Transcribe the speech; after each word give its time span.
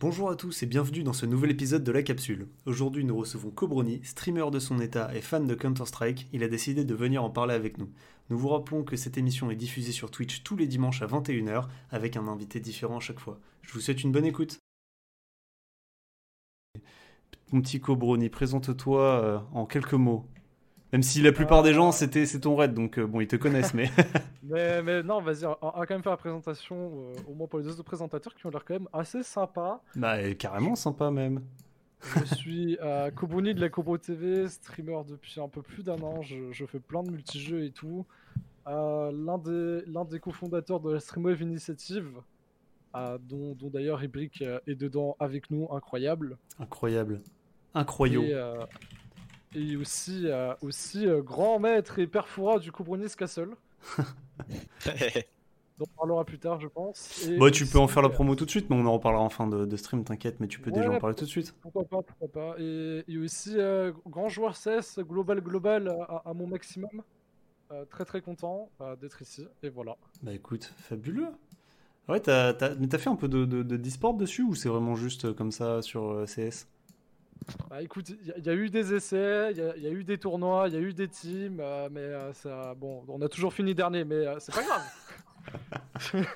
Bonjour 0.00 0.30
à 0.30 0.34
tous 0.34 0.62
et 0.62 0.66
bienvenue 0.66 1.02
dans 1.02 1.12
ce 1.12 1.26
nouvel 1.26 1.50
épisode 1.50 1.84
de 1.84 1.92
La 1.92 2.02
Capsule. 2.02 2.48
Aujourd'hui 2.64 3.04
nous 3.04 3.18
recevons 3.18 3.50
Cobroni, 3.50 4.00
streamer 4.02 4.50
de 4.50 4.58
son 4.58 4.80
état 4.80 5.14
et 5.14 5.20
fan 5.20 5.46
de 5.46 5.54
Counter-Strike, 5.54 6.26
il 6.32 6.42
a 6.42 6.48
décidé 6.48 6.86
de 6.86 6.94
venir 6.94 7.22
en 7.22 7.28
parler 7.28 7.52
avec 7.52 7.76
nous. 7.76 7.90
Nous 8.30 8.38
vous 8.38 8.48
rappelons 8.48 8.82
que 8.82 8.96
cette 8.96 9.18
émission 9.18 9.50
est 9.50 9.56
diffusée 9.56 9.92
sur 9.92 10.10
Twitch 10.10 10.42
tous 10.42 10.56
les 10.56 10.66
dimanches 10.66 11.02
à 11.02 11.06
21h 11.06 11.68
avec 11.90 12.16
un 12.16 12.28
invité 12.28 12.60
différent 12.60 12.96
à 12.96 13.00
chaque 13.00 13.20
fois. 13.20 13.40
Je 13.60 13.74
vous 13.74 13.80
souhaite 13.80 14.02
une 14.02 14.10
bonne 14.10 14.24
écoute. 14.24 14.58
Mon 17.52 17.60
petit 17.60 17.78
Cobroni, 17.78 18.30
présente-toi 18.30 19.02
euh, 19.02 19.38
en 19.52 19.66
quelques 19.66 19.92
mots. 19.92 20.24
Même 20.92 21.02
si 21.02 21.22
la 21.22 21.32
plupart 21.32 21.62
des 21.62 21.72
gens, 21.72 21.92
c'était 21.92 22.26
c'est 22.26 22.40
ton 22.40 22.56
raid, 22.56 22.74
donc 22.74 22.98
euh, 22.98 23.06
bon, 23.06 23.20
ils 23.20 23.28
te 23.28 23.36
connaissent, 23.36 23.74
mais... 23.74 23.90
Mais, 24.42 24.82
mais 24.82 25.02
non, 25.04 25.20
vas-y, 25.20 25.44
on 25.44 25.56
on 25.62 25.78
va 25.78 25.86
quand 25.86 25.94
même 25.94 26.02
faire 26.02 26.10
la 26.10 26.16
présentation, 26.16 26.76
euh, 26.76 27.12
au 27.28 27.34
moins 27.34 27.46
pour 27.46 27.60
les 27.60 27.68
autres 27.68 27.84
présentateurs 27.84 28.34
qui 28.34 28.46
ont 28.46 28.50
l'air 28.50 28.64
quand 28.64 28.74
même 28.74 28.88
assez 28.92 29.22
sympas. 29.22 29.80
bah, 29.94 30.16
euh, 30.16 30.34
carrément 30.34 30.74
sympa 30.74 31.12
même. 31.12 31.40
Je 32.02 32.24
suis 32.34 32.78
euh, 32.82 33.10
Kobuni 33.12 33.54
de 33.54 33.60
la 33.60 33.68
Kobo 33.68 33.96
TV, 33.98 34.48
streamer 34.48 35.02
depuis 35.08 35.40
un 35.40 35.48
peu 35.48 35.62
plus 35.62 35.84
d'un 35.84 36.00
an. 36.00 36.22
Je, 36.22 36.50
je 36.50 36.64
fais 36.66 36.80
plein 36.80 37.02
de 37.02 37.10
multijeux 37.10 37.64
et 37.64 37.70
tout. 37.70 38.06
Euh, 38.66 39.10
l'un 39.12 39.38
des, 39.38 39.82
des 40.10 40.20
cofondateurs 40.20 40.80
de 40.80 40.92
la 40.92 41.00
Streamwave 41.00 41.42
Initiative, 41.42 42.08
euh, 42.94 43.18
dont, 43.20 43.54
dont 43.54 43.68
d'ailleurs 43.68 44.02
Ibrick 44.02 44.42
euh, 44.42 44.60
est 44.66 44.74
dedans 44.74 45.16
avec 45.18 45.50
nous, 45.50 45.68
incroyable. 45.72 46.36
Incroyable. 46.58 47.20
Incroyable. 47.74 48.66
Et, 49.54 49.76
aussi, 49.76 50.26
euh, 50.26 50.54
aussi 50.60 51.06
euh, 51.06 51.22
grand 51.22 51.58
maître 51.60 51.98
et 52.00 52.06
perforat 52.08 52.58
du 52.58 52.72
Kobronis 52.72 53.14
Castle, 53.16 53.56
on 55.78 55.86
parlera 55.96 56.24
plus 56.24 56.38
tard, 56.38 56.60
je 56.60 56.68
pense. 56.68 57.14
Et 57.18 57.36
Bah, 57.36 57.50
tu 57.50 57.66
peux 57.66 57.78
en 57.80 57.88
faire 57.88 58.02
la 58.02 58.08
euh, 58.08 58.10
promo 58.10 58.36
tout 58.36 58.44
de 58.44 58.50
suite, 58.50 58.70
mais 58.70 58.76
on 58.76 58.86
en 58.86 58.92
reparlera 58.92 59.22
en 59.24 59.30
fin 59.30 59.46
de, 59.48 59.64
de 59.66 59.76
stream, 59.76 60.04
t'inquiète, 60.04 60.38
mais 60.40 60.46
tu 60.48 60.60
peux 60.60 60.70
déjà 60.70 60.90
Ouais, 60.90 60.92
en 60.92 60.96
parler 60.96 61.16
tout 61.16 61.24
de 61.24 61.30
suite. 61.30 61.54
Pourquoi 61.60 61.84
pas, 61.86 62.02
pourquoi 62.02 62.28
pas. 62.28 62.56
Et, 62.58 63.04
et 63.08 63.18
aussi 63.18 63.58
euh, 63.58 63.92
grand 64.06 64.28
joueur 64.28 64.56
CS, 64.56 64.98
global, 65.00 65.40
global 65.40 65.88
à, 65.88 66.22
à 66.30 66.34
mon 66.34 66.46
maximum. 66.46 67.02
Euh, 67.72 67.84
très 67.86 68.04
très 68.06 68.22
content 68.22 68.70
euh, 68.82 68.96
d'être 68.96 69.22
ici. 69.22 69.46
Et 69.62 69.70
voilà. 69.70 69.96
Bah 70.22 70.32
écoute, 70.34 70.64
fabuleux. 70.76 71.28
Ouais, 72.08 72.20
t'as, 72.20 72.54
t'as- 72.54 72.74
mais 72.76 72.88
t'as 72.88 72.98
fait 72.98 73.10
un 73.10 73.16
peu 73.16 73.28
de, 73.28 73.44
de, 73.46 73.62
dessus 74.18 74.42
ou 74.44 74.54
c'est 74.56 74.68
vraiment 74.70 74.96
juste 74.96 75.34
comme 75.34 75.52
ça 75.52 75.82
sur 75.82 76.24
CS 76.28 76.68
Bah 77.68 77.82
écoute, 77.82 78.08
il 78.10 78.26
y, 78.28 78.30
a- 78.32 78.38
il 78.38 78.44
y 78.44 78.48
a 78.50 78.54
eu 78.54 78.68
des 78.70 78.94
essais, 78.94 79.48
il 79.52 79.58
y, 79.58 79.60
a- 79.60 79.76
il 79.76 79.82
y 79.82 79.86
a 79.86 79.90
eu 79.90 80.04
des 80.04 80.18
tournois, 80.18 80.68
il 80.68 80.74
y 80.74 80.76
a 80.76 80.80
eu 80.80 80.92
des 80.92 81.08
teams, 81.08 81.58
euh, 81.60 81.88
mais 81.90 82.00
euh, 82.00 82.32
ça, 82.32 82.74
bon, 82.76 83.02
on 83.08 83.20
a 83.22 83.28
toujours 83.28 83.52
fini 83.54 83.74
dernier, 83.74 84.04
mais 84.04 84.14
euh, 84.26 84.36
c'est 84.40 84.54
pas 84.54 84.62
grave. 84.62 84.82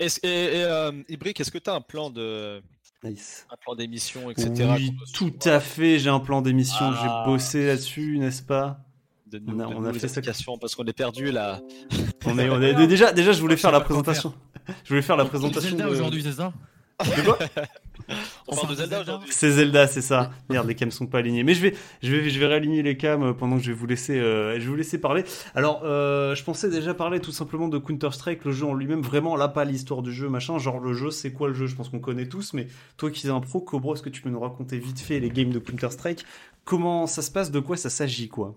Et, 0.00 0.06
et, 0.06 0.64
euh, 0.64 0.90
Ibrick, 1.08 1.38
est-ce 1.40 1.50
que 1.52 1.58
tu 1.58 1.70
as 1.70 1.74
un 1.74 1.80
plan 1.80 2.10
de 2.10 2.60
Nice. 3.04 3.46
un 3.52 3.56
plan 3.56 3.76
d'émission, 3.76 4.30
etc. 4.30 4.50
Oui, 4.76 4.96
tout 5.14 5.32
à 5.44 5.60
fait, 5.60 5.98
j'ai 6.00 6.10
un 6.10 6.18
plan 6.18 6.42
d'émission, 6.42 6.86
Ah. 6.90 7.00
j'ai 7.24 7.30
bossé 7.30 7.66
là-dessus, 7.66 8.18
n'est-ce 8.18 8.42
pas? 8.42 8.80
De, 9.30 9.40
On 9.46 9.60
a- 9.60 9.66
de 9.66 9.74
on 9.74 9.84
a 9.84 9.92
fait 9.92 10.08
ça- 10.08 10.20
parce 10.60 10.74
qu'on 10.74 10.84
est 10.86 10.92
perdu 10.92 11.30
là. 11.30 11.60
on 12.24 12.36
est, 12.38 12.48
on 12.48 12.60
est, 12.62 12.86
déjà, 12.88 13.12
déjà, 13.12 13.30
je 13.32 13.40
voulais 13.40 13.56
Je 13.56 13.60
faire 13.60 13.70
la 13.70 13.80
présentation. 13.80 14.34
Je 14.82 14.88
voulais 14.88 15.02
faire 15.02 15.16
la 15.16 15.24
présentation. 15.26 15.68
Zelda 15.70 15.84
de- 15.84 15.90
aujourd'hui, 15.90 16.22
c'est 16.22 16.32
ça? 16.32 16.52
De 17.04 17.22
quoi? 17.24 17.38
On 18.48 18.54
parle 18.54 18.70
de 18.70 18.74
Zelda 18.74 19.00
aujourd'hui. 19.00 19.28
C'est 19.32 19.50
Zelda, 19.50 19.86
c'est 19.86 20.02
ça. 20.02 20.30
Merde, 20.48 20.68
les 20.68 20.74
cams 20.74 20.90
sont 20.90 21.06
pas 21.06 21.18
alignés. 21.18 21.42
Mais 21.42 21.54
je 21.54 21.62
vais, 21.62 21.74
je 22.02 22.10
vais, 22.14 22.30
je 22.30 22.38
vais 22.38 22.46
réaligner 22.46 22.82
les 22.82 22.96
cams 22.96 23.22
euh, 23.22 23.32
pendant 23.32 23.56
que 23.56 23.62
je 23.62 23.72
vais 23.72 23.76
vous 23.76 23.86
laisser, 23.86 24.18
euh, 24.18 24.54
je 24.54 24.60
vais 24.60 24.66
vous 24.66 24.76
laisser 24.76 24.98
parler. 24.98 25.24
Alors, 25.54 25.82
euh, 25.84 26.34
je 26.34 26.44
pensais 26.44 26.70
déjà 26.70 26.94
parler 26.94 27.20
tout 27.20 27.32
simplement 27.32 27.68
de 27.68 27.78
Counter 27.78 28.10
Strike, 28.12 28.44
le 28.44 28.52
jeu 28.52 28.66
en 28.66 28.74
lui-même. 28.74 29.02
Vraiment, 29.02 29.36
là, 29.36 29.48
pas 29.48 29.64
l'histoire 29.64 30.02
du 30.02 30.12
jeu, 30.12 30.28
machin. 30.28 30.58
Genre 30.58 30.78
le 30.78 30.92
jeu, 30.92 31.10
c'est 31.10 31.32
quoi 31.32 31.48
le 31.48 31.54
jeu? 31.54 31.66
Je 31.66 31.74
pense 31.74 31.88
qu'on 31.88 31.98
connaît 31.98 32.28
tous. 32.28 32.52
Mais 32.52 32.68
toi, 32.96 33.10
qui 33.10 33.26
es 33.26 33.30
un 33.30 33.40
pro, 33.40 33.60
Cobro, 33.60 33.94
est-ce 33.94 34.02
que 34.02 34.10
tu 34.10 34.22
peux 34.22 34.30
nous 34.30 34.40
raconter 34.40 34.78
vite 34.78 35.00
fait 35.00 35.18
les 35.18 35.30
games 35.30 35.50
de 35.50 35.58
Counter 35.58 35.90
Strike 35.90 36.24
Comment 36.64 37.06
ça 37.06 37.22
se 37.22 37.30
passe? 37.30 37.50
De 37.50 37.60
quoi 37.60 37.76
ça 37.76 37.90
s'agit, 37.90 38.28
quoi? 38.28 38.56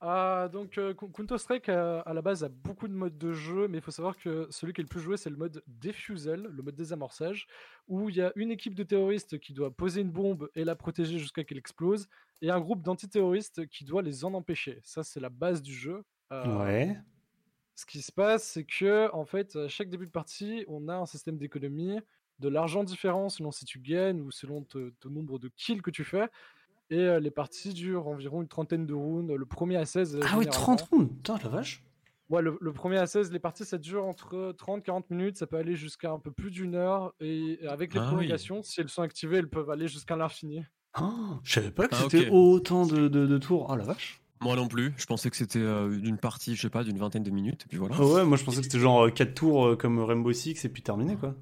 Ah, 0.00 0.48
donc 0.52 0.76
euh, 0.76 0.92
Cou- 0.92 1.08
Counter-Strike 1.08 1.70
euh, 1.70 2.02
à 2.04 2.12
la 2.12 2.20
base 2.20 2.44
a 2.44 2.50
beaucoup 2.50 2.86
de 2.86 2.92
modes 2.92 3.16
de 3.16 3.32
jeu, 3.32 3.66
mais 3.66 3.78
il 3.78 3.80
faut 3.80 3.90
savoir 3.90 4.16
que 4.18 4.46
celui 4.50 4.74
qui 4.74 4.82
est 4.82 4.84
le 4.84 4.88
plus 4.88 5.00
joué 5.00 5.16
c'est 5.16 5.30
le 5.30 5.36
mode 5.36 5.62
Defusal, 5.66 6.42
le 6.42 6.62
mode 6.62 6.76
désamorçage, 6.76 7.46
où 7.88 8.10
il 8.10 8.16
y 8.16 8.20
a 8.20 8.30
une 8.36 8.50
équipe 8.50 8.74
de 8.74 8.82
terroristes 8.82 9.38
qui 9.38 9.54
doit 9.54 9.70
poser 9.70 10.02
une 10.02 10.10
bombe 10.10 10.50
et 10.54 10.64
la 10.64 10.76
protéger 10.76 11.18
jusqu'à 11.18 11.44
qu'elle 11.44 11.56
explose, 11.58 12.08
et 12.42 12.50
un 12.50 12.60
groupe 12.60 12.82
d'antiterroristes 12.82 13.66
qui 13.68 13.84
doit 13.86 14.02
les 14.02 14.24
en 14.26 14.34
empêcher. 14.34 14.80
Ça 14.82 15.02
c'est 15.02 15.20
la 15.20 15.30
base 15.30 15.62
du 15.62 15.72
jeu. 15.74 16.02
Euh, 16.30 16.58
Ouais. 16.58 16.96
Ce 17.74 17.84
qui 17.86 18.00
se 18.02 18.12
passe, 18.12 18.42
c'est 18.44 18.64
que 18.64 19.10
en 19.12 19.24
fait, 19.24 19.56
à 19.56 19.68
chaque 19.68 19.88
début 19.90 20.06
de 20.06 20.10
partie, 20.10 20.64
on 20.68 20.88
a 20.88 20.94
un 20.96 21.06
système 21.06 21.36
d'économie, 21.38 21.98
de 22.38 22.48
l'argent 22.48 22.84
différent 22.84 23.28
selon 23.30 23.50
si 23.50 23.64
tu 23.64 23.78
gagnes 23.78 24.20
ou 24.20 24.30
selon 24.30 24.62
te- 24.62 24.90
ton 25.00 25.08
nombre 25.10 25.38
de 25.38 25.48
kills 25.56 25.80
que 25.82 25.90
tu 25.90 26.04
fais. 26.04 26.28
Et 26.90 26.98
euh, 27.00 27.18
les 27.20 27.30
parties 27.30 27.74
durent 27.74 28.06
environ 28.08 28.42
une 28.42 28.48
trentaine 28.48 28.86
de 28.86 28.94
rounds. 28.94 29.34
Le 29.34 29.46
premier 29.46 29.76
à 29.76 29.84
16. 29.86 30.16
euh, 30.16 30.20
Ah 30.22 30.36
oui, 30.38 30.44
généralement. 30.44 30.76
30 30.76 30.80
rounds. 30.82 31.08
Putain, 31.16 31.38
la 31.42 31.48
vache. 31.48 31.82
Ouais, 32.28 32.42
le, 32.42 32.58
le 32.60 32.72
premier 32.72 32.98
à 32.98 33.06
16, 33.06 33.30
les 33.30 33.38
parties 33.38 33.64
ça 33.64 33.78
dure 33.78 34.04
entre 34.04 34.52
30-40 34.58 35.04
minutes, 35.10 35.36
ça 35.36 35.46
peut 35.46 35.56
aller 35.58 35.76
jusqu'à 35.76 36.10
un 36.10 36.18
peu 36.18 36.32
plus 36.32 36.50
d'une 36.50 36.74
heure. 36.74 37.14
Et 37.20 37.58
avec 37.68 37.94
les 37.94 38.00
Ah 38.00 38.04
oui. 38.04 38.14
prolongations, 38.14 38.62
si 38.62 38.80
elles 38.80 38.88
sont 38.88 39.02
activées, 39.02 39.36
elles 39.38 39.48
peuvent 39.48 39.70
aller 39.70 39.86
jusqu'à 39.88 40.16
l'infini. 40.16 40.64
Ah, 40.94 41.38
je 41.44 41.52
savais 41.52 41.70
pas 41.70 41.86
que 41.88 41.94
Ah, 41.94 42.06
c'était 42.10 42.28
autant 42.30 42.84
de, 42.86 43.06
de, 43.08 43.26
de 43.26 43.38
tours. 43.38 43.70
Ah 43.70 43.76
la 43.76 43.84
vache. 43.84 44.20
Moi 44.40 44.54
non 44.56 44.66
plus. 44.68 44.92
Je 44.96 45.06
pensais 45.06 45.30
que 45.30 45.36
c'était 45.36 45.60
euh, 45.60 45.98
d'une 46.00 46.18
partie, 46.18 46.56
je 46.56 46.62
sais 46.62 46.70
pas, 46.70 46.84
d'une 46.84 46.98
vingtaine 46.98 47.22
de 47.22 47.30
minutes. 47.30 47.62
Et 47.64 47.68
puis 47.68 47.78
voilà. 47.78 47.94
Ah 47.98 48.04
ouais, 48.04 48.24
moi 48.24 48.36
je 48.36 48.44
pensais 48.44 48.58
que 48.58 48.64
c'était 48.64 48.78
genre 48.80 49.12
4 49.12 49.34
tours 49.34 49.66
euh, 49.68 49.76
comme 49.76 49.98
Rainbow 50.00 50.32
Six 50.32 50.64
et 50.64 50.68
puis 50.68 50.82
terminé, 50.82 51.16
quoi. 51.16 51.34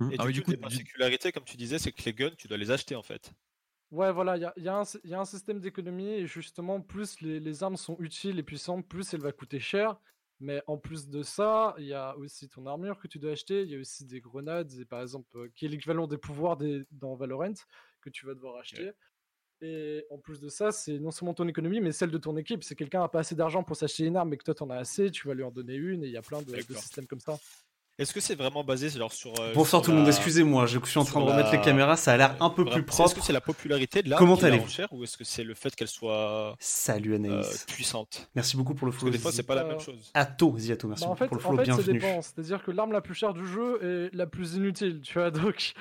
Hmm. 0.00 0.12
Et 0.12 0.16
Ah 0.18 0.24
oui, 0.24 0.32
du 0.32 0.38
du 0.38 0.40
coup, 0.42 0.46
coup, 0.46 0.50
les 0.52 0.56
particularités, 0.58 1.32
comme 1.32 1.42
tu 1.44 1.56
disais, 1.56 1.78
c'est 1.78 1.90
que 1.92 2.02
les 2.04 2.12
guns, 2.14 2.30
tu 2.38 2.46
dois 2.48 2.56
les 2.58 2.70
acheter 2.70 2.94
en 2.94 3.02
fait. 3.02 3.32
Ouais, 3.90 4.12
voilà, 4.12 4.36
il 4.36 4.42
y 4.42 4.44
a, 4.44 4.52
y 4.56 4.68
un 4.68 4.84
sy- 4.84 5.00
il 5.04 5.10
y 5.10 5.14
a 5.14 5.20
un 5.20 5.24
système 5.24 5.60
d'économie 5.60 6.10
et 6.10 6.26
justement, 6.26 6.80
plus 6.80 7.20
les, 7.20 7.40
les 7.40 7.62
armes 7.62 7.76
sont 7.76 7.96
utiles 8.00 8.38
et 8.38 8.42
puissantes, 8.42 8.86
plus 8.86 9.14
elles 9.14 9.20
vont 9.20 9.32
coûter 9.32 9.60
cher. 9.60 9.98
Mais 10.40 10.62
en 10.68 10.78
plus 10.78 11.08
de 11.08 11.22
ça, 11.22 11.74
il 11.78 11.86
y 11.86 11.94
a 11.94 12.16
aussi 12.16 12.48
ton 12.48 12.66
armure 12.66 12.98
que 12.98 13.08
tu 13.08 13.18
dois 13.18 13.32
acheter. 13.32 13.62
Il 13.62 13.70
y 13.70 13.76
a 13.76 13.80
aussi 13.80 14.04
des 14.04 14.20
grenades, 14.20 14.72
et 14.78 14.84
par 14.84 15.02
exemple, 15.02 15.26
euh, 15.36 15.48
qui 15.54 15.66
est 15.66 15.68
l'équivalent 15.68 16.06
des 16.06 16.18
pouvoirs 16.18 16.56
des, 16.56 16.84
dans 16.92 17.16
Valorant 17.16 17.54
que 18.00 18.10
tu 18.10 18.24
vas 18.24 18.34
devoir 18.34 18.56
acheter. 18.56 18.92
Et 19.60 20.06
en 20.10 20.18
plus 20.18 20.38
de 20.38 20.48
ça, 20.48 20.70
c'est 20.70 21.00
non 21.00 21.10
seulement 21.10 21.34
ton 21.34 21.48
économie, 21.48 21.80
mais 21.80 21.90
celle 21.90 22.12
de 22.12 22.18
ton 22.18 22.36
équipe. 22.36 22.62
Si 22.62 22.76
quelqu'un 22.76 23.02
a 23.02 23.08
pas 23.08 23.20
assez 23.20 23.34
d'argent 23.34 23.64
pour 23.64 23.74
s'acheter 23.74 24.04
une 24.04 24.16
arme, 24.16 24.28
mais 24.28 24.36
que 24.36 24.44
toi 24.44 24.54
t'en 24.54 24.70
as 24.70 24.76
assez, 24.76 25.10
tu 25.10 25.26
vas 25.26 25.34
lui 25.34 25.42
en 25.42 25.50
donner 25.50 25.74
une. 25.74 26.04
Et 26.04 26.06
il 26.06 26.12
y 26.12 26.16
a 26.16 26.22
plein 26.22 26.42
de, 26.42 26.54
systèmes 26.56 27.08
comme 27.08 27.18
ça. 27.18 27.36
Est-ce 27.98 28.12
que 28.12 28.20
c'est 28.20 28.36
vraiment 28.36 28.62
basé 28.62 28.88
genre, 28.90 29.12
sur. 29.12 29.32
euh, 29.40 29.52
Bonsoir 29.54 29.82
sur 29.82 29.86
tout 29.86 29.90
le 29.90 29.96
monde, 29.98 30.06
excusez-moi, 30.06 30.66
je 30.66 30.78
suis 30.84 31.00
en 31.00 31.04
train 31.04 31.18
de 31.20 31.24
remettre 31.26 31.50
la- 31.50 31.56
les 31.56 31.60
caméras, 31.60 31.96
ça 31.96 32.12
a 32.12 32.16
l'air 32.16 32.36
un 32.40 32.48
peu 32.48 32.64
plus 32.64 32.74
Est-ce 32.74 32.82
propre. 32.86 33.14
que 33.16 33.20
c'est 33.20 33.32
la 33.32 33.40
popularité 33.40 34.04
de 34.04 34.14
Comment 34.14 34.38
la 34.40 34.56
rend 34.56 34.66
chère 34.68 34.86
ou 34.92 35.02
est-ce 35.02 35.16
que 35.16 35.24
c'est 35.24 35.42
le 35.42 35.54
fait 35.54 35.74
qu'elle 35.74 35.88
soit 35.88 36.54
Salut 36.60 37.12
euh, 37.12 37.16
Anaïs. 37.16 37.64
puissante? 37.66 38.30
Merci 38.36 38.56
beaucoup 38.56 38.74
pour 38.74 38.86
le 38.86 38.92
Parce 38.92 38.98
que 39.02 39.06
follow. 39.06 39.12
des 39.12 39.18
fois, 39.18 39.32
c'est 39.32 39.42
pas 39.42 39.56
la 39.56 39.64
même 39.64 39.78
Euh, 39.78 39.80
chose. 39.80 40.12
Atto, 40.14 40.52
vas-y 40.52 40.70
Atto, 40.70 40.86
merci 40.86 41.02
Bah, 41.02 41.10
en 41.10 41.14
beaucoup 41.14 41.18
fait, 41.24 41.28
pour 41.28 41.36
le 41.38 41.40
en 41.40 41.42
follow, 41.48 41.58
fait 41.58 41.70
ça 41.72 41.76
bienvenue. 41.76 41.98
dépend. 41.98 42.22
C'est-à-dire 42.22 42.62
que 42.62 42.70
l'arme 42.70 42.92
la 42.92 43.00
plus 43.00 43.14
chère 43.14 43.34
du 43.34 43.44
jeu 43.44 43.80
est 43.82 44.14
la 44.14 44.26
plus 44.28 44.54
inutile, 44.54 45.00
tu 45.00 45.14
vois. 45.14 45.30
Donc, 45.32 45.72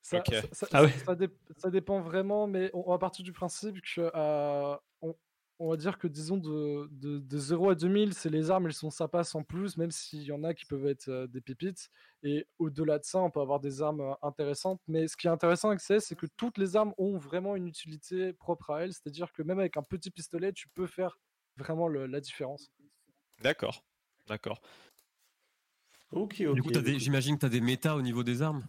ça, 0.00 0.18
Ok. 0.18 0.26
ça- 0.32 0.42
ça- 0.52 0.66
Ah 0.72 0.84
ouais. 0.84 0.94
ça 1.04 1.16
dé- 1.16 1.28
ça 1.56 1.70
dépend 1.70 2.00
vraiment, 2.00 2.46
mais 2.46 2.70
on, 2.72 2.84
on 2.86 2.90
va 2.92 2.98
partir 2.98 3.24
du 3.24 3.32
principe 3.32 3.80
que 3.82 4.12
euh, 4.14 4.76
on, 5.02 5.12
on 5.58 5.68
va 5.70 5.76
dire 5.76 5.98
que 5.98 6.06
disons 6.06 6.36
de, 6.36 6.88
de, 6.92 7.18
de 7.18 7.38
0 7.38 7.70
à 7.70 7.74
2000, 7.74 8.14
c'est 8.14 8.30
les 8.30 8.50
armes, 8.50 8.66
elles 8.66 8.72
sont 8.74 8.90
sympas 8.90 9.24
sans 9.24 9.42
plus, 9.42 9.76
même 9.76 9.90
s'il 9.90 10.22
y 10.22 10.32
en 10.32 10.44
a 10.44 10.54
qui 10.54 10.64
peuvent 10.64 10.86
être 10.86 11.08
euh, 11.08 11.26
des 11.26 11.40
pépites. 11.40 11.90
Et 12.22 12.46
au-delà 12.58 12.98
de 12.98 13.04
ça, 13.04 13.18
on 13.20 13.30
peut 13.30 13.40
avoir 13.40 13.58
des 13.60 13.82
armes 13.82 14.00
euh, 14.00 14.14
intéressantes. 14.22 14.80
Mais 14.86 15.08
ce 15.08 15.16
qui 15.16 15.26
est 15.26 15.30
intéressant 15.30 15.68
avec 15.68 15.80
CS, 15.80 16.00
c'est 16.00 16.16
que 16.16 16.26
toutes 16.36 16.58
les 16.58 16.76
armes 16.76 16.94
ont 16.98 17.18
vraiment 17.18 17.56
une 17.56 17.66
utilité 17.66 18.32
propre 18.32 18.70
à 18.70 18.82
elles. 18.84 18.92
C'est-à-dire 18.92 19.32
que 19.32 19.42
même 19.42 19.58
avec 19.58 19.76
un 19.76 19.82
petit 19.82 20.10
pistolet, 20.10 20.52
tu 20.52 20.68
peux 20.68 20.86
faire 20.86 21.18
vraiment 21.56 21.88
le- 21.88 22.06
la 22.06 22.20
différence. 22.20 22.70
D'accord. 23.42 23.84
D'accord. 24.26 24.60
Ok, 26.10 26.40
ok. 26.46 26.54
Du 26.54 26.62
coup, 26.62 26.70
j'imagine 26.98 27.34
que 27.34 27.40
tu 27.40 27.46
as 27.46 27.50
des 27.50 27.60
méta 27.60 27.94
au 27.96 28.02
niveau 28.02 28.22
des 28.22 28.42
armes. 28.42 28.66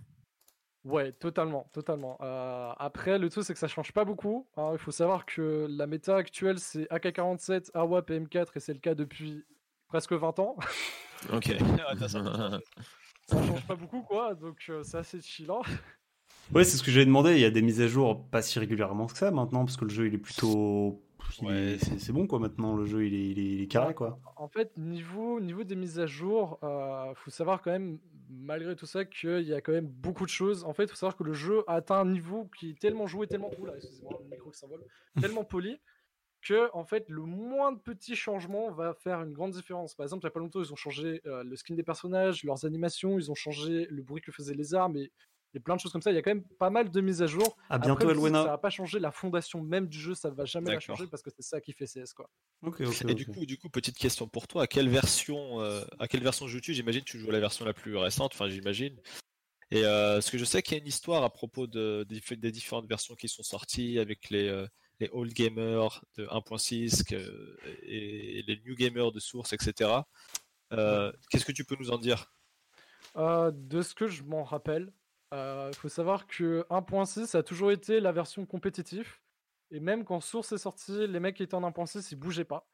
Ouais, 0.89 1.11
totalement, 1.11 1.69
totalement. 1.73 2.17
Euh, 2.21 2.71
après, 2.77 3.17
le 3.19 3.29
truc, 3.29 3.43
c'est 3.45 3.53
que 3.53 3.59
ça 3.59 3.67
change 3.67 3.91
pas 3.91 4.05
beaucoup. 4.05 4.47
hein. 4.57 4.69
Il 4.73 4.79
faut 4.79 4.91
savoir 4.91 5.25
que 5.25 5.67
la 5.69 5.87
méta 5.87 6.15
actuelle, 6.15 6.59
c'est 6.59 6.87
AK-47, 6.91 7.71
AWAP 7.73 8.09
et 8.11 8.19
M4, 8.19 8.47
et 8.55 8.59
c'est 8.59 8.73
le 8.73 8.79
cas 8.79 8.95
depuis 8.95 9.43
presque 9.87 10.13
20 10.13 10.39
ans. 10.39 10.55
Ok. 11.33 11.53
Ça. 13.27 13.45
change 13.45 13.67
pas 13.67 13.75
beaucoup, 13.75 14.01
quoi, 14.01 14.33
donc 14.33 14.57
euh, 14.69 14.81
c'est 14.83 14.97
assez 14.97 15.21
chillant. 15.21 15.61
Ouais, 16.53 16.63
c'est 16.63 16.77
ce 16.77 16.81
que 16.83 16.89
j'avais 16.89 17.05
demandé, 17.05 17.33
il 17.33 17.39
y 17.41 17.45
a 17.45 17.51
des 17.51 17.61
mises 17.61 17.79
à 17.81 17.87
jour 17.87 18.25
pas 18.29 18.41
si 18.41 18.57
régulièrement 18.57 19.05
que 19.05 19.15
ça 19.17 19.29
maintenant, 19.29 19.65
parce 19.65 19.77
que 19.77 19.85
le 19.85 19.91
jeu 19.91 20.07
il 20.07 20.15
est 20.15 20.17
plutôt... 20.19 21.03
Ouais. 21.43 21.77
c'est 21.79 21.99
c'est 21.99 22.11
bon 22.11 22.25
quoi 22.25 22.39
maintenant, 22.39 22.75
le 22.75 22.85
jeu 22.85 23.05
il 23.05 23.13
est, 23.13 23.27
il 23.29 23.37
est- 23.39 23.53
il 23.57 23.61
est 23.61 23.67
carré 23.67 23.93
quoi. 23.93 24.19
En 24.35 24.47
fait, 24.47 24.75
niveau, 24.77 25.39
niveau 25.39 25.63
des 25.63 25.75
mises 25.75 25.99
à 25.99 26.07
jour, 26.07 26.57
euh, 26.63 27.13
faut 27.13 27.29
savoir 27.29 27.61
quand 27.61 27.69
même, 27.71 27.99
malgré 28.29 28.75
tout 28.75 28.85
ça, 28.85 29.05
qu'il 29.05 29.41
y 29.41 29.53
a 29.53 29.61
quand 29.61 29.71
même 29.71 29.87
beaucoup 29.87 30.25
de 30.25 30.29
choses. 30.29 30.63
En 30.63 30.73
fait, 30.73 30.89
faut 30.89 30.95
savoir 30.95 31.17
que 31.17 31.23
le 31.23 31.33
jeu 31.33 31.63
a 31.67 31.75
atteint 31.75 31.99
un 31.99 32.05
niveau 32.05 32.49
qui 32.57 32.71
est 32.71 32.79
tellement 32.79 33.07
joué, 33.07 33.27
tellement... 33.27 33.49
Oula, 33.57 33.75
excusez-moi, 33.75 34.19
le 34.23 34.29
micro 34.29 34.51
qui 34.51 34.59
s'envole. 34.59 34.83
Tellement 35.21 35.43
poli, 35.43 35.79
que 36.41 36.69
en 36.73 36.85
fait 36.85 37.09
le 37.09 37.23
moindre 37.23 37.81
petit 37.81 38.15
changement 38.15 38.71
va 38.71 38.93
faire 38.93 39.21
une 39.21 39.33
grande 39.33 39.51
différence. 39.51 39.95
Par 39.95 40.05
exemple, 40.05 40.23
il 40.23 40.27
n'y 40.27 40.31
a 40.31 40.33
pas 40.33 40.39
longtemps, 40.39 40.61
ils 40.61 40.71
ont 40.71 40.77
changé 40.77 41.21
euh, 41.25 41.43
le 41.43 41.55
skin 41.55 41.75
des 41.75 41.83
personnages, 41.83 42.43
leurs 42.43 42.65
animations, 42.65 43.17
ils 43.17 43.31
ont 43.31 43.35
changé 43.35 43.87
le 43.89 44.01
bruit 44.01 44.21
que 44.21 44.31
faisaient 44.31 44.53
les 44.53 44.73
armes 44.73 44.95
et, 44.97 45.11
et 45.53 45.59
plein 45.59 45.75
de 45.75 45.79
choses 45.81 45.91
comme 45.91 46.01
ça. 46.01 46.11
Il 46.11 46.15
y 46.15 46.17
a 46.17 46.21
quand 46.21 46.31
même 46.31 46.43
pas 46.59 46.69
mal 46.69 46.91
de 46.91 47.01
mises 47.01 47.21
à 47.21 47.27
jour. 47.27 47.57
À 47.69 47.77
bientôt, 47.79 47.93
Après, 47.93 48.05
que 48.05 48.11
Elwena. 48.11 48.43
Ça 48.43 48.49
va 48.49 48.57
pas 48.57 48.69
changer 48.69 48.99
la 48.99 49.11
fondation 49.11 49.61
même 49.61 49.87
du 49.87 49.99
jeu, 49.99 50.13
ça 50.15 50.29
va 50.29 50.45
jamais 50.45 50.71
la 50.73 50.79
changer 50.79 51.07
parce 51.07 51.23
que 51.23 51.29
c'est 51.35 51.41
ça 51.41 51.59
qui 51.61 51.73
fait 51.73 51.85
CS 51.87 52.13
quoi. 52.13 52.29
Ok, 52.61 52.81
ok. 52.81 53.05
Et 53.09 53.13
du 53.13 53.25
coup, 53.25 53.45
du 53.45 53.57
coup, 53.57 53.69
petite 53.69 53.97
question 53.97 54.27
pour 54.27 54.47
toi. 54.47 54.63
À 54.63 54.67
quelle 54.67 54.89
version, 54.89 55.61
euh, 55.61 55.83
à 55.99 56.07
quelle 56.07 56.23
version 56.23 56.47
joues-tu? 56.47 56.73
J'imagine 56.73 57.01
que 57.03 57.09
tu 57.09 57.19
joues 57.19 57.29
à 57.29 57.33
la 57.33 57.39
version 57.39 57.65
la 57.65 57.73
plus 57.73 57.95
récente. 57.97 58.31
Enfin, 58.33 58.49
j'imagine. 58.49 58.95
Et 59.71 59.83
euh, 59.85 60.15
parce 60.15 60.29
que 60.31 60.37
je 60.37 60.45
sais 60.45 60.61
qu'il 60.63 60.75
y 60.77 60.79
a 60.79 60.81
une 60.81 60.87
histoire 60.87 61.23
à 61.23 61.29
propos 61.29 61.67
de, 61.67 62.03
des, 62.09 62.19
diff- 62.19 62.39
des 62.39 62.51
différentes 62.51 62.87
versions 62.89 63.13
qui 63.15 63.27
sont 63.29 63.43
sorties 63.43 63.99
avec 63.99 64.29
les, 64.31 64.47
euh, 64.47 64.65
les 64.99 65.09
old 65.13 65.31
gamers 65.31 66.03
de 66.17 66.25
1.6 66.25 67.03
que- 67.03 67.57
et 67.83 68.43
les 68.47 68.61
new 68.65 68.75
gamers 68.75 69.11
de 69.11 69.19
source, 69.19 69.53
etc. 69.53 70.07
Euh, 70.73 71.11
Qu'est-ce 71.29 71.45
que 71.45 71.51
tu 71.51 71.65
peux 71.65 71.75
nous 71.79 71.91
en 71.91 71.97
dire? 71.99 72.33
Euh, 73.15 73.51
de 73.53 73.81
ce 73.81 73.93
que 73.95 74.07
je 74.07 74.23
m'en 74.23 74.43
rappelle, 74.43 74.91
il 75.31 75.75
faut 75.75 75.89
savoir 75.89 76.27
que 76.27 76.65
1.6 76.69 77.37
a 77.37 77.43
toujours 77.43 77.71
été 77.71 77.99
la 77.99 78.11
version 78.11 78.45
compétitive. 78.45 79.19
Et 79.71 79.79
même 79.79 80.03
quand 80.03 80.19
Source 80.19 80.51
est 80.51 80.57
sorti, 80.57 81.07
les 81.07 81.19
mecs 81.19 81.35
qui 81.35 81.43
étaient 81.43 81.55
en 81.55 81.61
1.6, 81.61 82.09
ils 82.11 82.15
bougeaient 82.15 82.43
pas. 82.43 82.67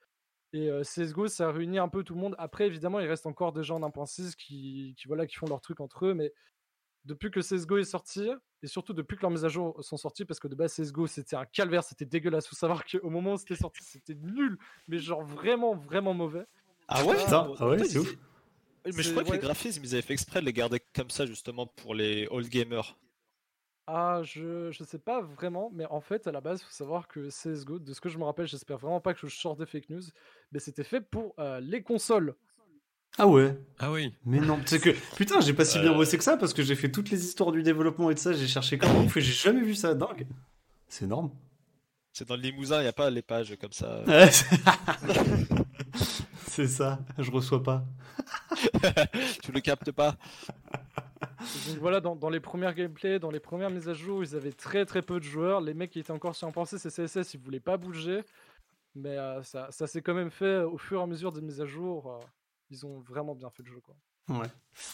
Et 0.54 0.69
euh, 0.69 0.84
CSGO, 0.84 1.28
ça 1.28 1.50
a 1.50 1.52
réuni 1.52 1.80
un 1.80 1.90
peu 1.90 2.04
tout 2.04 2.13
le 2.13 2.22
monde. 2.22 2.36
Après, 2.38 2.66
évidemment, 2.66 3.02
il 3.02 3.07
reste 3.07 3.25
encore 3.25 3.52
des 3.52 3.63
gens 3.63 3.81
en 3.81 3.90
1.6 3.90 4.36
qui, 4.36 4.96
qui, 4.98 5.07
voilà, 5.07 5.28
qui 5.28 5.36
font 5.36 5.48
leur 5.48 5.60
truc 5.60 5.81
entre 5.81 6.06
eux. 6.06 6.13
Mais 6.13 6.31
depuis 7.04 7.30
que 7.30 7.42
CSGO 7.42 7.78
est 7.78 7.84
sorti, 7.84 8.30
et 8.63 8.68
surtout 8.68 8.94
depuis 8.94 9.18
que 9.18 9.22
leurs 9.24 9.31
mises 9.31 9.44
à 9.44 9.50
jour 9.50 9.78
sont 9.84 9.98
sorties, 9.98 10.24
parce 10.24 10.40
que 10.40 10.48
de 10.48 10.56
base, 10.56 10.74
CSGO, 10.74 11.07
c'était 11.07 11.36
un 11.36 11.46
calvaire, 11.46 11.84
c'était 11.84 12.06
dégueulasse. 12.06 12.48
faut 12.48 12.56
savoir 12.56 12.86
qu'au 12.86 13.10
moment 13.10 13.34
où 13.34 13.38
c'était 13.38 13.56
sorti, 13.56 13.84
c'était 13.84 14.16
nul. 14.16 14.57
Mais 14.88 14.98
genre 14.98 15.24
vraiment, 15.25 15.75
vraiment 15.75 16.13
mauvais. 16.13 16.46
Ah 16.88 17.04
ouais? 17.04 17.18
Putain, 17.18 17.52
ah 17.60 17.68
ouais, 17.68 17.84
c'est 17.84 18.00
ouf. 18.00 18.16
Mais 18.86 19.04
je 19.04 19.12
crois 19.12 19.24
que 19.24 19.30
ouais. 19.30 19.38
les 19.38 19.42
graphismes, 19.42 19.82
ils 19.84 19.94
avaient 19.94 20.02
fait 20.02 20.14
exprès 20.14 20.42
de 20.42 20.46
les 20.46 20.54
garder 20.54 20.80
comme 20.94 21.10
ça 21.10 21.26
justement 21.26 21.66
pour 21.68 21.96
les 21.96 22.28
old 22.30 22.48
gamers. 22.50 22.98
Ah, 23.88 24.22
je, 24.24 24.72
je 24.72 24.84
sais 24.84 24.98
pas 24.98 25.22
vraiment, 25.22 25.70
mais 25.74 25.86
en 25.92 26.02
fait, 26.02 26.26
à 26.26 26.32
la 26.32 26.42
base, 26.42 26.62
faut 26.64 26.72
savoir 26.72 27.08
que 27.08 27.30
CSGO, 27.30 27.78
de 27.78 27.94
ce 27.94 28.02
que 28.02 28.10
je 28.10 28.18
me 28.18 28.24
rappelle, 28.24 28.48
j'espère 28.48 28.78
vraiment 28.80 29.00
pas 29.00 29.14
que 29.14 29.28
je 29.28 29.36
sors 29.36 29.56
des 29.56 29.68
fake 29.68 29.90
news, 29.92 30.02
mais 30.52 30.60
c'était 30.60 30.84
fait 30.84 31.02
pour 31.02 31.36
euh, 31.38 31.60
les 31.60 31.84
consoles. 31.84 32.36
Ah 33.18 33.28
ouais. 33.28 33.56
Ah 33.80 33.92
oui. 33.92 34.14
Mais 34.26 34.40
non, 34.40 34.60
c'est 34.66 34.80
que 34.82 34.90
putain, 35.16 35.40
j'ai 35.40 35.54
pas 35.54 35.66
si 35.66 35.80
bien 35.80 35.92
Euh. 35.92 35.96
bossé 35.96 36.18
que 36.18 36.24
ça 36.24 36.36
parce 36.36 36.54
que 36.54 36.64
j'ai 36.64 36.76
fait 36.76 36.92
toutes 36.92 37.10
les 37.12 37.24
histoires 37.24 37.52
du 37.52 37.64
développement 37.64 38.10
et 38.10 38.16
de 38.16 38.20
ça, 38.20 38.34
j'ai 38.34 38.48
cherché 38.48 38.78
comme 38.78 38.94
ouf 39.06 39.16
et 39.18 39.22
j'ai 39.22 39.31
jamais 39.34 39.62
vu 39.62 39.76
ça, 39.76 39.94
dingue. 39.94 40.28
C'est 40.90 41.06
énorme. 41.06 41.31
C'est 42.12 42.28
dans 42.28 42.36
le 42.36 42.42
Limousin, 42.42 42.80
il 42.80 42.84
n'y 42.84 42.88
a 42.88 42.94
pas 42.94 43.10
les 43.10 43.22
pages 43.22 43.56
comme 43.60 43.72
ça. 43.72 44.04
C'est 46.48 46.68
ça, 46.68 47.00
je 47.18 47.30
reçois 47.31 47.62
pas. 47.62 47.84
tu 49.44 49.52
le 49.52 49.60
captes 49.62 49.92
pas 49.92 50.16
Donc 51.68 51.78
voilà, 51.80 52.00
dans, 52.02 52.16
dans 52.16 52.30
les 52.30 52.40
premières 52.40 52.74
gameplays, 52.74 53.20
dans 53.20 53.32
les 53.32 53.40
premières 53.40 53.70
mises 53.70 53.90
à 53.90 53.94
jour, 53.94 54.24
ils 54.24 54.36
avaient 54.36 54.52
très 54.54 54.86
très 54.86 55.02
peu 55.02 55.20
de 55.20 55.26
joueurs. 55.26 55.62
Les 55.62 55.74
mecs 55.74 55.92
qui 55.92 56.00
étaient 56.00 56.12
encore 56.12 56.36
sur 56.36 56.48
un 56.48 56.52
pensée, 56.52 56.78
c'est 56.78 56.90
CSS, 56.90 57.34
ils 57.34 57.40
voulaient 57.40 57.60
pas 57.60 57.78
bouger. 57.78 58.24
Mais 58.96 59.18
euh, 59.18 59.44
ça, 59.44 59.68
ça 59.72 59.88
s'est 59.88 60.02
quand 60.02 60.14
même 60.14 60.32
fait 60.32 60.60
au 60.60 60.78
fur 60.78 61.00
et 61.00 61.04
à 61.04 61.08
mesure 61.08 61.32
des 61.32 61.42
mises 61.42 61.62
à 61.62 61.66
jour. 61.66 62.12
euh, 62.12 62.20
ils 62.70 62.86
ont 62.86 63.00
vraiment 63.00 63.36
bien 63.36 63.50
fait 63.50 63.64
le 63.64 63.72
jeu. 63.72 63.80
Quoi. 63.82 63.96
Ouais. 64.30 64.48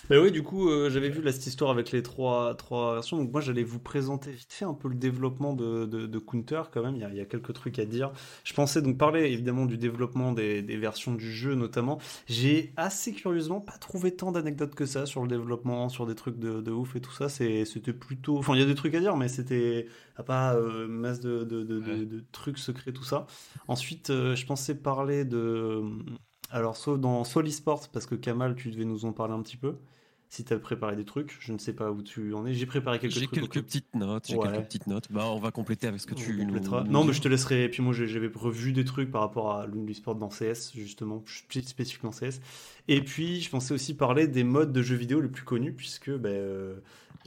Bah 0.10 0.18
oui, 0.22 0.32
du 0.32 0.44
coup, 0.44 0.70
euh, 0.70 0.90
j'avais 0.92 1.10
vu 1.10 1.22
là, 1.24 1.32
cette 1.32 1.48
histoire 1.48 1.72
avec 1.72 1.92
les 1.92 2.04
trois, 2.04 2.54
trois 2.56 2.94
versions. 2.96 3.18
Donc, 3.18 3.32
moi, 3.32 3.42
j'allais 3.42 3.64
vous 3.64 3.80
présenter 3.80 4.32
vite 4.32 4.54
fait 4.54 4.66
un 4.66 4.74
peu 4.76 4.88
le 4.90 4.96
développement 4.96 5.54
de, 5.54 5.86
de, 5.86 6.06
de 6.06 6.20
Counter, 6.20 6.64
quand 6.72 6.84
même. 6.84 6.96
Il 6.96 7.02
y, 7.02 7.04
a, 7.06 7.10
il 7.10 7.16
y 7.16 7.22
a 7.22 7.26
quelques 7.26 7.54
trucs 7.54 7.80
à 7.80 7.86
dire. 7.86 8.12
Je 8.44 8.54
pensais 8.54 8.82
donc 8.84 8.98
parler 9.00 9.22
évidemment 9.32 9.66
du 9.66 9.78
développement 9.78 10.34
des, 10.34 10.62
des 10.62 10.78
versions 10.78 11.16
du 11.16 11.32
jeu, 11.32 11.56
notamment. 11.56 12.00
J'ai 12.28 12.74
assez 12.78 13.14
curieusement 13.14 13.60
pas 13.62 13.78
trouvé 13.80 14.16
tant 14.16 14.32
d'anecdotes 14.32 14.76
que 14.76 14.86
ça 14.86 15.06
sur 15.08 15.22
le 15.24 15.28
développement, 15.28 15.90
sur 15.90 16.06
des 16.06 16.16
trucs 16.16 16.38
de, 16.38 16.62
de 16.62 16.72
ouf 16.72 16.96
et 16.96 17.02
tout 17.02 17.12
ça. 17.14 17.30
C'était 17.30 17.94
plutôt. 17.94 18.38
Enfin, 18.38 18.54
il 18.56 18.60
y 18.60 18.64
a 18.64 18.68
des 18.68 18.76
trucs 18.76 18.94
à 18.96 19.00
dire, 19.00 19.18
mais 19.18 19.30
c'était 19.30 19.88
pas 20.28 20.54
euh, 20.56 20.88
masse 20.88 21.22
de, 21.22 21.44
Ouais. 21.80 22.06
de 22.06 22.24
trucs 22.32 22.60
secrets, 22.60 22.92
tout 22.94 23.04
ça. 23.04 23.26
Ensuite, 23.68 24.10
euh, 24.12 24.36
je 24.36 24.46
pensais 24.46 24.76
parler 24.76 25.26
de. 25.26 25.82
Alors, 26.52 26.76
soit 26.78 26.98
dans 26.98 27.24
Soul 27.24 27.48
Esports, 27.48 27.88
parce 27.90 28.06
que 28.06 28.16
Kamal, 28.16 28.56
tu 28.56 28.70
devais 28.72 28.86
nous 28.86 29.06
en 29.06 29.14
parler 29.14 29.34
un 29.34 29.42
petit 29.42 29.58
peu. 29.58 29.76
Si 30.30 30.46
tu 30.46 30.54
as 30.54 30.60
préparé 30.60 30.96
des 30.96 31.04
trucs, 31.04 31.36
je 31.42 31.52
ne 31.52 31.58
sais 31.58 31.74
pas 31.74 31.92
où 31.92 32.02
tu 32.02 32.34
en 32.34 32.46
es. 32.46 32.54
J'ai 32.54 32.66
préparé 32.66 33.00
quelques 33.00 33.14
J'ai 33.14 33.26
trucs. 33.28 33.32
quelques 33.42 33.58
ok. 33.58 33.64
petites 33.66 33.96
notes. 33.96 34.28
J'ai 34.30 34.38
Ouais. 34.38 34.48
quelques 34.50 34.64
petites 34.66 34.88
notes. 34.88 35.12
Bah, 35.12 35.26
on 35.28 35.40
va 35.40 35.52
compléter 35.52 35.88
avec 35.88 36.00
ce 36.00 36.08
que 36.08 36.14
On 36.14 36.18
tu 36.18 36.46
nous. 36.46 36.60
Non, 36.90 37.04
mais 37.04 37.12
je 37.12 37.22
te 37.22 37.28
laisserai. 37.28 37.66
Et 37.66 37.70
puis 37.70 37.84
moi, 37.84 37.92
j'avais 37.94 38.32
revu 38.34 38.72
des 38.72 38.86
trucs 38.86 39.12
par 39.12 39.22
rapport 39.22 39.52
à 39.52 39.68
l'Esport 39.68 40.16
dans 40.16 40.30
CS, 40.30 40.72
justement, 40.74 41.22
spé- 41.28 41.64
spécifiquement 41.68 42.12
CS. 42.12 42.40
Et 42.88 43.02
puis, 43.02 43.42
je 43.42 43.50
pensais 43.50 43.74
aussi 43.74 43.94
parler 43.94 44.26
des 44.28 44.46
modes 44.46 44.72
de 44.72 44.82
jeux 44.82 44.96
vidéo 44.96 45.20
les 45.20 45.28
plus 45.28 45.44
connus, 45.44 45.74
puisque 45.74 46.10
ben, 46.12 46.30
euh, 46.32 46.76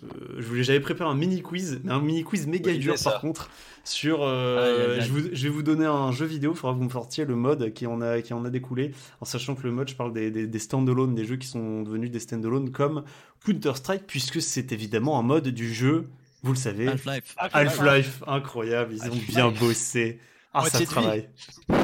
euh, 0.03 0.07
je 0.39 0.43
voulais- 0.43 0.65
j'avais 0.65 0.81
préparé 0.81 1.09
un 1.11 1.15
mini 1.15 1.41
quiz, 1.43 1.81
mais 1.85 1.93
un 1.93 2.01
mini 2.01 2.25
quiz 2.25 2.47
méga 2.47 2.73
dur 2.75 2.95
par 3.05 3.21
contre. 3.21 3.51
Sur, 3.85 4.23
euh, 4.23 4.97
aïe. 4.99 5.05
Je, 5.07 5.13
vous- 5.13 5.29
je 5.33 5.43
vais 5.45 5.49
vous 5.51 5.63
donner 5.63 5.85
un 5.85 6.11
jeu 6.11 6.25
vidéo. 6.25 6.53
Il 6.53 6.57
faudra 6.57 6.73
que 6.75 6.79
vous 6.79 6.85
me 6.87 6.91
sortiez 6.91 7.25
le 7.27 7.37
mode 7.37 7.73
qui 7.75 7.87
en 7.87 8.01
a, 8.01 8.23
qui 8.23 8.33
en 8.33 8.45
a 8.47 8.51
découlé. 8.51 8.93
En 9.21 9.25
sachant 9.27 9.55
que 9.55 9.63
le 9.63 9.73
mode, 9.73 9.89
je 9.89 9.95
parle 9.95 10.13
des, 10.15 10.31
des, 10.31 10.47
des 10.47 10.59
stand-alone, 10.59 11.15
des 11.15 11.25
jeux 11.27 11.37
qui 11.37 11.47
sont 11.47 11.83
devenus 11.83 12.11
des 12.11 12.19
stand-alone 12.21 12.71
comme 12.71 13.05
Counter-Strike, 13.45 14.07
puisque 14.07 14.41
c'est 14.41 14.73
évidemment 14.73 15.19
un 15.19 15.23
mode 15.23 15.49
du 15.49 15.73
jeu. 15.73 16.09
Vous 16.43 16.53
le 16.53 16.59
savez, 16.59 16.89
Half-Life. 16.89 17.35
Half-Life, 17.39 18.23
incroyable, 18.27 18.95
ils 18.95 19.03
ont 19.11 19.21
bien 19.29 19.51
bossé. 19.51 20.19
Ah, 20.55 20.65
ça 20.67 20.79
de 20.79 20.85
travaille. 20.85 21.29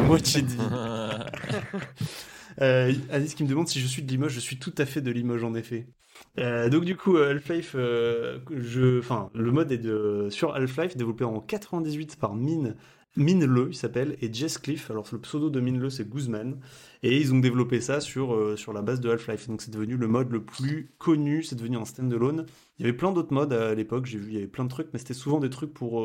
Moitié 0.07 0.43
de 0.43 0.47
vie. 0.49 0.57
Euh, 2.61 2.93
Alice 3.11 3.35
qui 3.35 3.45
me 3.45 3.49
demande 3.49 3.69
si 3.69 3.81
je 3.81 3.87
suis 3.87 4.03
de 4.03 4.11
Limoges, 4.11 4.33
je 4.35 4.41
suis 4.41 4.59
tout 4.59 4.75
à 4.77 4.85
fait 4.85 5.01
de 5.01 5.11
Limoges 5.11 5.45
en 5.45 5.55
effet. 5.55 5.87
Euh, 6.39 6.69
donc 6.69 6.85
du 6.85 6.97
coup, 6.97 7.17
euh, 7.17 7.31
Half-Life, 7.31 7.73
euh, 7.75 8.39
enfin, 8.99 9.31
le 9.35 9.51
mode 9.51 9.73
est 9.73 9.79
de, 9.79 10.29
sur 10.31 10.55
Half-Life 10.55 10.97
développé 10.97 11.25
en 11.25 11.41
98 11.41 12.17
par 12.17 12.35
Mine, 12.35 12.77
Minele, 13.17 13.69
il 13.71 13.75
s'appelle, 13.75 14.17
et 14.23 14.33
Jess 14.33 14.59
Cliff. 14.59 14.91
Alors 14.91 15.07
le 15.11 15.19
pseudo 15.19 15.51
de 15.51 15.61
Minele 15.61 15.91
c'est 15.91 16.09
Guzman, 16.09 16.61
et 17.03 17.17
ils 17.19 17.35
ont 17.35 17.41
développé 17.41 17.81
ça 17.81 18.01
sur 18.01 18.57
sur 18.57 18.73
la 18.73 18.83
base 18.83 19.01
de 19.01 19.11
Half-Life. 19.11 19.49
Donc 19.49 19.63
c'est 19.63 19.73
devenu 19.73 19.97
le 19.97 20.07
mode 20.07 20.31
le 20.31 20.43
plus 20.45 20.93
connu, 20.99 21.43
c'est 21.43 21.57
devenu 21.57 21.77
un 21.77 21.85
standalone. 21.85 22.47
Il 22.79 22.87
y 22.87 22.89
avait 22.89 22.97
plein 22.97 23.13
d'autres 23.13 23.35
modes 23.35 23.53
à 23.53 23.75
l'époque, 23.75 24.07
j'ai 24.07 24.19
vu, 24.19 24.29
il 24.29 24.35
y 24.35 24.39
avait 24.39 24.47
plein 24.47 24.65
de 24.65 24.71
trucs, 24.71 24.89
mais 24.93 25.01
c'était 25.01 25.15
souvent 25.15 25.41
des 25.41 25.51
trucs 25.51 25.75
pour 25.75 26.03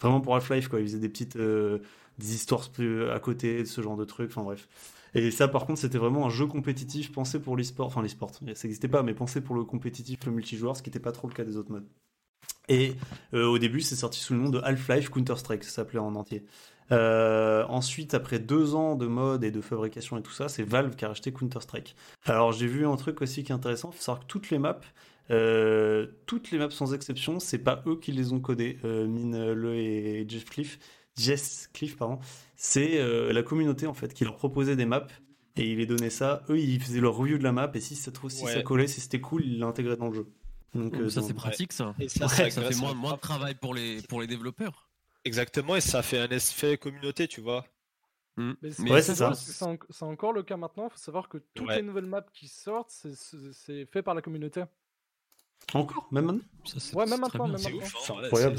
vraiment 0.00 0.20
pour 0.20 0.34
Half-Life 0.34 0.68
quoi. 0.68 0.80
Ils 0.80 0.86
faisaient 0.88 0.98
des 0.98 1.08
petites 1.08 1.38
des 1.38 2.34
histoires 2.34 2.68
à 3.12 3.20
côté, 3.20 3.64
ce 3.64 3.80
genre 3.80 3.96
de 3.96 4.04
trucs. 4.04 4.30
Enfin 4.30 4.42
bref. 4.42 4.68
Et 5.18 5.32
ça, 5.32 5.48
par 5.48 5.66
contre, 5.66 5.80
c'était 5.80 5.98
vraiment 5.98 6.26
un 6.26 6.30
jeu 6.30 6.46
compétitif 6.46 7.10
pensé 7.10 7.40
pour 7.40 7.56
l'e-sport. 7.56 7.88
Enfin, 7.88 8.02
l'e-sport, 8.02 8.30
ça 8.32 8.44
n'existait 8.44 8.86
pas, 8.86 9.02
mais 9.02 9.14
pensé 9.14 9.40
pour 9.40 9.56
le 9.56 9.64
compétitif, 9.64 10.24
le 10.24 10.32
multijoueur, 10.32 10.76
ce 10.76 10.82
qui 10.82 10.90
n'était 10.90 11.00
pas 11.00 11.10
trop 11.10 11.26
le 11.26 11.34
cas 11.34 11.44
des 11.44 11.56
autres 11.56 11.72
modes. 11.72 11.88
Et 12.68 12.92
euh, 13.34 13.46
au 13.46 13.58
début, 13.58 13.80
c'est 13.80 13.96
sorti 13.96 14.20
sous 14.20 14.34
le 14.34 14.40
nom 14.40 14.48
de 14.48 14.60
Half-Life 14.60 15.10
Counter-Strike, 15.10 15.64
ça 15.64 15.70
s'appelait 15.70 15.98
en 15.98 16.14
entier. 16.14 16.44
Euh, 16.92 17.64
ensuite, 17.68 18.14
après 18.14 18.38
deux 18.38 18.76
ans 18.76 18.94
de 18.94 19.06
mode 19.06 19.42
et 19.42 19.50
de 19.50 19.60
fabrication 19.60 20.16
et 20.18 20.22
tout 20.22 20.30
ça, 20.30 20.48
c'est 20.48 20.62
Valve 20.62 20.94
qui 20.94 21.04
a 21.04 21.08
racheté 21.08 21.32
Counter-Strike. 21.32 21.96
Alors, 22.26 22.52
j'ai 22.52 22.68
vu 22.68 22.86
un 22.86 22.96
truc 22.96 23.20
aussi 23.20 23.42
qui 23.42 23.50
est 23.50 23.54
intéressant, 23.54 23.90
il 23.92 23.96
faut 23.96 24.02
savoir 24.02 24.20
que 24.20 24.26
toutes 24.26 24.50
les 24.50 24.58
maps, 24.58 24.80
euh, 25.30 26.06
toutes 26.26 26.52
les 26.52 26.58
maps 26.58 26.70
sans 26.70 26.94
exception, 26.94 27.40
c'est 27.40 27.58
pas 27.58 27.82
eux 27.86 27.98
qui 27.98 28.12
les 28.12 28.32
ont 28.32 28.40
codées, 28.40 28.78
Mine 28.84 29.52
Le 29.52 29.74
et 29.74 30.26
Jeff 30.28 30.44
Cliff. 30.44 30.78
Jess 31.18 31.68
Cliff, 31.72 31.96
pardon, 31.96 32.20
c'est 32.60 32.98
euh, 32.98 33.32
la 33.32 33.42
communauté 33.42 33.86
en 33.86 33.94
fait 33.94 34.12
qui 34.12 34.24
leur 34.24 34.36
proposait 34.36 34.74
des 34.76 34.84
maps 34.84 35.06
et 35.56 35.64
ils 35.72 35.78
les 35.78 35.86
donnaient 35.86 36.10
ça. 36.10 36.42
Eux, 36.50 36.58
ils 36.58 36.82
faisaient 36.82 37.00
leur 37.00 37.14
review 37.14 37.38
de 37.38 37.44
la 37.44 37.52
map 37.52 37.70
et 37.72 37.80
si 37.80 37.94
ça, 37.96 38.10
si 38.28 38.44
Ouais. 38.44 38.52
ça 38.52 38.62
collait, 38.62 38.88
si 38.88 39.00
c'était 39.00 39.20
cool, 39.20 39.44
ils 39.46 39.58
l'intégraient 39.60 39.96
dans 39.96 40.08
le 40.08 40.14
jeu. 40.14 40.26
Donc, 40.74 40.92
euh, 40.94 41.08
ça, 41.08 41.22
c'est 41.22 41.32
pratique, 41.34 41.72
ça. 41.72 41.94
Et 41.98 42.08
ça, 42.08 42.26
Ouais, 42.26 42.50
ça, 42.50 42.62
fait 42.62 42.74
moins, 42.76 42.92
moins 42.94 43.14
de 43.14 43.20
travail 43.20 43.54
pour 43.54 43.74
les, 43.74 44.02
pour 44.02 44.20
les 44.20 44.26
développeurs. 44.26 44.88
Exactement, 45.24 45.76
et 45.76 45.80
ça 45.80 46.02
fait 46.02 46.18
un 46.18 46.28
effet 46.28 46.76
communauté, 46.76 47.26
tu 47.28 47.40
vois. 47.40 47.64
Mais 48.36 48.54
Ouais, 48.90 49.02
c'est 49.02 49.14
ça. 49.14 49.32
encore 50.02 50.32
le 50.32 50.42
cas 50.42 50.56
maintenant. 50.56 50.86
Il 50.88 50.90
faut 50.90 50.98
savoir 50.98 51.28
que 51.28 51.38
toutes 51.54 51.68
Ouais. 51.68 51.76
les 51.76 51.82
nouvelles 51.82 52.06
maps 52.06 52.24
qui 52.34 52.46
sortent, 52.48 52.90
c'est- 52.90 53.86
fait 53.86 54.02
par 54.02 54.14
la 54.14 54.22
communauté. 54.22 54.64
Encore, 55.74 56.06
même 56.12 56.26
maintenant? 56.26 56.42
Ça, 56.64 56.96
Ouais, 56.96 57.06
même 57.06 57.20
maintenant, 57.20 57.48
même 57.48 57.58
C'est 57.58 57.70
maintenant. 57.72 57.84
ouf, 57.86 58.10
hein, 58.10 58.14
incroyable. 58.24 58.56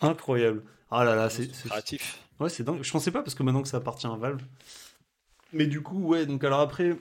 Incroyable. 0.00 0.64
Ah 0.90 1.04
là 1.04 1.14
là, 1.14 1.30
c'est- 1.30 1.46
créatif. 1.68 2.23
Ouais, 2.40 2.48
c'est 2.48 2.64
dingue. 2.64 2.82
Je 2.82 2.90
pensais 2.90 3.10
pas 3.10 3.22
parce 3.22 3.34
que 3.34 3.42
maintenant 3.42 3.62
que 3.62 3.68
ça 3.68 3.76
appartient 3.78 4.06
à 4.06 4.16
Valve. 4.16 4.42
Mais 5.52 5.66
du 5.66 5.82
coup, 5.82 6.00
ouais, 6.00 6.26
donc 6.26 6.42
alors 6.42 6.60
après, 6.60 6.96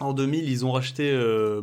en 0.00 0.12
2000, 0.12 0.48
ils 0.48 0.64
ont 0.66 0.72
racheté 0.72 1.10
euh, 1.10 1.62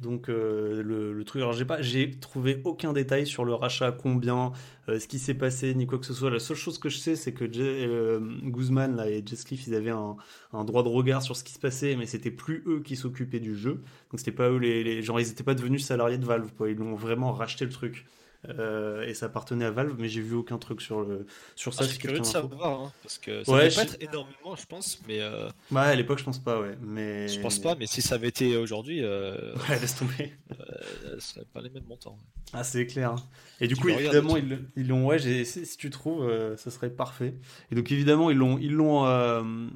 donc 0.00 0.28
euh, 0.28 0.82
le, 0.82 1.12
le 1.12 1.24
truc. 1.24 1.42
Alors 1.42 1.52
j'ai 1.52 1.66
pas, 1.66 1.82
j'ai 1.82 2.10
trouvé 2.18 2.60
aucun 2.64 2.92
détail 2.94 3.26
sur 3.26 3.44
le 3.44 3.52
rachat, 3.54 3.92
combien, 3.92 4.52
euh, 4.88 4.98
ce 4.98 5.06
qui 5.06 5.18
s'est 5.18 5.34
passé, 5.34 5.74
ni 5.74 5.86
quoi 5.86 5.98
que 5.98 6.06
ce 6.06 6.14
soit. 6.14 6.30
La 6.30 6.38
seule 6.38 6.56
chose 6.56 6.78
que 6.78 6.88
je 6.88 6.96
sais, 6.96 7.14
c'est 7.14 7.32
que 7.32 7.44
Guzman 7.44 8.96
là, 8.96 9.10
et 9.10 9.22
Jess 9.24 9.44
Cliff, 9.44 9.66
ils 9.66 9.74
avaient 9.74 9.90
un, 9.90 10.16
un 10.54 10.64
droit 10.64 10.82
de 10.82 10.88
regard 10.88 11.22
sur 11.22 11.36
ce 11.36 11.44
qui 11.44 11.52
se 11.52 11.58
passait, 11.58 11.94
mais 11.96 12.06
c'était 12.06 12.30
plus 12.30 12.62
eux 12.66 12.80
qui 12.80 12.96
s'occupaient 12.96 13.40
du 13.40 13.54
jeu. 13.54 13.82
Donc 14.10 14.18
c'était 14.20 14.32
pas 14.32 14.48
eux 14.48 14.58
les, 14.58 15.02
genre 15.02 15.20
ils 15.20 15.30
étaient 15.30 15.44
pas 15.44 15.54
devenus 15.54 15.84
salariés 15.84 16.18
de 16.18 16.24
Valve, 16.24 16.52
quoi. 16.56 16.70
Ils 16.70 16.76
l'ont 16.76 16.94
vraiment 16.94 17.32
racheté 17.32 17.66
le 17.66 17.70
truc. 17.70 18.06
Euh, 18.48 19.02
et 19.06 19.14
ça 19.14 19.26
appartenait 19.26 19.64
à 19.64 19.70
Valve, 19.70 19.94
mais 19.98 20.08
j'ai 20.08 20.20
vu 20.20 20.34
aucun 20.34 20.58
truc 20.58 20.80
sur, 20.80 21.00
le, 21.02 21.26
sur 21.56 21.72
ça. 21.72 21.84
Ah, 21.84 21.88
suis 21.88 21.98
curieux 21.98 22.20
de 22.20 22.24
savoir, 22.24 22.80
hein, 22.82 22.92
parce 23.02 23.18
que 23.18 23.42
ça 23.44 23.52
Ouais, 23.52 23.70
je- 23.70 23.76
pas 23.76 23.82
être 23.82 23.96
énormément, 24.00 24.54
je 24.56 24.66
pense, 24.66 24.98
mais 25.08 25.20
euh, 25.20 25.48
Ouais, 25.70 25.80
à 25.80 25.94
l'époque, 25.94 26.18
je 26.18 26.24
pense 26.24 26.38
pas, 26.38 26.60
ouais. 26.60 26.76
Mais... 26.82 27.28
je 27.28 27.40
pense 27.40 27.58
pas. 27.58 27.74
Mais 27.74 27.86
si 27.86 28.02
ça 28.02 28.16
avait 28.16 28.28
été 28.28 28.56
aujourd'hui, 28.56 29.00
euh, 29.02 29.54
Ouais, 29.68 29.78
laisse 29.80 29.96
tomber. 29.96 30.34
euh, 30.60 31.16
ce 31.18 31.34
serait 31.34 31.46
pas 31.52 31.60
les 31.60 31.70
mêmes 31.70 31.84
montants. 31.88 32.18
Ah, 32.52 32.64
c'est 32.64 32.86
clair. 32.86 33.12
hein. 33.12 33.16
Et 33.60 33.66
du 33.68 33.74
Tu 33.74 33.80
coup, 33.80 33.88
évidemment, 33.88 34.36
ils 34.36 34.86
l'ont. 34.88 35.06
Ouais, 35.06 35.18
si, 35.44 35.76
tu 35.76 35.90
trouves, 35.90 36.30
ça 36.56 36.70
serait 36.70 36.90
parfait. 36.90 37.34
Et 37.70 37.74
donc, 37.74 37.90
évidemment, 37.92 38.30
ils 38.30 38.36
l'ont, 38.36 38.58
ils 38.58 38.72
l'ont 38.72 39.04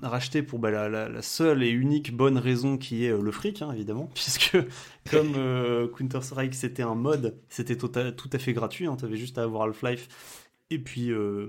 racheté 0.02 0.42
pour 0.42 0.58
bah, 0.58 0.70
la, 0.70 0.88
la- 0.88 1.08
la 1.08 1.22
seule 1.22 1.62
et 1.62 1.70
unique 1.70 2.14
bonne 2.14 2.38
raison 2.38 2.76
qui 2.78 3.04
est 3.04 3.10
le 3.10 3.30
fric, 3.30 3.62
hein, 3.62 3.72
évidemment, 3.72 4.10
puisque 4.14 4.56
comme 5.10 5.34
euh, 5.36 5.88
Counter 5.88 6.20
Strike 6.20 6.54
c'était 6.54 6.82
un 6.82 6.94
mode, 6.94 7.36
c'était 7.48 7.76
tota- 7.76 8.12
tout 8.12 8.28
à 8.32 8.38
fait 8.38 8.52
gratuit. 8.58 8.86
Hein, 8.86 8.96
T'avais 8.96 9.16
juste 9.16 9.38
à 9.38 9.42
avoir 9.42 9.62
Half-Life. 9.62 10.08
Et 10.70 10.78
puis, 10.78 11.10
euh, 11.10 11.48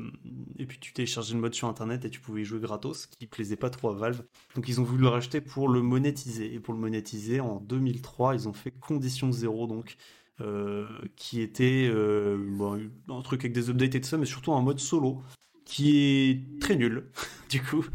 et 0.57 0.65
puis 0.65 0.79
tu 0.79 0.93
téléchargeais 0.93 1.33
le 1.33 1.41
mode 1.41 1.53
sur 1.53 1.67
internet 1.67 2.05
et 2.05 2.09
tu 2.09 2.21
pouvais 2.21 2.41
y 2.41 2.45
jouer 2.45 2.59
gratos, 2.61 3.01
ce 3.01 3.07
qui 3.07 3.27
plaisait 3.27 3.57
pas 3.57 3.69
trop 3.69 3.89
à 3.89 3.93
Valve. 3.93 4.23
Donc 4.55 4.69
ils 4.69 4.79
ont 4.79 4.83
voulu 4.85 5.01
le 5.01 5.09
racheter 5.09 5.41
pour 5.41 5.67
le 5.67 5.81
monétiser. 5.81 6.53
Et 6.53 6.59
pour 6.61 6.73
le 6.73 6.79
monétiser, 6.79 7.41
en 7.41 7.59
2003, 7.59 8.35
ils 8.35 8.47
ont 8.47 8.53
fait 8.53 8.71
Condition 8.71 9.31
Zéro, 9.33 9.67
donc 9.67 9.97
euh, 10.39 10.87
qui 11.17 11.41
était 11.41 11.89
euh, 11.93 12.37
bon, 12.37 12.79
un 13.09 13.21
truc 13.21 13.41
avec 13.41 13.51
des 13.51 13.69
updates 13.69 13.95
et 13.95 14.01
tout 14.01 14.07
ça, 14.07 14.17
mais 14.17 14.25
surtout 14.25 14.53
un 14.53 14.61
mode 14.61 14.79
solo 14.79 15.21
qui 15.65 15.97
est 15.97 16.61
très 16.61 16.77
nul, 16.77 17.11
du 17.49 17.61
coup, 17.61 17.85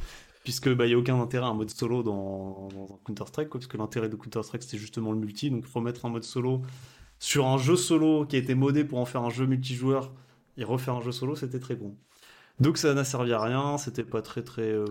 puisque 0.44 0.68
bah, 0.68 0.86
il 0.86 0.90
y 0.90 0.94
a 0.94 0.98
aucun 0.98 1.18
intérêt 1.18 1.46
à 1.46 1.48
un 1.48 1.54
mode 1.54 1.70
solo 1.70 2.02
dans, 2.02 2.68
dans 2.68 3.00
Counter 3.02 3.24
Strike, 3.26 3.48
quoi, 3.48 3.60
parce 3.60 3.66
que 3.66 3.78
l'intérêt 3.78 4.10
de 4.10 4.16
Counter 4.16 4.42
Strike 4.42 4.62
c'était 4.62 4.76
justement 4.76 5.12
le 5.12 5.18
multi, 5.18 5.50
donc 5.50 5.64
remettre 5.64 6.04
un 6.04 6.10
mode 6.10 6.24
solo 6.24 6.60
sur 7.24 7.46
un 7.46 7.56
jeu 7.56 7.74
solo 7.76 8.26
qui 8.26 8.36
a 8.36 8.38
été 8.38 8.54
modé 8.54 8.84
pour 8.84 8.98
en 8.98 9.06
faire 9.06 9.22
un 9.22 9.30
jeu 9.30 9.46
multijoueur 9.46 10.12
et 10.58 10.64
refaire 10.64 10.94
un 10.96 11.00
jeu 11.00 11.10
solo, 11.10 11.34
c'était 11.34 11.58
très 11.58 11.74
bon. 11.74 11.96
Donc 12.60 12.76
ça 12.76 12.92
n'a 12.92 13.02
servi 13.02 13.32
à 13.32 13.40
rien, 13.40 13.78
c'était 13.78 14.04
pas 14.04 14.20
très 14.20 14.42
très. 14.42 14.70
euh, 14.70 14.84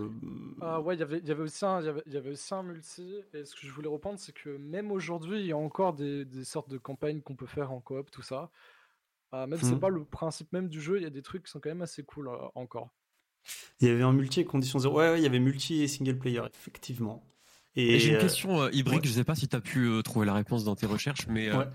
Ah 0.60 0.80
ouais, 0.80 0.96
il 0.96 0.98
y 0.98 1.02
avait- 1.04 1.18
il 1.18 1.28
y 1.28 1.30
avait 1.30 1.44
aussi 1.44 1.64
un- 1.64 1.80
il 1.80 1.86
y 1.86 1.88
avait- 1.88 2.02
il 2.06 2.12
y 2.12 2.16
avait 2.16 2.30
aussi 2.30 2.52
un 2.52 2.62
multi. 2.64 3.14
Et 3.32 3.44
ce 3.44 3.54
que 3.54 3.60
je 3.66 3.70
voulais 3.70 3.88
reprendre, 3.88 4.18
c'est 4.18 4.32
que 4.34 4.50
même 4.56 4.90
aujourd'hui, 4.90 5.40
il 5.40 5.46
y 5.46 5.52
a 5.52 5.56
encore 5.56 5.94
des, 5.94 6.24
des 6.24 6.44
sortes 6.44 6.68
de 6.68 6.76
campagnes 6.76 7.20
qu'on 7.22 7.36
peut 7.36 7.46
faire 7.46 7.70
en 7.72 7.80
coop, 7.80 8.10
tout 8.10 8.20
ça. 8.22 8.50
Ah, 9.30 9.46
même 9.46 9.58
si 9.60 9.64
Mhm. 9.66 9.70
c'est 9.74 9.80
pas 9.80 9.88
le 9.88 10.04
principe 10.04 10.52
même 10.52 10.68
du 10.68 10.80
jeu, 10.80 10.96
il 10.98 11.04
y 11.04 11.06
a 11.06 11.10
des 11.10 11.22
trucs 11.22 11.44
qui 11.44 11.50
sont 11.52 11.60
quand 11.60 11.70
même 11.70 11.82
assez 11.82 12.02
cool 12.02 12.28
euh, 12.28 12.36
encore. 12.56 12.90
Il 13.80 13.88
y 13.88 13.90
avait 13.92 14.02
un 14.02 14.12
multi 14.12 14.40
et 14.40 14.44
condition 14.44 14.78
zéro. 14.80 14.98
Ouais, 14.98 15.10
ouais, 15.10 15.20
il 15.20 15.22
y 15.22 15.26
avait 15.26 15.38
multi 15.40 15.82
et 15.82 15.88
single 15.88 16.18
player, 16.18 16.42
effectivement. 16.52 17.24
Et 17.76 17.98
j'ai 17.98 18.12
une 18.12 18.18
question, 18.18 18.62
euh, 18.62 18.70
Ibrick, 18.72 19.02
ouais. 19.02 19.08
je 19.08 19.12
sais 19.12 19.24
pas 19.24 19.34
si 19.34 19.48
tu 19.48 19.56
as 19.56 19.60
pu 19.60 19.86
euh, 19.86 20.02
trouver 20.02 20.26
la 20.26 20.34
réponse 20.34 20.62
dans 20.64 20.76
tes 20.76 20.86
recherches, 20.86 21.26
mais 21.28 21.48
euh, 21.48 21.58
Ouais. 21.58 21.66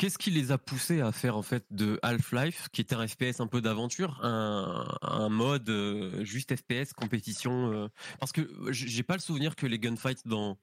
Qu'est-ce 0.00 0.16
qui 0.16 0.30
les 0.30 0.50
a 0.50 0.56
poussés 0.56 1.02
à 1.02 1.12
faire 1.12 1.36
en 1.36 1.42
fait 1.42 1.62
de 1.70 2.00
Half-Life, 2.02 2.68
qui 2.72 2.80
était 2.80 2.94
un 2.94 3.06
FPS 3.06 3.38
un 3.40 3.46
peu 3.46 3.60
d'aventure, 3.60 4.18
un, 4.22 5.28
mode 5.28 5.68
euh, 5.68 6.24
juste 6.24 6.56
FPS, 6.56 6.94
compétition 6.94 7.70
euh, 7.70 7.88
Parce 8.18 8.32
que 8.32 8.48
j'ai 8.70 9.02
pas 9.02 9.12
le 9.12 9.20
souvenir 9.20 9.56
que 9.56 9.66
les 9.66 9.78
gunfights 9.78 10.26
dans, 10.26 10.56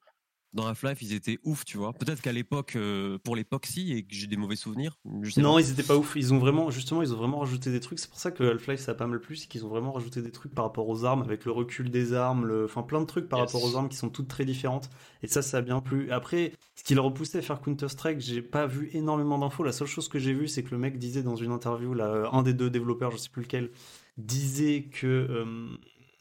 dans 0.57 0.67
Half-Life, 0.67 1.01
ils 1.01 1.13
étaient 1.13 1.39
ouf, 1.45 1.63
tu 1.63 1.77
vois. 1.77 1.93
Peut-être 1.93 2.19
qu'à 2.21 2.33
l'époque, 2.33 2.73
euh, 2.75 3.17
pour 3.23 3.35
l'époque, 3.37 3.65
si, 3.67 3.93
et 3.93 4.01
que 4.03 4.13
j'ai 4.13 4.27
des 4.27 4.35
mauvais 4.35 4.55
souvenirs. 4.57 4.97
Je 5.21 5.29
sais 5.29 5.41
Non, 5.41 5.53
pas. 5.55 5.61
ils 5.61 5.71
étaient 5.71 5.83
pas 5.83 5.95
ouf. 5.95 6.13
Ils 6.17 6.33
ont 6.33 6.39
vraiment, 6.39 6.69
justement, 6.71 7.01
ils 7.01 7.13
ont 7.13 7.17
vraiment 7.17 7.39
rajouté 7.39 7.71
des 7.71 7.79
trucs. 7.79 7.99
C'est 7.99 8.09
pour 8.09 8.19
ça 8.19 8.31
que 8.31 8.43
Half-Life 8.43 8.79
ça 8.81 8.91
a 8.91 8.95
pas 8.95 9.07
mal 9.07 9.19
plu, 9.21 9.35
c'est 9.37 9.47
qu'ils 9.47 9.63
ont 9.65 9.69
vraiment 9.69 9.93
rajouté 9.93 10.21
des 10.21 10.31
trucs 10.31 10.53
par 10.53 10.65
rapport 10.65 10.89
aux 10.89 11.05
armes, 11.05 11.21
avec 11.21 11.45
le 11.45 11.51
recul 11.51 11.89
des 11.89 12.13
armes, 12.13 12.45
le... 12.45 12.65
enfin 12.65 12.81
plein 12.83 12.99
de 12.99 13.05
trucs 13.05 13.29
par 13.29 13.39
Yes. 13.39 13.53
rapport 13.53 13.63
aux 13.69 13.77
armes 13.77 13.87
qui 13.87 13.95
sont 13.97 14.09
toutes 14.09 14.27
très 14.27 14.43
différentes. 14.43 14.89
Et 15.23 15.27
ça, 15.27 15.41
ça 15.41 15.57
a 15.59 15.61
bien 15.61 15.79
plu. 15.79 16.11
Après, 16.11 16.51
ce 16.75 16.83
qui 16.83 16.95
leur 16.95 17.05
repoussait 17.05 17.37
à 17.37 17.41
faire 17.41 17.61
Counter 17.61 17.87
Strike, 17.87 18.19
j'ai 18.19 18.41
pas 18.41 18.67
vu 18.67 18.89
énormément 18.93 19.37
d'infos. 19.37 19.63
La 19.63 19.71
seule 19.71 19.87
chose 19.87 20.09
que 20.09 20.19
j'ai 20.19 20.33
vue, 20.33 20.47
c'est 20.47 20.63
que 20.63 20.71
le 20.71 20.77
mec 20.79 20.97
disait 20.97 21.23
dans 21.23 21.35
une 21.35 21.51
interview, 21.51 21.93
là, 21.93 22.29
un 22.33 22.41
des 22.43 22.53
deux 22.53 22.69
développeurs, 22.71 23.11
je 23.11 23.17
sais 23.17 23.29
plus 23.29 23.43
lequel, 23.43 23.69
disait 24.17 24.89
que, 24.91 25.05
euh, 25.07 25.67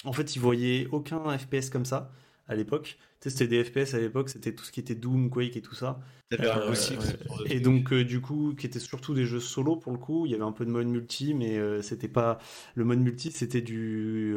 en 0.04 0.12
fait, 0.12 0.36
il 0.36 0.40
voyait 0.40 0.86
aucun 0.92 1.36
FPS 1.38 1.70
comme 1.70 1.84
ça 1.86 2.12
à 2.48 2.54
l'époque. 2.54 2.98
Sais, 3.26 3.30
c'était 3.30 3.48
des 3.48 3.64
FPS 3.64 3.94
à 3.94 3.98
l'époque, 3.98 4.28
c'était 4.28 4.54
tout 4.54 4.62
ce 4.62 4.70
qui 4.70 4.78
était 4.78 4.94
Doom, 4.94 5.30
Quake 5.30 5.56
et 5.56 5.60
tout 5.60 5.74
ça. 5.74 5.98
Euh, 6.32 6.70
aussi, 6.70 6.94
ouais. 6.94 7.46
Et 7.46 7.58
donc, 7.58 7.92
euh, 7.92 8.04
du 8.04 8.20
coup, 8.20 8.54
qui 8.54 8.66
étaient 8.66 8.78
surtout 8.78 9.14
des 9.14 9.26
jeux 9.26 9.40
solo 9.40 9.74
pour 9.74 9.90
le 9.90 9.98
coup. 9.98 10.26
Il 10.26 10.32
y 10.32 10.34
avait 10.36 10.44
un 10.44 10.52
peu 10.52 10.64
de 10.64 10.70
mode 10.70 10.86
multi, 10.86 11.34
mais 11.34 11.58
euh, 11.58 11.82
c'était 11.82 12.06
pas. 12.06 12.38
Le 12.76 12.84
mode 12.84 13.00
multi, 13.00 13.32
c'était 13.32 13.62
du. 13.62 14.32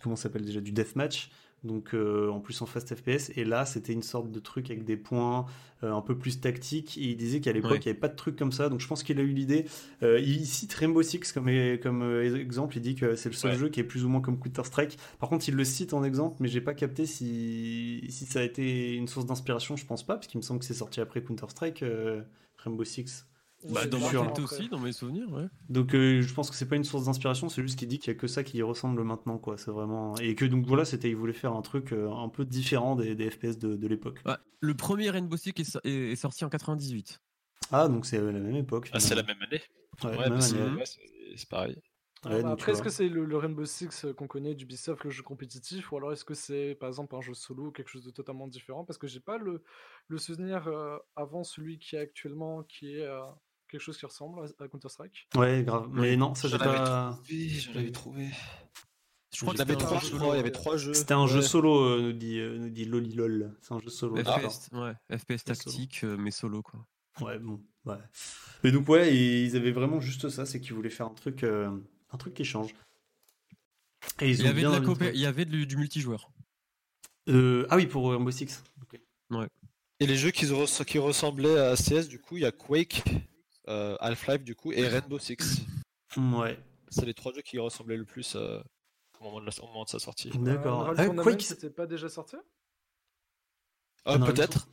comment 0.00 0.14
ça 0.14 0.24
s'appelle 0.24 0.44
déjà 0.44 0.60
Du 0.60 0.70
deathmatch. 0.70 1.30
Donc, 1.62 1.92
euh, 1.94 2.30
en 2.30 2.40
plus 2.40 2.62
en 2.62 2.66
fast 2.66 2.94
FPS. 2.94 3.30
Et 3.36 3.44
là, 3.44 3.66
c'était 3.66 3.92
une 3.92 4.02
sorte 4.02 4.30
de 4.30 4.40
truc 4.40 4.70
avec 4.70 4.84
des 4.84 4.96
points 4.96 5.44
euh, 5.82 5.92
un 5.92 6.00
peu 6.00 6.16
plus 6.16 6.40
tactiques. 6.40 6.96
Et 6.96 7.10
il 7.10 7.16
disait 7.18 7.40
qu'à 7.40 7.52
l'époque, 7.52 7.72
Ouais. 7.72 7.76
il 7.78 7.84
n'y 7.84 7.90
avait 7.90 7.98
pas 8.00 8.08
de 8.08 8.16
truc 8.16 8.36
comme 8.36 8.50
ça. 8.50 8.70
Donc, 8.70 8.80
je 8.80 8.86
pense 8.86 9.02
qu'il 9.02 9.18
a 9.18 9.22
eu 9.22 9.32
l'idée. 9.32 9.66
Euh, 10.02 10.18
il 10.18 10.46
cite 10.46 10.72
Rainbow 10.72 11.02
Six 11.02 11.32
comme, 11.32 11.50
comme 11.82 12.22
exemple. 12.34 12.76
Il 12.78 12.80
dit 12.80 12.94
que 12.94 13.14
c'est 13.14 13.28
le 13.28 13.34
seul 13.34 13.50
Ouais. 13.52 13.58
jeu 13.58 13.68
qui 13.68 13.80
est 13.80 13.84
plus 13.84 14.06
ou 14.06 14.08
moins 14.08 14.22
comme 14.22 14.38
Counter-Strike. 14.38 14.96
Par 15.18 15.28
contre, 15.28 15.48
il 15.50 15.54
le 15.54 15.64
cite 15.64 15.92
en 15.92 16.02
exemple, 16.02 16.36
mais 16.40 16.48
j'ai 16.48 16.62
pas 16.62 16.72
capté 16.72 17.04
si, 17.04 18.04
si 18.08 18.24
ça 18.24 18.40
a 18.40 18.42
été 18.42 18.94
une 18.94 19.06
source 19.08 19.26
d'inspiration. 19.26 19.76
Je 19.76 19.84
pense 19.84 20.02
pas, 20.04 20.14
parce 20.14 20.28
qu'il 20.28 20.38
me 20.38 20.42
semble 20.42 20.60
que 20.60 20.66
c'est 20.66 20.72
sorti 20.74 21.00
après 21.02 21.22
Counter-Strike, 21.22 21.84
Rainbow 22.56 22.84
Six. 22.84 23.26
Bah, 23.68 23.86
dans 23.86 23.98
aussi, 23.98 24.70
mes 24.82 24.92
souvenirs, 24.92 25.30
ouais. 25.32 25.46
Donc 25.68 25.94
euh, 25.94 26.22
je 26.22 26.32
pense 26.34 26.50
que 26.50 26.56
c'est 26.56 26.68
pas 26.68 26.76
une 26.76 26.84
source 26.84 27.04
d'inspiration, 27.04 27.48
c'est 27.48 27.62
juste 27.62 27.78
qu'il 27.78 27.88
dit 27.88 27.98
qu'il 27.98 28.12
y 28.12 28.16
a 28.16 28.18
que 28.18 28.26
ça 28.26 28.42
qui 28.42 28.58
y 28.58 28.62
ressemble 28.62 29.02
maintenant, 29.04 29.38
quoi. 29.38 29.58
C'est 29.58 29.70
vraiment 29.70 30.16
et 30.16 30.34
que 30.34 30.44
donc 30.46 30.66
voilà, 30.66 30.84
c'était 30.84 31.10
il 31.10 31.16
voulait 31.16 31.32
faire 31.34 31.52
un 31.52 31.62
truc 31.62 31.92
euh, 31.92 32.10
un 32.10 32.28
peu 32.28 32.44
différent 32.44 32.96
des, 32.96 33.14
des 33.14 33.30
FPS 33.30 33.58
de, 33.58 33.76
de 33.76 33.86
l'époque. 33.86 34.20
Ouais, 34.24 34.36
Le 34.60 34.74
premier 34.74 35.10
Rainbow 35.10 35.36
Six 35.36 35.52
est, 35.56 35.64
so- 35.64 35.80
est- 35.84 36.12
est 36.12 36.16
sorti 36.16 36.44
en 36.44 36.48
98. 36.48 37.20
Ah 37.70 37.88
donc 37.88 38.06
c'est 38.06 38.18
la 38.18 38.32
même 38.32 38.56
époque. 38.56 38.90
Ah, 38.92 39.00
c'est 39.00 39.14
la 39.14 39.22
même 39.22 39.40
année. 39.42 39.60
Ouais, 40.02 40.10
Ouais, 40.16 40.30
même 40.30 40.38
bah, 40.76 40.84
c'est 41.36 41.48
pareil. 41.48 41.80
Ah, 42.22 42.28
Ouais, 42.28 42.42
bah, 42.42 42.50
donc, 42.50 42.52
après, 42.52 42.72
est-ce 42.72 42.82
que 42.82 42.90
c'est 42.90 43.08
le, 43.08 43.24
le 43.24 43.36
Rainbow 43.38 43.64
Six 43.64 44.04
euh, 44.04 44.12
qu'on 44.12 44.26
connaît 44.26 44.54
d'Ubisoft, 44.54 45.04
le 45.04 45.10
jeu 45.10 45.22
compétitif, 45.22 45.90
ou 45.90 45.96
alors 45.96 46.12
est-ce 46.12 46.24
que 46.24 46.34
c'est 46.34 46.74
par 46.78 46.88
exemple 46.88 47.14
un 47.16 47.20
jeu 47.22 47.32
solo 47.34 47.66
ou 47.68 47.70
quelque 47.70 47.88
chose 47.88 48.04
de 48.04 48.10
totalement 48.10 48.46
différent? 48.46 48.84
Parce 48.84 48.98
que 48.98 49.06
j'ai 49.06 49.20
pas 49.20 49.38
le, 49.38 49.62
le 50.08 50.18
souvenir 50.18 50.68
euh, 50.68 50.98
avant 51.16 51.44
celui 51.44 51.78
qui 51.78 51.96
est 51.96 52.00
actuellement, 52.00 52.62
qui 52.64 52.94
est 52.96 53.06
euh, 53.06 53.22
quelque 53.70 53.80
chose 53.82 53.96
qui 53.98 54.06
ressemble 54.06 54.40
à, 54.58 54.68
Counter-Strike. 54.68 55.28
Ouais, 55.36 55.62
grave. 55.64 55.88
Mais 55.92 56.16
non, 56.16 56.34
ça 56.34 56.48
j'ai 56.48 56.58
pas. 56.58 57.12
trouvé, 57.14 57.48
j'en 57.48 57.74
avais 57.78 57.92
trouvé. 57.92 58.28
Je 59.32 59.40
crois 59.42 59.54
Il 59.54 59.56
que 59.56 59.58
y 59.60 59.62
avait 59.62 59.76
trois, 59.76 59.98
jeu 60.00 60.04
je 60.06 60.10
solo. 60.10 60.18
crois. 60.20 60.34
Il 60.34 60.36
y 60.38 60.40
avait 60.40 60.50
trois 60.50 60.76
jeux. 60.76 60.94
C'était 60.94 61.14
un 61.14 61.26
jeu 61.28 61.38
Ouais. 61.38 61.46
solo, 61.46 61.80
euh, 61.84 62.00
nous 62.02 62.12
dit 62.12 62.38
euh, 62.40 62.58
nous 62.58 62.68
dit 62.68 62.84
Lolilol. 62.84 63.56
C'est 63.62 63.72
un 63.72 63.78
jeu 63.78 63.88
solo. 63.90 64.16
FPS, 64.16 64.68
ouais, 64.72 64.94
FPS 65.18 65.44
solo. 65.44 65.54
tactique, 65.54 66.00
euh, 66.04 66.16
mais 66.18 66.30
solo, 66.32 66.62
quoi. 66.62 66.84
Ouais, 67.20 67.38
bon, 67.38 67.60
ouais. 67.86 67.96
Mais 68.64 68.72
donc 68.72 68.88
ouais, 68.88 69.14
et 69.14 69.44
ils 69.44 69.56
avaient 69.56 69.70
vraiment 69.72 70.00
juste 70.00 70.28
ça, 70.30 70.46
c'est 70.46 70.60
qu'ils 70.60 70.74
voulaient 70.74 70.90
faire 70.90 71.06
un 71.06 71.14
truc, 71.14 71.44
euh, 71.44 71.70
un 72.10 72.16
truc 72.18 72.34
qui 72.34 72.44
change. 72.44 72.74
Et 74.20 74.30
ils 74.30 74.38
Il 74.40 74.40
y 74.40 74.46
ont 74.46 74.50
avait, 74.50 74.62
de 74.62 75.04
la 75.04 75.10
il 75.12 75.20
y 75.20 75.26
avait 75.26 75.44
du, 75.44 75.66
du 75.66 75.76
multijoueur. 75.76 76.30
Euh, 77.28 77.66
ah 77.70 77.76
oui, 77.76 77.86
pour 77.86 78.10
Rainbow 78.10 78.30
Six. 78.30 78.62
Ok. 78.82 78.98
Et 80.00 80.06
les 80.06 80.16
jeux 80.16 80.30
qui, 80.30 80.46
res- 80.46 80.84
qui 80.84 80.98
ressemblaient 80.98 81.58
à 81.58 81.74
CS, 81.76 82.08
du 82.08 82.18
coup, 82.18 82.36
il 82.38 82.42
y 82.42 82.46
a 82.46 82.52
Quake, 82.52 83.02
euh, 83.68 83.96
Half-Life, 84.00 84.44
du 84.44 84.54
coup, 84.54 84.72
et 84.72 84.86
Rainbow 84.86 85.18
Six. 85.18 85.62
Ouais. 86.16 86.58
C'est 86.88 87.06
les 87.06 87.14
trois 87.14 87.32
jeux 87.32 87.42
qui 87.42 87.58
ressemblaient 87.58 87.96
le 87.96 88.04
plus 88.04 88.34
euh, 88.36 88.60
au, 89.20 89.24
moment 89.24 89.40
de 89.40 89.46
la- 89.46 89.62
au 89.62 89.66
moment 89.68 89.84
de 89.84 89.88
sa 89.88 89.98
sortie. 89.98 90.30
D'accord. 90.30 90.80
Euh, 90.80 90.84
Unreal 90.90 90.96
Ah, 90.98 91.04
Tournament, 91.06 91.22
Quake, 91.22 91.42
c'était 91.42 91.70
pas 91.70 91.86
déjà 91.86 92.08
sorti? 92.08 92.36
Ah, 94.04 94.18
peut-être. 94.18 94.68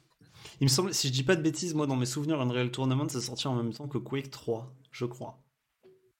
Il 0.61 0.63
me 0.65 0.69
semble, 0.69 0.93
si 0.93 1.07
je 1.09 1.13
dis 1.13 1.23
pas 1.23 1.35
de 1.35 1.41
bêtises, 1.41 1.73
moi 1.73 1.85
dans 1.87 1.95
mes 1.95 2.05
souvenirs, 2.05 2.39
Unreal 2.41 2.71
Tournament 2.71 3.09
c'est 3.09 3.21
sorti 3.21 3.47
en 3.47 3.55
même 3.55 3.73
temps 3.73 3.87
que 3.87 3.97
Quake 3.97 4.31
3, 4.31 4.73
je 4.91 5.05
crois. 5.05 5.43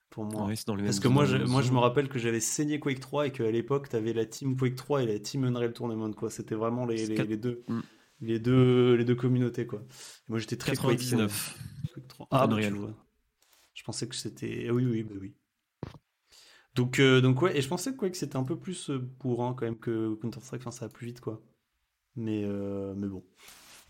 Pour 0.09 0.25
moi. 0.25 0.45
Ouais, 0.45 0.55
c'est 0.55 0.67
dans 0.67 0.75
les 0.75 0.83
Parce 0.83 0.99
que 0.99 1.07
moi 1.07 1.25
je, 1.25 1.37
moi 1.37 1.61
je 1.61 1.71
me 1.71 1.79
rappelle 1.79 2.09
que 2.09 2.19
j'avais 2.19 2.39
saigné 2.39 2.79
Quake 2.79 2.99
3 2.99 3.27
et 3.27 3.31
qu'à 3.31 3.49
l'époque 3.49 3.89
t'avais 3.89 4.13
la 4.13 4.25
team 4.25 4.55
Quake 4.57 4.75
3 4.75 5.03
et 5.03 5.05
la 5.07 5.19
team 5.19 5.43
Unreal 5.43 5.73
Tournament 5.73 6.11
quoi. 6.13 6.29
C'était 6.29 6.55
vraiment 6.55 6.85
les, 6.85 7.07
deux. 7.37 7.63
Mm. 7.67 7.79
Les 8.21 8.39
deux, 8.39 8.95
les 8.95 9.05
deux 9.05 9.15
communautés 9.15 9.65
quoi. 9.65 9.79
Et 9.79 10.29
moi 10.29 10.39
j'étais 10.39 10.57
très 10.57 10.75
Quake, 10.75 10.97
99. 10.99 11.23
euh, 11.23 11.61
Quake 11.61 11.76
3. 12.25 12.27
Ah, 12.31 12.47
bah, 12.47 12.55
Unreal. 12.55 12.73
tu 12.73 12.79
vois. 12.79 12.93
Je 13.73 13.83
pensais 13.83 14.07
que 14.07 14.15
c'était. 14.15 14.67
ah 14.69 14.73
oui, 14.73 14.85
oui, 14.85 15.03
bah 15.03 15.15
oui. 15.19 15.35
Donc, 16.75 16.99
euh, 16.99 17.21
donc 17.21 17.41
ouais, 17.41 17.57
et 17.57 17.61
je 17.61 17.67
pensais 17.67 17.91
que 17.91 17.97
Quake 17.97 18.15
c'était 18.15 18.35
un 18.35 18.43
peu 18.43 18.57
plus 18.57 18.89
euh, 18.89 18.99
bourrin 19.19 19.53
quand 19.53 19.65
même 19.65 19.79
que 19.79 20.13
Counter-Strike, 20.15 20.61
enfin 20.61 20.71
ça 20.71 20.85
va 20.85 20.89
plus 20.93 21.07
vite 21.07 21.21
quoi. 21.21 21.41
Mais, 22.15 22.43
euh, 22.45 22.93
mais 22.97 23.07
bon. 23.07 23.23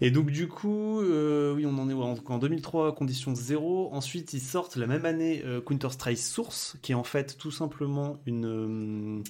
Et 0.01 0.11
donc 0.11 0.31
du 0.31 0.47
coup, 0.47 1.01
euh, 1.01 1.55
oui, 1.55 1.65
on 1.65 1.77
en 1.79 1.89
est 1.89 1.93
ouais, 1.93 2.05
en, 2.05 2.15
en 2.33 2.37
2003, 2.39 2.95
condition 2.95 3.35
0. 3.35 3.93
Ensuite, 3.93 4.33
ils 4.33 4.41
sortent 4.41 4.77
la 4.77 4.87
même 4.87 5.05
année 5.05 5.43
euh, 5.45 5.61
Counter-Strike 5.61 6.17
Source, 6.19 6.77
qui 6.83 6.93
est 6.93 6.95
en 6.95 7.03
fait 7.03 7.37
tout 7.37 7.51
simplement 7.51 8.19
une, 8.27 9.23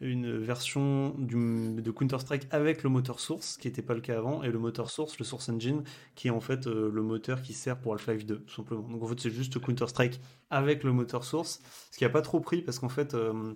une 0.00 0.38
version 0.38 1.14
de 1.18 1.90
Counter-Strike 1.90 2.48
avec 2.50 2.82
le 2.82 2.90
moteur 2.90 3.18
Source, 3.18 3.56
qui 3.56 3.68
n'était 3.68 3.82
pas 3.82 3.94
le 3.94 4.00
cas 4.00 4.18
avant, 4.18 4.42
et 4.42 4.50
le 4.50 4.58
moteur 4.58 4.90
Source, 4.90 5.18
le 5.18 5.24
Source 5.24 5.48
Engine, 5.48 5.82
qui 6.14 6.28
est 6.28 6.30
en 6.30 6.40
fait 6.40 6.66
euh, 6.66 6.90
le 6.92 7.02
moteur 7.02 7.40
qui 7.40 7.54
sert 7.54 7.78
pour 7.78 7.94
Half-Life 7.94 8.26
2, 8.26 8.40
tout 8.40 8.54
simplement. 8.54 8.86
Donc 8.88 9.02
en 9.02 9.06
fait, 9.06 9.20
c'est 9.20 9.30
juste 9.30 9.58
Counter-Strike 9.58 10.20
avec 10.50 10.84
le 10.84 10.92
moteur 10.92 11.24
Source, 11.24 11.60
ce 11.90 11.96
qui 11.96 12.04
n'a 12.04 12.10
pas 12.10 12.22
trop 12.22 12.40
pris 12.40 12.60
parce 12.60 12.78
qu'en 12.78 12.90
fait, 12.90 13.14
euh, 13.14 13.54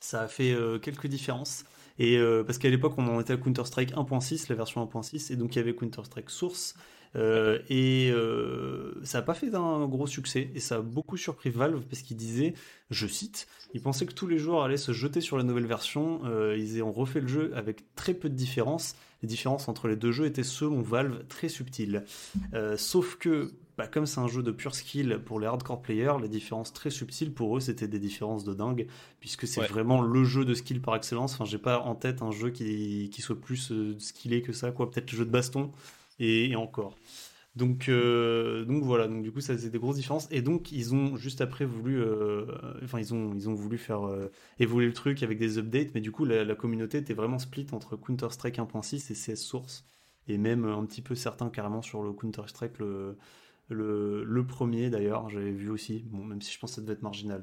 ça 0.00 0.22
a 0.22 0.28
fait 0.28 0.52
euh, 0.52 0.78
quelques 0.78 1.06
différences. 1.06 1.64
Et 1.98 2.18
parce 2.46 2.58
qu'à 2.58 2.68
l'époque, 2.68 2.92
on 2.98 3.08
en 3.08 3.18
était 3.20 3.32
à 3.32 3.38
Counter-Strike 3.38 3.94
1.6, 3.94 4.50
la 4.50 4.54
version 4.54 4.84
1.6, 4.84 5.32
et 5.32 5.36
donc 5.36 5.56
il 5.56 5.60
y 5.60 5.62
avait 5.62 5.74
Counter-Strike 5.74 6.28
Source, 6.28 6.74
Euh, 7.16 7.58
et 7.68 8.10
euh, 8.12 8.92
ça 9.02 9.18
n'a 9.18 9.22
pas 9.22 9.34
fait 9.34 9.48
d'un 9.48 9.86
gros 9.86 10.06
succès 10.06 10.50
et 10.54 10.60
ça 10.60 10.76
a 10.76 10.80
beaucoup 10.80 11.16
surpris 11.16 11.50
Valve 11.50 11.82
parce 11.88 12.02
qu'ils 12.02 12.16
disaient, 12.16 12.54
je 12.90 13.06
cite, 13.06 13.46
ils 13.74 13.80
pensaient 13.80 14.06
que 14.06 14.12
tous 14.12 14.26
les 14.26 14.38
joueurs 14.38 14.62
allaient 14.62 14.76
se 14.76 14.92
jeter 14.92 15.20
sur 15.20 15.36
la 15.36 15.42
nouvelle 15.42 15.66
version. 15.66 16.20
Euh, 16.24 16.56
ils 16.58 16.82
ont 16.82 16.92
refait 16.92 17.20
le 17.20 17.28
jeu 17.28 17.52
avec 17.54 17.94
très 17.94 18.14
peu 18.14 18.28
de 18.28 18.34
différences. 18.34 18.96
Les 19.22 19.28
différences 19.28 19.68
entre 19.68 19.88
les 19.88 19.96
deux 19.96 20.12
jeux 20.12 20.26
étaient 20.26 20.42
selon 20.42 20.82
Valve 20.82 21.24
très 21.28 21.48
subtiles. 21.48 22.04
sauf 22.76 23.16
que 23.16 23.52
bah, 23.78 23.86
comme 23.86 24.06
c'est 24.06 24.20
un 24.20 24.28
jeu 24.28 24.42
de 24.42 24.50
pure 24.50 24.74
skill 24.74 25.20
pour 25.24 25.38
les 25.38 25.46
hardcore 25.46 25.82
players, 25.82 26.14
les 26.20 26.28
différences 26.28 26.72
très 26.72 26.88
subtiles 26.88 27.32
pour 27.32 27.56
eux 27.56 27.60
c'était 27.60 27.88
des 27.88 27.98
différences 27.98 28.44
de 28.44 28.54
dingue, 28.54 28.86
puisque 29.20 29.46
c'est 29.46 29.66
vraiment 29.66 30.00
le 30.02 30.24
jeu 30.24 30.44
de 30.44 30.54
skill 30.54 30.80
par 30.80 30.96
excellence. 30.96 31.34
Enfin, 31.34 31.44
j'ai 31.44 31.58
pas 31.58 31.80
en 31.80 31.94
tête 31.94 32.20
un 32.22 32.30
jeu 32.30 32.50
qui, 32.50 33.10
qui 33.10 33.22
soit 33.22 33.40
plus 33.40 33.72
skillé 33.98 34.42
que 34.42 34.52
ça, 34.52 34.70
quoi. 34.70 34.90
Peut-être 34.90 35.12
le 35.12 35.18
jeu 35.18 35.24
de 35.24 35.30
baston, 35.30 35.72
et, 36.18 36.54
encore. 36.56 36.96
Donc, 37.54 37.88
euh, 37.88 38.66
donc 38.66 38.82
voilà, 38.84 39.08
donc 39.08 39.22
du 39.22 39.32
coup 39.32 39.40
ça 39.40 39.54
faisait 39.54 39.70
des 39.70 39.78
grosses 39.78 39.96
différences 39.96 40.28
et 40.30 40.42
donc 40.42 40.72
ils 40.72 40.94
ont 40.94 41.16
juste 41.16 41.40
après 41.40 41.64
voulu, 41.64 42.02
euh, 42.02 42.44
enfin 42.84 42.98
ils 42.98 43.14
ont 43.14 43.32
ils 43.34 43.48
ont 43.48 43.54
voulu 43.54 43.78
faire 43.78 44.06
euh, 44.06 44.30
évoluer 44.58 44.86
le 44.86 44.92
truc 44.92 45.22
avec 45.22 45.38
des 45.38 45.56
updates, 45.56 45.94
mais 45.94 46.02
du 46.02 46.12
coup 46.12 46.26
la, 46.26 46.54
communauté 46.54 46.98
était 46.98 47.14
vraiment 47.14 47.38
split 47.38 47.66
entre 47.72 47.96
Counter 47.96 48.28
Strike 48.30 48.58
1.6 48.58 49.10
et 49.10 49.14
CS 49.14 49.40
Source 49.40 49.86
et 50.28 50.36
même 50.36 50.66
un 50.66 50.84
petit 50.84 51.00
peu 51.00 51.14
certains 51.14 51.48
carrément 51.48 51.80
sur 51.80 52.02
le 52.02 52.12
Counter 52.12 52.42
Strike 52.46 52.78
le 52.78 53.16
le, 53.70 54.22
le 54.22 54.46
premier 54.46 54.90
d'ailleurs 54.90 55.30
j'avais 55.30 55.50
vu 55.50 55.70
aussi, 55.70 56.04
bon 56.08 56.24
même 56.24 56.42
si 56.42 56.52
je 56.52 56.58
pense 56.58 56.72
que 56.72 56.74
ça 56.76 56.80
devait 56.82 56.92
être 56.92 57.02
marginal. 57.02 57.42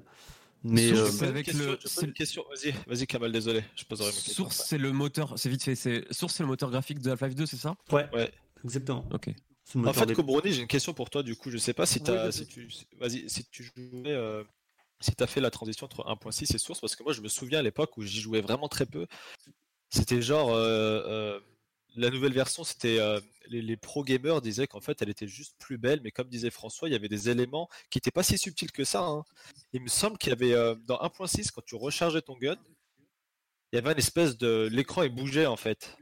Mais 0.64 0.94
c'est 0.96 1.28
avec 1.28 1.52
le. 1.54 1.78
Une 2.02 2.14
question. 2.14 2.44
Vas-y, 2.50 2.74
vas-y, 2.88 3.06
Kamal, 3.06 3.32
désolé, 3.32 3.64
je 3.76 3.84
poserai 3.84 4.08
ma 4.08 4.12
question. 4.14 4.34
Source, 4.34 4.64
c'est 4.66 4.78
le 4.78 4.94
moteur, 4.94 5.34
c'est 5.38 5.50
vite 5.50 5.64
fait. 5.64 5.76
C'est 5.76 6.06
Source, 6.14 6.36
c'est 6.36 6.44
le 6.44 6.48
moteur 6.48 6.72
graphique 6.72 7.00
de 7.00 7.12
Half-Life 7.12 7.36
2, 7.36 7.46
c'est 7.46 7.58
ça? 7.58 7.76
Ouais. 7.92 8.08
Ouais. 8.14 8.32
Exactement. 8.64 9.08
Ok. 9.12 9.30
En 9.76 9.94
fait, 9.94 10.14
Cobroni, 10.14 10.52
j'ai 10.52 10.62
une 10.62 10.68
question 10.68 10.94
pour 10.94 11.10
toi. 11.10 11.24
Du 11.24 11.36
coup, 11.36 11.50
je 11.50 11.58
sais 11.58 11.74
pas 11.74 11.86
si, 11.86 12.02
as, 12.10 12.32
si 12.32 12.46
tu, 12.46 12.68
vas-y, 13.00 13.30
si 13.30 13.46
tu 13.46 13.64
jouais, 13.64 14.12
euh, 14.12 14.44
si 15.00 15.16
tu 15.16 15.24
as 15.24 15.28
fait 15.28 15.42
la 15.42 15.52
transition 15.52 15.86
entre 15.86 16.04
1.6 16.06 16.56
et 16.56 16.58
source, 16.58 16.80
parce 16.80 16.96
que 16.96 17.04
moi, 17.04 17.14
je 17.14 17.22
me 17.22 17.28
souviens 17.28 17.60
à 17.60 17.62
l'époque 17.62 17.98
où 17.98 18.04
j'y 18.04 18.20
jouais 18.20 18.42
vraiment 18.42 18.68
très 18.68 18.86
peu. 18.86 19.08
C'était 19.90 20.22
genre 20.22 20.54
euh, 20.54 21.02
euh, 21.08 21.40
la 21.96 22.10
nouvelle 22.10 22.34
version, 22.34 22.64
c'était 22.64 23.00
les, 23.48 23.78
pro 23.78 24.04
gamers 24.04 24.42
disaient 24.42 24.68
qu'en 24.68 24.82
fait, 24.82 25.02
elle 25.02 25.10
était 25.10 25.28
juste 25.28 25.56
plus 25.60 25.78
belle, 25.78 26.02
mais 26.04 26.12
comme 26.12 26.28
disait 26.28 26.50
François, 26.50 26.90
il 26.90 26.92
y 26.92 26.96
avait 26.96 27.10
des 27.10 27.30
éléments 27.30 27.70
qui 27.90 27.98
n'étaient 27.98 28.12
pas 28.12 28.24
si 28.24 28.38
subtils 28.38 28.72
que 28.72 28.84
ça. 28.84 29.04
Hein. 29.04 29.24
Il 29.72 29.82
me 29.82 29.88
semble 29.88 30.18
qu'il 30.18 30.30
y 30.30 30.34
avait 30.34 30.76
dans 30.88 30.98
1.6 30.98 31.52
quand 31.52 31.64
tu 31.64 31.76
rechargeais 31.76 32.22
ton 32.22 32.38
gun, 32.38 32.58
il 33.72 33.78
y 33.78 33.80
avait 33.80 33.92
une 33.92 33.98
espèce 33.98 34.38
de 34.38 34.68
l'écran 34.72 35.04
il 35.04 35.14
bougeait 35.14 35.46
en 35.46 35.58
fait 35.58 35.96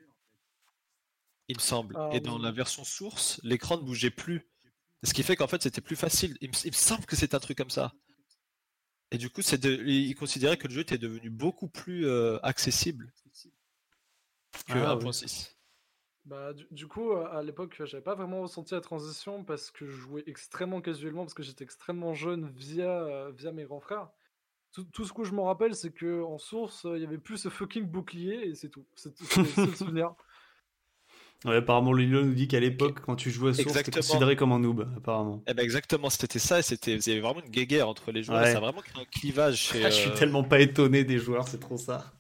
il 1.52 1.58
me 1.58 1.62
semble. 1.62 1.98
Et 2.14 2.22
dans 2.22 2.38
la 2.38 2.52
version 2.52 2.84
source, 2.84 3.40
l'écran 3.44 3.78
ne 3.78 3.84
bougeait 3.84 4.10
plus. 4.10 4.48
Ce 5.04 5.14
qui 5.14 5.24
fait 5.24 5.36
qu'en 5.36 5.48
fait, 5.48 5.62
c'était 5.62 5.82
plus 5.82 5.96
facile. 5.96 6.38
Il 6.42 6.50
me, 6.50 6.72
semble 6.72 7.06
que 7.06 7.16
c'est 7.16 7.34
un 7.34 7.40
truc 7.40 7.58
comme 7.58 7.70
ça. 7.70 7.94
Et 9.12 9.18
du 9.18 9.30
coup, 9.30 9.42
c'est 9.42 9.64
il 9.66 10.16
considérait 10.16 10.58
que 10.58 10.68
le 10.68 10.74
jeu 10.74 10.82
était 10.82 10.98
devenu 10.98 11.30
beaucoup 11.30 11.68
plus 11.68 12.08
euh, 12.08 12.40
accessible 12.44 13.12
que 14.68 14.74
1.6. 14.74 15.50
Ah 15.50 15.56
bah, 16.24 16.54
du, 16.70 16.88
coup, 16.88 17.14
à 17.14 17.42
l'époque, 17.44 17.82
j'avais 17.84 18.04
pas 18.04 18.16
vraiment 18.16 18.42
ressenti 18.42 18.74
la 18.74 18.82
transition 18.82 19.44
parce 19.44 19.72
que 19.72 19.86
je 19.86 19.92
jouais 19.92 20.24
extrêmement 20.28 20.80
casuellement, 20.80 21.24
parce 21.24 21.34
que 21.34 21.44
j'étais 21.44 21.64
extrêmement 21.64 22.14
jeune 22.14 22.50
via, 22.52 23.30
via 23.32 23.52
mes 23.52 23.66
grands 23.66 23.80
frères. 23.82 24.10
Tout, 24.72 25.04
ce 25.04 25.12
que 25.12 25.26
je 25.26 25.34
me 25.34 25.42
rappelle, 25.42 25.76
c'est 25.76 25.92
que 25.92 26.24
en 26.24 26.38
source, 26.38 26.86
il 26.86 27.02
y 27.02 27.06
avait 27.06 27.18
plus 27.18 27.38
ce 27.38 27.50
fucking 27.50 27.84
bouclier 27.84 28.48
et 28.48 28.56
c'est 28.56 28.70
tout. 28.70 28.86
C'est 28.96 29.12
le 29.58 29.76
souvenir. 29.76 30.14
Ouais, 31.46 31.56
apparemment, 31.56 31.92
Lilo 31.92 32.24
nous 32.24 32.36
dit 32.36 32.48
qu'à 32.48 32.60
l'époque, 32.60 33.02
quand 33.02 33.16
tu 33.16 33.32
jouais 33.32 33.50
à 33.50 33.54
Source, 33.56 33.74
c'était 33.74 33.92
considéré 33.92 34.36
comme 34.36 34.52
un 34.52 34.60
noob, 34.60 34.88
apparemment. 34.96 35.44
Eh 35.48 35.56
ben 35.56 35.64
exactement, 35.64 36.12
c'était 36.12 36.38
ça, 36.38 36.62
c'était, 36.62 36.96
il 36.96 37.08
y 37.08 37.12
avait 37.14 37.22
vraiment 37.22 37.42
une 37.44 37.50
guéguerre 37.50 37.90
entre 37.90 38.12
les 38.12 38.22
joueurs, 38.22 38.46
ça 38.46 38.58
a 38.58 38.60
vraiment 38.60 38.82
créé 38.82 39.02
un 39.02 39.06
clivage 39.06 39.58
chez. 39.58 39.84
Ah, 39.84 39.90
je 39.90 39.96
suis 39.96 40.12
euh, 40.12 40.16
tellement 40.16 40.44
pas 40.44 40.60
étonné 40.60 41.04
des 41.04 41.18
joueurs, 41.18 41.48
c'est 41.48 41.60
trop 41.60 41.78
ça. 41.78 42.14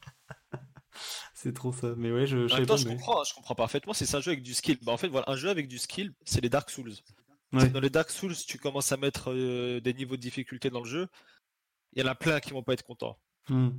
c'est 1.36 1.54
trop 1.54 1.72
ça, 1.72 1.94
mais 1.98 2.12
ouais, 2.12 2.25
je, 2.25 2.48
je, 2.48 2.63
pas, 2.63 2.78
je 2.78 2.88
comprends, 2.88 3.24
je 3.24 3.36
comprends 3.36 3.54
parfaitement, 3.54 3.94
c'est 3.94 4.16
un 4.16 4.22
jeu 4.22 4.32
avec 4.32 4.42
du 4.42 4.56
skill. 4.56 4.80
Bah, 4.82 4.92
en 4.92 4.98
fait, 4.98 5.08
voilà, 5.08 5.30
un 5.30 5.36
jeu 5.36 5.50
avec 5.50 5.68
du 5.68 5.78
skill, 5.78 6.13
c'est 6.25 6.42
les 6.42 6.50
Dark 6.50 6.70
Souls. 6.72 6.94
Dans 7.51 7.82
les 7.82 7.90
Dark 7.90 8.10
Souls, 8.10 8.36
tu 8.48 8.58
commences 8.58 8.92
à 8.92 8.98
mettre 8.98 9.32
euh, 9.32 9.82
des 9.82 9.94
niveaux 9.94 10.16
de 10.16 10.22
difficulté 10.22 10.72
dans 10.72 10.80
le 10.80 10.90
jeu, 10.90 11.08
il 11.94 12.01
y 12.01 12.06
en 12.06 12.10
a 12.10 12.16
plein 12.16 12.40
qui 12.40 12.51
vont 12.51 12.63
pas 12.63 12.74
être 12.74 12.84
contents. 12.84 13.20
Hmm. 13.50 13.70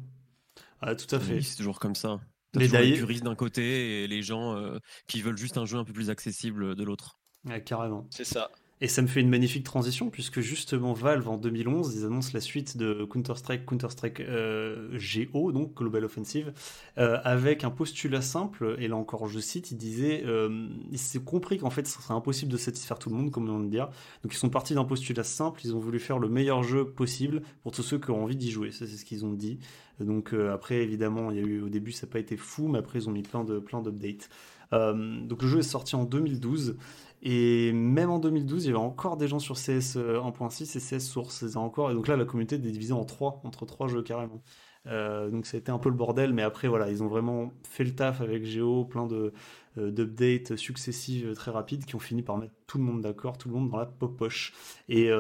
Ah, 0.81 0.95
tout 0.95 1.13
à 1.15 1.19
fait. 1.19 1.41
c'est 1.41 1.57
toujours 1.57 1.81
comme 1.81 1.95
ça 1.95 2.21
les 2.55 2.69
puristes 2.69 3.25
d'un 3.25 3.35
côté 3.35 4.03
et 4.03 4.07
les 4.07 4.23
gens 4.23 4.57
euh, 4.57 4.79
qui 5.07 5.23
veulent 5.23 5.39
juste 5.39 5.59
un 5.59 5.65
jeu 5.65 5.79
un 5.79 5.85
peu 5.85 5.93
plus 5.93 6.11
accessible 6.11 6.75
de 6.75 6.85
l'autre. 6.85 7.19
carrément. 7.65 8.07
C'est 8.11 8.25
ça. 8.25 8.51
Et 8.83 8.89
ça 8.89 9.01
me 9.01 9.07
fait 9.07 9.21
une 9.21 9.29
magnifique 9.29 9.63
transition 9.63 10.11
puisque 10.11 10.41
justement 10.41 10.93
Valve 10.93 11.29
en 11.29 11.37
2011 11.37 11.95
ils 11.95 12.05
annoncent 12.05 12.33
la 12.35 12.41
suite 12.41 12.77
de 12.77 13.05
Counter 13.05 13.37
Strike, 13.37 13.65
Counter 13.65 13.89
Strike 13.91 14.19
euh, 14.19 14.99
GO 14.99 15.53
donc 15.53 15.77
Global 15.77 16.05
Offensive 16.05 16.53
euh, 16.99 17.19
avec 17.23 17.63
un 17.63 17.71
postulat 17.71 18.23
simple 18.23 18.75
et 18.81 18.89
là 18.89 18.97
encore 18.97 19.29
je 19.29 19.39
cite 19.39 19.71
ils 19.71 19.77
disaient 19.77 20.25
euh, 20.27 20.67
ils 20.91 20.99
s'est 20.99 21.21
compris 21.21 21.59
qu'en 21.59 21.71
fait 21.71 21.87
ce 21.87 22.03
serait 22.03 22.13
impossible 22.13 22.51
de 22.51 22.57
satisfaire 22.57 22.99
tout 22.99 23.09
le 23.09 23.15
monde 23.15 23.31
comme 23.31 23.49
on 23.49 23.59
vient 23.59 23.65
de 23.65 23.71
dire 23.71 23.89
donc 24.25 24.35
ils 24.35 24.39
sont 24.39 24.51
partis 24.51 24.75
d'un 24.75 24.85
postulat 24.85 25.23
simple 25.23 25.61
ils 25.63 25.77
ont 25.77 25.81
voulu 25.81 26.01
faire 26.01 26.19
le 26.19 26.29
meilleur 26.29 26.65
jeu 26.65 26.85
possible 26.85 27.43
pour 27.63 27.71
tous 27.71 27.85
ceux 27.85 28.01
qui 28.01 28.11
ont 28.11 28.25
envie 28.25 28.37
d'y 28.37 28.51
jouer. 28.51 28.73
Ça 28.73 28.89
c'est 28.89 28.97
ce 28.97 29.05
qu'ils 29.05 29.25
ont 29.25 29.33
dit. 29.33 29.61
Donc 30.01 30.33
après 30.33 30.79
évidemment 30.79 31.31
il 31.31 31.37
y 31.37 31.41
a 31.41 31.45
eu 31.45 31.61
au 31.61 31.69
début 31.69 31.93
ça 31.93 32.09
n'a 32.09 32.13
pas 32.13 32.19
été 32.19 32.37
fou 32.37 32.67
mais 32.67 32.81
après 32.81 32.99
ils 32.99 33.09
ont 33.09 33.13
mis 33.13 33.23
plein 33.23 33.45
de 33.45 33.61
plein 33.61 33.81
d'updates. 33.81 34.29
Donc 34.73 35.43
le 35.43 35.49
jeu 35.49 35.61
est 35.61 35.63
sorti 35.63 35.95
en 35.95 36.05
2012 36.05 36.77
et 37.23 37.73
même 37.73 38.11
en 38.11 38.19
2012, 38.19 38.65
il 38.65 38.67
y 38.69 38.71
avait 38.71 38.79
encore 38.79 39.17
des 39.17 39.29
gens 39.29 39.39
sur 39.39 39.55
CS 39.55 39.97
1.6 39.97 39.99
euh, 39.99 40.97
et 40.97 40.99
CS 40.99 41.05
Source. 41.05 41.45
encore, 41.55 41.93
et 41.93 41.95
donc 41.95 42.09
là, 42.09 42.17
la 42.17 42.25
communauté 42.25 42.57
est 42.57 42.59
divisée 42.59 42.93
en 42.93 43.05
trois, 43.05 43.41
entre 43.45 43.65
trois 43.65 43.87
jeux 43.87 44.03
carrément. 44.03 44.43
Euh, 44.89 45.31
donc 45.31 45.47
ça 45.47 45.57
a 45.57 45.61
été 45.61 45.71
un 45.71 45.79
peu 45.79 45.89
le 45.89 45.95
bordel, 45.95 46.33
mais 46.33 46.43
après 46.43 46.67
voilà, 46.67 46.91
ils 46.91 47.05
ont 47.05 47.07
vraiment 47.07 47.53
fait 47.63 47.85
le 47.85 47.95
taf 47.95 48.21
avec 48.21 48.45
Géo, 48.45 48.85
plein 48.85 49.07
de 49.07 49.33
euh, 49.79 49.93
d'updates 49.93 50.57
successives 50.57 51.35
très 51.35 51.53
rapides 51.53 51.85
qui 51.85 51.95
ont 51.95 52.01
fini 52.01 52.23
par 52.23 52.37
mettre 52.37 52.55
tout 52.67 52.79
le 52.79 52.85
monde 52.85 53.01
d'accord, 53.01 53.39
tout 53.39 53.49
le 53.49 53.55
monde 53.55 53.71
dans 53.71 53.79
la 53.79 53.87
poche. 53.87 54.53
Et 54.89 55.11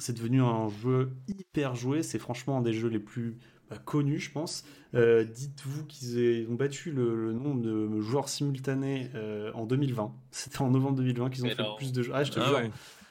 c'est 0.00 0.14
devenu 0.14 0.42
un 0.42 0.68
jeu 0.68 1.12
hyper 1.28 1.76
joué. 1.76 2.02
C'est 2.02 2.18
franchement 2.18 2.58
un 2.58 2.62
des 2.62 2.72
jeux 2.72 2.88
les 2.88 2.98
plus 2.98 3.38
connu, 3.78 4.18
je 4.18 4.30
pense. 4.30 4.64
Euh, 4.94 5.24
dites-vous 5.24 5.86
qu'ils 5.86 6.46
ont 6.50 6.54
battu 6.54 6.90
le, 6.90 7.32
nombre 7.32 7.62
de 7.62 8.00
joueurs 8.00 8.28
simultanés 8.28 9.10
euh, 9.14 9.50
en 9.54 9.64
2020. 9.64 10.12
C'était 10.30 10.60
en 10.60 10.70
novembre 10.70 10.96
2020 10.96 11.30
qu'ils 11.30 11.44
ont 11.46 11.48
fait 11.48 11.58
le 11.58 11.76
plus 11.76 11.92
de 11.92 12.02
joueurs. 12.02 12.18
Ah, 12.18 12.24
je 12.24 12.32
te 12.32 12.40
ah 12.40 12.46
jure. 12.46 12.70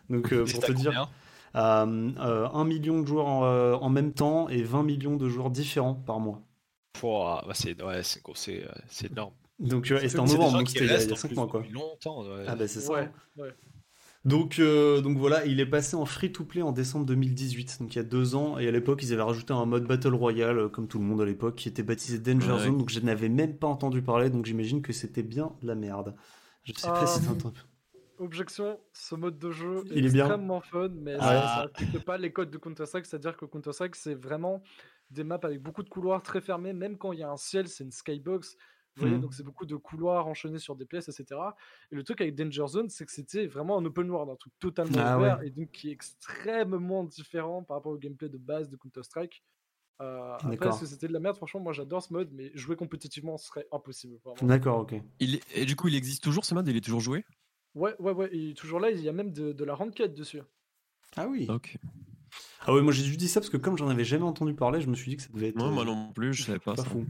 Donc, 0.09 0.31
euh, 0.33 0.45
pour 0.45 0.59
te 0.59 0.71
dire, 0.71 1.09
un 1.53 2.65
million 2.65 3.01
de 3.01 3.07
joueurs 3.07 3.27
en, 3.27 3.89
même 3.89 4.13
temps 4.13 4.49
et 4.49 4.63
20 4.63 4.83
millions 4.83 5.15
de 5.15 5.27
joueurs 5.27 5.49
différents 5.49 5.95
par 5.95 6.19
mois. 6.19 6.41
Bah, 7.01 7.43
c'est 7.53 7.81
ouais, 7.81 8.01
énorme. 9.09 9.33
Donc, 9.59 9.87
c'était 9.87 10.19
en 10.19 10.25
novembre, 10.25 10.59
donc 10.59 10.69
c'était 10.69 10.85
il 10.85 10.91
y 10.91 10.93
a 10.93 11.15
5 11.15 11.31
mois. 11.31 11.47
Quoi. 11.47 11.63
Longtemps, 11.71 12.25
Ah, 12.47 12.55
bah, 12.55 12.67
c'est 12.67 12.81
ça. 12.81 13.11
Donc, 14.23 14.59
euh, 14.59 15.01
donc 15.01 15.17
voilà, 15.17 15.45
il 15.45 15.59
est 15.59 15.65
passé 15.65 15.95
en 15.95 16.05
free-to-play 16.05 16.61
en 16.61 16.71
décembre 16.71 17.05
2018, 17.07 17.77
donc 17.79 17.95
il 17.95 17.97
y 17.97 17.99
a 17.99 18.03
deux 18.03 18.35
ans, 18.35 18.59
et 18.59 18.67
à 18.67 18.71
l'époque 18.71 19.01
ils 19.01 19.13
avaient 19.13 19.23
rajouté 19.23 19.51
un 19.51 19.65
mode 19.65 19.85
Battle 19.85 20.13
Royale, 20.13 20.59
euh, 20.59 20.69
comme 20.69 20.87
tout 20.87 20.99
le 20.99 21.05
monde 21.05 21.21
à 21.21 21.25
l'époque, 21.25 21.55
qui 21.55 21.67
était 21.67 21.81
baptisé 21.81 22.19
Danger 22.19 22.59
Zone, 22.59 22.77
donc 22.77 22.89
je 22.91 22.99
n'avais 22.99 23.29
même 23.29 23.57
pas 23.57 23.67
entendu 23.67 24.03
parler, 24.03 24.29
donc 24.29 24.45
j'imagine 24.45 24.83
que 24.83 24.93
c'était 24.93 25.23
bien 25.23 25.53
la 25.63 25.73
merde. 25.73 26.15
Je 26.63 26.73
sais 26.73 26.87
pas 26.87 27.07
si 27.07 27.21
c'est 27.21 27.29
Objection, 28.19 28.79
ce 28.93 29.15
mode 29.15 29.39
de 29.39 29.49
jeu 29.49 29.83
est, 29.89 30.05
extrêmement 30.05 30.61
fun, 30.61 30.89
mais 30.89 31.17
ah. 31.19 31.71
ça 31.71 31.81
n'applique 31.81 32.05
pas 32.05 32.19
les 32.19 32.31
codes 32.31 32.51
de 32.51 32.59
Counter-Strike, 32.59 33.07
c'est-à-dire 33.07 33.35
que 33.35 33.45
Counter-Strike 33.45 33.95
c'est 33.95 34.13
vraiment 34.13 34.61
des 35.09 35.23
maps 35.23 35.39
avec 35.41 35.59
beaucoup 35.63 35.81
de 35.81 35.89
couloirs 35.89 36.21
très 36.21 36.41
fermés, 36.41 36.73
même 36.73 36.99
quand 36.99 37.13
il 37.13 37.19
y 37.19 37.23
a 37.23 37.31
un 37.31 37.37
ciel, 37.37 37.67
c'est 37.67 37.83
une 37.83 37.91
skybox. 37.91 38.55
Mmh. 38.97 39.19
donc 39.19 39.33
c'est 39.33 39.43
beaucoup 39.43 39.65
de 39.65 39.75
couloirs 39.75 40.27
enchaînés 40.27 40.59
sur 40.59 40.75
des 40.75 40.85
pièces, 40.85 41.07
etc. 41.07 41.39
Et 41.91 41.95
le 41.95 42.03
truc 42.03 42.19
avec 42.21 42.35
Danger 42.35 42.67
Zone, 42.67 42.89
c'est 42.89 43.05
que 43.05 43.11
c'était 43.11 43.47
vraiment 43.47 43.77
un 43.77 43.85
open 43.85 44.09
world, 44.09 44.29
un 44.29 44.35
truc 44.35 44.53
totalement 44.59 44.97
ah 44.99 45.17
ouvert 45.17 45.41
et 45.43 45.49
donc 45.49 45.71
qui 45.71 45.89
est 45.89 45.93
extrêmement 45.93 47.03
différent 47.03 47.63
par 47.63 47.77
rapport 47.77 47.93
au 47.93 47.97
gameplay 47.97 48.29
de 48.29 48.37
base 48.37 48.69
de 48.69 48.75
Counter-Strike. 48.75 49.43
Euh, 50.01 50.35
après, 50.39 50.57
que 50.57 50.85
c'était 50.85 51.07
de 51.07 51.13
la 51.13 51.19
merde? 51.19 51.37
Franchement, 51.37 51.59
moi 51.59 51.73
j'adore 51.73 52.01
ce 52.01 52.11
mode, 52.11 52.29
mais 52.33 52.51
jouer 52.55 52.75
compétitivement 52.75 53.37
serait 53.37 53.67
impossible. 53.71 54.17
D'accord, 54.41 54.79
ok. 54.79 54.95
Il 55.19 55.39
Et 55.53 55.65
du 55.65 55.75
coup, 55.75 55.87
il 55.87 55.95
existe 55.95 56.23
toujours 56.23 56.43
ce 56.43 56.55
mode? 56.55 56.67
Il 56.67 56.75
est 56.75 56.81
toujours 56.81 57.01
joué? 57.01 57.23
Ouais, 57.75 57.95
ouais, 57.99 58.11
ouais. 58.11 58.29
Il 58.33 58.49
est 58.51 58.53
toujours 58.57 58.79
là. 58.79 58.89
Il 58.89 58.99
y 58.99 59.09
a 59.09 59.13
même 59.13 59.31
de, 59.31 59.53
de 59.53 59.63
la 59.63 59.75
ranked 59.75 60.13
dessus. 60.13 60.41
Ah 61.15 61.27
oui. 61.27 61.45
Ok. 61.49 61.77
Ah 62.61 62.73
oui, 62.73 62.81
moi 62.81 62.93
j'ai 62.93 63.03
juste 63.03 63.19
dit 63.19 63.27
ça 63.27 63.41
parce 63.41 63.49
que 63.49 63.57
comme 63.57 63.77
j'en 63.77 63.89
avais 63.89 64.05
jamais 64.05 64.23
entendu 64.23 64.53
parler, 64.53 64.81
je 64.81 64.87
me 64.87 64.95
suis 64.95 65.09
dit 65.09 65.17
que 65.17 65.23
ça 65.23 65.29
devait 65.33 65.49
être. 65.49 65.57
moi 65.57 65.85
non 65.85 66.11
plus, 66.13 66.33
je 66.33 66.43
savais 66.43 66.59
pas. 66.59 66.75
pas 66.75 66.83
fou 66.83 67.05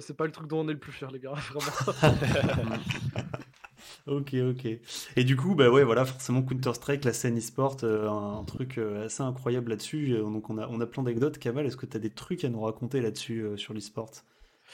c'est 0.00 0.16
pas 0.16 0.26
le 0.26 0.32
truc 0.32 0.48
dont 0.48 0.60
on 0.60 0.68
est 0.68 0.72
le 0.72 0.78
plus 0.78 0.92
fier, 0.92 1.10
les 1.10 1.18
gars, 1.18 1.32
vraiment. 1.52 2.76
ok, 4.06 4.34
ok. 4.34 4.66
Et 5.16 5.24
du 5.24 5.36
coup, 5.36 5.54
bah 5.54 5.70
ouais, 5.70 5.84
voilà, 5.84 6.04
forcément 6.04 6.42
Counter-Strike, 6.42 7.04
la 7.04 7.12
scène 7.12 7.38
e-sport, 7.38 7.78
euh, 7.82 8.08
un, 8.08 8.44
truc 8.44 8.78
euh, 8.78 9.06
assez 9.06 9.22
incroyable 9.22 9.70
là-dessus. 9.70 10.12
Euh, 10.12 10.22
donc 10.22 10.50
on 10.50 10.58
a, 10.58 10.66
on 10.68 10.80
a 10.80 10.86
plein 10.86 11.02
d'anecdotes. 11.02 11.38
Kamal, 11.38 11.66
est-ce 11.66 11.76
que 11.76 11.86
tu 11.86 11.96
as 11.96 12.00
des 12.00 12.10
trucs 12.10 12.44
à 12.44 12.48
nous 12.48 12.60
raconter 12.60 13.00
là-dessus 13.00 13.46
sur 13.56 13.74
l'e-sport? 13.74 14.10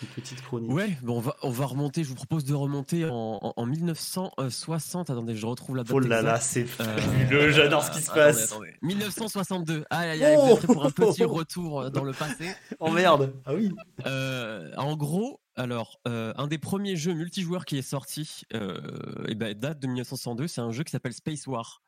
Une 0.03 0.09
petite 0.09 0.43
chronique. 0.43 0.71
Ouais, 0.73 0.97
bon, 1.03 1.19
on 1.19 1.21
va, 1.21 1.37
on 1.43 1.51
va 1.51 1.67
remonter. 1.67 2.03
Je 2.03 2.09
vous 2.09 2.15
propose 2.17 2.45
de 2.45 2.53
remonter 2.55 3.05
en, 3.07 3.39
en, 3.43 3.53
en 3.57 3.67
1960. 3.67 5.11
Attendez, 5.11 5.37
je 5.37 5.47
retrouve 5.47 5.77
la 5.77 5.85
date. 5.85 5.93
Oh 5.95 6.01
là 6.01 6.21
là, 6.23 6.41
c'est 6.41 6.63
Euh, 6.81 6.99
fabuleux, 6.99 7.51
j'adore 7.53 7.85
ce 7.85 7.91
qui 7.93 8.01
se 8.03 8.11
attendez, 8.11 8.21
passe. 8.33 8.53
attendez. 8.53 8.75
1962. 8.83 9.85
Aïe, 9.91 10.11
aïe, 10.11 10.25
aïe, 10.25 10.37
Oh 10.39 10.47
vous 10.47 10.51
êtes 10.53 10.59
prêts 10.65 10.75
pour 10.75 10.85
un 10.87 10.91
petit 10.91 11.25
retour 11.25 11.91
dans 11.91 12.05
le 12.05 12.13
passé. 12.13 12.49
Oh 12.81 12.91
merde 12.91 13.33
Ah 13.47 13.55
oui 13.55 13.71
Euh, 14.07 14.73
en 14.77 14.97
gros, 14.97 15.41
alors, 15.57 16.01
euh, 16.09 16.33
un 16.37 16.49
des 16.49 16.59
premiers 16.59 16.97
jeux 16.97 17.15
multijoueurs 17.15 17.65
qui 17.65 17.79
est 17.79 17.83
sorti, 17.83 18.43
euh, 18.53 18.81
et 19.29 19.35
ben, 19.35 19.55
date 19.57 19.79
de 19.81 19.87
1962. 19.87 20.49
C'est 20.49 20.61
un 20.61 20.73
jeu 20.73 20.83
qui 20.83 20.91
s'appelle 20.91 21.13
Space 21.15 21.47
War. 21.47 21.83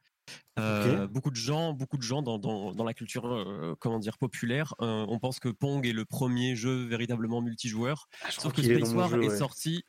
Euh, 0.58 1.06
Beaucoup 1.06 1.30
de 1.30 1.36
gens, 1.36 1.72
beaucoup 1.72 1.96
de 1.98 2.02
gens 2.02 2.22
dans, 2.22 2.38
dans, 2.38 2.72
dans 2.72 2.84
la 2.84 2.94
culture, 2.94 3.26
euh, 3.26 3.74
comment 3.78 3.98
dire, 3.98 4.16
populaire, 4.18 4.74
euh, 4.80 5.04
on 5.08 5.18
pense 5.18 5.38
que 5.38 5.48
Pong 5.48 5.86
est 5.86 5.92
le 5.92 6.04
premier 6.04 6.56
jeu 6.56 6.84
véritablement 6.86 7.42
multijoueur. 7.42 8.08
Ah, 8.22 8.30
Sauf 8.30 8.52
que 8.52 8.60
est 8.62 8.76
Space 8.76 8.92
War 8.94 9.08
jeu, 9.10 9.22
est 9.22 9.28
ouais. 9.28 9.36
sorti 9.36 9.84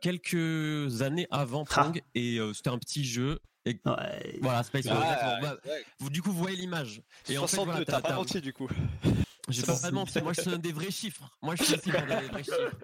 quelques 0.00 1.02
années 1.02 1.26
avant 1.30 1.64
Ah. 1.70 1.84
Pong 1.84 2.02
et 2.14 2.38
c'était 2.54 2.70
un 2.70 2.78
petit 2.78 3.04
jeu. 3.04 3.40
Et 3.66 3.80
Ouais. 3.84 4.38
voilà, 4.42 4.62
Space 4.62 4.86
War. 4.86 5.02
Ah. 5.02 5.38
Bah, 5.40 5.56
ouais. 5.64 5.84
vous, 5.98 6.10
du 6.10 6.20
coup, 6.22 6.30
vous 6.30 6.38
voyez 6.38 6.56
l'image. 6.56 7.02
Et 7.28 7.38
en 7.38 7.46
fait, 7.46 7.56
62, 7.56 7.70
voilà, 7.70 7.84
t'as 7.84 8.00
pas 8.00 8.14
menti 8.14 8.40
du 8.40 8.52
coup. 8.52 8.68
j'ai 9.48 9.62
pas 9.62 9.78
pas 9.78 9.90
menti, 9.90 10.20
moi 10.22 10.32
je 10.32 10.40
te 10.40 10.48
donne 10.48 10.60
des 10.62 10.72
vrais 10.72 10.90
chiffres. 10.90 11.28
Moi 11.42 11.54
je 11.54 11.64
suis 11.64 11.76
donner 11.76 12.20
des 12.22 12.28
vrais 12.28 12.44
chiffres. 12.44 12.76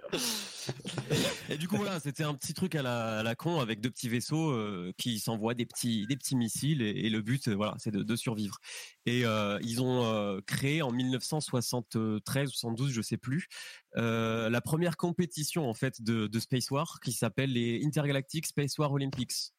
Et 1.48 1.56
du 1.56 1.68
coup 1.68 1.76
voilà, 1.76 2.00
c'était 2.00 2.22
un 2.22 2.34
petit 2.34 2.52
truc 2.52 2.74
à 2.74 2.82
la, 2.82 3.20
à 3.20 3.22
la 3.22 3.34
con 3.34 3.60
avec 3.60 3.80
deux 3.80 3.90
petits 3.90 4.08
vaisseaux 4.10 4.50
euh, 4.50 4.92
qui 4.98 5.18
s'envoient 5.20 5.54
des 5.54 5.64
petits, 5.64 6.06
des 6.06 6.16
petits 6.16 6.36
missiles 6.36 6.82
et, 6.82 6.90
et 6.90 7.10
le 7.10 7.22
but 7.22 7.48
euh, 7.48 7.54
voilà, 7.54 7.74
c'est 7.78 7.90
de, 7.90 8.02
de 8.02 8.16
survivre. 8.16 8.58
Et 9.06 9.24
euh, 9.24 9.58
ils 9.62 9.80
ont 9.80 10.04
euh, 10.04 10.40
créé 10.46 10.82
en 10.82 10.90
1973 10.92 12.48
ou 12.50 12.52
72, 12.52 12.92
je 12.92 13.00
sais 13.02 13.16
plus, 13.16 13.48
euh, 13.96 14.50
la 14.50 14.60
première 14.60 14.96
compétition 14.98 15.68
en 15.68 15.74
fait 15.74 16.02
de, 16.02 16.26
de 16.26 16.40
Space 16.40 16.70
War 16.70 17.00
qui 17.02 17.12
s'appelle 17.12 17.52
les 17.54 17.82
Intergalactic 17.84 18.46
Space 18.46 18.76
War 18.78 18.92
Olympics. 18.92 19.52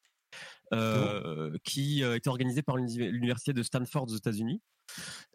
Euh, 0.73 1.55
qui 1.63 2.03
euh, 2.03 2.15
était 2.15 2.29
organisée 2.29 2.61
par 2.61 2.77
l'uni- 2.77 2.97
l'université 3.11 3.53
de 3.53 3.63
Stanford 3.63 4.03
aux 4.09 4.15
États-Unis. 4.15 4.61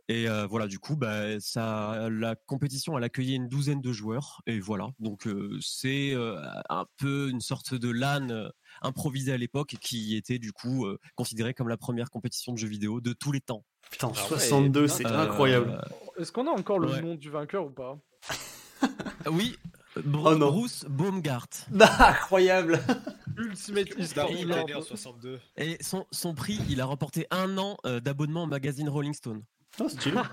Et 0.08 0.28
euh, 0.28 0.46
voilà, 0.46 0.66
du 0.68 0.78
coup, 0.78 0.94
bah, 0.96 1.40
ça, 1.40 2.08
la 2.10 2.36
compétition, 2.36 2.96
elle 2.96 3.02
accueillait 3.02 3.34
une 3.36 3.48
douzaine 3.48 3.80
de 3.80 3.92
joueurs. 3.92 4.40
Et 4.46 4.60
voilà, 4.60 4.90
donc 5.00 5.26
euh, 5.26 5.58
c'est 5.60 6.12
euh, 6.14 6.40
un 6.68 6.84
peu 6.98 7.28
une 7.30 7.40
sorte 7.40 7.74
de 7.74 7.88
LAN 7.90 8.50
improvisé 8.82 9.32
à 9.32 9.36
l'époque 9.36 9.74
qui 9.80 10.14
était 10.16 10.38
du 10.38 10.52
coup 10.52 10.86
euh, 10.86 10.98
considérée 11.16 11.54
comme 11.54 11.68
la 11.68 11.76
première 11.76 12.10
compétition 12.10 12.52
de 12.52 12.58
jeux 12.58 12.68
vidéo 12.68 13.00
de 13.00 13.12
tous 13.14 13.32
les 13.32 13.40
temps. 13.40 13.64
Putain, 13.90 14.12
Ah 14.14 14.20
ouais, 14.22 14.28
62, 14.28 14.86
c'est 14.88 15.06
Euh, 15.06 15.18
incroyable. 15.22 15.80
Est-ce 16.18 16.30
qu'on 16.30 16.46
a 16.46 16.50
encore 16.50 16.78
le 16.78 16.88
Ouais. 16.88 17.02
nom 17.02 17.14
du 17.16 17.30
vainqueur 17.30 17.66
ou 17.66 17.70
pas? 17.70 17.98
Oui, 19.30 19.56
Bru- 20.04 20.22
Oh 20.26 20.34
non. 20.36 20.50
Bruce 20.52 20.84
Baumgart. 20.88 21.48
Bah, 21.70 21.88
incroyable 22.10 22.80
Ultimate 23.38 23.96
né 23.96 24.74
en 24.74 24.82
62. 24.82 25.40
Et 25.56 25.76
son, 25.82 26.06
son 26.10 26.34
prix, 26.34 26.58
il 26.68 26.80
a 26.80 26.84
remporté 26.86 27.26
un 27.30 27.56
an 27.58 27.76
euh, 27.86 28.00
d'abonnement 28.00 28.44
au 28.44 28.46
magazine 28.46 28.88
Rolling 28.88 29.14
Stone. 29.14 29.42
Oh, 29.80 29.88
stylé. 29.88 30.16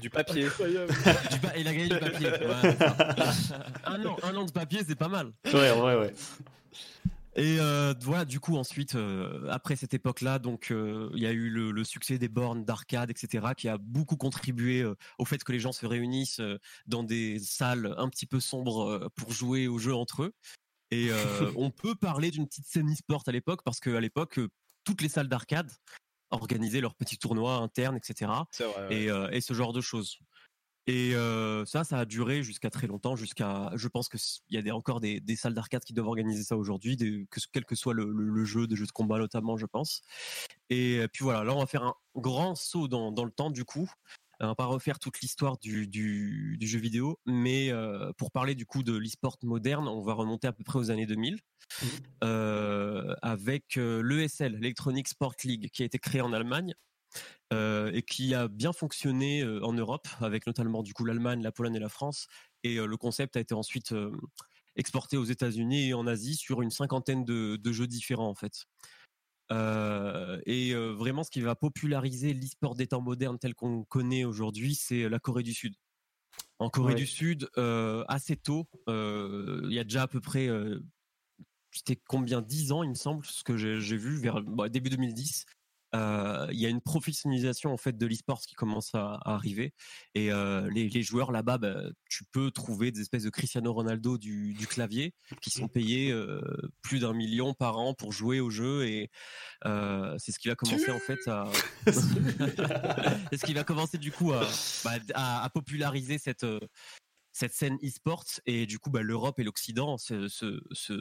Du 0.00 0.08
papier. 0.08 0.46
Incroyable. 0.46 0.92
Du 1.32 1.38
pa- 1.38 1.56
il 1.58 1.68
a 1.68 1.72
gagné 1.74 1.88
du 1.88 1.98
papier. 1.98 2.28
Ouais, 2.30 2.76
un 3.84 4.06
an, 4.06 4.16
un 4.22 4.36
an 4.36 4.44
de 4.46 4.50
papier, 4.50 4.80
c'est 4.86 4.94
pas 4.96 5.08
mal. 5.08 5.32
Ouais, 5.44 5.70
ouais, 5.72 5.96
ouais. 5.96 6.14
Et 7.36 7.58
euh, 7.60 7.92
voilà, 8.00 8.24
du 8.24 8.40
coup, 8.40 8.56
ensuite, 8.56 8.94
euh, 8.94 9.46
après 9.50 9.76
cette 9.76 9.92
époque-là, 9.92 10.38
donc 10.38 10.70
euh, 10.70 11.10
il 11.14 11.22
y 11.22 11.26
a 11.26 11.32
eu 11.32 11.50
le, 11.50 11.70
le 11.70 11.84
succès 11.84 12.16
des 12.16 12.28
bornes 12.28 12.64
d'arcade, 12.64 13.10
etc., 13.10 13.48
qui 13.54 13.68
a 13.68 13.76
beaucoup 13.76 14.16
contribué 14.16 14.84
au 15.18 15.24
fait 15.26 15.44
que 15.44 15.52
les 15.52 15.60
gens 15.60 15.72
se 15.72 15.84
réunissent 15.84 16.40
dans 16.86 17.02
des 17.02 17.38
salles 17.38 17.94
un 17.98 18.08
petit 18.08 18.26
peu 18.26 18.40
sombres 18.40 19.10
pour 19.16 19.32
jouer 19.32 19.68
aux 19.68 19.78
jeux 19.78 19.94
entre 19.94 20.22
eux. 20.22 20.32
Et 20.90 21.10
on 21.56 21.70
peut 21.70 21.94
parler 21.94 22.30
d'une 22.30 22.46
petite 22.46 22.66
scène 22.66 22.90
e-sport 22.90 23.22
à 23.26 23.32
l'époque, 23.32 23.60
parce 23.64 23.80
qu'à 23.80 24.00
l'époque, 24.00 24.40
toutes 24.84 25.02
les 25.02 25.10
salles 25.10 25.28
d'arcade 25.28 25.70
organisaient 26.30 26.80
leurs 26.80 26.94
petits 26.94 27.18
tournois 27.18 27.56
internes, 27.56 27.96
etc 27.96 28.32
C'est 28.50 28.64
vrai. 28.64 28.88
ouais. 28.88 29.02
et, 29.02 29.36
et 29.36 29.40
ce 29.42 29.52
genre 29.52 29.74
de 29.74 29.82
choses. 29.82 30.18
Et 30.88 31.14
euh, 31.16 31.64
ça, 31.64 31.82
ça 31.82 31.98
a 31.98 32.04
duré 32.04 32.42
jusqu'à 32.44 32.70
très 32.70 32.86
longtemps, 32.86 33.16
jusqu'à, 33.16 33.72
je 33.74 33.88
pense 33.88 34.08
que 34.08 34.18
il 34.50 34.54
y 34.54 34.58
a 34.58 34.62
des, 34.62 34.70
encore 34.70 35.00
des, 35.00 35.20
des 35.20 35.34
salles 35.34 35.54
d'arcade 35.54 35.82
qui 35.84 35.92
doivent 35.92 36.06
organiser 36.06 36.44
ça 36.44 36.56
aujourd'hui, 36.56 36.96
que, 36.96 37.40
quel 37.52 37.64
que 37.64 37.74
soit 37.74 37.92
le, 37.94 38.04
le- 38.12 38.28
le 38.30 38.44
jeu, 38.44 38.66
des 38.68 38.76
jeux 38.76 38.86
de 38.86 38.92
combat 38.92 39.18
notamment, 39.18 39.56
je 39.56 39.66
pense. 39.66 40.02
Et 40.70 40.98
euh, 40.98 41.08
puis 41.12 41.24
voilà, 41.24 41.42
là 41.42 41.54
on 41.54 41.58
va 41.58 41.66
faire 41.66 41.82
un 41.82 41.94
grand 42.14 42.54
saut 42.54 42.86
dans, 42.88 43.10
dans 43.10 43.24
le 43.24 43.32
temps 43.32 43.50
du 43.50 43.64
coup. 43.64 43.90
On 44.38 44.48
va 44.48 44.54
pas 44.54 44.66
refaire 44.66 44.98
toute 44.98 45.20
l'histoire 45.22 45.56
du, 45.58 45.88
du, 45.88 46.56
du 46.60 46.66
jeu 46.68 46.78
vidéo, 46.78 47.18
mais 47.24 47.70
euh, 47.72 48.12
pour 48.18 48.30
parler 48.30 48.54
du 48.54 48.66
coup 48.66 48.82
de 48.82 48.92
l'e-sport 48.94 49.38
moderne, 49.42 49.88
on 49.88 50.02
va 50.02 50.12
remonter 50.12 50.46
à 50.46 50.52
peu 50.52 50.62
près 50.62 50.78
aux 50.78 50.90
années 50.90 51.06
2000 51.06 51.38
euh, 52.22 53.14
avec 53.22 53.76
l'ESL, 53.76 54.52
l'Electronic 54.54 55.08
Sport 55.08 55.34
League, 55.44 55.70
qui 55.72 55.82
a 55.82 55.86
été 55.86 55.98
créé 55.98 56.20
en 56.20 56.32
Allemagne 56.32 56.74
euh, 57.52 57.90
et 57.92 58.02
qui 58.02 58.34
a 58.34 58.48
bien 58.48 58.72
fonctionné 58.72 59.42
euh, 59.42 59.64
en 59.64 59.72
Europe, 59.72 60.08
avec 60.20 60.46
notamment 60.46 60.82
du 60.82 60.94
coup 60.94 61.04
l'Allemagne, 61.04 61.42
la 61.42 61.52
Pologne 61.52 61.76
et 61.76 61.80
la 61.80 61.88
France. 61.88 62.26
Et 62.62 62.78
euh, 62.78 62.86
le 62.86 62.96
concept 62.96 63.36
a 63.36 63.40
été 63.40 63.54
ensuite 63.54 63.94
exporté 64.76 65.16
aux 65.16 65.24
États-Unis 65.24 65.88
et 65.88 65.94
en 65.94 66.06
Asie 66.06 66.36
sur 66.36 66.62
une 66.62 66.70
cinquantaine 66.70 67.24
de, 67.24 67.56
de 67.56 67.72
jeux 67.72 67.86
différents 67.86 68.28
en 68.28 68.34
fait. 68.34 68.66
Euh, 69.52 70.40
et 70.46 70.74
euh, 70.74 70.92
vraiment, 70.92 71.22
ce 71.22 71.30
qui 71.30 71.40
va 71.40 71.54
populariser 71.54 72.34
l'e-sport 72.34 72.74
des 72.74 72.88
temps 72.88 73.00
modernes 73.00 73.38
tel 73.38 73.54
qu'on 73.54 73.84
connaît 73.84 74.24
aujourd'hui, 74.24 74.74
c'est 74.74 75.08
la 75.08 75.18
Corée 75.18 75.42
du 75.42 75.54
Sud. 75.54 75.74
En 76.58 76.68
Corée 76.68 76.94
Ouais. 76.94 77.00
du 77.00 77.06
Sud, 77.06 77.48
euh, 77.56 78.04
assez 78.08 78.36
tôt, 78.36 78.68
il 78.88 79.72
y 79.72 79.78
a 79.78 79.84
déjà 79.84 80.02
à 80.02 80.08
peu 80.08 80.20
près, 80.20 80.48
c'était 81.70 81.96
combien 81.96 82.40
10 82.40 82.72
ans, 82.72 82.82
il 82.82 82.90
me 82.90 82.94
semble, 82.94 83.24
ce 83.24 83.44
que 83.44 83.56
j'ai 83.56 83.80
j'ai 83.80 83.96
vu 83.96 84.18
vers 84.18 84.42
bah, 84.42 84.68
début 84.68 84.90
2010. 84.90 85.44
Euh, 85.96 86.46
Il 86.52 86.58
y 86.58 86.66
a 86.66 86.68
une 86.68 86.80
professionnalisation 86.80 87.72
en 87.72 87.76
fait 87.76 87.96
de 87.96 88.06
l'e-sport 88.06 88.40
qui 88.40 88.54
commence 88.54 88.94
à, 88.94 89.14
à 89.24 89.34
arriver 89.34 89.74
et 90.14 90.30
euh, 90.30 90.68
les, 90.70 90.88
les 90.88 91.02
joueurs 91.02 91.32
là-bas, 91.32 91.58
bah, 91.58 91.76
tu 92.08 92.24
peux 92.24 92.50
trouver 92.50 92.92
des 92.92 93.00
espèces 93.00 93.24
de 93.24 93.30
Cristiano 93.30 93.72
Ronaldo 93.72 94.18
du, 94.18 94.54
du 94.54 94.66
clavier 94.66 95.14
qui 95.40 95.50
sont 95.50 95.68
payés 95.68 96.10
euh, 96.12 96.40
plus 96.82 97.00
d'un 97.00 97.12
million 97.12 97.54
par 97.54 97.78
an 97.78 97.94
pour 97.94 98.12
jouer 98.12 98.40
au 98.40 98.50
jeu 98.50 98.86
et 98.86 99.10
c'est 100.18 100.32
ce 100.32 100.38
qui 100.38 100.48
va 100.48 100.54
commencer 100.54 100.90
en 100.90 101.00
fait 101.00 101.26
à 101.26 101.44
c'est 101.86 103.38
ce 103.38 103.44
qui 103.44 103.54
va 103.54 103.64
commencer 103.64 103.98
du 103.98 104.12
coup 104.12 104.32
à, 104.32 104.46
bah, 104.84 104.92
à, 105.14 105.44
à 105.44 105.50
populariser 105.50 106.18
cette 106.18 106.46
cette 107.32 107.52
scène 107.52 107.76
e-sport 107.82 108.24
et 108.46 108.64
du 108.64 108.78
coup 108.78 108.90
bah, 108.90 109.02
l'Europe 109.02 109.38
et 109.38 109.44
l'Occident 109.44 109.98
se, 109.98 110.26
se, 110.28 110.62
se 110.72 110.94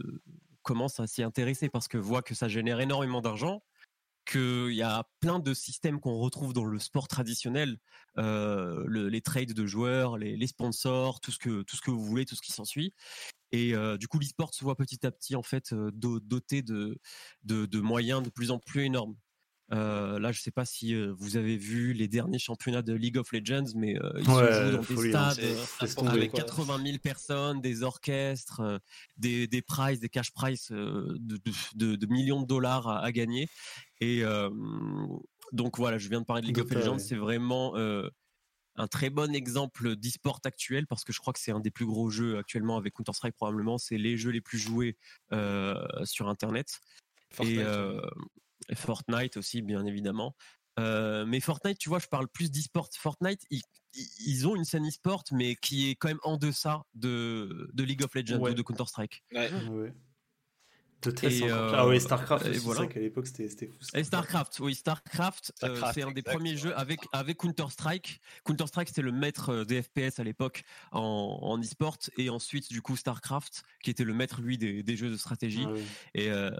commencent 0.63 0.99
à 0.99 1.07
s'y 1.07 1.23
intéresser 1.23 1.69
parce 1.69 1.87
que 1.87 1.97
voient 1.97 2.21
que 2.23 2.35
ça 2.35 2.49
génère 2.49 2.81
énormément 2.81 3.21
d'argent 3.21 3.63
qu'il 4.25 4.73
y 4.73 4.81
a 4.81 5.07
plein 5.19 5.39
de 5.39 5.53
systèmes 5.53 5.99
qu'on 5.99 6.17
retrouve 6.17 6.53
dans 6.53 6.65
le 6.65 6.79
sport 6.79 7.07
traditionnel, 7.07 7.77
euh, 8.17 8.83
le- 8.87 9.09
les 9.09 9.21
trades 9.21 9.53
de 9.53 9.65
joueurs, 9.65 10.17
les, 10.17 10.47
sponsors, 10.47 11.19
tout 11.21 11.31
ce 11.31 11.39
que 11.39 11.61
tout 11.63 11.75
ce 11.75 11.81
que 11.81 11.91
vous 11.91 12.03
voulez, 12.03 12.25
tout 12.25 12.35
ce 12.35 12.41
qui 12.41 12.51
s'ensuit. 12.51 12.93
Et 13.51 13.75
euh, 13.75 13.97
du 13.97 14.07
coup, 14.07 14.19
l'e-sport 14.19 14.53
se 14.53 14.63
voit 14.63 14.75
petit 14.75 15.05
à 15.05 15.11
petit 15.11 15.35
en 15.35 15.43
fait 15.43 15.73
euh, 15.73 15.91
do- 15.93 16.19
doté 16.19 16.61
de 16.63 16.99
de 17.67 17.79
moyens 17.81 18.23
de 18.23 18.29
plus 18.29 18.51
en 18.51 18.59
plus 18.59 18.83
énormes. 18.85 19.15
Euh, 19.73 20.19
là, 20.19 20.31
je 20.31 20.41
sais 20.41 20.51
pas 20.51 20.63
si 20.65 20.93
euh, 20.93 21.11
vous 21.17 21.37
avez 21.37 21.57
vu 21.57 21.93
les 21.93 22.07
derniers 22.07 22.37
championnats 22.37 22.83
de 22.83 22.93
League 22.93 23.17
of 23.17 23.31
Legends, 23.31 23.65
mais 23.75 23.97
euh, 23.99 24.11
ils 24.19 24.29
Ouais, 24.29 24.53
se 24.53 24.71
jouent 24.71 24.77
dans 24.77 24.83
des 25.01 25.15
hein, 25.15 25.29
stades 25.33 25.43
euh, 25.43 26.09
avec 26.09 26.31
quoi. 26.31 26.41
80 26.41 26.83
000 26.85 26.97
personnes, 26.99 27.61
des 27.61 27.81
orchestres, 27.81 28.59
euh, 28.59 28.77
des, 29.17 29.47
des 29.47 29.61
prizes, 29.63 29.99
des 29.99 30.09
cash 30.09 30.31
prizes 30.31 30.67
euh, 30.71 31.15
de, 31.19 31.37
de- 31.37 31.51
de- 31.75 31.95
de 31.95 32.05
millions 32.05 32.41
de 32.41 32.47
dollars 32.47 32.87
à, 32.87 32.99
à 33.03 33.11
gagner. 33.11 33.47
Et 34.01 34.23
euh, 34.23 34.49
donc 35.51 35.77
voilà, 35.79 35.97
je 35.97 36.09
viens 36.09 36.21
de 36.21 36.25
parler 36.25 36.43
de 36.43 36.47
League 36.47 36.59
of 36.59 36.69
Legends, 36.69 36.93
ouais. 36.93 36.99
c'est 36.99 37.15
vraiment 37.15 37.75
euh, 37.75 38.07
un 38.75 38.87
très 38.87 39.09
bon 39.09 39.33
exemple 39.33 39.95
d'e-sport 39.95 40.41
actuel 40.43 40.85
parce 40.85 41.03
que 41.03 41.11
je 41.11 41.19
crois 41.19 41.33
que 41.33 41.39
c'est 41.39 41.51
un 41.51 41.59
des 41.59 41.71
plus 41.71 41.85
gros 41.87 42.09
jeux 42.11 42.37
actuellement 42.37 42.77
avec 42.77 42.93
Counter-Strike 42.93 43.33
probablement. 43.35 43.77
C'est 43.79 43.97
les 43.97 44.15
jeux 44.15 44.31
les 44.31 44.41
plus 44.41 44.59
joués 44.59 44.95
euh, 45.31 45.83
sur 46.03 46.27
Internet 46.29 46.81
Fortnite, 47.31 47.57
et, 47.57 47.63
euh, 47.63 47.99
et 48.69 48.75
Fortnite 48.75 49.37
aussi, 49.37 49.61
bien 49.61 49.85
évidemment. 49.85 50.35
Euh, 50.79 51.25
mais 51.25 51.39
Fortnite, 51.39 51.77
tu 51.77 51.89
vois, 51.89 51.99
je 51.99 52.07
parle 52.07 52.27
plus 52.27 52.51
d'e-sport. 52.51 52.89
Fortnite, 52.97 53.45
ils, 54.19 54.47
ont 54.47 54.55
une 54.55 54.65
scène 54.65 54.87
e-sport, 54.87 55.23
mais 55.31 55.55
qui 55.55 55.89
est 55.89 55.95
quand 55.95 56.09
même 56.09 56.19
en 56.23 56.37
deçà 56.37 56.83
de, 56.93 57.69
de 57.73 57.83
League 57.83 58.03
of 58.03 58.13
Legends 58.13 58.39
Ouais. 58.39 58.51
ou 58.51 58.53
de 58.53 58.61
Counter-Strike. 58.61 59.23
Ouais. 59.33 59.49
Ouais. 59.69 59.93
De 61.05 61.27
Et, 61.27 61.43
euh, 61.43 61.71
ah 61.73 61.99
StarCraft 61.99 62.45
c'est 62.45 62.57
voilà. 62.59 62.81
vrai 62.81 62.89
qu'à 62.89 62.99
l'époque 62.99 63.27
c'était 63.27 63.47
c'était 63.47 63.67
fou. 63.67 63.77
Et 63.93 64.03
StarCraft, 64.03 64.59
oui, 64.59 64.73
StarCraft, 64.73 65.53
euh, 65.63 65.81
c'est 65.93 66.01
un 66.01 66.11
des 66.11 66.21
premiers 66.21 66.51
ouais. 66.51 66.57
jeux 66.57 66.77
avec, 66.77 66.99
avec 67.11 67.37
Counter-Strike. 67.37 68.19
Counter-Strike, 68.43 68.87
c'était 68.89 69.01
le 69.01 69.11
maître 69.11 69.49
euh, 69.49 69.65
des 69.65 69.81
FPS 69.81 70.19
à 70.19 70.23
l'époque 70.23 70.63
en, 70.91 71.39
en 71.41 71.59
e-sport. 71.59 71.97
Et 72.17 72.29
ensuite, 72.29 72.69
du 72.69 72.81
coup, 72.81 72.95
StarCraft, 72.95 73.63
qui 73.83 73.91
était 73.91 74.03
le 74.03 74.13
maître, 74.13 74.41
lui, 74.41 74.57
des, 74.57 74.83
des 74.83 74.97
jeux 74.97 75.11
de 75.11 75.17
stratégie. 75.17 75.65
Ah. 75.67 75.79
Et 76.15 76.29
euh, 76.31 76.51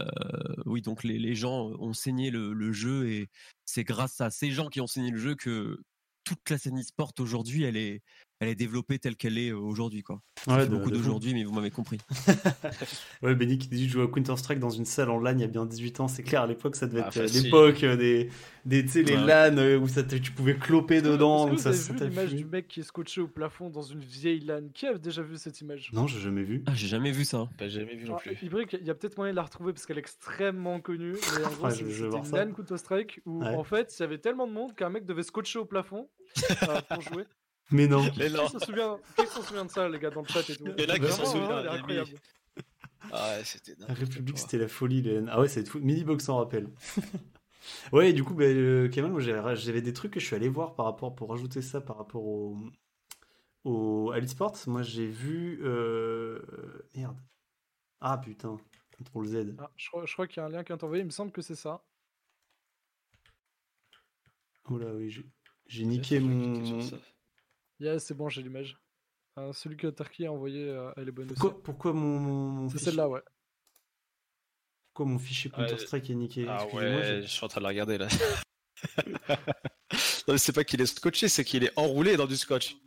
oui, 0.65 0.81
donc 0.81 1.03
les, 1.03 1.17
les 1.17 1.36
gens 1.36 1.71
ont 1.79 1.93
saigné 1.93 2.29
le, 2.29 2.53
le 2.53 2.71
jeu 2.71 3.10
et 3.10 3.29
c'est 3.65 3.84
grâce 3.84 4.21
à 4.21 4.29
ces 4.29 4.51
gens 4.51 4.67
qui 4.67 4.81
ont 4.81 4.88
saigné 4.88 5.12
le 5.12 5.17
jeu 5.17 5.36
que 5.36 5.79
toute 6.25 6.49
la 6.49 6.58
scène 6.58 6.79
e-sport 6.79 7.13
aujourd'hui, 7.19 7.63
elle 7.63 7.77
est, 7.77 8.01
elle 8.39 8.50
est 8.50 8.56
développée 8.56 9.00
telle 9.00 9.15
qu'elle 9.15 9.38
est 9.38 9.52
aujourd'hui, 9.52 10.04
quoi. 10.04 10.21
Ouais, 10.48 10.62
C'est 10.62 10.69
de- 10.69 10.76
beaucoup 10.76 10.91
d'aujourd'hui, 10.91 11.34
mais 11.34 11.43
vous 11.43 11.54
m'avez 11.54 11.71
compris. 11.71 11.98
Ouais, 13.21 13.34
Benny 13.36 13.58
qui 13.58 13.67
dit 13.67 13.88
jouer 13.89 14.04
à 14.04 14.08
Counter-Strike 14.08 14.60
dans 14.60 14.69
une 14.69 14.86
salle 14.86 15.10
en 15.10 15.19
LAN 15.19 15.34
il 15.38 15.41
y 15.41 15.43
a 15.43 15.48
bien 15.48 15.65
18 15.65 16.00
ans, 16.02 16.08
c'est 16.08 16.21
clair, 16.24 16.41
à 16.43 16.48
l'époque 16.48 16.76
ça 16.76 16.86
devait 16.88 17.02
Ah, 17.04 17.08
être 17.08 17.17
euh, 17.17 17.21
facile. 17.24 17.43
l'époque 17.43 17.84
euh, 17.84 17.95
des, 17.95 18.30
des, 18.65 18.84
tu 18.84 18.89
sais, 18.91 19.04
les. 19.04 19.15
LAN 19.15 19.58
euh, 19.58 19.78
où 19.80 19.88
ça 19.88 20.04
te- 20.04 20.15
tu 20.15 20.32
pouvais 20.32 20.56
cloper 20.58 21.02
dedans. 21.02 21.48
Vous 21.48 21.58
ça 21.58 21.69
avez 21.69 21.78
vu 21.78 22.10
l'image 22.10 22.36
du 22.36 22.45
mec 22.45 22.67
qui 22.67 22.82
est 22.82 22.84
scotché 22.84 23.21
au 23.21 23.28
plafond 23.28 23.69
dans 23.69 23.82
une 23.82 24.02
vieille 24.02 24.41
LAN? 24.41 24.69
Qui 24.74 24.88
a 24.88 24.98
déjà 24.98 25.21
vu 25.21 25.38
cette 25.38 25.60
image? 25.62 25.89
Non, 25.93 26.06
j'ai 26.08 26.19
jamais 26.19 26.43
vu. 26.43 26.63
Ah, 26.67 26.74
j'ai 26.76 26.88
jamais 26.88 27.12
vu 27.12 27.26
ça. 27.26 27.50
Bah, 27.58 27.67
j'ai 27.67 27.80
jamais 27.82 27.95
vu 27.95 28.06
non 28.06 28.15
Ah, 28.17 28.19
plus. 28.21 28.38
Ibrick, 28.43 28.74
il 28.80 28.86
y 28.86 28.89
a 28.89 28.95
peut-être 28.95 29.17
moyen 29.17 29.32
de 29.34 29.38
la 29.38 29.43
retrouver 29.43 29.74
parce 29.74 29.86
qu'elle 29.86 29.98
est 29.98 30.02
extrêmement 30.02 30.80
connue. 30.82 31.13
Mais 31.39 31.45
en 31.45 31.50
gros, 31.52 31.65
Ouais, 31.65 31.71
c'était 31.71 31.89
une. 32.08 32.32
LAN 32.36 32.52
Counter-Strike 32.54 33.21
où 33.26 33.41
Ouais. 33.43 33.56
en 33.56 33.63
fait 33.63 33.93
il 33.98 34.02
y 34.02 34.04
avait 34.06 34.17
tellement 34.19 34.48
de 34.48 34.54
monde 34.54 34.76
qu'un 34.76 34.89
mec 34.89 35.06
devait 35.06 35.24
scotcher 35.24 35.60
au 35.60 35.65
plafond 35.65 36.10
euh, 36.63 36.82
pour 36.89 37.02
jouer. 37.02 37.24
Mais 37.71 37.88
non. 37.88 38.04
Mais 38.17 38.30
non. 38.30 38.45
Qui 38.45 38.51
s'en 38.51 38.60
souvient, 38.60 38.99
qui 39.17 39.28
s'en 39.28 39.41
souvient 39.41 39.65
de 39.65 39.71
ça, 39.71 39.89
les 39.89 39.99
gars, 39.99 40.12
dans 40.12 40.21
le 40.21 40.28
chat 40.28 40.47
et 40.49 40.56
tout 40.56 40.65
Il 40.78 40.84
y 40.84 40.86
en 40.91 40.93
a 40.93 40.99
qui 40.99 41.12
s'en 41.12 41.25
souviennent, 41.25 41.67
incroyable. 41.67 42.12
Ah 43.12 43.38
ouais, 43.38 43.43
c'était 43.43 43.75
La 43.80 43.93
République, 43.93 44.38
c'était 44.38 44.58
la 44.58 44.67
folie. 44.67 45.01
Les... 45.01 45.23
Ah 45.30 45.39
ouais, 45.39 45.47
c'est 45.47 45.67
fou. 45.67 45.80
Minibox 45.80 46.28
en 46.30 46.38
rappelle. 46.38 46.69
ouais, 47.91 48.13
du 48.13 48.23
coup, 48.23 48.34
bah, 48.34 48.45
euh, 48.45 48.89
moi 49.10 49.19
j'avais 49.56 49.82
des 49.82 49.93
trucs 49.93 50.13
que 50.13 50.19
je 50.19 50.25
suis 50.25 50.36
allé 50.36 50.49
voir 50.49 50.73
par 50.75 50.86
rapport, 50.86 51.15
pour 51.15 51.30
rajouter 51.30 51.62
ça 51.62 51.82
par 51.82 51.97
rapport 51.97 52.23
au, 52.25 52.58
au 53.63 54.12
à 54.12 54.19
l'e-sport. 54.19 54.56
Moi 54.67 54.82
j'ai 54.82 55.08
vu. 55.08 55.60
euh, 55.63 56.41
Merde. 56.95 57.17
Ah 58.01 58.17
putain. 58.17 58.58
Ctrl 58.91 59.25
Z. 59.25 59.56
Ah, 59.60 59.71
je 59.75 59.89
crois, 59.89 60.06
je 60.06 60.13
crois 60.13 60.28
qu'il 60.28 60.38
y 60.38 60.43
a 60.43 60.45
un 60.45 60.49
lien 60.49 60.63
qui 60.63 60.71
est 60.71 60.84
envoyé, 60.84 61.01
il 61.01 61.06
me 61.06 61.12
semble 61.12 61.32
que 61.32 61.41
c'est 61.41 61.56
ça. 61.56 61.84
Oh 64.69 64.78
là, 64.78 64.88
oui, 64.93 65.10
j'ai- 65.67 65.86
niqué 65.86 66.19
mon. 66.19 66.82
Yeah, 67.79 67.99
c'est 67.99 68.13
bon, 68.13 68.29
j'ai 68.29 68.41
l'image. 68.41 68.77
Euh, 69.38 69.51
celui 69.51 69.75
que 69.75 69.88
Tarki 69.88 70.25
a 70.25 70.31
envoyé, 70.31 70.69
euh, 70.69 70.91
elle 70.95 71.09
est 71.09 71.11
bonne 71.11 71.29
aussi. 71.31 71.39
Pourquoi, 71.39 71.61
pourquoi 71.63 71.93
mon, 71.93 72.19
mon, 72.19 72.31
mon 72.49 72.69
C'est 72.69 72.77
fichier, 72.77 72.91
celle-là, 72.91 73.09
ouais. 73.09 73.21
pourquoi 74.93 75.11
mon 75.11 75.19
fichier 75.19 75.51
Ouais. 75.51 75.57
Counter-Strike 75.67 76.09
est 76.09 76.15
niqué? 76.15 76.45
Ah 76.47 76.59
Excusez-moi, 76.63 76.99
ouais, 77.01 77.21
je 77.21 77.27
suis 77.27 77.43
en 77.43 77.47
train 77.49 77.59
de 77.59 77.63
la 77.63 77.69
regarder 77.69 77.97
là. 77.97 78.07
non, 79.27 79.35
mais 80.29 80.38
c'est 80.38 80.53
pas 80.53 80.63
qu'il 80.63 80.79
est 80.79 80.85
scotché, 80.85 81.27
c'est 81.27 81.43
qu'il 81.43 81.65
est 81.65 81.71
enroulé 81.75 82.15
dans 82.15 82.27
du 82.27 82.38
scotch. 82.38 82.77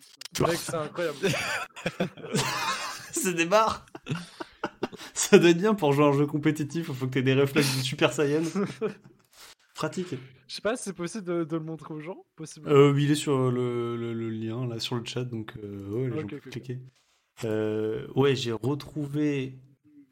Mec, 0.41 0.57
c'est 0.57 0.75
incroyable. 0.75 1.19
Ça 3.13 3.33
démarre 3.33 3.85
Ça 5.13 5.39
doit 5.39 5.51
être 5.51 5.59
bien 5.59 5.75
pour 5.75 5.93
jouer 5.93 6.05
à 6.05 6.09
un 6.09 6.13
jeu 6.13 6.27
compétitif, 6.27 6.87
il 6.89 6.95
faut 6.95 7.07
que 7.07 7.13
tu 7.13 7.19
aies 7.19 7.23
des 7.23 7.35
réflexes 7.35 7.77
de 7.77 7.83
Super 7.83 8.13
Saiyan. 8.13 8.43
Pratique. 9.79 10.09
Je 10.49 10.55
sais 10.55 10.61
pas 10.61 10.77
si 10.77 10.83
c'est 10.85 10.93
possible 10.93 11.25
de, 11.25 11.45
de 11.45 11.57
le 11.57 11.63
montrer 11.63 11.95
aux 11.95 12.01
gens. 12.01 12.25
Possible. 12.37 12.69
Euh, 12.69 12.93
oui, 12.93 13.05
il 13.05 13.11
est 13.11 13.15
sur 13.15 13.51
le, 13.51 13.97
le- 13.97 14.13
le 14.13 14.29
lien, 14.31 14.67
là, 14.67 14.81
sur 14.81 14.97
le 14.97 15.05
chat, 15.05 15.25
donc 15.25 15.55
euh, 15.63 15.89
ouais, 15.91 16.09
les 16.11 16.21
gens 16.21 16.27
peuvent 16.27 16.41
cliquer. 16.41 16.79
Euh, 17.45 18.07
ouais, 18.17 18.35
j'ai 18.35 18.53
retrouvé 18.53 19.59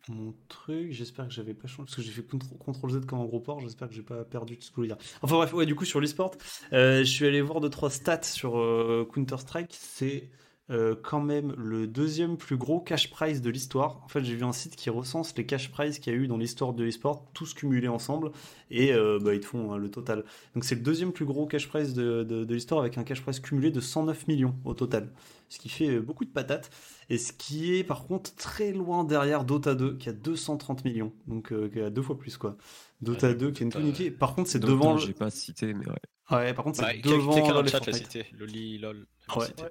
mon 0.08 0.34
truc, 0.48 0.92
j'espère 0.92 1.26
que 1.26 1.34
j'avais 1.34 1.54
pas 1.54 1.66
changé, 1.66 1.86
parce 1.86 1.96
que 1.96 2.02
j'ai 2.02 2.12
fait 2.12 2.22
CTRL 2.22 2.90
Z 2.90 3.06
comme 3.06 3.18
un 3.20 3.24
gros 3.24 3.40
port, 3.40 3.58
j'espère 3.58 3.88
que 3.88 3.94
j'ai 3.94 4.02
pas 4.02 4.24
perdu 4.24 4.56
tout 4.56 4.62
ce 4.62 4.70
que 4.70 4.74
je 4.76 4.80
voulais 4.82 4.88
dire. 4.88 4.98
Enfin 5.22 5.34
bref, 5.36 5.52
ouais, 5.52 5.66
du 5.66 5.74
coup, 5.74 5.84
sur 5.84 6.00
l'esport, 6.00 6.30
euh, 6.72 7.00
je 7.00 7.10
suis 7.10 7.26
allé 7.26 7.40
voir 7.40 7.60
2-3 7.60 7.90
stats 7.90 8.22
sur 8.22 8.56
euh, 8.58 9.04
Counter-Strike, 9.12 9.74
c'est 9.76 10.30
euh, 10.70 10.96
quand 11.00 11.20
même 11.20 11.54
le 11.56 11.86
deuxième 11.86 12.36
plus 12.36 12.56
gros 12.56 12.80
cash 12.80 13.08
prize 13.10 13.40
de 13.40 13.50
l'histoire. 13.50 14.00
En 14.04 14.08
fait, 14.08 14.24
j'ai 14.24 14.34
vu 14.34 14.42
un 14.44 14.52
site 14.52 14.74
qui 14.76 14.90
recense 14.90 15.36
les 15.36 15.46
cash 15.46 15.70
prizes 15.70 15.98
qu'il 16.00 16.12
y 16.12 16.16
a 16.16 16.18
eu 16.18 16.26
dans 16.26 16.36
l'histoire 16.36 16.72
de 16.72 16.82
l'esport, 16.82 17.24
tous 17.34 17.54
cumulés 17.54 17.86
ensemble, 17.88 18.32
et 18.70 18.92
euh, 18.92 19.18
bah, 19.22 19.34
ils 19.34 19.40
te 19.40 19.46
font 19.46 19.72
hein, 19.72 19.78
le 19.78 19.90
total. 19.90 20.24
Donc 20.54 20.64
c'est 20.64 20.74
le 20.74 20.80
deuxième 20.80 21.12
plus 21.12 21.24
gros 21.24 21.46
cash 21.46 21.68
prize 21.68 21.94
de, 21.94 22.24
de- 22.24 22.44
de 22.44 22.54
l'histoire 22.54 22.80
avec 22.80 22.98
un 22.98 23.04
cash 23.04 23.22
prize 23.22 23.38
cumulé 23.40 23.70
de 23.70 23.80
109 23.80 24.26
millions 24.26 24.54
au 24.64 24.74
total. 24.74 25.12
Ce 25.48 25.58
qui 25.60 25.68
fait 25.68 25.88
euh, 25.90 26.00
beaucoup 26.00 26.24
de 26.24 26.30
patates. 26.30 26.70
Et 27.08 27.18
ce 27.18 27.32
qui 27.32 27.76
est 27.76 27.84
par 27.84 28.04
contre 28.06 28.34
très 28.34 28.72
loin 28.72 29.04
derrière 29.04 29.44
Dota 29.44 29.76
2 29.76 29.96
qui 29.96 30.08
a 30.08 30.12
230 30.12 30.84
millions. 30.84 31.12
Donc 31.28 31.52
euh, 31.52 31.68
qui 31.68 31.80
a 31.80 31.90
deux 31.90 32.02
fois 32.02 32.18
plus 32.18 32.36
quoi. 32.36 32.56
Dota 33.00 33.28
Ouais, 33.28 33.34
2 33.36 33.50
qui 33.52 33.62
est 33.62 33.66
une. 33.66 33.70
Par 34.10 34.34
contre 34.34 34.48
c'est 34.50 34.58
devant... 34.58 34.96
J'ai 35.06 35.12
pas 35.12 35.30
cité, 35.30 35.72
mais 35.74 35.86
ouais. 35.88 35.94
Ouais, 36.30 36.52
par 36.54 36.64
contre 36.64 36.78
c'est 36.78 37.00
quel- 37.00 37.12
devant 37.12 37.32
quelqu'un 37.34 37.54
dans 37.54 37.62
le 37.62 37.68
et 37.68 37.70
chat 37.70 37.78
l'a 37.78 37.84
Fortnite. 37.92 38.12
cité. 38.12 38.26
Loli, 38.38 38.78
lol. 38.78 39.06
Ouais. 39.36 39.44
Cité. 39.46 39.62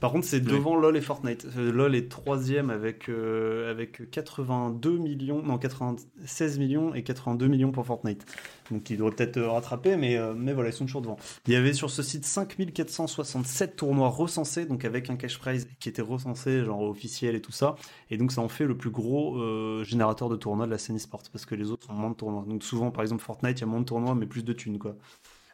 Par 0.00 0.12
contre, 0.12 0.26
c'est 0.26 0.40
devant 0.40 0.76
LoL 0.76 0.94
et 0.96 1.00
Fortnite. 1.00 1.46
Euh, 1.56 1.72
LoL 1.72 1.94
est 1.94 2.10
troisième 2.10 2.68
avec, 2.68 3.08
euh, 3.08 3.70
avec 3.70 4.10
82 4.10 4.98
millions, 4.98 5.42
non 5.42 5.56
96 5.56 6.58
millions 6.58 6.94
et 6.94 7.02
82 7.02 7.46
millions 7.46 7.72
pour 7.72 7.86
Fortnite. 7.86 8.26
Donc 8.70 8.90
ils 8.90 8.98
devraient 8.98 9.12
peut-être 9.12 9.38
euh, 9.38 9.48
rattraper, 9.48 9.96
mais, 9.96 10.18
euh, 10.18 10.34
mais 10.36 10.52
voilà, 10.52 10.68
ils 10.68 10.72
sont 10.74 10.84
toujours 10.84 11.00
devant. 11.00 11.16
Il 11.46 11.54
y 11.54 11.56
avait 11.56 11.72
sur 11.72 11.88
ce 11.90 12.02
site 12.02 12.26
5467 12.26 13.76
tournois 13.76 14.08
recensés, 14.08 14.66
donc 14.66 14.84
avec 14.84 15.08
un 15.08 15.16
cash 15.16 15.38
prize 15.38 15.66
qui 15.80 15.88
était 15.88 16.02
recensé, 16.02 16.62
genre 16.64 16.82
officiel 16.82 17.34
et 17.34 17.40
tout 17.40 17.52
ça. 17.52 17.76
Et 18.10 18.18
donc 18.18 18.32
ça 18.32 18.42
en 18.42 18.48
fait 18.48 18.64
le 18.66 18.76
plus 18.76 18.90
gros 18.90 19.38
euh, 19.38 19.82
générateur 19.84 20.28
de 20.28 20.36
tournois 20.36 20.66
de 20.66 20.70
la 20.72 20.78
scène 20.78 20.96
e-sport, 20.96 21.22
parce 21.32 21.46
que 21.46 21.54
les 21.54 21.70
autres 21.70 21.88
ont 21.90 21.94
moins 21.94 22.10
de 22.10 22.16
tournois. 22.16 22.44
Donc 22.46 22.62
souvent, 22.64 22.90
par 22.90 23.02
exemple, 23.02 23.22
Fortnite, 23.22 23.58
il 23.58 23.60
y 23.62 23.64
a 23.64 23.66
moins 23.66 23.80
de 23.80 23.86
tournois, 23.86 24.14
mais 24.14 24.26
plus 24.26 24.44
de 24.44 24.52
thunes, 24.52 24.78
quoi. 24.78 24.94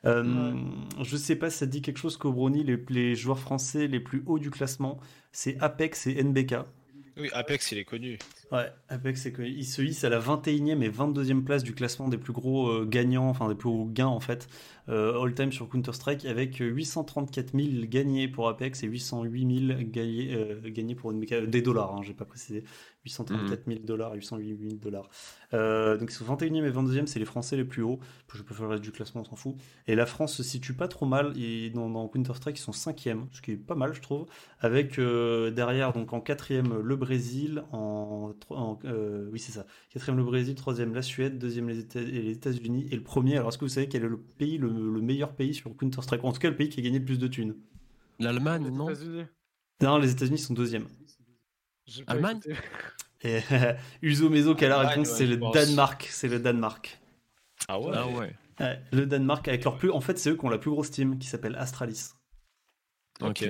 Euh, 0.05 0.55
Je 1.01 1.17
sais 1.17 1.37
pas 1.37 1.51
si 1.51 1.59
ça 1.59 1.67
te 1.67 1.71
dit 1.71 1.83
quelque 1.83 1.99
chose 1.99 2.17
qu'au 2.17 2.33
Brony, 2.33 2.65
les, 2.65 2.83
les 2.89 3.15
joueurs 3.15 3.39
français 3.39 3.87
les 3.87 4.01
plus 4.01 4.23
hauts 4.27 4.39
du 4.39 4.51
classement, 4.51 4.99
c'est 5.33 5.57
Apex 5.61 6.07
et 6.07 6.23
NBK. 6.23 6.57
Oui, 7.19 7.29
Apex, 7.33 7.73
il 7.73 7.79
est 7.79 7.85
connu. 7.85 8.19
Ouais, 8.53 8.73
Apex, 8.89 9.23
c'est 9.23 9.33
que 9.33 9.43
il 9.43 9.67
se 9.67 9.83
hisse 9.83 10.03
à 10.05 10.09
la 10.09 10.19
21e 10.19 10.83
et 10.83 10.89
22e 10.89 11.43
place 11.45 11.63
du 11.63 11.75
classement 11.75 12.09
des 12.09 12.17
plus 12.17 12.33
gros 12.33 12.69
euh, 12.69 12.87
gagnants, 12.87 13.29
enfin 13.29 13.49
des 13.49 13.55
plus 13.55 13.69
gros 13.69 13.85
gains 13.85 14.07
en 14.07 14.21
fait, 14.21 14.49
euh, 14.89 15.21
all-time 15.23 15.53
sur 15.53 15.69
Counter-Strike, 15.69 16.25
avec 16.25 16.57
834 16.59 17.53
000 17.55 17.87
gagnés 17.87 18.29
pour 18.29 18.49
Apex 18.49 18.83
et 18.83 18.87
808 18.87 19.67
000 19.69 19.81
gagnés, 19.85 20.35
euh, 20.35 20.61
gagnés 20.65 20.95
pour 20.95 21.13
NBK, 21.13 21.33
euh, 21.33 21.47
des 21.47 21.61
dollars, 21.61 21.95
hein, 21.95 22.01
j'ai 22.03 22.15
pas 22.15 22.25
précisé, 22.25 22.65
834 23.05 23.67
000 23.67 23.81
mhm. 23.81 23.85
dollars 23.85 24.13
euh, 24.13 24.15
et 24.15 24.19
808 24.19 24.59
000 24.59 24.75
dollars. 24.77 25.09
Donc 25.53 26.11
ils 26.11 26.15
sont 26.15 26.25
21e 26.25 26.65
et 26.65 26.71
22e, 26.71 27.07
c'est 27.07 27.19
les 27.19 27.25
Français 27.25 27.57
les 27.57 27.65
plus 27.65 27.83
hauts. 27.83 27.99
Je 28.35 28.43
peux 28.43 28.55
faire 28.55 28.65
le 28.65 28.71
reste 28.73 28.83
du 28.83 28.93
classement, 28.93 29.23
on 29.23 29.25
s'en 29.25 29.37
fout. 29.37 29.55
Et 29.87 29.95
la 29.95 30.07
France 30.07 30.35
se 30.35 30.43
situe 30.43 30.75
pas 30.75 30.89
trop 30.89 31.07
mal. 31.07 31.35
Dans, 31.75 31.91
dans 31.91 32.09
Counter-Strike, 32.09 32.59
ils 32.59 32.63
sont 32.63 32.73
5e, 32.73 33.27
ce 33.33 33.43
qui 33.43 33.53
est 33.53 33.57
pas 33.57 33.75
mal, 33.75 33.93
je 33.93 34.01
trouve. 34.01 34.27
Avec 34.61 34.99
euh, 34.99 35.51
derrière, 35.51 35.93
donc 35.93 36.13
en 36.13 36.21
4e, 36.21 36.81
le 36.81 36.97
Brésil. 36.97 37.65
En, 37.73 38.35
euh, 38.85 39.29
oui, 39.33 39.39
c'est 39.39 39.53
ça. 39.53 39.67
4e, 39.95 40.17
le 40.17 40.25
Brésil. 40.25 40.55
3e, 40.55 40.93
la 40.93 41.03
Suède. 41.03 41.43
2e, 41.43 41.67
les, 41.67 42.31
États-Unis. 42.31 42.87
Et 42.91 42.97
le 42.97 43.03
premier, 43.03 43.37
alors 43.37 43.49
est-ce 43.49 43.59
que 43.59 43.65
vous 43.65 43.71
savez 43.71 43.89
quel 43.89 44.05
est 44.05 44.09
le 44.09 44.19
pays, 44.19 44.59
le, 44.59 44.71
meilleur 45.01 45.35
pays 45.35 45.55
sur 45.55 45.77
Counter-Strike? 45.77 46.25
En 46.25 46.33
tout 46.33 46.41
cas, 46.41 46.51
le 46.51 46.57
pays 46.57 46.69
qui 46.69 46.81
a 46.81 46.83
gagné 46.83 46.99
le 46.99 47.05
plus 47.05 47.19
de 47.19 47.27
thunes? 47.27 47.55
L'Allemagne, 48.19 48.71
non? 48.71 48.89
Non, 49.83 49.99
les 49.99 50.13
États-Unis 50.13 50.39
sont 50.39 50.55
2e. 50.55 50.85
Allemagne. 52.07 52.41
Et 53.25 53.41
Uso 54.03 54.29
Meso 54.31 54.55
qui 54.55 54.65
a 54.65 54.69
la 54.69 54.79
réponse, 54.81 55.09
ouais, 55.11 55.15
c'est 55.17 55.27
le 55.27 55.39
pense. 55.39 55.55
Danemark, 55.55 56.09
c'est 56.11 56.29
le 56.29 56.39
Danemark. 56.41 56.99
Ah 57.69 57.79
ouais. 57.81 57.91
Ah 57.95 58.07
ouais. 58.09 58.35
Ouais, 58.61 58.81
le 58.93 59.07
Danemark 59.07 59.47
avec 59.49 59.65
leur 59.65 59.77
plus, 59.79 59.91
en 59.91 60.01
fait 60.01 60.19
c'est 60.19 60.31
eux 60.31 60.37
qui 60.37 60.45
ont 60.45 60.49
la 60.51 60.59
plus 60.59 60.71
grosse 60.71 60.91
team 60.91 61.19
qui 61.19 61.27
s'appelle 61.29 61.55
Astralis. 61.57 62.11
Ok. 63.21 63.45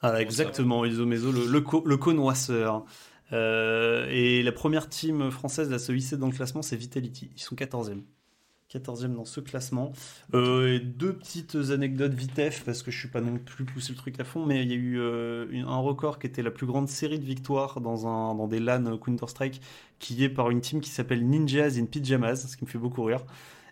Ah, 0.00 0.20
exactement, 0.20 0.84
Iso 0.84 1.06
Meso, 1.06 1.30
le, 1.30 1.46
le, 1.46 1.60
co- 1.60 1.84
le 1.86 1.96
connoisseur. 1.96 2.84
Euh, 3.32 4.06
et 4.10 4.42
la 4.42 4.52
première 4.52 4.88
team 4.88 5.30
française 5.30 5.72
à 5.72 5.78
se 5.78 5.92
hisser 5.92 6.16
dans 6.16 6.26
le 6.26 6.32
classement, 6.32 6.60
c'est 6.60 6.76
Vitality. 6.76 7.30
Ils 7.34 7.40
sont 7.40 7.54
14e. 7.54 8.02
14e 8.72 9.14
dans 9.14 9.24
ce 9.24 9.40
classement. 9.40 9.92
Euh, 10.34 10.80
deux 10.82 11.12
petites 11.12 11.56
anecdotes 11.70 12.14
vitef, 12.14 12.64
parce 12.64 12.82
que 12.82 12.90
je 12.90 12.98
suis 12.98 13.08
pas 13.08 13.20
non 13.20 13.38
plus 13.38 13.64
poussé 13.64 13.92
le 13.92 13.98
truc 13.98 14.18
à 14.20 14.24
fond, 14.24 14.46
mais 14.46 14.62
il 14.62 14.70
y 14.70 14.74
a 14.74 14.76
eu 14.76 14.98
euh, 14.98 15.46
un 15.66 15.78
record 15.78 16.18
qui 16.18 16.26
était 16.26 16.42
la 16.42 16.50
plus 16.50 16.66
grande 16.66 16.88
série 16.88 17.18
de 17.18 17.24
victoires 17.24 17.80
dans, 17.80 18.46
des 18.48 18.60
LAN 18.60 18.96
Counter-Strike, 18.98 19.60
qui 19.98 20.24
est 20.24 20.28
par 20.28 20.50
une 20.50 20.60
team 20.60 20.80
qui 20.80 20.90
s'appelle 20.90 21.26
Ninjas 21.26 21.78
in 21.78 21.84
Pyjamas, 21.86 22.36
ce 22.36 22.56
qui 22.56 22.64
me 22.64 22.70
fait 22.70 22.78
beaucoup 22.78 23.02
rire. 23.04 23.24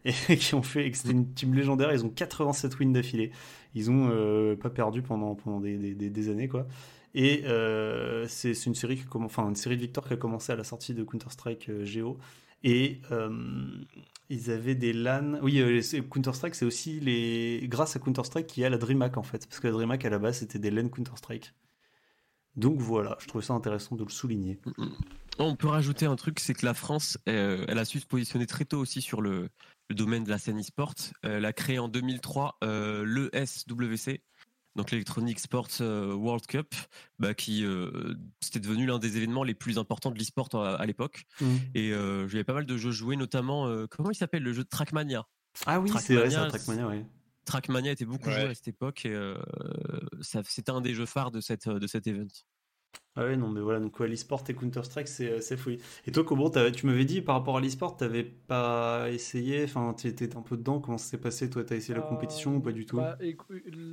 Et 0.05 0.13
qui 0.37 0.55
ont 0.55 0.63
fait, 0.63 0.91
c'était 0.95 1.13
une 1.13 1.33
team 1.33 1.55
légendaire, 1.55 1.93
ils 1.93 2.05
ont 2.05 2.09
87 2.09 2.79
wins 2.79 2.93
d'affilée. 2.93 3.33
Ils 3.75 3.91
ont 3.91 4.09
euh, 4.11 4.57
pas 4.57 4.71
perdu 4.71 5.03
pendant, 5.03 5.37
des, 5.61 6.29
années, 6.31 6.49
quoi. 6.49 6.67
Et 7.15 7.43
euh, 7.47 8.27
c'est 8.29 8.53
une 8.67 8.75
série 8.75 8.97
qui 8.97 9.05
enfin 9.15 9.49
une 9.49 9.57
série 9.57 9.77
de 9.77 9.81
victoires 9.81 10.07
qui 10.07 10.15
a 10.15 10.17
commencé 10.17 10.53
à 10.53 10.57
la 10.57 10.63
sortie 10.63 10.95
de 10.95 11.03
Counter 11.03 11.31
Strike 11.31 11.69
euh, 11.69 11.85
Geo. 11.85 12.19
Et 12.63 13.01
ils 14.31 14.51
avaient 14.51 14.75
des 14.75 14.93
LAN. 14.95 15.39
Oui, 15.43 15.61
euh, 15.61 15.83
c'est- 15.83 16.01
Counter 16.09 16.33
Strike, 16.33 16.55
c'est 16.55 16.65
aussi 16.65 16.99
les 17.01 17.67
grâce 17.69 17.97
à 17.97 17.99
Counter 17.99 18.25
Strike 18.25 18.47
qu'il 18.47 18.63
y 18.63 18.67
a 18.67 18.71
la 18.71 18.79
DreamHack 18.79 19.17
en 19.19 19.23
fait, 19.23 19.47
parce 19.47 19.61
que 19.61 19.67
la 19.67 19.73
DreamHack 19.75 20.05
à 20.07 20.11
la 20.11 20.19
base 20.19 20.39
c'était 20.39 20.59
des 20.59 20.71
LAN 20.71 20.89
Counter 20.89 21.13
Strike. 21.17 21.53
Donc 22.57 22.81
voilà, 22.81 23.17
je 23.21 23.27
trouvais 23.29 23.45
ça 23.45 23.55
intéressant 23.55 23.95
de 23.97 24.05
le 24.05 24.11
souligner. 24.11 24.59
On 25.39 25.55
peut 25.57 25.69
rajouter 25.69 26.07
un 26.07 26.17
truc, 26.17 26.41
c'est 26.41 26.53
que 26.55 26.67
la 26.67 26.75
France, 26.75 27.17
euh, 27.29 27.65
elle 27.69 27.79
a 27.79 27.85
su 27.85 28.01
se 28.01 28.07
positionner 28.07 28.47
très 28.47 28.65
tôt 28.65 28.79
aussi 28.79 29.01
sur 29.01 29.23
le, 29.23 29.49
le 29.89 29.95
domaine 29.95 30.25
de 30.25 30.31
la 30.31 30.39
scène 30.39 30.59
e-sport. 30.61 30.95
Euh, 31.25 31.39
elle 31.39 31.45
a 31.45 31.53
créé 31.53 31.79
en 31.79 31.89
2003 31.89 32.59
euh, 32.65 33.05
l'ESWC, 33.07 34.21
donc 34.77 34.91
l'Electronic 34.91 35.39
Sports 35.41 35.69
euh, 35.81 36.15
World 36.15 36.47
Cup, 36.47 36.75
bah, 37.19 37.35
qui 37.35 37.65
euh, 37.65 38.15
c'était 38.41 38.61
devenu 38.61 38.87
l'un 38.87 38.99
des 38.99 39.17
événements 39.17 39.43
les 39.45 39.55
plus 39.55 39.79
importants 39.79 40.11
de 40.11 40.19
l'e-sport 40.19 40.49
à, 40.55 40.77
à 40.77 40.87
l'époque. 40.87 41.25
Et 41.75 41.93
euh, 41.93 42.29
j'avais 42.29 42.45
pas 42.45 42.55
mal 42.55 42.67
de 42.67 42.77
jeux 42.77 42.93
joués, 42.93 43.17
notamment, 43.17 43.67
euh, 43.67 43.87
comment 43.89 44.11
il 44.11 44.15
s'appelle 44.15 44.43
le 44.43 44.53
jeu 44.53 44.63
de 44.65 44.69
Trackmania? 44.69 45.27
Ah 45.67 45.81
oui, 45.81 45.91
c'est 46.01 46.15
vrai, 46.15 46.31
c'est 46.31 46.37
un 46.37 46.49
Trackmania, 46.49 46.83
Trackmania, 46.85 46.89
oui. 46.89 47.07
Trackmania 47.45 47.93
était 47.93 48.05
beaucoup 48.05 48.29
Ouais. 48.29 48.41
joué 48.41 48.51
à 48.51 48.55
cette 48.55 48.69
époque 48.69 49.05
et 49.07 49.13
euh, 49.13 49.37
ça- 50.21 50.43
c'était 50.45 50.71
un 50.71 50.81
des 50.81 50.95
jeux 50.95 51.07
phares 51.07 51.31
de, 51.33 51.41
cette, 51.41 51.69
de 51.69 51.87
cet 51.87 52.07
event. 52.07 52.29
Ah 53.17 53.25
ouais, 53.25 53.37
non, 53.37 53.49
mais 53.51 53.61
voilà, 53.61 53.81
donc 53.81 53.99
ouais, 53.99 54.07
l'e-sport 54.07 54.45
et 54.49 54.55
Counter-Strike, 54.55 55.09
c'est 55.09 55.31
euh, 55.33 55.41
c'est 55.41 55.57
folie. 55.57 55.79
Et 56.07 56.13
toi, 56.13 56.25
t'avais- 56.53 56.71
tu 56.71 56.87
m'avais 56.87 57.05
dit 57.05 57.21
par 57.23 57.35
rapport 57.35 57.57
à 57.57 57.61
l'e-sport, 57.61 57.97
t'avais 57.97 58.23
pas 58.23 59.11
essayé, 59.11 59.65
enfin, 59.65 59.93
tu 59.99 60.07
étais 60.07 60.37
un 60.37 60.43
peu 60.43 60.57
dedans, 60.57 60.81
comment 60.81 60.97
ça 60.97 61.07
s'est 61.11 61.19
passé 61.19 61.51
Toi, 61.51 61.65
t'as 61.65 61.75
essayé 61.75 61.95
la 61.95 62.03
compétition 62.03 62.55
ou 62.57 62.61
pas 62.61 62.71
du 62.71 62.87
tout? 62.87 62.97
Bah, 62.99 63.17
écou- 63.21 63.53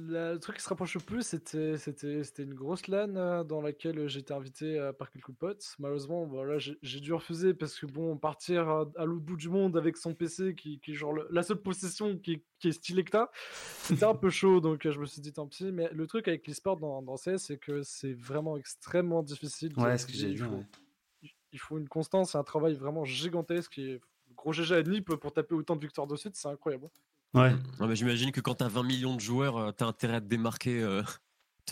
la- 0.09 0.33
le 0.33 0.39
truc 0.39 0.57
qui 0.57 0.63
se 0.63 0.69
rapproche 0.69 0.93
le 0.93 0.99
plus, 1.01 1.23
c'était 1.23 1.77
c'était 1.77 2.23
c'était 2.23 2.43
une 2.43 2.53
grosse 2.53 2.87
LAN 2.87 3.15
euh, 3.15 3.43
dans 3.43 3.59
laquelle 3.61 4.07
j'étais 4.07 4.33
invité 4.35 4.77
euh, 4.77 4.93
par 4.93 5.09
quelques 5.09 5.31
potes. 5.31 5.65
Malheureusement, 5.79 6.27
voilà, 6.27 6.59
j'ai 6.59 6.77
j'ai 6.83 6.99
dû 6.99 7.11
refuser 7.11 7.55
parce 7.55 7.79
que 7.79 7.87
bon, 7.87 8.17
partir 8.17 8.69
à, 8.69 8.85
à 8.97 9.05
l'autre 9.05 9.25
bout 9.25 9.35
du 9.35 9.49
monde 9.49 9.77
avec 9.77 9.97
son 9.97 10.13
PC 10.13 10.53
qui, 10.53 10.79
qui 10.79 10.91
est 10.91 10.93
genre 10.95 11.13
le- 11.13 11.27
la 11.31 11.41
seule 11.41 11.57
possession 11.61 12.17
qui, 12.19 12.33
est- 12.33 12.45
qui 12.59 12.69
est 12.69 12.71
stylée 12.73 13.03
que 13.03 13.11
t'as, 13.11 13.27
c'était 13.83 14.05
un 14.05 14.15
peu 14.15 14.29
chaud. 14.29 14.59
Donc 14.61 14.85
euh, 14.85 14.91
je 14.91 14.99
me 14.99 15.05
suis 15.05 15.21
dit 15.21 15.33
tant 15.33 15.47
pis. 15.47 15.71
Mais 15.71 15.89
le 15.93 16.07
truc 16.07 16.27
avec 16.27 16.47
l'e-sport 16.47 16.77
dans, 16.77 17.01
dans 17.01 17.15
CS, 17.15 17.37
c'est 17.37 17.57
que 17.57 17.81
c'est 17.83 18.13
vraiment 18.13 18.57
extrêmement 18.57 19.23
difficile. 19.23 19.73
Ouais, 19.77 19.97
ce 19.97 20.05
que 20.05 20.13
j'ai 20.13 20.29
Il 20.29 20.37
vu, 20.37 20.45
faut- 20.45 20.55
ouais. 20.55 20.65
il 21.53 21.59
faut 21.59 21.77
une 21.77 21.87
constance 21.89 22.35
et 22.35 22.37
un 22.37 22.43
travail 22.43 22.75
vraiment 22.75 23.05
gigantesque. 23.05 23.77
Et 23.79 23.99
gros 24.35 24.53
GG 24.53 24.75
à 24.75 24.83
Nip 24.83 25.13
pour 25.15 25.31
taper 25.33 25.55
autant 25.55 25.75
de 25.75 25.81
victoires 25.81 26.07
de 26.07 26.15
suite, 26.15 26.35
c'est 26.35 26.47
incroyable. 26.47 26.89
Ouais. 27.33 27.51
Non, 27.79 27.87
mais 27.87 27.95
J'imagine 27.95 28.31
que 28.31 28.39
quand 28.41 28.55
t'as 28.55 28.67
20 28.69 28.83
millions 28.83 29.15
de 29.15 29.19
joueurs, 29.21 29.57
euh, 29.57 29.71
t'as 29.71 29.85
intérêt 29.85 30.15
à 30.15 30.21
te 30.21 30.25
démarquer 30.27 30.81
euh, 30.81 31.01
Ouais, 31.01 31.07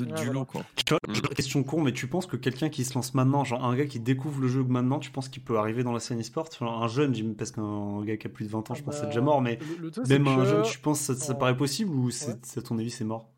du 0.03 0.13
voilà. 0.13 0.31
lot. 0.31 0.45
Quoi. 0.45 0.61
Tu 0.75 0.93
vois, 0.93 0.99
question 1.35 1.63
con, 1.63 1.81
mais 1.81 1.93
tu 1.93 2.07
penses 2.07 2.25
que 2.25 2.35
quelqu'un 2.37 2.69
qui 2.69 2.83
se 2.83 2.93
lance 2.95 3.13
maintenant, 3.13 3.43
genre 3.43 3.63
un 3.63 3.75
gars 3.75 3.85
qui 3.85 3.99
découvre 3.99 4.41
le 4.41 4.47
jeu 4.47 4.63
maintenant, 4.63 4.99
tu 4.99 5.11
penses 5.11 5.29
qu'il 5.29 5.43
peut 5.43 5.57
arriver 5.57 5.83
dans 5.83 5.93
la 5.93 5.99
scène 5.99 6.19
e-sport? 6.19 6.49
Enfin, 6.51 6.65
Un 6.67 6.87
jeune, 6.87 7.35
parce 7.35 7.51
qu'un 7.51 8.03
gars 8.03 8.17
qui 8.17 8.27
a 8.27 8.29
plus 8.29 8.45
de 8.45 8.49
20 8.49 8.69
ans, 8.69 8.73
je 8.73 8.81
Ah 8.81 8.85
pense 8.85 8.95
que 8.95 8.99
c'est 8.99 9.01
bah, 9.03 9.09
déjà 9.09 9.21
mort, 9.21 9.41
mais 9.41 9.57
le- 9.79 9.89
le 9.89 10.03
même 10.09 10.27
un 10.27 10.35
que- 10.37 10.45
jeune, 10.45 10.63
tu 10.63 10.79
penses 10.79 10.99
que 11.07 11.13
ça, 11.13 11.15
ça 11.15 11.33
en- 11.33 11.35
paraît 11.35 11.55
possible 11.57 11.91
ou 11.91 12.09
c'est, 12.11 12.31
Ouais. 12.33 12.39
c'est- 12.43 12.59
à 12.59 12.63
ton 12.63 12.77
avis 12.77 12.91
c'est 12.91 13.05
mort? 13.05 13.29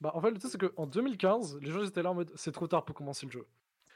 Bah, 0.00 0.10
en 0.14 0.20
fait, 0.20 0.30
le 0.32 0.38
truc, 0.38 0.50
c'est 0.52 0.60
qu'en 0.60 0.86
2015, 0.86 1.58
les 1.62 1.70
gens 1.70 1.82
étaient 1.84 2.02
là 2.02 2.10
en 2.10 2.14
mode 2.14 2.32
c'est 2.34 2.52
trop 2.52 2.66
tard 2.66 2.84
pour 2.84 2.94
commencer 2.94 3.26
le 3.26 3.32
jeu. 3.32 3.46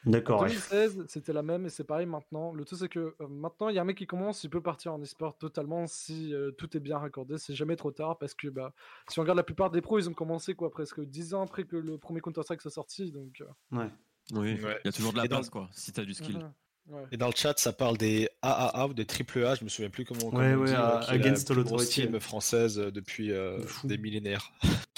D'accord, 0.09 0.40
ouais. 0.40 0.49
2016, 0.49 1.05
c'était 1.09 1.33
la 1.33 1.42
même 1.42 1.66
et 1.66 1.68
c'est 1.71 1.85
pareil 1.85 2.07
maintenant. 2.07 2.53
Le 2.53 2.64
truc, 2.64 2.79
c'est 2.81 2.88
que 2.88 3.14
euh, 3.21 3.29
maintenant, 3.29 3.68
il 3.68 3.77
y 3.77 3.79
a 3.79 3.83
un 3.83 3.85
mec 3.85 3.97
qui 3.99 4.07
commence, 4.07 4.42
il 4.42 4.51
peut 4.51 4.61
partir 4.62 4.94
en 4.94 4.99
e-sport 5.03 5.37
totalement 5.37 5.87
si 5.87 6.33
euh, 6.35 6.51
tout 6.53 6.77
est 6.77 6.81
bien 6.81 6.99
raccordé. 6.99 7.37
C'est 7.38 7.55
jamais 7.55 7.77
trop 7.77 7.90
tard 7.92 8.16
parce 8.18 8.35
que 8.35 8.49
bah, 8.49 8.73
si 9.09 9.18
on 9.18 9.23
regarde 9.23 9.37
la 9.37 9.42
plupart 9.44 9.71
des 9.71 9.81
pros, 9.83 9.99
ils 9.99 10.09
ont 10.09 10.14
commencé 10.14 10.55
quoi, 10.55 10.71
presque 10.71 11.01
10 11.01 11.35
ans 11.35 11.42
après 11.42 11.64
que 11.64 11.77
le 11.77 11.99
premier 11.99 12.21
Counter-Strike 12.21 12.61
soit 12.62 12.71
sorti. 12.71 13.12
Donc, 13.12 13.40
euh, 13.42 13.77
ouais. 13.79 13.90
Oui, 14.33 14.55
il 14.59 14.64
Ouais. 14.64 14.79
y 14.85 14.88
a 14.88 14.92
toujours 14.92 15.12
de 15.12 15.18
la 15.18 15.25
Et 15.25 15.29
dans- 15.29 15.37
place, 15.37 15.51
quoi, 15.51 15.68
si 15.73 15.92
t'as 15.92 16.05
du 16.05 16.14
skill. 16.14 16.37
mhm, 16.38 16.94
ouais. 16.97 17.03
Et 17.12 17.16
dans 17.16 17.29
le 17.29 17.35
chat, 17.37 17.59
ça 17.59 17.73
parle 17.73 17.97
des 17.99 18.29
AAA 18.42 18.87
ou 18.88 18.94
des 18.94 19.05
AAA, 19.07 19.55
je 19.57 19.64
me 19.64 19.68
souviens 19.68 19.90
plus 19.90 20.05
comment, 20.05 20.31
comment 20.31 20.38
Ouais, 20.38 20.55
on 20.55 20.61
ouais, 20.61 20.66
dit, 20.68 21.11
Against 21.11 21.51
All 21.51 21.64
team 21.87 22.18
française 22.21 22.77
depuis 22.77 23.33
euh, 23.33 23.59
De 23.85 23.88
des 23.88 23.99
millénaires. 23.99 24.53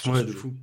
Ouais, 0.05 0.23
de 0.23 0.27
jeu. 0.31 0.33
fou. 0.37 0.53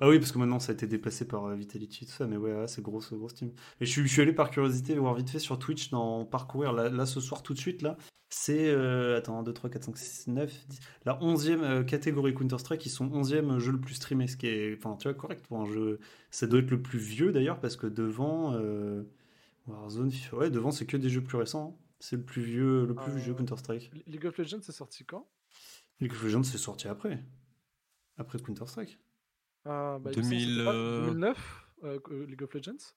Bah 0.00 0.08
oui, 0.08 0.18
parce 0.18 0.32
que 0.32 0.38
maintenant 0.38 0.58
ça 0.58 0.72
a 0.72 0.74
été 0.74 0.86
déplacé 0.86 1.26
par 1.26 1.46
euh, 1.46 1.54
Vitality 1.54 2.04
et 2.04 2.06
tout 2.06 2.12
ça, 2.12 2.26
mais 2.26 2.36
ouais, 2.36 2.66
c'est 2.66 2.82
grosse, 2.82 3.12
grosse 3.12 3.34
team. 3.34 3.52
Et 3.80 3.86
je 3.86 3.90
suis, 3.90 4.02
je 4.06 4.12
suis 4.12 4.22
allé 4.22 4.32
par 4.32 4.50
curiosité 4.50 4.94
voir 4.96 5.14
vite 5.14 5.30
fait 5.30 5.38
sur 5.38 5.58
Twitch, 5.58 5.90
dans 5.90 6.24
parcourir 6.24 6.72
là, 6.72 6.88
là, 6.88 7.06
ce 7.06 7.20
soir 7.20 7.42
tout 7.42 7.54
de 7.54 7.58
suite 7.58 7.82
là. 7.82 7.96
C'est, 8.28 8.68
euh, 8.70 9.16
attends, 9.16 9.38
1, 9.38 9.42
2, 9.44 9.52
3, 9.52 9.70
4, 9.70 9.84
5, 9.84 9.96
6, 9.96 10.26
9, 10.28 10.66
10. 10.66 10.80
La 11.04 11.14
11e 11.20 11.62
euh, 11.62 11.84
catégorie 11.84 12.34
Counter-Strike, 12.34 12.84
ils 12.84 12.90
sont 12.90 13.06
11e 13.08 13.58
jeu 13.60 13.70
le 13.70 13.80
plus 13.80 13.94
streamé, 13.94 14.26
ce 14.26 14.36
qui 14.36 14.48
est, 14.48 14.76
enfin, 14.76 14.96
tu 14.96 15.06
vois, 15.06 15.14
correct 15.14 15.46
pour 15.46 15.60
un 15.60 15.66
jeu. 15.66 16.00
Ça 16.32 16.48
doit 16.48 16.58
être 16.58 16.70
le 16.70 16.82
plus 16.82 16.98
vieux 16.98 17.30
d'ailleurs, 17.30 17.60
parce 17.60 17.76
que 17.76 17.86
devant, 17.86 18.52
euh, 18.54 19.04
Warzone, 19.68 20.10
FIFA, 20.10 20.36
ouais, 20.36 20.50
devant 20.50 20.72
c'est 20.72 20.86
que 20.86 20.96
des 20.96 21.08
jeux 21.10 21.22
plus 21.22 21.38
récents. 21.38 21.76
hein. 21.78 21.84
C'est 22.00 22.16
le 22.16 22.24
plus 22.24 22.42
vieux, 22.42 22.84
le 22.86 22.94
plus 22.96 23.12
vieux 23.12 23.34
Counter-Strike. 23.34 23.92
League 24.08 24.26
of 24.26 24.36
Legends, 24.36 24.58
c'est 24.62 24.72
sorti 24.72 25.04
quand? 25.04 25.28
League 26.00 26.12
of 26.12 26.22
Legends, 26.24 26.42
c'est 26.42 26.58
sorti 26.58 26.88
après. 26.88 27.22
Après 28.18 28.38
Counter-Strike. 28.40 28.98
Ah, 29.66 29.98
bah, 30.00 30.12
il 30.12 30.16
me 30.18 30.22
semble 30.22 30.36
que 30.36 30.44
c'était 30.44 30.56
2000, 30.56 30.60
pas 30.62 30.74
euh, 30.74 30.96
2009, 30.96 31.66
euh, 31.84 31.98
League 32.26 32.42
of 32.42 32.54
Legends 32.54 32.94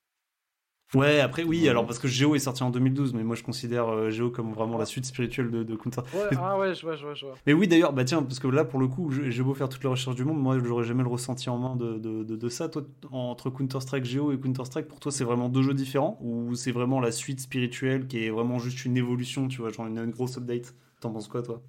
Ouais, 0.93 1.19
après, 1.19 1.43
oui, 1.43 1.63
Ouais. 1.63 1.69
alors 1.69 1.85
parce 1.85 1.99
que 1.99 2.07
Géo 2.07 2.33
est 2.35 2.39
sorti 2.39 2.63
en 2.63 2.69
2012, 2.69 3.13
mais 3.13 3.23
moi 3.23 3.35
je 3.35 3.43
considère 3.43 3.89
euh, 3.89 4.09
Géo 4.09 4.31
comme 4.31 4.53
vraiment 4.53 4.77
la 4.77 4.85
suite 4.85 5.05
spirituelle 5.05 5.51
de, 5.51 5.63
de 5.63 5.75
Counter. 5.75 6.01
Ouais, 6.11 6.29
ah 6.37 6.57
ouais, 6.57 6.73
je 6.73 6.81
vois, 6.85 6.95
je 6.95 7.05
vois, 7.05 7.13
je 7.13 7.25
vois. 7.25 7.35
Mais 7.45 7.51
oui, 7.53 7.67
d'ailleurs, 7.67 7.91
bah 7.91 8.05
tiens, 8.05 8.23
parce 8.23 8.39
que 8.39 8.47
là, 8.47 8.63
pour 8.63 8.79
le 8.79 8.87
coup, 8.87 9.11
je- 9.11 9.29
j'ai 9.29 9.43
beau 9.43 9.53
faire 9.53 9.67
toute 9.67 9.83
la 9.83 9.89
recherche 9.89 10.15
du 10.15 10.23
monde, 10.23 10.39
moi 10.39 10.57
j'aurais 10.59 10.85
jamais 10.85 11.03
le 11.03 11.09
ressenti 11.09 11.49
en 11.49 11.57
main 11.57 11.75
de, 11.75 11.97
de, 11.97 12.23
de- 12.23 12.35
de 12.37 12.49
ça. 12.49 12.69
Toi, 12.69 12.83
entre 13.11 13.49
Counter-Strike 13.49 14.05
Géo 14.05 14.31
et 14.31 14.39
Counter-Strike, 14.39 14.87
pour 14.87 14.99
toi, 15.01 15.11
c'est 15.11 15.25
vraiment 15.25 15.49
deux 15.49 15.61
jeux 15.61 15.73
différents 15.73 16.17
ou 16.21 16.55
c'est 16.55 16.71
vraiment 16.71 17.01
la 17.01 17.11
suite 17.11 17.41
spirituelle 17.41 18.07
qui 18.07 18.23
est 18.23 18.29
vraiment 18.29 18.57
juste 18.59 18.85
une 18.85 18.95
évolution, 18.95 19.47
tu 19.49 19.59
vois, 19.61 19.69
genre 19.71 19.87
une, 19.87 19.97
une 19.99 20.11
grosse 20.11 20.37
update? 20.37 20.73
T'en 21.01 21.11
penses 21.11 21.27
quoi, 21.27 21.41
toi? 21.43 21.61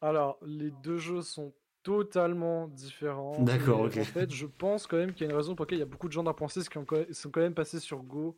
Alors, 0.00 0.38
les 0.42 0.70
deux 0.70 0.96
jeux 0.96 1.20
sont 1.20 1.52
totalement 1.86 2.66
différents. 2.66 3.40
D'accord, 3.42 3.82
ok. 3.82 3.96
En 3.98 4.04
fait, 4.04 4.32
je 4.32 4.46
pense 4.46 4.86
quand 4.88 4.96
même 4.96 5.12
qu'il 5.14 5.24
y 5.24 5.28
a 5.28 5.30
une 5.30 5.36
raison 5.36 5.54
pour 5.54 5.64
laquelle 5.64 5.78
il 5.78 5.80
y 5.80 5.84
a 5.84 5.86
beaucoup 5.86 6.08
de 6.08 6.12
gens 6.12 6.24
d'Impensis 6.24 6.68
qui 6.68 6.78
ont 6.78 6.86
sont 7.12 7.30
quand 7.30 7.40
même 7.40 7.54
passés 7.54 7.78
sur 7.78 8.02
Go. 8.02 8.36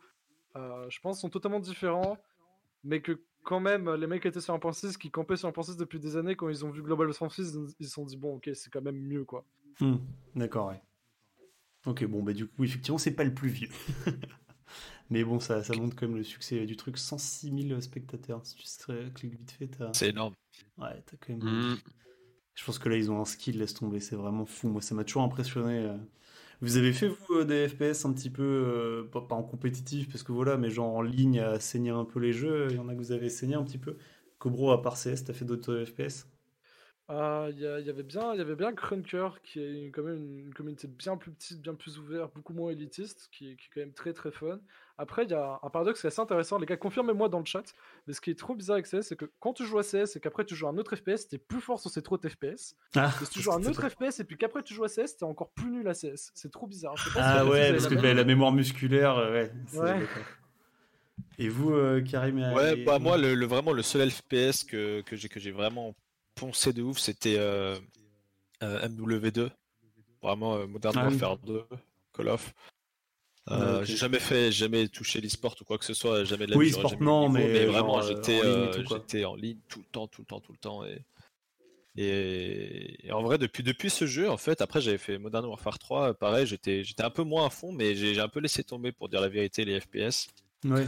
Euh, 0.57 0.85
je 0.91 1.01
pense 1.01 1.21
sont 1.21 1.31
totalement 1.31 1.59
différents, 1.61 2.19
mais 2.85 3.01
que 3.01 3.21
quand 3.45 3.61
même, 3.61 3.91
les 3.95 4.07
mecs 4.07 4.21
qui 4.21 4.29
étaient 4.29 4.43
sur 4.43 4.53
Impensis, 4.53 4.99
qui 4.99 5.11
campaient 5.11 5.37
sur 5.37 5.49
Impensis 5.49 5.77
depuis 5.79 5.99
des 5.99 6.17
années, 6.17 6.37
quand 6.37 6.51
ils 6.51 6.65
ont 6.67 6.71
vu 6.71 6.83
Global 6.83 7.09
Offensive, 7.09 7.47
ils 7.55 7.75
ils 7.81 7.87
se 7.87 7.93
sont 7.95 8.05
dit, 8.05 8.19
bon, 8.19 8.37
ok, 8.37 8.51
c'est 8.53 8.69
quand 8.71 8.83
même 8.83 8.99
mieux, 9.01 9.25
quoi. 9.25 9.47
Hmm, 9.81 9.97
D'accord, 10.35 10.69
ouais. 10.69 10.83
Ok, 11.87 12.05
bon, 12.05 12.23
bah 12.23 12.35
du 12.35 12.47
coup, 12.47 12.65
effectivement, 12.65 12.99
c'est 12.99 13.13
pas 13.15 13.25
le 13.25 13.33
plus 13.33 13.49
vieux. 13.49 13.71
Mais 15.11 15.25
bon, 15.25 15.41
ça, 15.41 15.65
ça 15.65 15.75
montre 15.75 15.97
quand 15.97 16.07
même 16.07 16.17
le 16.19 16.23
succès 16.23 16.67
du 16.67 16.77
truc. 16.77 16.99
106 16.99 17.69
000 17.69 17.81
spectateurs. 17.81 18.45
Si 18.45 18.57
tu 18.57 18.67
serais- 18.67 19.11
cliques 19.15 19.39
vite 19.39 19.51
fait, 19.53 19.69
t'as. 19.69 19.91
C'est 19.95 20.11
énorme. 20.11 20.35
Ouais, 20.77 21.03
t'as 21.07 21.17
quand 21.17 21.33
même. 21.33 21.73
Mm. 21.73 21.77
Je 22.59 22.65
pense 22.65 22.79
que 22.81 22.89
là, 22.89 22.97
ils 22.97 23.11
ont 23.11 23.21
un 23.21 23.25
skill, 23.25 23.59
laisse 23.59 23.75
tomber. 23.75 24.01
C'est 24.01 24.17
vraiment 24.17 24.45
fou. 24.45 24.69
Moi, 24.69 24.83
ça 24.83 24.95
m'a 24.95 25.05
toujours 25.05 25.23
impressionné. 25.23 25.79
euh. 25.87 25.97
Vous 26.63 26.77
avez 26.77 26.93
fait, 26.93 27.09
vous, 27.09 27.35
euh, 27.37 27.45
des 27.45 27.69
FPS 27.69 28.05
un 28.07 28.13
petit 28.13 28.31
peu. 28.31 28.43
euh, 28.43 29.05
pas, 29.11 29.21
en 29.37 29.43
compétitif, 29.45 30.09
parce 30.11 30.23
que 30.25 30.33
voilà, 30.33 30.57
mais 30.57 30.71
genre 30.71 30.97
en 30.97 31.03
ligne 31.03 31.41
à 31.41 31.61
saigner 31.61 31.91
un 31.91 32.05
peu 32.05 32.21
les 32.21 32.33
jeux. 32.33 32.69
Il 32.71 32.77
y 32.77 32.81
en 32.81 32.89
a 32.89 32.95
que 32.95 32.99
vous 32.99 33.13
avez 33.13 33.29
saigné 33.31 33.55
un 33.55 33.65
petit 33.65 33.79
peu. 33.79 33.97
Cobro, 34.39 34.73
à 34.73 34.83
part 34.83 34.97
CS, 34.99 35.25
t'as 35.25 35.33
fait 35.35 35.45
d'autres 35.45 35.85
FPS 35.85 36.27
Ah, 37.11 37.47
Il 37.51 37.59
y, 37.59 37.65
avait 37.67 38.03
bien, 38.03 38.35
il 38.35 38.39
y 38.39 38.43
avait 38.43 38.55
bien 38.55 38.75
Crunker, 38.75 39.41
qui 39.43 39.61
est 39.61 39.73
une- 39.87 39.93
quand 39.93 40.03
même 40.03 40.17
une, 40.17 40.39
une 40.49 40.53
communauté 40.55 40.87
bien 40.87 41.17
plus 41.17 41.31
petite, 41.31 41.63
bien 41.63 41.75
plus 41.75 41.99
ouverte, 41.99 42.35
beaucoup 42.35 42.53
moins 42.53 42.71
élitiste, 42.71 43.31
qui, 43.33 43.53
est- 43.53 43.57
qui 43.57 43.65
est 43.65 43.71
quand 43.75 43.81
même 43.81 43.95
très 43.95 44.13
très 44.13 44.31
fun. 44.31 44.61
Après, 44.99 45.25
il 45.25 45.31
y 45.31 45.35
a 45.35 45.59
un 45.63 45.71
paradoxe 45.71 46.03
qui 46.03 46.07
est 46.07 46.09
assez 46.09 46.21
intéressant. 46.21 46.59
Les 46.59 46.67
gars, 46.67 46.77
confirmez-moi 46.77 47.31
dans 47.31 47.39
le 47.39 47.47
chat. 47.47 47.63
Mais 48.07 48.13
ce 48.13 48.21
qui 48.21 48.31
est 48.31 48.39
trop 48.39 48.55
bizarre 48.55 48.75
avec 48.75 48.87
CS, 48.87 49.03
c'est 49.09 49.17
que 49.17 49.25
quand 49.41 49.55
tu 49.55 49.65
joues 49.65 49.79
à 49.79 49.83
CS 49.83 50.17
et 50.17 50.21
qu'après 50.21 50.45
tu 50.45 50.55
joues 50.55 50.67
à 50.67 50.71
un 50.71 50.77
autre 50.77 50.95
FPS, 50.97 51.29
t'es 51.29 51.39
plus 51.39 51.63
fort 51.63 51.81
sur 51.81 51.91
ces 51.91 52.03
trop 52.03 52.19
de 52.19 52.29
FPS. 52.29 52.75
Ah, 52.95 53.11
Et 53.23 53.25
si 53.25 53.31
tu 53.31 53.41
joues 53.41 53.53
à 53.53 53.55
un 53.59 53.65
autre 53.65 53.89
FPS 53.89 54.21
et 54.21 54.25
puis 54.25 54.37
qu'après 54.37 54.63
tu 54.63 54.75
joues 54.75 54.85
à 54.85 54.89
CS, 54.89 55.17
t'es 55.17 55.25
encore 55.25 55.51
plus 55.53 55.71
nul 55.71 55.89
à 55.89 55.95
CS. 55.95 56.31
C'est 56.35 56.51
trop 56.53 56.67
bizarre. 56.67 56.95
Je 56.99 57.05
sais 57.05 57.11
pas 57.15 57.23
si 57.23 57.39
Ah 57.39 57.47
ouais, 57.47 57.71
parce 57.73 57.85
la 57.85 57.89
que 57.91 57.95
bah, 58.03 58.13
la 58.13 58.25
mémoire 58.25 58.53
musculaire, 58.53 59.17
euh, 59.17 59.47
ouais. 59.73 60.07
Et 61.39 61.49
vous, 61.49 61.73
euh, 61.73 62.03
Karim 62.03 62.39
et- 62.39 62.53
Ouais, 62.53 62.79
et- 62.81 62.85
bah 62.85 62.99
moi, 62.99 63.17
le, 63.17 63.35
le- 63.35 63.47
vraiment, 63.47 63.73
le 63.73 63.83
seul 63.83 64.11
FPS 64.11 64.65
que, 64.65 65.01
que 65.03 65.17
j'ai 65.17 65.29
que 65.29 65.41
j'ai 65.41 65.53
vraiment 65.53 65.95
poncé 66.39 66.73
de 66.73 66.83
ouf, 66.83 66.99
c'était 66.99 67.37
euh, 67.39 67.79
euh, 68.63 68.89
MW2. 68.89 69.51
Vraiment, 70.23 70.57
euh, 70.57 70.67
Modern 70.67 70.95
Ah 70.99 71.07
oui. 71.07 71.13
Warfare 71.13 71.39
2, 71.39 71.65
Call 72.13 72.29
of. 72.29 72.55
Ok. 73.51 73.85
J'ai 73.85 73.97
jamais 73.97 74.19
fait, 74.19 74.53
jamais 74.53 74.89
touché 74.89 75.21
l'e-sport 75.23 75.57
ou 75.61 75.65
quoi 75.65 75.79
que 75.79 75.85
ce 75.87 75.95
soit, 75.95 76.25
jamais 76.25 76.45
de 76.45 76.51
la 76.51 76.57
Oui, 76.59 76.71
sport, 76.71 77.01
non, 77.01 77.29
mais 77.31 77.65
vraiment, 77.65 78.03
j'étais 78.03 79.25
en 79.25 79.31
en 79.31 79.35
ligne 79.37 79.59
tout 79.69 79.79
le 79.79 79.85
temps, 79.87 80.07
tout 80.07 80.21
le 80.21 80.27
temps, 80.27 80.41
tout 80.41 80.53
le 80.53 80.59
temps. 80.59 80.85
Et, 80.85 81.03
et, 81.97 83.07
et 83.07 83.13
en 83.13 83.23
vrai, 83.23 83.39
depuis, 83.39 83.63
depuis 83.63 83.89
ce 83.91 84.07
jeu, 84.07 84.29
en 84.29 84.37
fait, 84.37 84.61
après 84.61 84.81
j'avais 84.83 84.99
fait 84.99 85.19
Modern 85.19 85.47
Warfare 85.47 85.79
3, 85.79 86.15
pareil, 86.15 86.47
j'étais 86.47 86.85
un 86.99 87.11
peu 87.11 87.23
moins 87.23 87.47
à 87.47 87.51
fond, 87.51 87.73
mais 87.73 87.95
j'ai 87.97 88.15
j'ai 88.15 88.21
un 88.21 88.29
peu 88.29 88.41
laissé 88.41 88.63
tomber 88.63 88.93
pour 88.93 89.09
dire 89.09 89.21
la 89.23 89.29
vérité 89.29 89.65
les 89.65 89.81
FPS. 89.81 90.29
Ouais. 90.65 90.87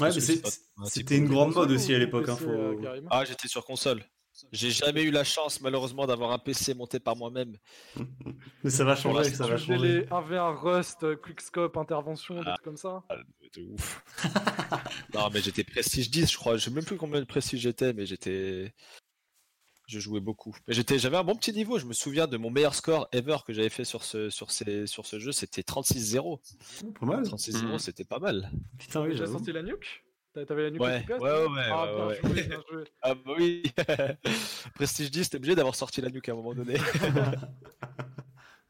Ouais, 0.00 0.10
c'était 0.86 1.16
une 1.16 1.28
grande 1.28 1.54
mode 1.54 1.70
aussi 1.70 1.94
à 1.94 1.98
l'époque. 1.98 2.28
hein, 2.28 2.36
faut- 2.36 2.48
euh, 2.48 3.00
Ah, 3.10 3.24
j'étais 3.24 3.48
sur 3.48 3.64
console. 3.64 4.02
J'ai 4.50 4.70
jamais 4.70 5.02
eu 5.02 5.10
la 5.10 5.24
chance, 5.24 5.60
malheureusement, 5.60 6.06
d'avoir 6.06 6.32
un 6.32 6.38
PC 6.38 6.72
monté 6.72 6.98
par 6.98 7.14
moi-même. 7.16 7.54
Mais 8.64 8.70
ça 8.70 8.82
va 8.84 8.96
changer, 8.96 9.24
ça 9.24 9.46
va 9.46 9.58
changer. 9.58 9.76
les 9.76 10.06
1v1 10.06 10.54
Rust, 10.58 11.02
euh, 11.04 11.16
Quickscope, 11.16 11.76
intervention, 11.76 12.36
des 12.36 12.40
Ah. 12.46 12.52
trucs 12.54 12.64
comme 12.64 12.76
ça. 12.78 13.02
Ah, 13.10 13.16
de 13.54 13.60
ouf. 13.62 14.02
non, 15.14 15.28
mais 15.34 15.42
j'étais 15.42 15.64
prestige 15.64 16.10
10, 16.10 16.32
je 16.32 16.36
crois. 16.38 16.56
Je 16.56 16.64
sais 16.64 16.70
même 16.70 16.84
plus 16.84 16.96
combien 16.96 17.20
de 17.20 17.26
prestige 17.26 17.60
j'étais, 17.60 17.92
mais 17.92 18.06
j'étais. 18.06 18.72
Je 19.86 19.98
jouais 19.98 20.20
beaucoup. 20.20 20.56
J'étais, 20.68 20.98
j'avais 20.98 21.16
un 21.16 21.24
bon 21.24 21.34
petit 21.34 21.52
niveau. 21.52 21.78
Je 21.78 21.86
me 21.86 21.92
souviens 21.92 22.26
de 22.26 22.36
mon 22.36 22.50
meilleur 22.50 22.74
score 22.74 23.08
ever 23.12 23.38
que 23.46 23.52
j'avais 23.52 23.68
fait 23.68 23.84
sur 23.84 24.04
ce, 24.04 24.30
sur 24.30 24.50
ces, 24.50 24.86
sur 24.86 25.04
ce 25.06 25.18
jeu. 25.18 25.32
C'était 25.32 25.62
36-0. 25.62 26.40
Pas 26.98 27.06
mal. 27.06 27.24
36-0, 27.24 27.64
Mhm. 27.72 27.78
c'était 27.78 28.04
pas 28.04 28.18
mal. 28.18 28.50
Putain, 28.78 29.02
oui, 29.02 29.10
J'ai 29.12 29.18
j'avoue. 29.18 29.32
sorti 29.32 29.52
la 29.52 29.62
nuke 29.62 30.04
T'a- 30.34 30.46
T'avais 30.46 30.62
la 30.62 30.70
nuke 30.70 30.80
Ouais, 30.80 30.96
efficace, 30.98 31.20
ouais, 31.20 31.28
toi 31.28 31.52
ouais, 31.52 31.62
Ah, 31.70 31.84
ouais, 31.84 31.94
bien 31.94 32.06
ouais. 32.06 32.32
joué, 32.34 32.42
bien 32.44 32.62
joué. 32.70 32.84
Ah, 33.02 33.14
bah 33.14 33.32
oui. 33.38 33.62
prestige 34.74 35.10
10, 35.10 35.28
t'es 35.28 35.36
obligé 35.36 35.54
d'avoir 35.54 35.74
sorti 35.74 36.00
la 36.00 36.08
nuque 36.08 36.26
à 36.28 36.32
un 36.32 36.36
moment 36.36 36.54
donné. 36.54 36.74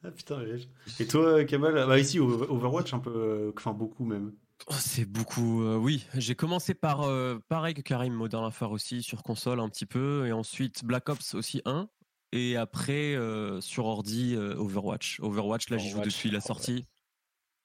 Ah 0.04 0.10
putain, 0.10 0.40
ouais. 0.42 0.56
Et 0.98 1.06
toi, 1.06 1.44
Kamal? 1.44 1.74
Bah 1.86 1.96
ici, 1.98 2.18
Over- 2.18 2.46
Overwatch, 2.50 2.92
un 2.92 2.98
peu. 2.98 3.12
euh, 3.14 3.52
Enfin, 3.56 3.72
beaucoup 3.72 4.04
même. 4.04 4.32
Oh, 4.68 4.74
c'est 4.78 5.04
beaucoup, 5.04 5.62
euh, 5.62 5.76
oui. 5.76 6.06
J'ai 6.14 6.34
commencé 6.34 6.74
par, 6.74 7.02
euh, 7.02 7.38
pareil 7.48 7.74
que 7.74 7.80
Karim, 7.80 8.12
Modern 8.12 8.44
Warfare 8.44 8.70
aussi, 8.70 9.02
sur 9.02 9.22
console 9.22 9.60
un 9.60 9.68
petit 9.68 9.86
peu, 9.86 10.26
et 10.26 10.32
ensuite 10.32 10.84
Black 10.84 11.08
Ops 11.08 11.34
aussi 11.34 11.62
1. 11.64 11.88
Et 12.32 12.56
après, 12.56 13.14
euh, 13.14 13.60
sur 13.60 13.84
ordi, 13.84 14.36
Overwatch. 14.36 15.20
Overwatch, 15.20 15.68
là, 15.68 15.78
j'y 15.78 15.90
joue 15.90 16.00
depuis 16.00 16.30
la 16.30 16.40
sortie. 16.40 16.86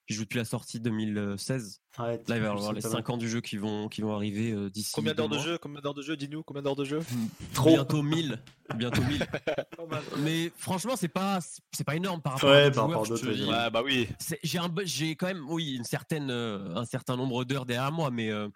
J'y 0.07 0.15
joue 0.15 0.23
depuis 0.23 0.37
la 0.37 0.45
sortie 0.45 0.79
2016. 0.79 1.81
Ouais, 1.99 2.05
Là, 2.27 2.35
il 2.37 2.41
va 2.41 2.47
y 2.47 2.49
avoir 2.49 2.71
les 2.73 2.81
pas 2.81 2.89
5 2.89 3.09
ans 3.09 3.17
du 3.17 3.27
jeu 3.29 3.41
qui 3.41 3.57
vont, 3.57 3.89
qui 3.89 4.01
vont 4.01 4.15
arriver 4.15 4.51
euh, 4.53 4.69
d'ici. 4.69 4.91
Combien 4.93 5.13
d'heures 5.13 5.27
de 5.27 5.37
jeu 5.39 5.57
Combien 5.57 5.81
d'heures 5.81 5.93
de 5.93 6.01
jeu 6.01 6.15
Dis-nous, 6.15 6.43
combien 6.43 6.61
d'heures 6.61 6.75
de 6.77 6.85
jeu 6.85 6.99
Trop. 7.53 7.71
Bientôt 7.71 8.01
1000. 8.03 8.39
Bientôt 8.75 9.01
1000. 9.01 9.19
Pas 9.45 9.85
mal. 9.89 10.03
Mais 10.19 10.49
franchement, 10.57 10.93
c'est 10.95 11.07
pas, 11.09 11.39
c'est 11.73 11.83
pas 11.83 11.95
énorme 11.95 12.21
par 12.21 12.33
rapport 12.33 12.49
Ouais, 12.49 12.55
à 12.57 12.69
d'autres 12.69 12.75
par 12.75 12.85
joueurs, 12.87 12.99
rapport 13.01 13.13
à 13.13 13.17
je 13.17 13.21
te 13.21 13.25
d'autres, 13.27 13.37
dis. 13.37 13.49
ouais. 13.49 13.69
Bah 13.71 13.81
oui. 13.83 14.07
J'ai 14.43 14.59
un, 14.59 14.73
j'ai 14.85 15.15
quand 15.17 15.27
même, 15.27 15.43
oui, 15.49 15.73
une 15.75 15.83
certaine, 15.83 16.29
euh, 16.31 16.73
un 16.75 16.85
certain 16.85 17.17
nombre 17.17 17.43
d'heures 17.43 17.65
derrière 17.65 17.91
moi, 17.91 18.09
mais 18.11 18.31
euh, 18.31 18.47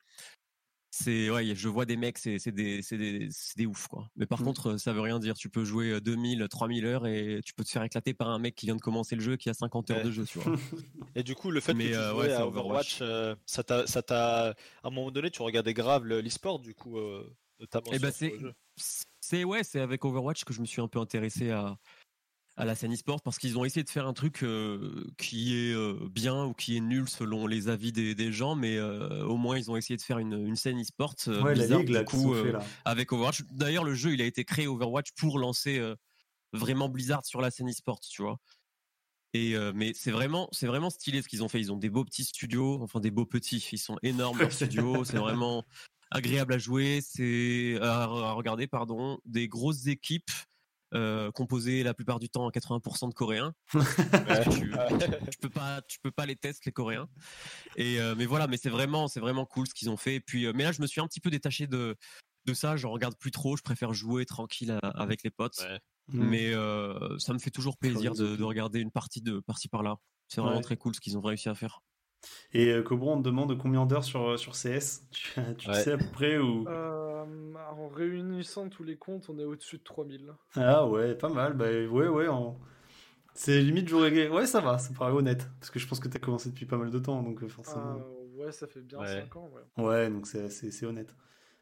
c'est, 0.92 1.30
ouais, 1.30 1.56
je 1.56 1.70
vois 1.70 1.86
des 1.86 1.96
mecs, 1.96 2.18
c'est, 2.18 2.38
c'est 2.38 2.52
des, 2.52 2.82
c'est 2.82 2.98
des, 2.98 3.30
c'est 3.32 3.58
des 3.58 3.66
ouf, 3.66 3.88
quoi. 3.88 4.10
Mais 4.18 4.26
par 4.26 4.42
Mm. 4.42 4.44
contre, 4.44 4.78
ça 4.78 4.92
veut 4.94 5.00
rien 5.02 5.20
dire. 5.20 5.36
Tu 5.36 5.50
peux 5.50 5.64
jouer 5.64 5.92
euh, 5.92 6.02
2000, 6.02 6.46
3000 6.50 6.86
heures 6.86 7.08
et 7.08 7.40
tu 7.46 7.54
peux 7.54 7.64
te 7.64 7.70
faire 7.70 7.84
éclater 7.84 8.14
par 8.14 8.30
un 8.30 8.40
mec 8.40 8.56
qui 8.56 8.66
vient 8.66 8.76
de 8.76 8.82
commencer 8.82 9.16
le 9.16 9.22
jeu, 9.22 9.38
qui 9.38 9.50
a 9.50 9.54
50 9.54 9.90
heures 9.92 10.04
de 10.04 10.12
jeu, 10.12 10.26
tu 10.26 10.40
vois. 10.40 10.56
Et 11.16 11.24
du 11.24 11.34
coup, 11.36 11.50
le 11.52 11.60
fait 11.60 11.74
Mais, 11.74 11.86
que 11.86 11.90
tu 11.90 11.96
euh, 11.96 12.12
jouais 12.12 12.28
ouais, 12.28 12.34
à 12.34 12.46
Overwatch. 12.48 13.00
Euh, 13.02 13.36
ça 13.46 13.64
t'a, 13.64 13.88
ça 13.88 14.02
t'a, 14.02 14.50
à 14.50 14.54
un 14.84 14.90
moment 14.90 15.12
donné, 15.12 15.30
tu 15.32 15.42
regardais 15.42 15.74
grave 15.74 16.06
le- 16.06 16.22
l'e-sport, 16.22 16.60
du 16.60 16.74
coup, 16.74 16.98
euh, 16.98 17.30
notamment 17.60 17.88
Eh 17.92 17.98
sur, 17.98 18.02
ben, 18.02 18.12
sur 18.12 18.18
c'est-. 18.18 19.06
C'est 19.24 19.44
ouais, 19.44 19.64
c'est 19.64 19.80
avec 19.80 20.04
Overwatch 20.04 20.44
que 20.44 20.54
je 20.54 20.62
me 20.62 20.66
suis 20.66 20.82
un 20.82 20.88
peu 20.88 21.00
intéressé 21.00 21.52
à, 21.52 21.78
à 22.58 22.66
la 22.66 22.76
scène 22.76 22.94
e-sport 22.94 23.22
parce 23.22 23.38
qu'ils 23.38 23.58
ont 23.58 23.66
essayé 23.66 23.84
de 23.84 23.90
faire 23.90 24.06
un 24.06 24.14
truc 24.14 24.44
euh, 24.44 25.06
qui 25.18 25.58
est 25.58 25.74
euh, 25.74 25.98
bien 26.12 26.46
ou 26.46 26.54
qui 26.54 26.78
est 26.78 26.82
nul 26.82 27.08
selon 27.08 27.48
les 27.48 27.70
avis 27.70 27.92
des, 27.92 28.14
des 28.14 28.32
gens, 28.32 28.56
mais 28.56 28.78
euh, 28.78 29.24
au 29.26 29.38
moins 29.38 29.58
ils 29.58 29.72
ont 29.72 29.78
essayé 29.78 29.98
de 29.98 30.02
faire 30.02 30.20
une, 30.20 30.34
une 30.34 30.56
scène 30.56 30.80
e-sport 30.80 31.16
la 31.28 31.54
ligue 31.54 31.90
là, 31.90 32.04
qu'ils 32.04 32.20
coup, 32.20 32.34
ont 32.34 32.44
fait 32.44 32.52
là. 32.52 32.64
avec 32.86 33.12
Overwatch. 33.12 33.44
D'ailleurs, 33.52 33.84
le 33.84 33.96
jeu 33.96 34.14
il 34.14 34.22
a 34.22 34.26
été 34.26 34.44
créé 34.44 34.68
Overwatch 34.68 35.12
pour 35.18 35.40
lancer 35.40 35.82
vraiment 36.54 36.90
Blizzard 36.90 37.26
sur 37.26 37.42
la 37.42 37.52
scène 37.52 37.70
e-sport, 37.70 38.00
tu 38.02 38.22
vois. 38.22 38.38
Et 39.34 39.56
mais 39.74 39.94
c'est 39.96 40.12
vraiment 40.12 40.50
c'est 40.52 40.68
vraiment 40.68 40.90
stylé 40.90 41.22
ce 41.22 41.30
qu'ils 41.30 41.44
ont 41.44 41.48
fait. 41.48 41.60
Ils 41.60 41.72
ont 41.72 41.78
des 41.78 41.90
beaux 41.90 42.04
petits 42.04 42.26
studios, 42.26 42.80
enfin 42.82 43.00
des 43.00 43.12
beaux 43.12 43.26
petits. 43.26 43.66
Ils 43.72 43.78
sont 43.78 43.98
énormes 44.04 44.40
leurs 44.40 44.52
studios. 44.52 45.04
C'est 45.06 45.18
vraiment 45.18 45.64
agréable 46.12 46.54
à 46.54 46.58
jouer. 46.58 47.00
C'est 47.02 47.80
à, 47.82 48.04
à 48.04 48.32
regarder 48.34 48.68
pardon. 48.68 49.20
Des 49.24 49.48
grosses 49.48 49.88
équipes 49.88 50.32
euh, 50.94 51.32
composées 51.32 51.84
la 51.84 51.94
plupart 51.94 52.20
du 52.20 52.30
temps 52.30 52.48
à 52.48 52.52
80% 52.52 53.10
de 53.10 53.14
Coréens. 53.14 53.54
Ouais. 53.76 54.44
tu, 54.50 54.72
tu 55.32 55.38
peux 55.42 55.50
pas 55.50 55.82
tu 55.88 56.00
peux 56.02 56.12
pas 56.12 56.26
les 56.26 56.36
tester 56.36 56.64
les 56.70 56.72
Coréens. 56.72 57.08
Et 57.76 58.00
euh, 58.00 58.16
mais 58.18 58.26
voilà, 58.26 58.48
mais 58.48 58.58
c'est 58.58 58.70
vraiment 58.70 59.08
c'est 59.08 59.20
vraiment 59.20 59.46
cool 59.46 59.68
ce 59.68 59.74
qu'ils 59.74 59.90
ont 59.90 59.98
fait. 59.98 60.16
Et 60.16 60.20
puis 60.20 60.46
euh, 60.46 60.54
mais 60.56 60.64
là 60.64 60.72
je 60.72 60.82
me 60.82 60.88
suis 60.88 61.02
un 61.02 61.08
petit 61.08 61.20
peu 61.20 61.30
détaché 61.30 61.68
de 61.68 61.96
de 62.46 62.54
ça. 62.54 62.76
Je 62.76 62.88
regarde 62.88 63.16
plus 63.18 63.32
trop. 63.32 63.56
Je 63.58 63.62
préfère 63.64 63.94
jouer 63.94 64.26
tranquille 64.26 64.72
à- 64.82 64.88
avec 65.02 65.24
les 65.24 65.30
potes. 65.32 65.60
Ouais. 65.60 65.80
Mm. 66.10 66.24
Mais 66.30 66.54
euh, 66.54 67.18
ça 67.20 67.34
me 67.34 67.40
fait 67.40 67.52
toujours 67.52 67.78
plaisir 67.78 68.14
de, 68.14 68.36
de 68.36 68.44
regarder 68.44 68.80
une 68.80 68.92
partie 68.92 69.22
de 69.22 69.40
par-ci 69.40 69.68
par-là. 69.70 69.98
C'est 70.28 70.42
vraiment 70.42 70.58
Ouais. 70.58 70.62
très 70.64 70.78
cool 70.78 70.96
ce 70.96 71.00
qu'ils 71.00 71.18
ont 71.18 71.22
réussi 71.22 71.50
à 71.50 71.56
faire. 71.56 71.82
Et 72.54 72.70
euh, 72.72 72.84
Cobra, 72.84 73.12
on 73.12 73.18
te 73.20 73.24
demande 73.24 73.58
combien 73.58 73.86
d'heures 73.86 74.04
sur, 74.04 74.38
sur 74.38 74.54
CS 74.54 75.04
Tu, 75.12 75.32
tu 75.58 75.70
Ouais. 75.70 75.76
sais 75.84 75.94
à 75.94 75.98
peu 75.98 76.06
près 76.12 76.38
ou... 76.38 76.68
Euh, 76.68 77.24
en 77.78 77.88
réunissant 77.88 78.70
tous 78.70 78.84
les 78.84 78.98
comptes, 78.98 79.30
on 79.30 79.40
est 79.40 79.46
au-dessus 79.46 79.78
de 79.78 79.84
3000. 79.84 80.34
Ah 80.56 80.86
ouais, 80.88 81.16
pas 81.16 81.30
mal. 81.30 81.54
Bah 81.54 81.66
ouais, 81.66 82.08
ouais. 82.08 82.28
en- 82.28 82.60
C'est 83.34 83.62
limite 83.62 83.88
j'aurais... 83.88 84.28
Ouais, 84.28 84.46
ça 84.46 84.60
va, 84.60 84.78
ça 84.78 84.94
paraît 84.94 85.14
honnête. 85.14 85.50
Parce 85.60 85.72
que 85.72 85.80
je 85.80 85.88
pense 85.88 86.00
que 86.00 86.08
t'as 86.10 86.20
commencé 86.20 86.50
depuis 86.50 86.66
pas 86.66 86.78
mal 86.78 86.90
de 86.92 87.00
temps, 87.00 87.22
donc 87.24 87.44
euh, 87.44 87.48
forcément... 87.48 87.98
Euh, 88.00 88.44
ouais, 88.46 88.52
ça 88.52 88.68
fait 88.68 88.82
bien 88.82 89.00
Ouais. 89.00 89.22
5 89.22 89.36
ans. 89.38 89.50
Ouais. 89.78 89.84
Ouais, 89.84 90.10
donc 90.10 90.28
c'est 90.28 90.50
c'est- 90.50 90.72
c'est 90.72 90.86
honnête. 90.86 91.16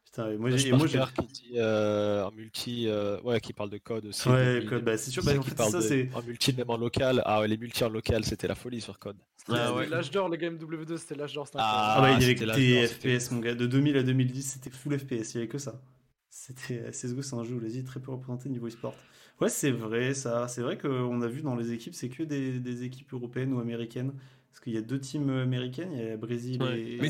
Putain, 0.04 0.36
moi 0.38 0.50
j'ai... 0.50 0.72
moi, 0.72 0.86
qui 0.88 1.26
dit 1.28 1.52
euh, 1.56 2.24
en 2.24 2.32
multi, 2.32 2.88
euh, 2.88 3.20
ouais, 3.20 3.40
qui 3.40 3.52
parle 3.52 3.70
de 3.70 3.78
code 3.78 4.06
aussi. 4.06 4.28
Ouais, 4.28 4.54
2000, 4.54 4.68
code, 4.68 4.84
bah, 4.84 4.96
c'est 4.98 5.10
sûr, 5.10 5.22
bah, 5.22 5.38
en 5.38 5.42
fait, 5.42 5.54
parle 5.54 5.70
ça, 5.70 5.78
de- 5.80 6.08
En 6.14 6.22
multi, 6.22 6.52
même 6.52 6.68
en 6.68 6.76
local. 6.76 7.22
Ah 7.24 7.40
ouais, 7.40 7.48
les 7.48 7.56
multi 7.56 7.84
en 7.84 7.88
local, 7.88 8.24
c'était 8.24 8.48
la 8.48 8.56
folie 8.56 8.80
sur 8.80 8.98
code. 8.98 9.16
Ah 9.48 9.72
ouais. 9.74 9.86
L'âge 9.86 10.10
d'or, 10.10 10.28
les 10.28 10.38
games 10.38 10.56
W2, 10.56 10.96
c'était 10.96 11.14
l'âge 11.14 11.32
d'or. 11.34 11.46
Ah, 11.54 11.94
Ah 11.96 12.00
bah, 12.00 12.12
il 12.12 12.20
y 12.22 12.24
avait 12.24 12.34
que 12.34 12.44
des 12.44 12.86
FPS, 12.88 13.30
mon 13.30 13.38
gars. 13.38 13.54
De 13.54 13.66
2000 13.66 13.96
à 13.96 14.02
2010, 14.02 14.42
c'était 14.42 14.70
full 14.70 14.98
FPS, 14.98 15.34
il 15.34 15.34
y 15.34 15.38
avait 15.38 15.48
que 15.48 15.58
ça. 15.58 15.80
C'était 16.28 16.80
euh, 16.86 16.90
CSGO, 16.90 17.22
c'est 17.22 17.36
un 17.36 17.44
jeu 17.44 17.54
où 17.54 17.60
l'Asie 17.60 17.80
est 17.80 17.84
très 17.84 18.00
peu 18.00 18.10
représenté 18.10 18.48
niveau 18.48 18.66
e-sport. 18.68 18.94
Ouais, 19.40 19.48
c'est 19.48 19.70
vrai, 19.70 20.14
ça. 20.14 20.48
C'est 20.48 20.62
vrai 20.62 20.76
qu'on 20.76 21.22
a 21.22 21.28
vu 21.28 21.42
dans 21.42 21.56
les 21.56 21.72
équipes, 21.72 21.94
c'est 21.94 22.08
que 22.08 22.22
des, 22.22 22.58
des 22.58 22.84
équipes 22.84 23.12
européennes 23.12 23.52
ou 23.52 23.60
américaines. 23.60 24.12
Parce 24.50 24.60
qu'il 24.64 24.74
y 24.74 24.76
a 24.78 24.82
deux 24.82 24.98
teams 24.98 25.30
américaines, 25.30 25.92
il 25.92 26.04
y 26.04 26.10
a 26.10 26.16
Brésil 26.16 26.60
Ouais. 26.62 26.80
et 26.80 26.98
Mais 27.00 27.08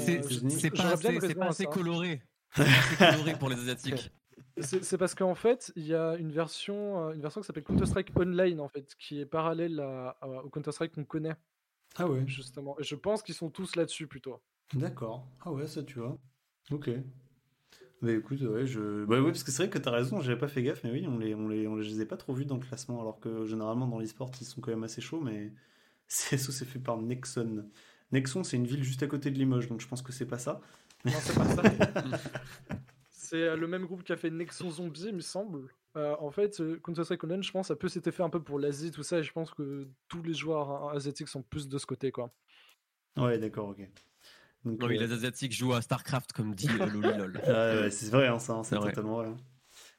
c'est 0.51 0.71
pas 0.71 0.91
assez, 0.93 1.65
pas 1.65 1.67
coloré. 1.67 2.23
C'est 2.57 3.39
pour 3.39 3.49
les 3.49 3.57
asiatiques. 3.57 4.11
C'est 4.61 4.99
parce 4.99 5.15
qu'en 5.15 5.35
fait, 5.35 5.73
il 5.77 5.87
y 5.87 5.95
a 5.95 6.17
une 6.17 6.33
version, 6.33 7.09
euh, 7.09 7.13
une 7.15 7.21
version 7.23 7.41
qui 7.41 7.47
s'appelle 7.47 7.65
Counter-Strike 7.65 8.11
Online, 8.17 8.61
en 8.61 8.69
fait, 8.69 8.95
qui 8.99 9.21
est 9.21 9.27
parallèle 9.27 9.81
à- 9.81 10.11
à- 10.21 10.29
au 10.45 10.51
Counter-Strike 10.51 10.93
qu'on 10.95 11.05
connaît, 11.05 11.37
Ah 11.97 12.07
ouais, 12.09 12.27
justement. 12.27 12.79
Et 12.81 12.85
je 12.85 12.97
pense 12.97 13.23
qu'ils 13.23 13.35
sont 13.37 13.51
tous 13.51 13.77
là-dessus, 13.77 14.07
plutôt. 14.09 14.43
d'accord. 14.75 15.27
Ah 15.43 15.53
ouais, 15.53 15.67
ça 15.69 15.83
tu 15.85 15.99
vois. 16.01 16.19
Ok. 16.73 16.91
Bah 18.03 18.13
écoute, 18.13 18.41
ouais, 18.41 18.67
je... 18.67 19.05
Bah 19.05 19.21
ouais, 19.21 19.31
parce 19.31 19.45
que 19.45 19.51
c'est 19.51 19.65
vrai 19.65 19.71
que 19.71 19.79
t'as 19.79 19.91
raison, 19.91 20.21
j'avais 20.21 20.39
pas 20.39 20.49
fait 20.49 20.63
gaffe, 20.63 20.83
mais 20.85 20.91
oui, 20.91 21.07
on 21.07 21.19
les, 21.19 21.35
on 21.35 21.49
les, 21.49 21.67
on 21.69 21.77
les 21.77 22.01
ai 22.01 22.07
pas 22.07 22.17
trop 22.17 22.33
vus 22.33 22.47
dans 22.47 22.55
le 22.57 22.63
classement, 22.65 23.01
alors 23.01 23.21
que 23.21 23.45
généralement 23.45 23.87
dans 23.87 23.99
l'e-sport, 23.99 24.31
ils 24.41 24.47
sont 24.47 24.61
quand 24.63 24.71
même 24.71 24.85
assez 24.85 25.03
chauds, 25.03 25.21
mais 25.21 25.53
CSO 26.09 26.53
c'est 26.53 26.65
fait 26.65 26.79
par 26.79 26.97
Nexon. 26.97 27.67
Nexon, 28.13 28.43
c'est 28.43 28.57
une 28.57 28.67
ville 28.67 28.83
juste 28.83 29.03
à 29.03 29.07
côté 29.07 29.31
de 29.31 29.39
Limoges, 29.39 29.69
donc 29.69 29.81
je 29.81 29.87
pense 29.89 30.01
que 30.03 30.13
c'est 30.13 30.27
pas 30.27 30.39
ça. 30.39 30.61
Non, 31.05 31.13
c'est 31.21 31.35
pas 31.35 31.45
ça. 31.45 31.63
c'est 33.11 33.43
euh, 33.43 33.57
le 33.57 33.67
même 33.67 33.85
groupe 33.87 34.03
qui 34.03 34.13
a 34.13 34.17
fait 34.17 34.31
Nexon 34.31 34.71
Zombie, 34.71 35.07
il 35.07 35.15
me 35.15 35.21
semble. 35.21 35.69
Euh, 35.97 36.15
en 36.21 36.31
fait, 36.31 36.61
euh, 36.61 36.79
Counter-Strike 36.85 37.25
Online, 37.25 37.43
je 37.43 37.51
pense, 37.51 37.69
ça 37.69 37.77
peut 37.77 37.89
s'était 37.89 38.13
fait 38.13 38.23
un 38.23 38.31
peu 38.31 38.43
pour 38.43 38.59
l'Asie, 38.61 38.93
tout 38.93 39.03
ça, 39.03 39.19
et 39.19 39.23
je 39.23 39.33
pense 39.33 39.51
que 39.51 39.89
tous 40.09 40.23
les 40.23 40.35
joueurs 40.35 40.71
hein, 40.71 40.93
asiatiques 40.95 41.29
sont 41.29 41.43
plus 41.43 41.69
de 41.69 41.79
ce 41.79 41.87
côté, 41.87 42.13
quoi. 42.13 42.33
Ouais, 43.17 43.39
d'accord, 43.39 43.71
ok. 43.71 43.89
Donc, 44.65 44.79
Non, 44.81 44.87
oui, 44.87 44.99
euh, 44.99 45.07
les 45.07 45.13
asiatiques 45.13 45.53
jouent 45.53 45.73
à 45.73 45.83
Starcraft 45.83 46.33
comme 46.33 46.55
dit 46.55 46.69
euh, 46.69 46.87
Loli 46.87 47.17
Lol. 47.17 47.41
Ah 47.45 47.49
ouais, 47.81 47.91
c'est 47.91 48.11
vrai, 48.11 48.29
hein, 48.29 48.39
ça, 48.39 48.55
hein, 48.55 48.63
c'est 48.63 48.77
totalement 48.77 49.17
vrai. 49.17 49.31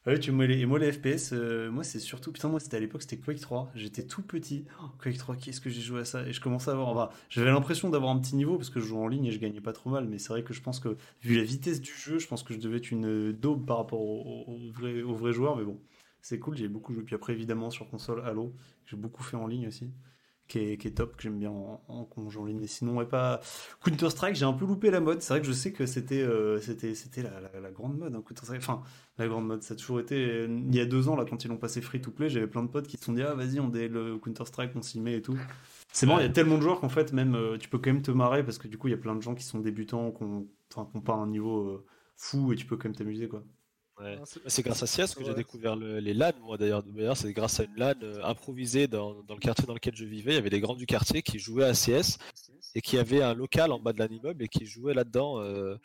Ouais, 0.04 0.18
tu 0.18 0.32
les, 0.32 0.58
et 0.60 0.66
moi 0.66 0.80
les 0.80 0.90
FPS, 0.90 1.32
euh, 1.32 1.70
moi 1.70 1.84
c'est 1.84 2.00
surtout, 2.00 2.32
putain 2.32 2.48
moi 2.48 2.58
c'était 2.58 2.76
à 2.76 2.80
l'époque 2.80 3.02
c'était 3.02 3.18
Quake 3.18 3.38
3, 3.40 3.70
j'étais 3.76 4.04
tout 4.04 4.22
petit, 4.22 4.64
Oh, 4.82 4.86
Quake 5.00 5.16
3, 5.16 5.36
qu'est-ce 5.36 5.60
que 5.60 5.70
j'ai 5.70 5.80
joué 5.80 6.00
à 6.00 6.04
ça? 6.04 6.26
Et 6.26 6.32
je 6.32 6.40
commençais 6.40 6.70
à 6.70 6.72
avoir, 6.72 6.88
enfin 6.88 7.08
j'avais 7.28 7.50
l'impression 7.52 7.88
d'avoir 7.88 8.10
un 8.10 8.18
petit 8.18 8.34
niveau 8.34 8.56
parce 8.56 8.68
que 8.68 8.80
je 8.80 8.86
jouais 8.86 8.98
en 8.98 9.06
ligne 9.06 9.26
et 9.26 9.30
je 9.30 9.38
gagnais 9.38 9.60
pas 9.60 9.72
trop 9.72 9.90
mal, 9.90 10.08
mais 10.08 10.18
c'est 10.18 10.30
vrai 10.30 10.42
que 10.42 10.52
je 10.54 10.60
pense 10.60 10.80
que 10.80 10.96
vu 11.22 11.36
la 11.36 11.44
vitesse 11.44 11.80
du 11.80 11.92
jeu, 11.92 12.18
je 12.18 12.26
pense 12.26 12.42
que 12.42 12.52
je 12.52 12.58
devais 12.58 12.78
être 12.78 12.90
une 12.90 13.06
euh, 13.06 13.32
daube 13.32 13.64
par 13.64 13.76
rapport 13.76 14.00
aux 14.00 14.44
au, 14.48 14.72
vrais, 14.72 15.02
aux 15.02 15.14
vrais 15.14 15.32
joueurs, 15.32 15.56
mais 15.56 15.64
bon 15.64 15.78
c'est 16.20 16.38
cool, 16.40 16.56
j'ai 16.56 16.68
beaucoup 16.68 16.92
joué, 16.92 17.04
puis 17.04 17.14
après 17.14 17.32
évidemment 17.32 17.70
sur 17.70 17.88
console 17.88 18.22
Halo, 18.26 18.54
j'ai 18.86 18.96
beaucoup 18.96 19.22
fait 19.22 19.36
en 19.36 19.46
ligne 19.46 19.68
aussi. 19.68 19.88
Qui 20.48 20.58
est, 20.58 20.76
qui 20.76 20.88
est 20.88 20.90
top, 20.90 21.16
que 21.16 21.22
j'aime 21.22 21.38
bien 21.38 21.50
en, 21.50 21.82
en, 21.88 22.06
en 22.16 22.44
ligne. 22.44 22.58
Mais 22.60 22.66
sinon, 22.66 22.96
ouais, 22.96 23.06
pas. 23.06 23.40
Counter-Strike, 23.84 24.34
j'ai 24.34 24.44
un 24.44 24.52
peu 24.52 24.66
loupé 24.66 24.90
la 24.90 25.00
mode. 25.00 25.22
C'est 25.22 25.32
vrai 25.32 25.40
que 25.40 25.46
je 25.46 25.52
sais 25.52 25.72
que 25.72 25.86
c'était 25.86 26.20
euh, 26.20 26.60
c'était 26.60 26.94
c'était 26.94 27.22
la, 27.22 27.40
la, 27.40 27.60
la 27.60 27.70
grande 27.70 27.96
mode, 27.96 28.14
hein, 28.14 28.22
Counter-Strike. 28.26 28.60
Enfin, 28.60 28.82
la 29.18 29.28
grande 29.28 29.46
mode, 29.46 29.62
ça 29.62 29.72
a 29.74 29.76
toujours 29.76 30.00
été. 30.00 30.44
Il 30.44 30.74
y 30.74 30.80
a 30.80 30.84
deux 30.84 31.08
ans, 31.08 31.16
là, 31.16 31.24
quand 31.24 31.42
ils 31.44 31.48
l'ont 31.48 31.56
passé 31.56 31.80
free 31.80 32.00
to 32.02 32.10
play, 32.10 32.28
j'avais 32.28 32.46
plein 32.46 32.62
de 32.62 32.68
potes 32.68 32.86
qui 32.86 32.98
se 32.98 33.04
sont 33.04 33.12
dit 33.14 33.22
Ah, 33.22 33.34
vas-y, 33.34 33.60
on 33.60 33.68
dé 33.68 33.88
le 33.88 34.18
Counter-Strike, 34.18 34.72
on 34.74 34.82
s'y 34.82 35.00
met 35.00 35.14
et 35.16 35.22
tout. 35.22 35.38
C'est 35.92 36.06
marrant, 36.06 36.18
il 36.20 36.26
y 36.26 36.28
a 36.28 36.32
tellement 36.32 36.56
de 36.58 36.62
joueurs 36.62 36.80
qu'en 36.80 36.88
fait, 36.88 37.12
même, 37.12 37.34
euh, 37.34 37.56
tu 37.58 37.68
peux 37.68 37.78
quand 37.78 37.92
même 37.92 38.02
te 38.02 38.10
marrer 38.10 38.44
parce 38.44 38.58
que 38.58 38.68
du 38.68 38.78
coup, 38.78 38.88
il 38.88 38.92
y 38.92 38.94
a 38.94 38.98
plein 38.98 39.14
de 39.14 39.22
gens 39.22 39.34
qui 39.34 39.44
sont 39.44 39.60
débutants, 39.60 40.10
qui 40.10 40.22
ont 40.22 40.46
enfin, 40.74 40.88
qui 40.90 40.96
ont 40.98 41.00
pas 41.02 41.14
un 41.14 41.26
niveau 41.26 41.60
euh, 41.68 41.84
fou 42.16 42.52
et 42.52 42.56
tu 42.56 42.66
peux 42.66 42.76
quand 42.76 42.88
même 42.88 42.96
t'amuser, 42.96 43.28
quoi. 43.28 43.42
Ouais. 44.02 44.18
Hein, 44.20 44.24
c'est- 44.46 44.62
grâce 44.62 44.82
à 44.82 44.86
CS 44.86 45.14
que 45.14 45.24
j'ai 45.24 45.34
découvert 45.34 45.76
le- 45.76 45.98
les 46.00 46.14
LAN, 46.14 46.32
moi 46.40 46.56
d'ailleurs. 46.58 46.82
D'ailleurs, 46.82 47.16
c'est 47.16 47.32
grâce 47.32 47.60
à 47.60 47.64
une 47.64 47.74
LAN 47.76 47.94
euh, 48.02 48.22
improvisée 48.24 48.86
dans, 48.88 49.22
dans 49.22 49.34
le 49.34 49.40
quartier 49.40 49.64
dans 49.66 49.74
lequel 49.74 49.94
je 49.94 50.04
vivais. 50.04 50.32
Il 50.32 50.34
y 50.36 50.38
avait 50.38 50.50
des 50.50 50.60
grands 50.60 50.74
du 50.74 50.86
quartier 50.86 51.22
qui 51.22 51.38
jouaient 51.38 51.64
à 51.64 51.72
CS 51.74 52.18
et 52.74 52.80
qui 52.80 52.98
avaient 52.98 53.22
un 53.22 53.34
local 53.34 53.70
en 53.72 53.78
bas 53.78 53.92
de 53.92 54.02
l'immeuble 54.04 54.42
et 54.44 54.48
qui 54.48 54.66
jouaient 54.66 54.94
là-dedans 54.94 55.40
euh, 55.40 55.76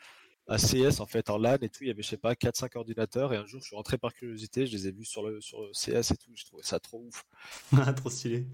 à 0.48 0.56
CS 0.56 1.00
en 1.00 1.06
fait, 1.06 1.28
en 1.30 1.36
LAN 1.38 1.56
et 1.60 1.68
tout. 1.68 1.82
Il 1.84 1.88
y 1.88 1.90
avait, 1.90 2.02
je 2.02 2.08
sais 2.08 2.16
pas, 2.16 2.34
4-5 2.34 2.76
ordinateurs 2.76 3.32
et 3.34 3.36
un 3.36 3.46
jour 3.46 3.60
je 3.60 3.66
suis 3.66 3.76
rentré 3.76 3.98
par 3.98 4.14
curiosité, 4.14 4.66
je 4.66 4.72
les 4.72 4.88
ai 4.88 4.90
vus 4.92 5.04
sur 5.04 5.22
le 5.26 5.40
sur 5.40 5.60
le 5.60 5.70
CS 5.72 6.10
et 6.12 6.16
tout. 6.16 6.30
Je 6.34 6.44
trouvais 6.46 6.62
ça 6.62 6.80
trop 6.80 7.04
ouf. 7.06 7.24
Trop 7.96 8.08
stylé. 8.10 8.46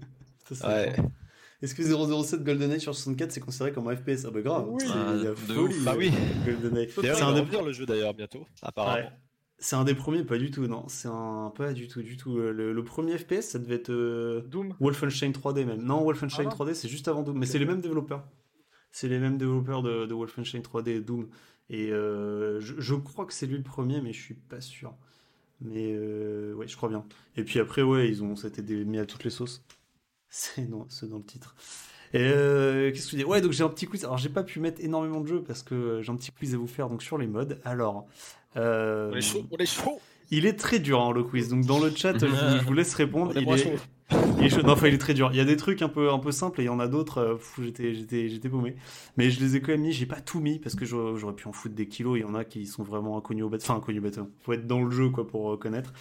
Ouais. 0.63 0.95
Est-ce 1.61 1.73
que 1.73 1.81
007 1.83 2.43
GoldenEye 2.43 2.81
sur 2.81 2.93
64 2.93 3.31
c'est 3.31 3.39
considéré 3.39 3.71
comme 3.71 3.87
un 3.87 3.95
FPS 3.95 4.25
Ah 4.27 4.29
bah 4.31 4.41
grave, 4.41 4.67
Oui. 4.69 4.83
c'est 4.85 4.91
Ah, 4.93 5.13
de 5.15 5.33
folie. 5.33 5.75
Bah 5.85 5.95
oui. 5.97 6.11
GoldenEye. 6.45 6.89
D'ailleurs, 6.97 7.15
C'est 7.17 7.21
il 7.23 7.23
un 7.23 7.27
revenir 7.33 7.63
le 7.63 7.71
jeu 7.71 7.85
d'ailleurs 7.85 8.13
bientôt, 8.13 8.45
apparemment. 8.61 9.07
Ouais. 9.07 9.09
C'est 9.57 9.75
un 9.75 9.85
des 9.85 9.95
premiers, 9.95 10.23
pas 10.23 10.37
du 10.37 10.51
tout, 10.51 10.67
non. 10.67 10.85
C'est 10.89 11.07
un. 11.07 11.51
Pas 11.55 11.73
du 11.73 11.87
tout, 11.87 12.01
du 12.01 12.17
tout. 12.17 12.37
Euh, 12.37 12.51
Le, 12.51 12.73
le 12.73 12.83
premier 12.83 13.17
FPS, 13.17 13.41
ça 13.41 13.59
devait 13.59 13.75
être 13.75 13.89
euh, 13.91 14.41
Doom. 14.47 14.75
Wolfenstein 14.79 15.31
3D 15.31 15.65
même. 15.65 15.81
Non, 15.81 16.03
Wolfenstein 16.03 16.47
Ah 16.47 16.49
non 16.49 16.65
3D, 16.65 16.73
c'est 16.73 16.89
juste 16.89 17.07
avant 17.07 17.23
Doom. 17.23 17.37
Mais 17.37 17.45
c'est 17.45 17.59
les 17.59 17.65
mêmes 17.65 17.81
développeurs. 17.81 18.25
C'est 18.91 19.07
les 19.07 19.19
mêmes 19.19 19.37
développeurs 19.37 19.81
de, 19.81 20.05
de 20.05 20.13
Wolfenstein 20.13 20.61
3D 20.61 20.89
et 20.89 20.99
Doom. 21.01 21.29
Et 21.69 21.91
euh, 21.91 22.59
je, 22.59 22.75
je 22.79 22.95
crois 22.95 23.25
que 23.25 23.33
c'est 23.33 23.47
lui 23.47 23.57
le 23.57 23.63
premier, 23.63 24.01
mais 24.01 24.13
je 24.13 24.21
suis 24.21 24.33
pas 24.35 24.61
sûr. 24.61 24.93
Mais 25.61 25.93
euh, 25.95 26.53
ouais, 26.53 26.67
je 26.67 26.75
crois 26.75 26.89
bien. 26.89 27.05
Et 27.37 27.43
puis 27.43 27.59
après, 27.59 27.81
ouais, 27.81 28.09
ils 28.09 28.23
ont 28.23 28.35
c'était 28.35 28.61
des- 28.61 28.83
mis 28.85 28.99
à 28.99 29.05
toutes 29.05 29.23
les 29.23 29.29
sauces. 29.29 29.63
C'est 30.29 30.69
dans, 30.69 30.85
dans 31.03 31.17
le 31.17 31.23
titre. 31.23 31.55
Et 32.13 32.19
euh, 32.21 32.91
qu'est-ce 32.91 33.05
que 33.05 33.11
je 33.13 33.17
dis 33.17 33.23
Ouais, 33.23 33.41
donc 33.41 33.51
j'ai 33.53 33.63
un 33.63 33.69
petit 33.69 33.87
quiz. 33.87 34.03
Alors 34.05 34.17
j'ai 34.17 34.29
pas 34.29 34.43
pu 34.43 34.59
mettre 34.59 34.81
énormément 34.83 35.21
de 35.21 35.27
jeux 35.27 35.43
parce 35.43 35.63
que 35.63 36.01
j'ai 36.01 36.11
un 36.11 36.15
petit 36.15 36.31
quiz 36.31 36.53
à 36.53 36.57
vous 36.57 36.67
faire 36.67 36.89
donc 36.89 37.01
sur 37.03 37.17
les 37.17 37.27
modes. 37.27 37.59
Alors, 37.65 38.07
euh, 38.57 39.11
On 39.13 39.15
est 39.17 39.21
chaud, 39.21 39.45
on 39.51 39.57
est 39.57 39.65
chaud. 39.65 39.99
Il 40.31 40.45
est 40.45 40.53
très 40.59 40.79
dur 40.79 41.01
hein, 41.01 41.11
le 41.13 41.23
quiz, 41.23 41.49
donc 41.49 41.65
dans 41.65 41.79
le 41.79 41.91
chat, 41.95 42.13
je, 42.19 42.25
vous- 42.25 42.57
je 42.59 42.63
vous 42.65 42.73
laisse 42.73 42.93
répondre. 42.95 43.33
Il 43.35 43.47
est. 43.49 43.75
il 44.39 44.45
est 44.45 44.83
il 44.83 44.93
est 44.93 44.97
très 44.99 45.15
dur. 45.15 45.29
Il 45.31 45.37
y 45.37 45.39
a 45.39 45.45
des 45.45 45.57
trucs 45.57 45.81
un 45.81 45.89
peu, 45.89 46.11
un 46.11 46.19
peu 46.19 46.31
simples 46.31 46.61
et 46.61 46.65
il 46.65 46.67
y 46.67 46.69
en 46.69 46.79
a 46.79 46.87
d'autres. 46.87 47.17
euh, 47.17 47.37
j'étais, 47.59 48.49
paumé. 48.49 48.75
Mais 49.17 49.31
je 49.31 49.39
les 49.39 49.55
ai 49.55 49.61
quand 49.61 49.71
même 49.71 49.81
mis. 49.81 49.93
J'ai 49.93 50.05
pas 50.05 50.21
tout 50.21 50.39
mis 50.39 50.59
parce 50.59 50.75
que 50.75 50.85
j'aurais, 50.85 51.33
pu 51.33 51.47
en 51.47 51.51
foutre 51.53 51.73
des 51.73 51.87
kilos. 51.87 52.17
Il 52.17 52.21
y 52.21 52.23
en 52.23 52.35
a 52.35 52.43
qui 52.43 52.67
sont 52.67 52.83
vraiment 52.83 53.17
inconnus 53.17 53.43
au 53.43 53.49
bâtiment. 53.49 53.77
Enfin, 53.77 53.81
inconnus 53.81 54.17
au. 54.17 54.27
Faut 54.41 54.53
être 54.53 54.67
dans 54.67 54.83
le 54.83 54.91
jeu 54.91 55.09
quoi 55.09 55.27
pour 55.27 55.53
euh, 55.53 55.57
connaître. 55.57 55.91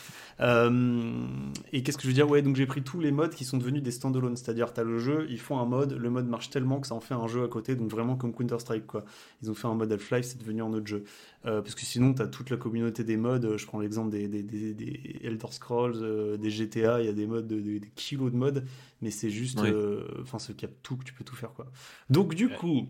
Euh, 0.40 1.26
et 1.72 1.82
qu'est-ce 1.82 1.96
que 1.96 2.02
je 2.02 2.08
veux 2.08 2.14
dire? 2.14 2.28
Ouais, 2.28 2.42
donc 2.42 2.56
j'ai 2.56 2.66
pris 2.66 2.82
tous 2.82 3.00
les 3.00 3.10
modes 3.10 3.34
qui 3.34 3.44
sont 3.46 3.56
devenus 3.56 3.82
des 3.82 3.90
standalone. 3.90 4.36
C'est-à-dire, 4.36 4.74
t'as 4.74 4.84
le 4.84 4.98
jeu, 4.98 5.26
ils 5.30 5.40
font 5.40 5.58
un 5.58 5.66
mode. 5.66 5.92
Le 5.94 6.10
mode 6.10 6.28
marche 6.28 6.50
tellement 6.50 6.80
que 6.80 6.86
ça 6.86 6.94
en 6.94 7.00
fait 7.00 7.14
un 7.14 7.26
jeu 7.26 7.42
à 7.42 7.48
côté. 7.48 7.74
Donc 7.74 7.90
vraiment 7.90 8.16
comme 8.16 8.34
Counter 8.34 8.58
Strike 8.58 8.86
quoi. 8.86 9.04
Ils 9.42 9.50
ont 9.50 9.54
fait 9.54 9.68
un 9.68 9.74
mode 9.74 9.90
Half-Life, 9.90 10.26
c'est 10.26 10.38
devenu 10.38 10.62
un 10.62 10.72
autre 10.74 10.86
jeu. 10.86 11.04
Parce 11.42 11.74
que 11.74 11.82
sinon, 11.82 12.14
tu 12.14 12.22
as 12.22 12.26
toute 12.26 12.48
la 12.48 12.56
communauté 12.56 13.04
des 13.04 13.18
modes. 13.18 13.56
Je 13.58 13.66
prends 13.66 13.78
l'exemple 13.78 14.08
des, 14.10 14.28
des, 14.28 15.20
Elder 15.22 15.46
Scrolls, 15.50 16.38
des 16.38 16.50
GTA. 16.50 17.00
Il 17.02 17.06
y 17.06 17.08
a 17.08 17.12
des 17.12 17.26
modes, 17.26 17.46
de- 17.46 17.60
de- 17.60 17.78
des 17.78 17.90
kilos 17.94 18.30
de 18.32 18.36
modes, 18.36 18.66
mais 19.00 19.10
c'est 19.10 19.30
juste. 19.30 19.60
Oui. 19.60 19.70
euh, 19.70 20.06
Enfin, 20.22 20.38
ce 20.38 20.52
qu'il 20.52 20.68
y 20.68 20.72
a 20.72 20.74
tout, 20.82 20.96
que 20.96 21.04
tu 21.04 21.12
peux 21.12 21.24
tout 21.24 21.36
faire. 21.36 21.52
quoi. 21.52 21.70
Donc, 22.10 22.34
du 22.34 22.46
Ouais. 22.46 22.56
coup, 22.56 22.88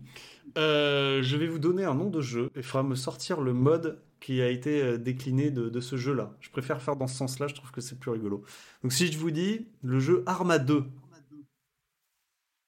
euh, 0.57 1.21
je 1.23 1.37
vais 1.37 1.47
vous 1.47 1.59
donner 1.59 1.83
un 1.85 1.93
nom 1.95 2.09
de 2.09 2.21
jeu 2.21 2.49
et 2.55 2.59
il 2.59 2.63
faudra 2.63 2.83
me 2.83 2.95
sortir 2.95 3.41
le 3.41 3.53
mode 3.53 4.01
qui 4.19 4.41
a 4.41 4.49
été 4.49 4.81
euh, 4.81 4.97
décliné 4.97 5.51
de, 5.51 5.69
de 5.69 5.79
ce 5.79 5.97
jeu-là. 5.97 6.35
Je 6.39 6.49
préfère 6.49 6.81
faire 6.81 6.95
dans 6.95 7.07
ce 7.07 7.15
sens-là, 7.15 7.47
je 7.47 7.53
trouve 7.55 7.71
que 7.71 7.81
c'est 7.81 7.99
plus 7.99 8.11
rigolo. 8.11 8.43
Donc, 8.81 8.91
si 8.93 9.11
je 9.11 9.17
vous 9.17 9.31
dis 9.31 9.67
le 9.83 9.99
jeu 9.99 10.23
Arma 10.25 10.57
2, 10.59 10.85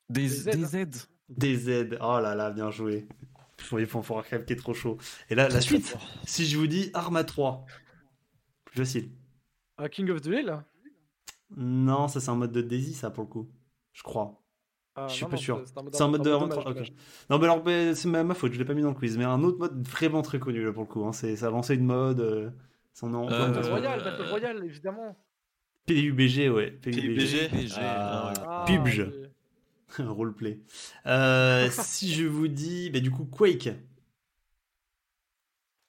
Des, 0.10 0.22
Des 0.22 0.28
Z. 0.30 0.46
des 0.46 0.66
Z. 0.66 1.08
DZ, 1.30 1.98
oh 2.00 2.20
là 2.22 2.36
là, 2.36 2.52
bien 2.52 2.72
joué. 2.72 3.06
Je 3.62 3.70
voyais 3.70 3.86
pour 3.88 4.10
Warcraft 4.10 4.46
qui 4.46 4.54
est 4.54 4.58
trop 4.58 4.74
chaud. 4.74 4.98
Et 5.30 5.36
là, 5.36 5.50
la 5.50 5.60
suite, 5.60 5.98
si 6.26 6.46
je 6.46 6.58
vous 6.58 6.68
dis 6.68 6.90
Arma 6.94 7.24
3, 7.26 7.66
plus 8.66 8.78
facile. 8.78 9.10
Ah, 9.78 9.90
King 9.90 10.10
of 10.10 10.22
the 10.22 10.28
Hill 10.28 10.64
Non, 11.56 12.08
ça 12.08 12.20
c'est 12.20 12.30
un 12.30 12.36
mode 12.36 12.52
de 12.52 12.62
Daisy, 12.62 12.94
ça 12.94 13.10
pour 13.10 13.24
le 13.24 13.30
coup. 13.30 13.50
Je 13.94 14.04
crois. 14.04 14.42
Ah, 14.96 15.08
Je 15.08 15.14
suis 15.14 15.24
non, 15.26 15.30
pas 15.30 15.36
non, 15.38 15.42
sûr. 15.42 15.64
C'est 15.66 16.02
un 16.02 16.08
mode, 16.08 16.22
de 16.22 16.30
dommage, 16.30 16.42
Arma 16.42 16.56
3. 16.56 16.74
dommage. 16.74 16.90
ok. 16.90 16.96
Non, 17.30 17.38
mais 17.40 17.46
alors, 17.46 17.96
c'est 17.96 18.08
ma, 18.08 18.24
ma 18.24 18.34
faute, 18.34 18.54
je 18.54 18.58
l'ai 18.60 18.66
pas 18.66 18.74
mis 18.74 18.82
dans 18.82 18.90
le 18.90 18.96
quiz. 18.96 19.18
Mais 19.18 19.24
un 19.26 19.44
autre 19.44 19.60
mode 19.60 19.88
vraiment 19.88 20.22
très 20.24 20.40
connu 20.40 20.64
là 20.66 20.74
pour 20.74 20.84
le 20.84 20.88
coup. 20.90 21.06
hein. 21.06 21.14
C'est, 21.14 21.36
ça 21.36 21.48
a 21.48 21.50
lancé 21.52 21.76
une 21.76 21.86
mode. 21.86 22.20
Euh, 22.20 22.50
son 22.94 23.10
nom. 23.10 23.30
Euh, 23.32 23.48
Battle 23.52 23.66
Euh, 23.68 23.70
Royale, 23.72 24.04
Battle 24.04 24.30
Royale, 24.30 24.66
évidemment. 24.66 25.16
PUBG, 25.86 26.50
ouais. 26.50 26.72
PUBG. 26.72 27.50
PUBG, 27.50 27.74
Ah, 27.78 28.34
ouais. 28.34 28.44
Ah, 28.46 28.66
PUBG. 28.68 29.12
Roleplay. 30.00 30.60
Euh, 31.06 31.70
si 31.72 32.12
je 32.12 32.26
vous 32.26 32.48
dis, 32.48 32.90
bah, 32.90 33.00
du 33.00 33.10
coup, 33.12 33.24
Quake. 33.26 33.70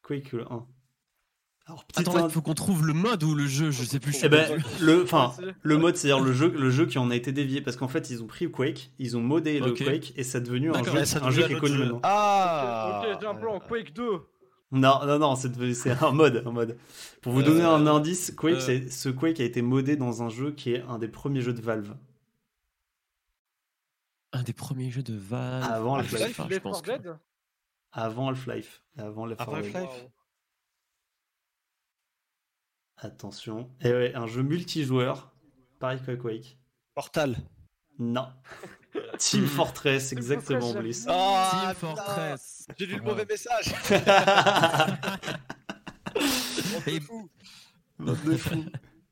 Quake 0.02 0.32
le 0.32 0.44
1. 0.52 0.66
Alors, 1.68 1.84
Attends, 1.96 2.12
il 2.16 2.18
ind- 2.24 2.30
faut 2.30 2.40
qu'on 2.40 2.54
trouve 2.54 2.86
le 2.86 2.94
mode 2.94 3.22
ou 3.24 3.34
le 3.34 3.46
jeu, 3.46 3.70
je 3.70 3.84
sais 3.84 4.00
plus. 4.00 4.12
je 4.12 4.16
suis 4.16 4.26
Eh 4.26 4.30
ben, 4.30 4.58
le, 4.80 5.02
enfin, 5.02 5.34
le 5.62 5.76
mode, 5.76 5.96
c'est-à-dire 5.96 6.24
le 6.24 6.32
jeu, 6.32 6.48
le 6.50 6.70
jeu 6.70 6.86
qui 6.86 6.96
en 6.98 7.10
a 7.10 7.14
été 7.14 7.30
dévié, 7.30 7.60
parce 7.60 7.76
qu'en 7.76 7.88
fait, 7.88 8.08
ils 8.08 8.22
ont 8.22 8.26
pris 8.26 8.50
Quake, 8.50 8.90
ils 8.98 9.16
ont 9.18 9.20
modé 9.20 9.60
le. 9.60 9.72
Quake, 9.74 10.14
et 10.16 10.24
c'est 10.24 10.40
devenu 10.40 10.72
un 10.74 10.82
jeu, 10.82 11.04
ça 11.04 11.22
un 11.24 11.30
jeu 11.30 11.46
qui 11.46 11.52
est 11.52 11.56
un 11.56 11.60
connu 11.60 11.76
maintenant. 11.78 12.00
Ah 12.04 13.02
Ok, 13.04 13.18
j'ai 13.20 13.26
un 13.26 13.34
plan. 13.34 13.60
Quake 13.60 13.92
2. 13.92 14.02
Non, 14.72 15.00
non, 15.06 15.18
non, 15.18 15.36
c'est 15.36 15.50
devenu- 15.50 15.74
c'est 15.74 16.02
un 16.02 16.12
mode, 16.12 16.42
un 16.46 16.50
mode. 16.52 16.78
Pour 17.22 17.32
vous 17.34 17.42
donner 17.42 17.62
Euh, 17.64 17.74
un 17.74 17.86
indice, 17.86 18.32
Quake, 18.36 18.54
euh. 18.56 18.60
c'est- 18.60 18.90
ce 18.90 19.08
Quake 19.10 19.38
a 19.40 19.44
été 19.44 19.60
modé 19.62 19.96
dans 19.96 20.22
un 20.22 20.30
jeu 20.30 20.52
qui 20.52 20.72
est 20.72 20.82
un 20.88 20.98
des 20.98 21.08
premiers 21.08 21.40
jeux 21.42 21.52
de 21.54 21.60
Valve. 21.60 21.94
Un 24.32 24.42
des 24.42 24.52
premiers 24.52 24.90
jeux 24.90 25.02
de 25.02 25.14
Valve. 25.16 25.64
Avant 25.70 25.94
Ah, 25.96 26.00
Half-Life. 26.00 26.40
je 26.50 26.58
pense 26.58 26.82
4 26.82 26.98
que- 27.02 27.08
Dead 27.08 27.16
Avant 27.92 28.28
Half-Life. 28.28 28.82
Avant 28.98 29.24
Left 29.26 29.38
4 29.38 29.48
Avant 29.50 29.60
Dead. 29.62 29.74
Half-Life. 29.76 30.06
Attention. 33.00 33.70
Et 33.80 33.90
ouais, 33.92 34.12
un 34.14 34.26
jeu 34.26 34.42
multijoueur. 34.42 35.32
Pareil 35.78 36.00
que 36.04 36.12
Quake. 36.12 36.58
Portal. 36.94 37.36
Non. 37.98 38.26
Team 39.18 39.46
Fortress, 39.46 40.12
exactement, 40.12 40.72
Bliss. 40.74 41.04
j'avoue. 41.06 41.18
Ah, 41.20 41.60
Team 41.66 41.74
Fortress. 41.76 42.66
J'ai 42.76 42.86
lu 42.86 42.96
le 42.96 43.02
mauvais 43.02 43.26
message. 43.26 43.74
Et- 46.86 47.00
de 47.00 48.36
fous. 48.36 48.64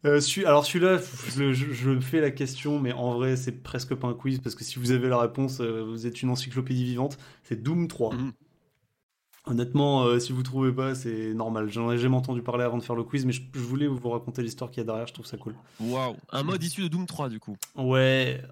Euh, 0.05 0.21
celui- 0.21 0.47
alors 0.47 0.65
celui-là, 0.65 0.99
je, 1.37 1.53
je- 1.53 1.73
je 1.73 2.01
fais 2.01 2.21
la 2.21 2.31
question, 2.31 2.79
mais 2.79 2.93
en 2.93 3.15
vrai, 3.15 3.37
c'est 3.37 3.51
presque 3.63 3.95
pas 3.95 4.07
un 4.09 4.15
quiz, 4.15 4.39
parce 4.41 4.55
que 4.55 4.63
si 4.63 4.79
vous 4.79 4.93
avez 4.93 5.09
la 5.09 5.19
réponse, 5.19 5.61
euh, 5.61 5.83
vous 5.85 6.07
êtes 6.07 6.23
une 6.23 6.31
encyclopédie 6.31 6.85
vivante. 6.85 7.19
C'est 7.43 7.61
Doom 7.63 7.89
3. 7.89 8.15
Mhm. 8.15 8.33
Honnêtement, 9.49 10.03
euh, 10.05 10.19
si 10.19 10.33
vous 10.33 10.43
trouvez 10.43 10.73
pas, 10.73 10.97
c'est 10.97 11.33
normal. 11.33 11.71
J'en 11.71 11.93
ai 11.93 11.99
jamais 11.99 12.17
entendu 12.17 12.43
parler 12.43 12.65
avant 12.65 12.79
de 12.79 12.83
faire 12.83 12.97
le 12.97 13.05
quiz, 13.05 13.25
mais 13.25 13.33
je, 13.33 13.43
je 13.55 13.61
voulais 13.61 13.87
vous 13.87 14.11
raconter 14.11 14.43
l'histoire 14.43 14.73
qu'il 14.73 14.81
y 14.81 14.83
a 14.83 14.85
derrière, 14.85 15.07
je 15.07 15.13
trouve 15.13 15.27
ça 15.27 15.37
cool. 15.37 15.55
Waouh. 15.79 16.17
Un 16.33 16.43
mode 16.43 16.61
issu 16.65 16.83
de 16.83 16.89
Doom 16.89 17.07
3, 17.07 17.29
du 17.29 17.39
coup. 17.39 17.57
Ouais, 17.77 18.43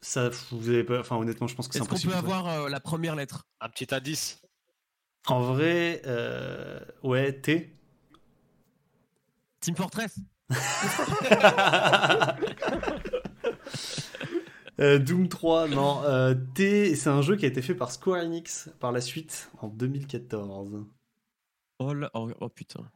ça, 0.00 0.30
vous 0.50 0.70
avez 0.70 0.84
pas... 0.84 1.00
Enfin, 1.00 1.16
honnêtement, 1.16 1.48
je 1.48 1.54
pense 1.54 1.68
que 1.68 1.74
c'est 1.74 1.80
Est-ce 1.80 1.88
qu'on 1.88 1.96
impossible. 1.96 2.12
peut 2.14 2.18
avoir 2.18 2.48
euh, 2.48 2.68
la 2.70 2.80
première 2.80 3.14
lettre? 3.14 3.46
Un 3.60 3.68
petit 3.68 3.94
indice. 3.94 4.40
En 5.26 5.42
vrai, 5.42 6.00
euh, 6.06 6.80
ouais, 7.02 7.34
T. 7.34 7.70
Team 9.60 9.76
Fortress 9.76 10.16
Euh, 14.80 14.98
Doom 14.98 15.28
3, 15.28 15.68
non. 15.68 16.02
euh, 16.04 16.34
T, 16.54 16.94
c'est 16.94 17.10
un 17.10 17.22
jeu 17.22 17.36
qui 17.36 17.44
a 17.44 17.48
été 17.48 17.62
fait 17.62 17.74
par 17.74 17.90
Square 17.90 18.22
Enix 18.24 18.70
par 18.78 18.92
la 18.92 19.00
suite, 19.00 19.50
en 19.60 19.68
2014. 19.68 20.84
oh, 21.80 21.94
là- 21.94 22.10
oh, 22.14 22.30
oh, 22.40 22.48
putain. 22.48 22.88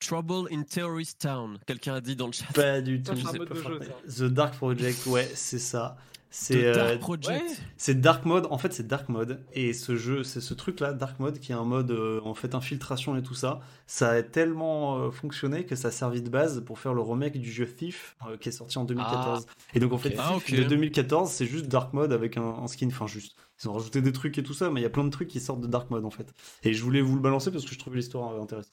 Trouble 0.00 0.48
in 0.50 0.62
Terrorist 0.62 1.20
Town. 1.20 1.58
Quelqu'un 1.66 1.94
a 1.94 2.00
dit 2.00 2.16
dans 2.16 2.26
le 2.26 2.32
chat. 2.32 2.46
Pas 2.54 2.80
du 2.80 3.02
tout. 3.02 3.12
pas 3.14 3.44
jeu. 3.54 3.80
The 4.08 4.32
Dark 4.32 4.54
Project, 4.56 5.04
ouais, 5.06 5.30
c'est 5.34 5.58
ça. 5.58 5.98
C'est 6.32 6.64
euh, 6.64 6.74
Dark 6.74 6.98
Project. 7.00 7.28
ouais. 7.28 7.54
c'est 7.76 8.00
Dark 8.00 8.24
Mode. 8.24 8.46
En 8.50 8.58
fait, 8.58 8.72
c'est 8.72 8.86
Dark 8.86 9.08
Mode. 9.08 9.44
Et 9.52 9.72
ce 9.72 9.96
jeu, 9.96 10.22
c'est 10.22 10.40
ce 10.40 10.54
truc-là, 10.54 10.92
Dark 10.92 11.18
Mode, 11.18 11.40
qui 11.40 11.50
est 11.50 11.56
un 11.56 11.64
mode 11.64 11.90
euh, 11.90 12.20
en 12.22 12.34
fait 12.34 12.54
infiltration 12.54 13.16
et 13.16 13.22
tout 13.22 13.34
ça. 13.34 13.60
Ça 13.88 14.10
a 14.10 14.22
tellement 14.22 14.98
euh, 14.98 15.10
fonctionné 15.10 15.66
que 15.66 15.74
ça 15.74 15.88
a 15.88 15.90
servi 15.90 16.22
de 16.22 16.30
base 16.30 16.62
pour 16.64 16.78
faire 16.78 16.94
le 16.94 17.02
remake 17.02 17.36
du 17.38 17.50
jeu 17.50 17.66
Thief 17.66 18.16
euh, 18.28 18.36
qui 18.36 18.48
est 18.48 18.52
sorti 18.52 18.78
en 18.78 18.84
2014. 18.84 19.46
et 19.74 19.80
donc 19.80 19.92
en 19.92 19.98
fait. 19.98 20.14
Ah, 20.18 20.36
de 20.48 20.62
2014, 20.62 21.30
c'est 21.30 21.46
juste 21.46 21.66
Dark 21.66 21.92
Mode 21.92 22.12
avec 22.12 22.36
un, 22.36 22.42
un 22.42 22.66
skin. 22.68 22.86
Enfin, 22.86 23.08
juste. 23.08 23.36
Ils 23.62 23.68
ont 23.68 23.72
rajouté 23.72 24.00
des 24.00 24.12
trucs 24.12 24.38
et 24.38 24.42
tout 24.42 24.54
ça, 24.54 24.70
mais 24.70 24.80
il 24.80 24.84
y 24.84 24.86
a 24.86 24.90
plein 24.90 25.04
de 25.04 25.10
trucs 25.10 25.28
qui 25.28 25.40
sortent 25.40 25.60
de 25.60 25.66
Dark 25.66 25.90
Mode 25.90 26.04
en 26.04 26.10
fait. 26.10 26.32
Et 26.62 26.72
je 26.72 26.82
voulais 26.82 27.02
vous 27.02 27.16
le 27.16 27.20
balancer 27.20 27.50
parce 27.50 27.64
que 27.64 27.74
je 27.74 27.78
trouvais 27.78 27.96
l'histoire 27.96 28.40
intéressante. 28.40 28.72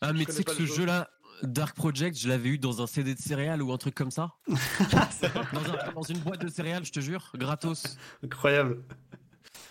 Ah, 0.00 0.12
mais 0.12 0.24
tu 0.24 0.32
sais 0.32 0.42
que 0.42 0.52
ce 0.52 0.66
jeu-là, 0.66 1.08
Dark 1.42 1.74
Project, 1.76 2.18
je 2.18 2.28
l'avais 2.28 2.50
eu 2.50 2.58
dans 2.58 2.82
un 2.82 2.86
CD 2.86 3.14
de 3.14 3.20
céréales 3.20 3.62
ou 3.62 3.72
un 3.72 3.76
truc 3.78 3.94
comme 3.94 4.10
ça. 4.10 4.32
dans, 4.48 4.54
un- 4.54 5.92
dans 5.94 6.02
une 6.02 6.18
boîte 6.18 6.40
de 6.42 6.48
céréales, 6.48 6.84
je 6.84 6.92
te 6.92 7.00
jure, 7.00 7.30
gratos. 7.34 7.96
Incroyable. 8.24 8.82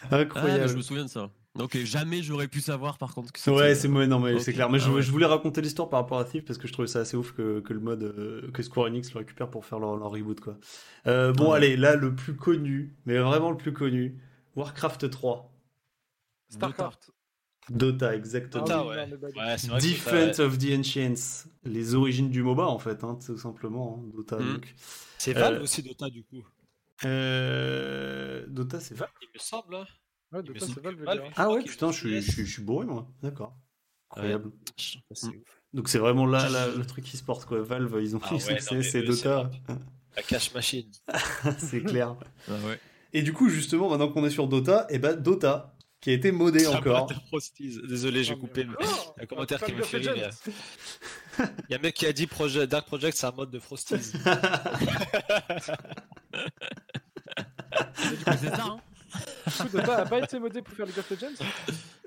Ah, 0.10 0.18
Incroyable. 0.18 0.68
je 0.70 0.76
me 0.76 0.82
souviens 0.82 1.06
de 1.06 1.10
ça. 1.10 1.30
Ok, 1.60 1.78
jamais 1.84 2.24
j'aurais 2.24 2.48
pu 2.48 2.62
savoir 2.62 2.98
par 2.98 3.14
contre 3.14 3.32
que 3.34 3.40
c'était- 3.40 3.52
Ouais, 3.56 3.76
c'est 3.76 3.90
mauvais, 3.90 4.08
non, 4.08 4.20
mais 4.20 4.40
c'est 4.40 4.54
clair. 4.54 4.70
Mais 4.70 4.80
je, 4.80 4.90
Ah 4.90 4.94
ouais. 4.94 5.02
je 5.02 5.12
voulais 5.12 5.26
raconter 5.26 5.62
l'histoire 5.62 5.90
par 5.90 6.00
rapport 6.02 6.18
à 6.20 6.24
Thief 6.24 6.46
parce 6.46 6.58
que 6.58 6.66
je 6.68 6.72
trouvais 6.74 6.88
ça 6.88 7.00
assez 7.00 7.18
ouf 7.18 7.34
que, 7.34 7.60
que 7.60 7.74
le 7.74 7.82
mode 7.82 8.04
euh, 8.04 8.50
que 8.52 8.64
Square 8.64 8.88
Enix 8.88 9.14
le 9.14 9.20
récupère 9.20 9.50
pour 9.50 9.66
faire 9.66 9.80
leur, 9.80 9.98
leur 9.98 10.12
reboot 10.12 10.40
quoi. 10.40 10.58
Euh, 11.08 11.34
bon, 11.34 11.52
Ouais. 11.52 11.58
allez, 11.58 11.76
là 11.78 11.96
le 11.98 12.16
plus 12.16 12.36
connu, 12.38 12.96
mais 13.06 13.18
vraiment 13.18 13.52
le 13.52 13.58
plus 13.58 13.74
connu, 13.74 14.18
Warcraft 14.56 15.10
3, 15.10 15.52
Starcraft. 16.50 17.12
Dota 17.70 18.16
exactement. 18.16 18.64
Dota, 18.64 18.80
Ah 18.80 18.84
oui, 18.84 18.96
ouais. 18.96 19.08
non, 19.08 19.18
mais 19.22 19.28
Ouais, 19.42 19.58
c'est 19.58 19.68
vrai 19.68 19.80
que 19.80 19.86
Defense 19.88 20.38
Dota, 20.38 20.44
ouais. 20.44 20.48
of 20.48 20.58
the 20.58 20.80
Ancients, 20.80 21.48
les 21.64 21.96
origines 21.96 22.30
du 22.30 22.42
MOBA 22.44 22.66
en 22.66 22.80
fait, 22.80 23.04
hein, 23.04 23.18
tout 23.26 23.38
simplement. 23.38 24.02
hein, 24.04 24.10
Dota 24.16 24.38
donc. 24.38 24.74
C'est 25.18 25.34
Valve 25.34 25.60
Euh, 25.60 25.64
aussi 25.64 25.84
Dota 25.84 26.10
du 26.10 26.24
coup. 26.24 26.44
Euh, 27.06 28.46
Dota 28.48 28.80
c'est 28.80 28.96
Valve. 28.96 29.12
Il 29.22 29.28
me 29.34 29.40
semble. 29.40 29.76
hein. 29.76 29.86
Ouais, 30.32 30.44
Dota, 30.44 30.66
c'est 30.66 30.80
Valve. 30.82 31.06
Ah 31.36 31.50
ouais, 31.52 31.64
putain, 31.64 31.92
je 31.92 31.98
suis, 31.98 32.22
je, 32.22 32.32
suis, 32.32 32.46
je 32.46 32.52
suis 32.54 32.62
bourré 32.64 32.86
moi. 32.86 33.08
D'accord. 33.22 33.56
Incroyable. 34.12 34.52
Mm. 35.24 35.30
Donc 35.74 35.88
c'est 35.90 35.98
vraiment 36.00 36.26
là, 36.26 36.50
là, 36.50 36.68
le 36.68 36.86
truc 36.86 37.04
qui 37.06 37.18
se 37.18 37.24
porte 37.24 37.46
quoi. 37.46 37.62
Valve, 37.62 37.98
ils 38.02 38.16
ont 38.16 38.20
Ah 38.24 38.36
c'est 38.40 39.04
Dota, 39.04 39.50
La 40.16 40.24
cash 40.24 40.54
machine. 40.54 40.90
c'est 41.58 41.82
clair. 41.84 42.16
Ah 42.50 42.54
ouais. 42.66 42.80
Et 43.14 43.22
du 43.24 43.34
coup, 43.34 43.50
justement, 43.50 43.90
maintenant 43.90 44.08
qu'on 44.10 44.26
est 44.26 44.30
sur 44.30 44.48
Dota, 44.48 44.86
et 44.90 44.98
ben 45.00 45.16
Dota, 45.16 45.76
qui 46.02 46.10
a 46.10 46.14
été 46.14 46.32
modé 46.32 46.60
Ça 46.62 46.78
encore. 46.78 47.12
Désolé, 47.88 48.24
j'ai 48.24 48.34
mais- 48.34 48.40
coupé. 48.40 48.66
mais 48.66 48.74
Oh, 48.80 48.84
y 49.18 49.20
a 49.20 49.24
un 49.24 49.26
commentaire 49.28 49.64
qui 49.64 49.72
me 49.74 49.84
fait 49.84 49.98
rire. 49.98 50.14
Mais- 50.18 50.54
Il 51.70 51.72
y 51.72 51.76
a 51.76 51.78
un 51.78 51.82
mec 51.82 51.96
qui 51.96 52.06
a 52.06 52.12
dit 52.14 52.28
Projet- 52.28 52.68
Dark 52.68 52.86
Project, 52.88 53.16
c'est 53.18 53.28
un 53.28 53.32
mode 53.32 53.52
de 53.52 53.60
Frosties. 53.60 53.96
Mais 58.26 58.38
C'est 58.38 58.50
ça, 58.50 58.64
hein 58.66 58.78
coup, 59.62 59.70
Dota 59.78 59.98
a 59.98 60.06
pas 60.06 60.20
été 60.20 60.40
modé 60.40 60.62
pour 60.62 60.74
faire 60.74 60.86
League 60.86 60.98
of 61.00 61.10
Legends 61.10 61.46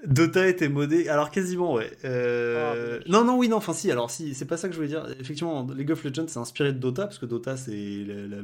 Dota 0.07 0.43
a 0.43 0.47
été 0.47 0.69
modé, 0.69 1.09
alors 1.09 1.31
quasiment, 1.31 1.75
ouais. 1.75 1.91
Euh, 2.05 2.99
Ah, 3.01 3.01
mais- 3.07 3.13
Non, 3.13 3.25
non, 3.25 3.37
oui, 3.39 3.49
non, 3.49 3.57
enfin 3.59 3.73
si, 3.73 3.91
alors 3.91 4.11
si, 4.11 4.35
c'est 4.35 4.45
pas 4.47 4.57
ça 4.57 4.69
que 4.69 4.73
je 4.75 4.79
voulais 4.79 4.89
dire. 4.89 5.07
Effectivement, 5.21 5.67
League 5.75 5.91
of 5.91 6.03
Legends 6.05 6.29
s'est 6.29 6.39
inspiré 6.39 6.73
de 6.73 6.79
Dota, 6.79 7.05
parce 7.05 7.19
que 7.19 7.27
Dota, 7.27 7.57
c'est 7.57 8.05
la- 8.07 8.39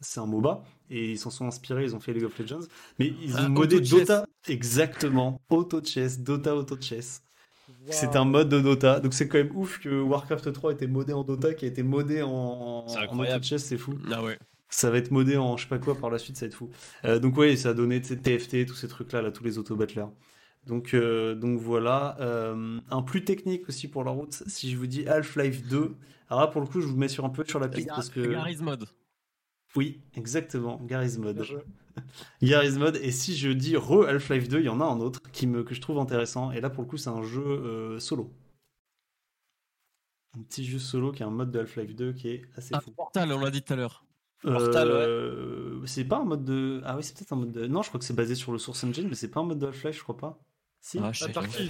c'est 0.00 0.20
un 0.20 0.26
MOBA, 0.26 0.62
et 0.90 1.12
ils 1.12 1.18
s'en 1.18 1.30
sont 1.30 1.46
inspirés, 1.46 1.84
ils 1.84 1.94
ont 1.96 2.00
fait 2.00 2.12
League 2.12 2.24
of 2.24 2.38
Legends. 2.38 2.66
Mais 2.98 3.12
ils 3.22 3.34
ont 3.36 3.38
Ah, 3.40 3.48
modé 3.48 3.76
Auto. 3.76 3.98
Dota, 3.98 4.26
exactement. 4.48 5.40
Auto 5.50 5.82
Chess, 5.82 6.20
Dota 6.20 6.54
Auto 6.56 6.76
Chess. 6.80 7.22
C'est 7.88 8.16
un 8.16 8.24
mode 8.24 8.48
de 8.48 8.60
Dota, 8.60 9.00
donc 9.00 9.12
c'est 9.12 9.28
quand 9.28 9.36
même 9.38 9.54
ouf 9.54 9.78
que 9.78 10.00
Warcraft 10.00 10.52
3 10.52 10.70
ait 10.70 10.74
été 10.74 10.86
modé 10.86 11.12
en 11.12 11.22
Dota, 11.22 11.52
qui 11.54 11.66
a 11.66 11.68
été 11.68 11.82
modé 11.82 12.22
en, 12.22 12.30
en 12.30 12.96
incroyable. 12.96 13.44
chess, 13.44 13.62
c'est 13.64 13.76
fou. 13.76 13.94
Ah 14.10 14.22
ouais. 14.22 14.38
Ça 14.70 14.90
va 14.90 14.96
être 14.98 15.10
modé 15.10 15.36
en 15.36 15.56
je 15.56 15.64
sais 15.64 15.68
pas 15.68 15.78
quoi 15.78 15.94
par 15.94 16.08
la 16.10 16.18
suite, 16.18 16.36
ça 16.36 16.46
va 16.46 16.48
être 16.48 16.54
fou. 16.54 16.70
Euh, 17.04 17.18
donc 17.18 17.36
ouais, 17.36 17.56
ça 17.56 17.70
a 17.70 17.74
donné 17.74 18.00
TFT, 18.00 18.66
tous 18.66 18.74
ces 18.74 18.88
trucs-là, 18.88 19.20
là, 19.22 19.30
tous 19.30 19.44
les 19.44 19.58
auto-battlers. 19.58 20.06
Donc, 20.66 20.94
euh, 20.94 21.34
donc 21.34 21.58
voilà. 21.60 22.16
Euh, 22.20 22.78
un 22.90 23.02
plus 23.02 23.22
technique 23.24 23.68
aussi 23.68 23.86
pour 23.88 24.02
la 24.02 24.10
route, 24.12 24.32
si 24.46 24.70
je 24.70 24.76
vous 24.78 24.86
dis 24.86 25.06
Half-Life 25.06 25.66
2. 25.68 25.94
Alors 26.30 26.40
là, 26.40 26.46
pour 26.46 26.62
le 26.62 26.66
coup, 26.66 26.80
je 26.80 26.86
vous 26.86 26.96
mets 26.96 27.08
sur 27.08 27.24
un 27.26 27.30
peu 27.30 27.44
sur 27.46 27.60
la 27.60 27.68
piste 27.68 27.88
parce 27.88 28.08
que... 28.08 28.20
Garry's 28.20 28.60
Mod. 28.62 28.86
Oui, 29.76 30.00
exactement, 30.14 30.80
Garry's 30.84 31.18
Mod. 31.18 31.44
Garry's 32.42 32.76
Mod, 32.76 32.96
et 33.02 33.10
si 33.10 33.36
je 33.36 33.50
dis 33.50 33.76
re 33.76 34.06
Half-Life 34.08 34.48
2, 34.48 34.60
il 34.60 34.64
y 34.66 34.68
en 34.68 34.80
a 34.80 34.84
un 34.84 35.00
autre 35.00 35.20
qui 35.32 35.46
me, 35.46 35.62
que 35.64 35.74
je 35.74 35.80
trouve 35.80 35.98
intéressant, 35.98 36.50
et 36.52 36.60
là 36.60 36.70
pour 36.70 36.82
le 36.82 36.88
coup 36.88 36.96
c'est 36.96 37.10
un 37.10 37.22
jeu 37.22 37.42
euh, 37.44 37.98
solo. 38.00 38.32
Un 40.36 40.42
petit 40.42 40.64
jeu 40.64 40.78
solo 40.78 41.12
qui 41.12 41.22
est 41.22 41.26
un 41.26 41.30
mode 41.30 41.50
de 41.52 41.60
Half-Life 41.60 41.94
2 41.94 42.12
qui 42.12 42.28
est 42.28 42.42
assez 42.56 42.74
Ah, 42.74 42.80
fou. 42.80 42.90
Portal, 42.90 43.30
on 43.32 43.38
l'a 43.40 43.50
dit 43.50 43.62
tout 43.62 43.72
à 43.72 43.76
l'heure. 43.76 44.04
Portal, 44.42 44.88
Euh, 44.90 45.80
C'est 45.86 46.04
pas 46.04 46.18
un 46.18 46.24
mode 46.24 46.44
de... 46.44 46.80
Ah 46.84 46.96
oui 46.96 47.02
c'est 47.04 47.16
peut-être 47.16 47.32
un 47.32 47.36
mode 47.36 47.52
de... 47.52 47.66
Non 47.66 47.82
je 47.82 47.88
crois 47.88 47.98
que 48.00 48.04
c'est 48.04 48.14
basé 48.16 48.34
sur 48.34 48.50
le 48.52 48.58
Source 48.58 48.82
Engine, 48.84 49.06
mais 49.08 49.14
c'est 49.14 49.28
pas 49.30 49.40
un 49.40 49.44
mode 49.44 49.58
de 49.60 49.66
Half-Life 49.68 49.96
je 49.98 50.02
crois 50.02 50.16
pas. 50.16 50.38
Si 50.80 50.98
Ah, 50.98 51.12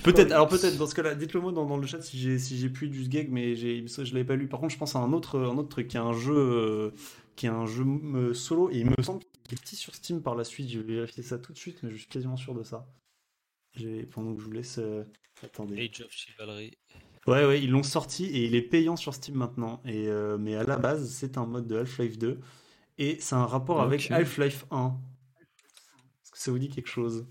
Peut-être, 0.03 0.33
alors 0.33 0.49
peut-être 0.49 0.77
dans 0.77 0.87
ce 0.89 0.95
cas-là, 0.97 1.15
dites-le 1.15 1.41
moi 1.41 1.53
dans, 1.53 1.67
dans 1.67 1.77
le 1.77 1.87
chat 1.87 2.03
si 2.03 2.19
j'ai 2.19 2.37
si 2.37 2.59
j'ai 2.59 2.69
pu 2.69 2.89
du 2.89 3.07
gag, 3.07 3.29
mais 3.31 3.55
je 3.55 4.13
l'avais 4.13 4.25
pas 4.25 4.35
lu. 4.35 4.49
Par 4.49 4.59
contre, 4.59 4.73
je 4.73 4.79
pense 4.79 4.97
à 4.97 4.99
un 4.99 5.13
autre, 5.13 5.39
un 5.39 5.57
autre 5.57 5.69
truc 5.69 5.87
qui 5.87 5.97
est 5.97 6.01
un 6.01 6.15
jeu, 6.15 6.35
euh, 6.35 6.91
qui 7.37 7.47
est 7.47 7.51
un 7.51 7.67
jeu 7.67 7.85
euh, 7.85 8.35
solo 8.35 8.71
et 8.71 8.79
il 8.79 8.87
me 8.87 9.03
semble 9.03 9.23
qu'il 9.43 9.55
est 9.55 9.61
petit 9.61 9.77
sur 9.77 9.95
Steam 9.95 10.23
par 10.23 10.35
la 10.35 10.45
suite. 10.45 10.71
Je 10.71 10.81
vais 10.81 10.95
vérifier 10.95 11.23
ça 11.23 11.39
tout 11.39 11.53
de 11.53 11.59
suite, 11.59 11.83
mais 11.83 11.91
je 11.91 11.97
suis 11.97 12.09
quasiment 12.09 12.37
sûr 12.37 12.55
de 12.55 12.63
ça. 12.63 12.87
Pendant 14.11 14.35
que 14.35 14.41
je 14.41 14.45
vous 14.45 14.53
laisse, 14.53 14.79
euh, 14.79 15.05
attendez. 15.43 15.77
Age 15.79 16.03
of 16.03 16.13
Chivalry. 16.13 16.77
Ouais, 17.27 17.47
ouais, 17.47 17.63
ils 17.63 17.71
l'ont 17.71 17.83
sorti 17.83 18.27
et 18.27 18.45
il 18.45 18.55
est 18.55 18.63
payant 18.63 18.97
sur 18.97 19.15
Steam 19.15 19.37
maintenant. 19.37 19.81
Et 19.85 20.09
euh, 20.09 20.37
mais 20.39 20.55
à 20.55 20.63
la 20.63 20.77
base, 20.77 21.11
c'est 21.11 21.39
un 21.39 21.47
mode 21.47 21.67
de 21.67 21.77
Half-Life 21.79 22.19
2 22.19 22.39
et 22.99 23.17
c'est 23.21 23.35
un 23.35 23.47
rapport 23.47 23.81
avec. 23.81 24.11
Half-Life 24.11 24.67
1. 24.71 24.97
Est-ce 26.23 26.31
que 26.31 26.39
ça 26.39 26.51
vous 26.51 26.59
dit 26.59 26.69
quelque 26.69 26.89
chose? 26.89 27.27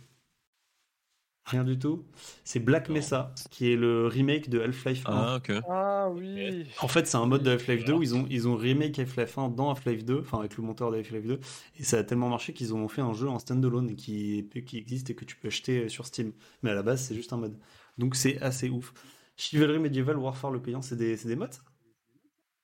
Rien 1.46 1.66
du 1.66 1.78
tout. 1.78 2.06
C'est 2.46 2.60
Black 2.60 2.88
Non. 2.88 2.96
Mesa 2.96 3.34
qui 3.52 3.72
est 3.72 3.76
le 3.76 4.08
remake 4.08 4.50
de 4.50 4.62
Half-Life 4.62 5.04
1. 5.06 5.12
Ah, 5.12 5.36
ok. 5.38 5.52
Ah 5.70 6.10
oui. 6.10 6.66
En 6.82 6.88
fait, 6.88 7.06
c'est 7.06 7.18
un 7.18 7.26
mode 7.26 7.44
de 7.44 7.52
Half-Life 7.52 7.84
2 7.84 7.94
où 7.94 8.02
ils 8.02 8.16
ont, 8.16 8.26
ils 8.30 8.48
ont 8.48 8.56
remake 8.56 8.98
Half-Life 8.98 9.38
1 9.38 9.50
dans 9.50 9.70
Half-Life 9.70 10.06
2, 10.06 10.20
enfin 10.22 10.40
avec 10.40 10.56
le 10.56 10.64
monteur 10.64 10.90
de 10.92 10.98
Half-Life 10.98 11.26
2, 11.26 11.40
et 11.80 11.84
ça 11.84 11.98
a 11.98 12.04
tellement 12.04 12.30
marché 12.30 12.54
qu'ils 12.54 12.74
ont 12.74 12.88
fait 12.88 13.02
un 13.02 13.14
jeu 13.14 13.28
en 13.28 13.40
standalone 13.40 13.96
qui, 13.96 14.50
qui 14.66 14.78
existe 14.78 15.10
et 15.10 15.16
que 15.16 15.26
tu 15.26 15.36
peux 15.36 15.50
acheter 15.50 15.90
sur 15.90 16.06
Steam. 16.06 16.32
Mais 16.62 16.70
à 16.70 16.76
la 16.76 16.84
base, 16.84 17.04
c'est 17.04 17.16
juste 17.16 17.34
un 17.34 17.38
mode. 17.38 17.60
Donc 17.98 18.16
c'est 18.16 18.42
assez 18.42 18.70
ouf. 18.70 18.94
Chivalry 19.36 19.80
Medieval 19.80 20.18
Warfare 20.18 20.52
le 20.52 20.62
payant, 20.62 20.82
c'est 20.82 20.96
des, 20.96 21.18
c'est 21.18 21.28
des 21.28 21.36
mods? 21.36 21.48
Ça 21.52 21.62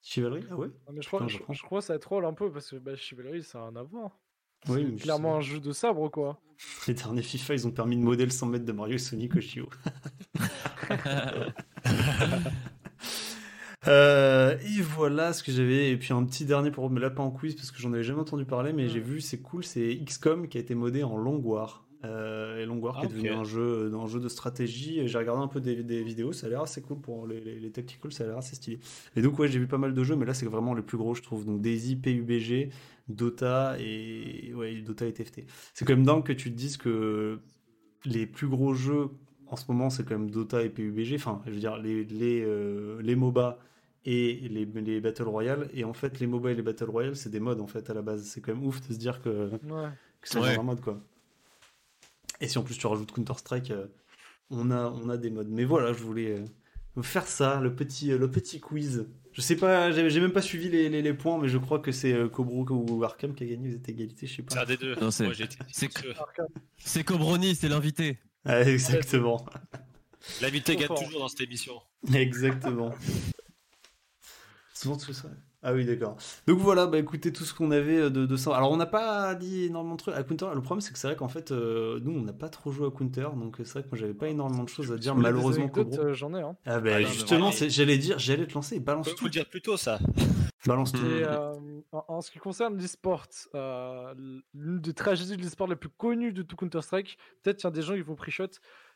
Chivalry 0.02 0.46
Ah 0.50 0.56
ouais? 0.56 0.70
Ah, 0.88 0.92
mais 0.94 1.02
je, 1.02 1.08
crois, 1.08 1.28
je, 1.28 1.40
je 1.50 1.62
crois 1.64 1.80
que 1.80 1.86
ça 1.86 2.00
troll 2.00 2.24
un 2.24 2.34
peu 2.34 2.50
parce 2.50 2.70
que 2.70 2.78
bah, 2.78 2.96
Chivalry 2.96 3.44
c'est 3.44 3.58
un 3.58 3.76
avant. 3.76 4.14
Oui, 4.68 4.96
clairement 4.98 5.38
un 5.38 5.42
jeu 5.42 5.60
de 5.60 5.72
sabre 5.72 6.10
quoi. 6.10 6.40
Les 6.88 6.94
derniers 6.94 7.22
FIFA, 7.22 7.54
ils 7.54 7.68
ont 7.68 7.72
permis 7.72 7.96
de 7.96 8.02
modèle 8.02 8.32
100 8.32 8.48
mètres 8.48 8.66
de 8.66 8.72
Mario 8.72 8.96
et 8.96 9.00
Sonic 9.00 9.36
au 9.36 9.42
chiot. 9.42 9.70
Euh, 13.88 14.58
et 14.60 14.82
voilà 14.82 15.32
ce 15.32 15.42
que 15.42 15.54
j'avais. 15.54 15.92
Et 15.92 15.98
puis 15.98 16.14
un 16.14 16.26
petit 16.26 16.44
dernier 16.46 16.70
pour 16.70 16.90
mais 16.90 17.00
là 17.00 17.10
pas 17.10 17.24
en 17.24 17.32
quiz 17.32 17.56
parce 17.56 17.72
que 17.72 17.80
j'en 17.80 17.94
avais 17.94 18.04
jamais 18.04 18.20
entendu 18.20 18.44
parler, 18.46 18.74
mais 18.74 18.90
j'ai 18.90 19.00
vu 19.00 19.22
c'est 19.22 19.42
cool, 19.42 19.64
c'est 19.64 19.98
XCOM 20.04 20.50
qui 20.50 20.58
a 20.58 20.62
été 20.62 20.76
modé 20.76 21.02
en 21.04 21.18
Long 21.18 21.38
War. 21.38 21.86
Euh, 22.06 22.62
et 22.62 22.66
Long 22.66 22.78
War 22.78 22.96
qui 22.96 23.02
Ah, 23.04 23.06
est 23.06 23.14
devenu 23.14 23.30
un 23.32 23.44
jeu, 23.46 23.92
un 23.94 24.06
jeu 24.06 24.20
de 24.20 24.28
stratégie. 24.28 25.08
J'ai 25.08 25.18
regardé 25.18 25.42
un 25.44 25.48
peu 25.48 25.62
des, 25.62 25.82
des 25.84 26.04
vidéos, 26.04 26.34
ça 26.34 26.48
a 26.48 26.50
l'air 26.50 26.62
assez 26.62 26.82
cool 26.82 27.00
pour 27.00 27.26
les, 27.26 27.40
les, 27.40 27.60
les 27.60 27.72
tacticals, 27.72 28.12
ça 28.12 28.26
a 28.26 28.28
l'air 28.28 28.38
assez 28.38 28.56
stylé. 28.56 28.80
Et 29.16 29.22
donc 29.22 29.40
ouais, 29.40 29.48
j'ai 29.48 29.60
vu 29.60 29.68
pas 29.68 29.78
mal 29.78 29.94
de 29.94 30.04
jeux, 30.04 30.16
mais 30.18 30.26
là 30.26 30.34
c'est 30.34 30.46
vraiment 30.46 30.74
les 30.74 30.82
plus 30.82 30.98
gros 30.98 31.14
je 31.16 31.22
trouve. 31.22 31.46
Donc 31.46 31.62
Daisy, 31.62 31.96
PUBG, 31.96 32.70
Dota 33.10 33.76
et 33.80 34.54
ouais 34.56 34.82
Dota 34.82 35.06
et 35.06 35.14
TFT. 35.14 35.44
C'est 35.74 35.86
quand 35.86 35.94
même 35.96 36.06
dingue 36.06 36.24
que 36.24 36.34
tu 36.34 36.52
te 36.52 36.56
dises 36.58 36.78
que 36.78 37.40
les 38.06 38.26
plus 38.28 38.48
gros 38.48 38.74
jeux 38.74 39.10
en 39.48 39.56
ce 39.56 39.66
moment, 39.68 39.90
c'est 39.90 40.04
quand 40.04 40.18
même 40.18 40.30
Dota 40.30 40.62
et 40.62 40.70
PUBG. 40.70 41.16
Enfin, 41.16 41.42
je 41.48 41.52
veux 41.52 41.60
dire, 41.60 41.78
les, 41.78 42.04
les, 42.06 42.42
euh, 42.46 43.02
les 43.02 43.16
MOBA 43.16 43.58
et 44.06 44.48
les, 44.50 44.66
les 44.66 45.02
Battle 45.02 45.24
Royale. 45.24 45.70
Et 45.74 45.84
en 45.84 45.94
fait, 45.94 46.20
les 46.20 46.28
MOBA 46.28 46.52
et 46.52 46.56
les 46.56 46.62
Battle 46.62 46.90
Royale, 46.90 47.16
c'est 47.16 47.30
des 47.32 47.40
modes 47.40 47.60
en 47.60 47.68
fait 47.68 47.90
à 47.90 47.94
la 47.96 48.02
base. 48.04 48.24
C'est 48.24 48.42
quand 48.42 48.54
même 48.54 48.64
ouf 48.64 48.80
de 48.88 48.94
se 48.94 49.00
dire 49.00 49.22
que, 49.22 49.50
Ouais. 49.68 49.90
que 50.22 50.30
c'est 50.30 50.40
Ouais. 50.40 50.56
un 50.58 50.64
mode 50.64 50.82
quoi. 50.82 51.02
Et 52.42 52.48
si 52.48 52.58
en 52.58 52.64
plus 52.64 52.78
tu 52.78 52.86
rajoutes 52.88 53.12
Counter-Strike, 53.12 53.72
euh, 53.72 53.88
on, 54.52 54.72
a, 54.72 54.90
on 54.92 55.10
a 55.10 55.18
des 55.18 55.30
modes. 55.32 55.50
Mais 55.50 55.66
voilà, 55.66 55.94
je 55.94 56.04
voulais 56.04 56.38
euh, 56.98 57.02
faire 57.02 57.26
ça, 57.28 57.60
le 57.60 57.74
petit, 57.76 58.10
le 58.18 58.30
petit 58.32 58.60
quiz. 58.60 59.08
Je 59.32 59.42
sais 59.42 59.56
pas, 59.56 59.92
j'ai 59.92 60.20
même 60.20 60.32
pas 60.34 60.42
suivi 60.42 60.70
les, 60.70 60.90
les, 60.90 61.02
les 61.02 61.14
points, 61.14 61.38
mais 61.40 61.48
je 61.48 61.58
crois 61.58 61.80
que 61.80 61.92
c'est 61.92 62.14
euh, 62.14 62.28
Cobro 62.28 62.66
ou 62.70 63.04
Arkham 63.04 63.36
qui 63.36 63.44
a 63.44 63.48
gagné. 63.48 63.70
Vous 63.70 63.76
êtes 63.76 63.88
égalité, 63.88 64.26
je 64.28 64.36
sais 64.38 64.44
C'est 64.48 64.56
pas. 64.56 64.64
un 64.64 64.66
des 64.66 64.78
deux. 64.78 64.96
Non, 64.96 65.12
c'est- 65.12 65.30
c'est-. 65.72 65.90
C'est 66.78 67.04
Cobroni, 67.04 67.56
c'est 67.56 67.70
l'invité. 67.70 68.18
Ah, 68.46 68.62
exactement. 68.62 69.46
L'invité 70.42 70.76
gagne 70.76 70.88
fort. 70.88 71.04
toujours 71.04 71.20
dans 71.22 71.28
cette 71.28 71.42
émission. 71.42 71.74
Exactement. 72.14 72.92
Souvent 74.74 74.98
tout 74.98 75.14
ça. 75.14 75.30
Ah 75.62 75.74
oui, 75.74 75.84
d'accord. 75.86 76.16
Donc 76.48 76.58
voilà, 76.60 76.88
bah 76.88 76.98
écoutez 76.98 77.34
tout 77.34 77.44
ce 77.44 77.54
qu'on 77.54 77.72
avait 77.72 77.98
euh, 77.98 78.10
de, 78.10 78.26
de 78.26 78.36
ça. 78.38 78.56
Alors 78.56 78.72
on 78.72 78.78
n'a 78.78 78.86
pas 78.86 79.36
dit 79.36 79.66
énormément 79.66 79.96
de 79.96 80.00
trucs 80.00 80.16
à 80.16 80.24
Counter. 80.24 80.48
Le 80.56 80.62
problème 80.62 80.80
c'est 80.80 80.94
que 80.94 81.00
c'est 81.00 81.08
vrai 81.08 81.18
qu'en 81.18 81.28
fait, 81.28 81.52
euh, 81.52 82.00
nous 82.02 82.12
on 82.18 82.22
n'a 82.22 82.32
pas 82.32 82.48
trop 82.48 82.72
joué 82.72 82.88
à 82.88 82.92
Counter, 82.92 83.28
donc 83.36 83.58
c'est 83.58 83.74
vrai 83.74 83.84
que 83.84 83.90
moi 83.90 83.98
j'avais 83.98 84.14
pas 84.14 84.30
énormément 84.30 84.64
de 84.64 84.70
choses 84.70 84.90
à 84.92 84.98
dire 84.98 85.16
malheureusement. 85.16 85.70
euh, 85.76 86.14
J'en 86.14 86.34
ai. 86.34 86.42
Hein. 86.42 86.56
Ah 86.66 86.80
bah 86.80 86.96
Allez, 86.96 87.06
justement, 87.08 87.52
c'est- 87.52 87.70
j'allais 87.70 87.98
dire, 87.98 88.18
j'allais 88.20 88.48
te 88.48 88.54
lancer. 88.54 88.80
Balance 88.80 89.14
tout. 89.16 89.26
le 89.26 89.32
dire 89.32 89.46
plus 89.50 89.62
tôt, 89.62 89.76
ça. 89.76 90.00
Balance 90.66 90.92
tout. 90.94 91.06
Et 91.06 91.24
euh, 91.26 91.54
en, 91.92 92.06
en 92.08 92.22
ce 92.22 92.32
qui 92.32 92.40
concerne 92.40 92.78
l'e-sport, 92.78 93.26
euh, 93.56 94.14
l'une 94.54 94.80
des 94.80 94.94
tragédies 94.94 95.36
de 95.38 95.42
l'e-sport 95.42 95.68
les 95.68 95.76
plus 95.76 95.90
connues 95.90 96.32
de 96.34 96.42
tout 96.42 96.56
Counter-Strike, 96.56 97.18
peut-être 97.44 97.64
il 97.64 97.66
y 97.66 97.68
a 97.68 97.72
des 97.72 97.82
gens 97.82 97.96
qui 97.96 98.02
vont 98.02 98.16
pre-shot, 98.16 98.48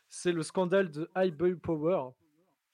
c'est 0.08 0.32
le 0.32 0.42
scandale 0.42 0.90
de 0.90 1.10
High 1.16 1.34
Boy 1.36 1.54
Power. 1.56 2.10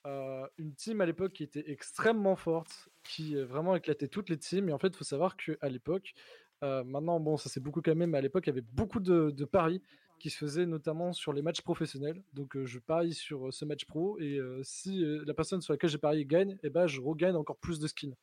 Euh, 0.07 0.47
une 0.57 0.75
team 0.75 1.03
à 1.03 1.07
l'époque 1.07 1.35
qui 1.35 1.43
était 1.43 1.63
extrêmement 1.71 2.35
forte, 2.35 2.89
qui 3.11 3.35
vraiment 3.35 3.75
éclatait 3.75 4.09
toutes 4.09 4.29
les 4.29 4.39
teams. 4.39 4.69
Et 4.69 4.73
en 4.73 4.79
fait, 4.79 4.89
il 4.89 4.97
faut 4.97 5.05
savoir 5.05 5.37
qu'à 5.37 5.69
l'époque, 5.69 6.15
euh, 6.63 6.85
maintenant, 6.85 7.19
bon, 7.19 7.37
ça 7.37 7.49
s'est 7.49 7.61
beaucoup 7.61 7.81
calmé, 7.81 8.07
mais 8.07 8.19
à 8.19 8.21
l'époque, 8.21 8.45
il 8.47 8.51
y 8.51 8.53
avait 8.53 8.61
beaucoup 8.73 9.01
de, 9.01 9.31
de 9.31 9.45
paris 9.45 9.83
qui 10.21 10.31
se 10.31 10.37
faisaient 10.37 10.67
notamment 10.67 11.13
sur 11.13 11.33
les 11.33 11.43
matchs 11.43 11.63
professionnels. 11.63 12.23
Donc, 12.35 12.57
euh, 12.57 12.67
je 12.67 12.79
parie 12.79 13.15
sur 13.15 13.49
euh, 13.49 13.51
ce 13.51 13.65
match 13.65 13.85
pro, 13.85 14.19
et 14.21 14.39
si 14.63 15.03
la 15.27 15.35
personne 15.35 15.61
sur 15.61 15.73
laquelle 15.73 15.91
j'ai 15.91 15.99
parié 15.99 16.25
gagne, 16.25 16.57
eh 16.63 16.71
ben, 16.71 16.87
je 16.87 17.01
regagne 17.01 17.35
encore 17.35 17.57
plus 17.57 17.79
de 17.81 17.87
skins. 17.89 18.15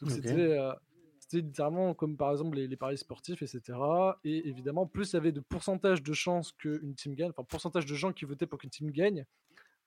Donc, 0.00 0.10
c'était. 0.10 0.58
c'était 1.18 1.44
littéralement 1.44 1.94
comme 1.94 2.16
par 2.16 2.30
exemple 2.30 2.56
les, 2.56 2.68
les 2.68 2.76
paris 2.76 2.98
sportifs, 2.98 3.42
etc. 3.42 3.78
Et 4.24 4.48
évidemment, 4.48 4.86
plus 4.86 5.12
il 5.12 5.14
y 5.14 5.16
avait 5.16 5.32
de 5.32 5.40
pourcentage 5.40 6.02
de 6.02 6.12
chances 6.12 6.52
qu'une 6.52 6.94
team 6.94 7.14
gagne, 7.14 7.30
enfin 7.30 7.44
pourcentage 7.44 7.86
de 7.86 7.94
gens 7.94 8.12
qui 8.12 8.24
votaient 8.24 8.46
pour 8.46 8.58
qu'une 8.58 8.70
team 8.70 8.90
gagne, 8.90 9.24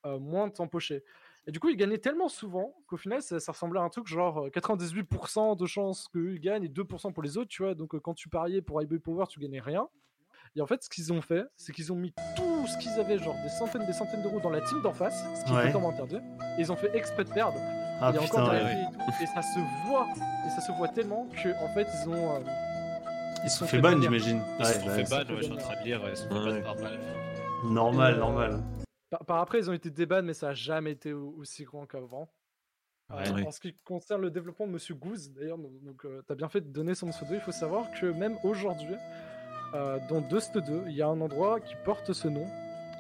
moins 0.06 0.50
t'empochais. 0.50 1.04
Et 1.50 1.52
du 1.52 1.60
coup, 1.60 1.70
ils 1.70 1.78
gagnaient 1.78 1.98
tellement 1.98 2.28
souvent 2.30 2.76
qu'au 2.86 2.96
final, 2.98 3.24
ça, 3.24 3.40
ça 3.40 3.54
ressemblait 3.54 3.80
à 3.80 3.84
un 3.84 3.90
truc 3.90 4.06
genre 4.06 4.46
euh, 4.46 4.50
98% 4.50 5.58
de 5.58 5.66
chances 5.66 6.08
qu'ils 6.10 6.40
gagnent 6.40 6.64
et 6.66 6.70
2% 6.70 7.12
pour 7.12 7.24
les 7.24 7.38
autres, 7.40 7.48
tu 7.50 7.64
vois. 7.64 7.74
Donc 7.74 7.96
euh, 7.96 8.00
quand 8.00 8.14
tu 8.14 8.30
pariais 8.30 8.62
pour 8.62 8.80
High 8.84 9.00
Power, 9.00 9.26
tu 9.28 9.40
gagnais 9.40 9.60
rien. 9.60 9.88
Et 10.56 10.62
en 10.62 10.68
fait, 10.68 10.84
ce 10.84 10.90
qu'ils 10.90 11.12
ont 11.12 11.22
fait, 11.22 11.44
c'est 11.56 11.74
qu'ils 11.74 11.92
ont 11.92 11.96
mis 11.96 12.14
tout 12.36 12.68
ce 12.68 12.78
qu'ils 12.78 13.00
avaient, 13.00 13.18
genre 13.18 13.34
des 13.42 13.50
centaines, 13.50 13.84
des 13.88 13.94
centaines 13.94 14.22
d'euros 14.22 14.40
dans 14.40 14.52
la 14.52 14.62
team 14.62 14.80
d'en 14.84 14.94
face, 14.94 15.24
ce 15.40 15.46
qui 15.46 15.52
Ouais. 15.54 15.64
était 15.64 15.72
comment 15.72 15.90
interdit. 15.90 16.18
Et 16.18 16.62
ils 16.62 16.72
ont 16.72 16.76
fait 16.76 16.96
exprès 16.96 17.24
de 17.24 17.30
perdre. 17.32 17.58
Ah 18.00 18.12
Il 18.14 18.18
a 18.18 18.22
putain, 18.22 18.44
encore 18.44 18.54
ouais. 18.54 18.74
et 18.74 18.86
tout, 18.86 19.24
et 19.24 19.26
ça 19.26 19.42
se 19.42 19.88
voit, 19.88 20.08
et 20.46 20.50
ça 20.52 20.62
se 20.62 20.72
voit 20.74 20.88
tellement 20.90 21.28
que 21.32 21.50
en 21.66 21.74
fait 21.74 21.88
ils 22.04 22.10
ont. 22.10 22.36
euh, 22.36 22.40
ils 23.44 23.50
se 23.50 23.58
sont 23.58 23.66
fait 23.66 23.80
ban, 23.82 24.00
j'imagine. 24.00 24.40
Ils 24.60 24.66
se 24.68 24.74
sont 24.82 24.90
fait 24.90 25.10
ban, 25.10 25.18
ouais, 25.34 25.38
je 25.38 25.44
suis 25.46 25.54
en 25.54 25.58
train 25.58 25.80
de 25.82 25.84
lire. 25.86 26.02
Ils 26.08 26.16
se 26.16 26.28
sont 26.28 26.44
fait 26.44 26.62
ban 26.62 26.76
par 26.76 26.92
normal, 27.72 28.14
Et, 28.14 28.16
euh, 28.16 28.20
normal. 28.20 28.64
Par, 29.10 29.26
par 29.26 29.38
après, 29.40 29.60
ils 29.60 29.70
ont 29.70 29.74
été 29.74 29.90
déban, 29.90 30.22
mais 30.24 30.34
ça 30.34 30.50
a 30.50 30.54
jamais 30.54 30.92
été 30.92 31.14
au- 31.14 31.36
aussi 31.38 31.64
grand 31.64 31.86
qu'avant. 31.86 32.30
Euh. 33.12 33.24
Oui. 33.34 33.44
En 33.48 33.52
ce 33.52 33.60
qui 33.60 33.74
concerne 33.84 34.22
le 34.22 34.30
développement 34.30 34.68
de 34.68 34.72
Monsieur 34.74 34.94
Goose, 34.96 35.32
d'ailleurs, 35.32 35.58
donc, 35.58 35.72
donc, 35.84 36.06
euh, 36.06 36.22
t'as 36.28 36.36
bien 36.36 36.48
fait 36.48 36.62
de 36.62 36.72
donner 36.72 36.94
son 36.94 37.10
pseudo. 37.10 37.34
Il 37.34 37.42
faut 37.42 37.52
savoir 37.52 37.90
que 38.00 38.06
même 38.06 38.38
aujourd'hui, 38.44 38.94
euh, 39.74 39.98
dans 40.10 40.22
Dust 40.22 40.58
2, 40.58 40.84
il 40.88 40.96
y 40.96 41.02
a 41.02 41.08
un 41.08 41.20
endroit 41.22 41.60
qui 41.60 41.74
porte 41.86 42.14
ce 42.14 42.28
nom, 42.28 42.46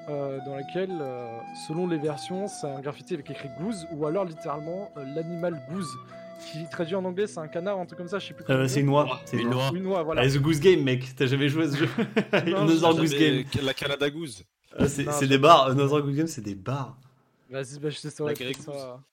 euh, 0.10 0.39
dans 0.45 0.57
lequel, 0.57 0.89
euh, 0.99 1.38
selon 1.68 1.86
les 1.88 1.97
versions, 1.99 2.47
c'est 2.47 2.66
un 2.68 2.80
graffiti 2.80 3.14
avec 3.14 3.30
écrit 3.30 3.49
Goose, 3.60 3.86
ou 3.91 4.07
alors 4.07 4.26
littéralement 4.26 4.91
euh, 4.97 5.03
l'animal 5.14 5.62
Goose, 5.70 5.91
qui 6.47 6.68
traduit 6.70 6.95
en 6.95 7.05
anglais, 7.05 7.28
c'est 7.28 7.39
un 7.39 7.47
canard, 7.47 7.78
un 7.80 7.86
truc 7.86 7.97
comme 7.99 8.07
ça, 8.07 8.18
je 8.18 8.28
sais 8.30 8.34
plus. 8.34 8.45
Euh, 8.51 8.68
c'est 8.68 8.80
une 8.80 8.88
noix. 8.88 9.20
C'est 9.26 9.38
Une 9.38 9.49
noix. 9.51 9.70
Une 9.76 9.84
noix, 9.84 10.01
voilà. 10.01 10.22
Ah, 10.24 10.28
The 10.28 10.38
Goose 10.41 10.60
Game, 10.60 10.82
mec. 10.84 11.03
T'as 11.16 11.28
jamais 11.28 11.49
joué 11.49 11.66
à 11.66 11.70
ce 11.70 11.78
jeu 11.78 11.89
Non, 12.47 12.57
Another 12.62 12.95
Goose 12.95 13.14
Game. 13.14 13.43
La 13.62 13.74
Canada 13.76 14.10
Goose. 14.10 14.43
Ah, 14.78 14.88
c'est 14.88 15.28
des 15.28 15.38
bars. 15.38 15.67
Another 15.67 16.01
Goose 16.01 16.15
Game, 16.15 16.28
c'est 16.28 16.41
des 16.41 16.55
bars. 16.55 16.97
Vas-y, 17.49 17.80
bah, 17.80 17.89
je 17.89 17.99
Grey 17.99 18.53
fais 18.53 18.53
ça. 18.53 18.72
Goose. 18.74 19.03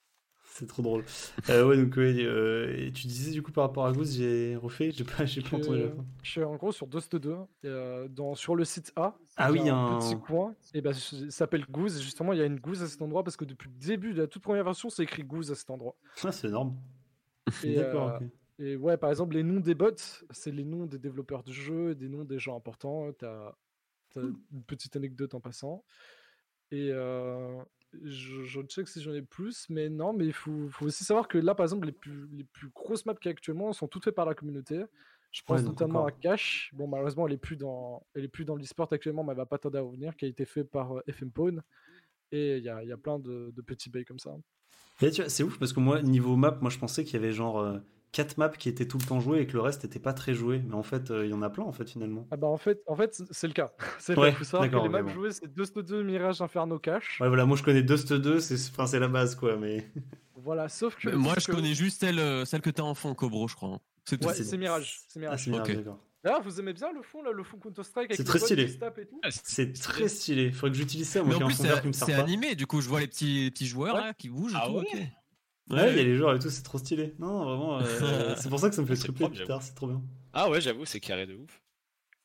C'est 0.52 0.66
trop 0.66 0.80
drôle. 0.82 1.04
Euh, 1.50 1.66
ouais, 1.68 1.76
donc, 1.76 1.94
ouais, 1.98 2.14
euh, 2.24 2.74
et 2.78 2.90
tu 2.90 3.06
disais 3.06 3.30
du 3.30 3.42
coup 3.42 3.52
par 3.52 3.64
rapport 3.64 3.84
à 3.84 3.92
Goose, 3.92 4.16
j'ai 4.16 4.56
refait, 4.56 4.90
j'ai 4.90 5.04
pas, 5.04 5.26
j'ai 5.26 5.42
pas 5.42 5.58
entendu 5.58 5.82
la 5.82 5.90
fin. 5.90 6.04
Je 6.22 6.30
suis 6.30 6.42
en 6.42 6.56
gros 6.56 6.72
sur 6.72 6.86
Dust 6.86 7.14
2, 7.14 7.32
et, 7.32 7.36
euh, 7.66 8.08
dans, 8.08 8.34
sur 8.34 8.56
le 8.56 8.64
site 8.64 8.90
A. 8.96 9.14
Ah 9.36 9.50
il 9.50 9.56
y 9.58 9.60
oui, 9.60 9.68
a 9.68 9.76
un- 9.76 9.98
petit 9.98 10.18
coin, 10.18 10.54
et 10.72 10.80
ben, 10.80 10.94
ça 10.94 11.14
s'appelle 11.28 11.66
Goose. 11.70 11.98
Et 11.98 12.02
justement, 12.02 12.32
il 12.32 12.38
y 12.38 12.42
a 12.42 12.46
une 12.46 12.58
Goose 12.58 12.82
à 12.82 12.86
cet 12.86 13.02
endroit 13.02 13.22
parce 13.22 13.36
que 13.36 13.44
depuis 13.44 13.68
le 13.68 13.74
début 13.86 14.14
de 14.14 14.22
la 14.22 14.26
toute 14.28 14.42
première 14.42 14.64
version, 14.64 14.88
c'est 14.88 15.02
écrit 15.02 15.24
Goose 15.24 15.50
à 15.52 15.54
cet 15.54 15.68
endroit. 15.68 15.94
Ah, 16.24 16.32
c'est 16.32 16.48
énorme. 16.48 16.74
Et, 17.62 17.74
D'accord, 17.74 18.08
euh, 18.08 18.16
ok. 18.16 18.22
Et 18.58 18.76
ouais, 18.76 18.96
par 18.96 19.10
exemple, 19.10 19.34
les 19.34 19.42
noms 19.42 19.60
des 19.60 19.74
bots, 19.74 19.90
c'est 20.30 20.52
les 20.52 20.64
noms 20.64 20.86
des 20.86 20.98
développeurs 20.98 21.42
du 21.42 21.52
jeu, 21.52 21.94
des 21.94 22.08
noms 22.08 22.24
des 22.24 22.38
gens 22.38 22.56
importants. 22.56 23.12
T'as 23.12 23.54
as 24.20 24.22
une 24.24 24.64
petite 24.66 24.96
anecdote 24.96 25.34
en 25.34 25.40
passant. 25.40 25.84
Et 26.70 26.90
euh, 26.92 27.62
je, 28.04 28.42
je 28.44 28.60
check 28.62 28.88
si 28.88 29.00
j'en 29.02 29.14
ai 29.14 29.22
plus, 29.22 29.66
mais 29.70 29.88
non, 29.88 30.12
mais 30.12 30.26
il 30.26 30.32
faut, 30.32 30.68
faut 30.70 30.86
aussi 30.86 31.04
savoir 31.04 31.28
que 31.28 31.38
là, 31.38 31.54
par 31.54 31.64
exemple, 31.64 31.86
les 31.86 31.92
plus, 31.92 32.26
les 32.32 32.44
plus 32.44 32.68
grosses 32.70 33.06
maps 33.06 33.14
qu'il 33.14 33.26
y 33.26 33.28
a 33.28 33.32
actuellement 33.32 33.72
sont 33.72 33.88
toutes 33.88 34.04
faites 34.04 34.14
par 34.14 34.26
la 34.26 34.34
communauté. 34.34 34.82
Je 35.32 35.42
pense 35.42 35.60
Ouais, 35.60 35.66
notamment 35.66 36.00
encore. 36.00 36.08
à 36.08 36.12
Cash. 36.12 36.70
Bon, 36.74 36.86
malheureusement, 36.88 37.26
elle 37.26 37.34
est 37.34 37.38
plus 37.38 37.56
dans, 37.56 38.06
elle 38.14 38.24
est 38.24 38.28
plus 38.28 38.44
dans 38.44 38.56
l'e-sport 38.56 38.88
actuellement, 38.92 39.22
mais 39.24 39.32
elle 39.32 39.36
va 39.36 39.46
pas 39.46 39.58
tarder 39.58 39.78
à 39.78 39.82
revenir, 39.82 40.16
qui 40.16 40.24
a 40.24 40.28
été 40.28 40.44
fait 40.46 40.64
par 40.64 40.96
euh, 40.98 41.02
FM 41.06 41.30
Pawn. 41.30 41.62
Et 42.32 42.56
il 42.58 42.64
y 42.64 42.68
a, 42.68 42.82
y 42.84 42.92
a 42.92 42.96
plein 42.96 43.18
de, 43.18 43.52
de 43.54 43.62
petits 43.62 43.90
bails 43.90 44.04
comme 44.04 44.18
ça. 44.18 44.34
Et 45.02 45.10
tu 45.10 45.20
vois, 45.20 45.28
c'est 45.30 45.42
ouf 45.42 45.58
parce 45.58 45.72
que 45.72 45.80
moi, 45.80 46.02
niveau 46.02 46.36
map, 46.36 46.58
moi 46.60 46.70
je 46.70 46.78
pensais 46.78 47.04
qu'il 47.04 47.14
y 47.14 47.16
avait 47.16 47.32
genre 47.32 47.58
4 48.16 48.38
maps 48.38 48.48
qui 48.48 48.68
étaient 48.70 48.88
tout 48.88 48.96
le 48.98 49.04
temps 49.04 49.20
jouées 49.20 49.40
et 49.42 49.46
que 49.46 49.52
le 49.52 49.60
reste 49.60 49.84
était 49.84 49.98
pas 49.98 50.14
très 50.14 50.32
joué. 50.32 50.62
Mais 50.66 50.74
en 50.74 50.82
fait, 50.82 51.10
euh, 51.10 51.26
il 51.26 51.30
y 51.30 51.34
en 51.34 51.42
a 51.42 51.50
plein 51.50 51.64
en 51.64 51.72
fait 51.72 51.88
finalement. 51.90 52.26
Ah 52.30 52.36
bah 52.36 52.46
en 52.46 52.56
fait, 52.56 52.80
en 52.86 52.96
fait 52.96 53.22
c'est 53.30 53.46
le 53.46 53.52
cas. 53.52 53.72
C'est 53.98 54.14
le 54.14 54.20
Ouais, 54.20 54.30
cas. 54.32 54.38
Faut 54.38 54.44
savoir 54.44 54.70
que 54.70 54.76
les 54.76 54.88
maps 54.88 55.02
bon. 55.02 55.08
jouées, 55.10 55.32
c'est 55.32 55.52
Dust 55.52 55.78
2, 55.78 56.02
Mirage, 56.02 56.40
Inferno, 56.40 56.78
Cash. 56.78 57.18
Ouais, 57.20 57.28
voilà, 57.28 57.44
moi 57.44 57.56
je 57.56 57.62
connais 57.62 57.82
Dust 57.82 58.12
2, 58.14 58.40
c'est 58.40 58.54
enfin, 58.70 58.86
c'est 58.86 58.98
la 58.98 59.08
base 59.08 59.34
quoi. 59.34 59.56
Mais 59.56 59.86
Voilà, 60.36 60.68
sauf 60.68 60.96
que. 60.96 61.08
Mais 61.10 61.16
Moi, 61.16 61.34
je 61.38 61.46
que- 61.46 61.52
connais 61.52 61.74
juste 61.74 62.00
celle, 62.00 62.18
euh, 62.18 62.44
celle 62.44 62.60
que 62.62 62.70
t'as 62.70 62.82
en 62.84 62.94
fond, 62.94 63.14
Cobro, 63.14 63.48
je 63.48 63.54
crois. 63.56 63.68
hein. 63.70 63.80
C'est. 64.04 64.24
Ouais, 64.24 64.32
c'est- 64.34 64.44
c'est 64.44 64.56
Mirage. 64.58 65.00
C'est 65.08 65.18
ah, 65.18 65.20
Mirage. 65.20 65.44
c'est 65.44 65.50
bien, 65.50 65.60
Ok. 65.62 65.74
d'accord. 65.74 65.98
D'ailleurs, 66.24 66.42
vous 66.42 66.58
aimez 66.58 66.72
bien 66.72 66.92
le 66.92 67.02
fond, 67.02 67.22
là, 67.22 67.30
le 67.32 67.44
fond 67.44 67.56
Counter-Strike 67.58 68.10
avec 68.10 68.16
C'est 68.16 68.22
les 68.22 68.28
très 68.28 68.38
stylé. 68.38 68.66
tout 68.78 69.18
C'est 69.44 69.72
très 69.74 70.08
stylé. 70.08 70.50
Faudrait 70.52 70.70
que 70.72 70.76
j'utilise 70.78 71.08
ça. 71.08 71.22
Moi, 71.22 71.36
en 71.36 71.46
plus, 71.46 71.56
c'est 71.92 72.14
animé, 72.14 72.54
du 72.54 72.66
coup, 72.66 72.80
je 72.80 72.88
vois 72.88 73.00
les 73.00 73.06
petits, 73.06 73.44
les 73.44 73.50
petits 73.50 73.66
joueurs 73.66 73.94
Ouais. 73.94 74.00
là 74.00 74.14
qui 74.14 74.28
bougent 74.28 74.54
Ah 74.56 74.64
tout. 74.66 74.74
ouais 74.78 74.86
ok. 74.92 74.98
Ouais, 75.70 75.90
il 75.90 75.96
y 75.96 76.00
a 76.00 76.04
les 76.04 76.14
joueurs 76.16 76.34
et 76.34 76.38
tout, 76.38 76.48
c'est 76.50 76.62
trop 76.62 76.78
stylé. 76.78 77.14
Non, 77.18 77.44
vraiment, 77.44 77.80
euh, 77.80 78.34
c'est 78.36 78.48
pour 78.48 78.58
ça 78.60 78.68
que 78.68 78.74
ça 78.74 78.82
me 78.82 78.86
fait 78.86 79.12
propre, 79.12 79.34
plus 79.34 79.42
tard, 79.44 79.62
c'est 79.62 79.74
trop 79.74 79.88
bien. 79.88 80.02
Ah 80.32 80.48
ouais, 80.50 80.60
j'avoue, 80.60 80.84
c'est 80.84 81.00
carré 81.00 81.26
de 81.26 81.34
ouf. 81.34 81.62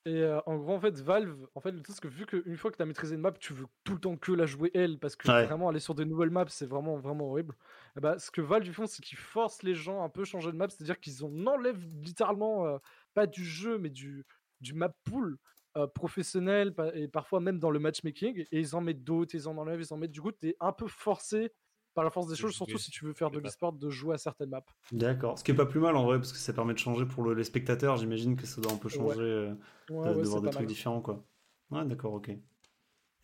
Et 0.06 0.16
euh, 0.24 0.40
en 0.48 0.58
gros, 0.58 0.74
en 0.74 0.80
fait, 0.80 1.00
Valve, 1.00 1.48
en 1.54 1.62
fait, 1.62 1.72
le 1.72 1.82
truc, 1.84 1.96
c'est 1.96 2.02
que 2.02 2.08
vu 2.08 2.26
qu'une 2.26 2.58
fois 2.58 2.72
que 2.72 2.78
tu 2.78 2.82
as 2.82 2.88
maîtrisé 2.88 3.14
une 3.14 3.22
map, 3.22 3.34
tu 3.34 3.54
veux 3.54 3.68
tout 3.84 3.94
le 3.94 4.00
temps 4.00 4.18
que 4.18 4.32
la 4.32 4.48
jouer 4.48 4.72
elle, 4.74 4.98
parce 4.98 5.16
que 5.16 5.28
Ouais. 5.28 5.46
vraiment 5.46 5.70
aller 5.70 5.80
sur 5.80 5.94
des 5.94 6.06
nouvelles 6.06 6.32
maps, 6.32 6.46
c'est 6.50 6.66
vraiment, 6.66 6.98
vraiment 6.98 7.30
horrible. 7.30 7.56
Et 7.96 8.00
bah, 8.00 8.18
ce 8.18 8.32
que 8.32 8.42
Valve 8.42 8.66
ils 8.66 8.74
font, 8.74 8.88
c'est 8.88 9.04
qu'ils 9.04 9.20
forcent 9.20 9.62
les 9.62 9.76
gens 9.76 10.02
à 10.02 10.06
un 10.06 10.10
peu 10.10 10.24
changer 10.26 10.52
de 10.52 10.58
map, 10.58 10.70
c'est-à-dire 10.70 11.00
qu'ils 11.00 11.24
en 11.24 11.46
enlèvent 11.46 11.86
littéralement, 12.02 12.66
euh, 12.66 12.78
pas 13.14 13.28
du 13.28 13.46
jeu, 13.46 13.78
mais 13.78 13.92
du, 13.92 14.26
du 14.60 14.74
map 14.74 14.90
pool 15.04 15.38
euh, 15.78 15.86
professionnel, 15.86 16.74
et 16.96 17.08
parfois 17.08 17.40
même 17.40 17.60
dans 17.60 17.70
le 17.70 17.78
matchmaking, 17.80 18.44
et 18.52 18.60
ils 18.60 18.76
en 18.76 18.82
mettent 18.82 19.04
d'autres, 19.04 19.36
ils 19.36 19.48
en 19.48 19.56
enlèvent, 19.58 19.82
ils 19.82 19.94
en 19.94 19.98
mettent. 19.98 20.12
Du 20.12 20.22
coup, 20.22 20.32
tu 20.32 20.50
es 20.50 20.56
un 20.60 20.74
peu 20.74 20.88
forcé 20.88 21.52
par 21.94 22.04
la 22.04 22.10
force 22.10 22.28
des 22.28 22.36
De 22.36 22.38
choses, 22.38 22.56
surtout 22.56 22.78
si 22.78 22.92
tu 22.92 23.06
veux 23.06 23.14
faire 23.14 23.32
de 23.32 23.40
l'e-sport, 23.40 23.74
de 23.74 23.90
jouer 23.90 24.16
à 24.16 24.18
certaines 24.18 24.50
maps. 24.50 24.64
D'accord. 24.92 25.40
Ce 25.40 25.44
qui 25.44 25.52
est 25.52 25.56
pas 25.56 25.66
plus 25.66 25.80
mal 25.80 25.96
en 25.96 26.04
vrai, 26.06 26.18
parce 26.18 26.34
que 26.34 26.38
ça 26.38 26.52
permet 26.54 26.74
de 26.74 26.80
changer 26.80 27.06
pour 27.06 27.24
le- 27.24 27.34
les 27.34 27.44
spectateurs. 27.46 27.98
J'imagine 27.98 28.36
que 28.36 28.46
ça 28.46 28.60
doit 28.62 28.72
un 28.74 28.78
peu 28.78 28.90
Ouais. 28.92 29.16
changer 29.16 29.22
euh, 29.22 29.56
Ouais, 29.90 30.14
de, 30.16 30.28
voir 30.28 30.42
des 30.42 30.50
trucs 30.50 30.68
mal. 30.68 30.68
différents, 30.68 31.02
quoi. 31.02 31.26
Ouais, 31.70 31.86
d'accord, 31.86 32.14
ok. 32.14 32.30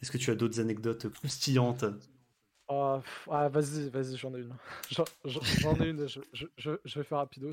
Est-ce 0.01 0.11
que 0.11 0.18
tu 0.18 0.32
as 0.32 0.36
d'autres 0.36 0.59
anecdotes 0.61 1.09
croustillantes? 1.09 1.86
Ah, 2.70 2.99
pff, 3.01 3.28
ah, 3.32 3.47
vas-y, 3.49 3.89
vas-y, 3.89 4.18
j'en 4.18 4.34
ai 4.36 4.39
une. 4.41 4.53
J'en 5.24 5.80
ai 5.80 5.89
une, 5.89 6.07
je, 6.07 6.20
je- 6.34 6.47
je- 6.57 6.80
je 6.84 6.99
vais 6.99 7.03
faire 7.05 7.20
rapidos. 7.20 7.51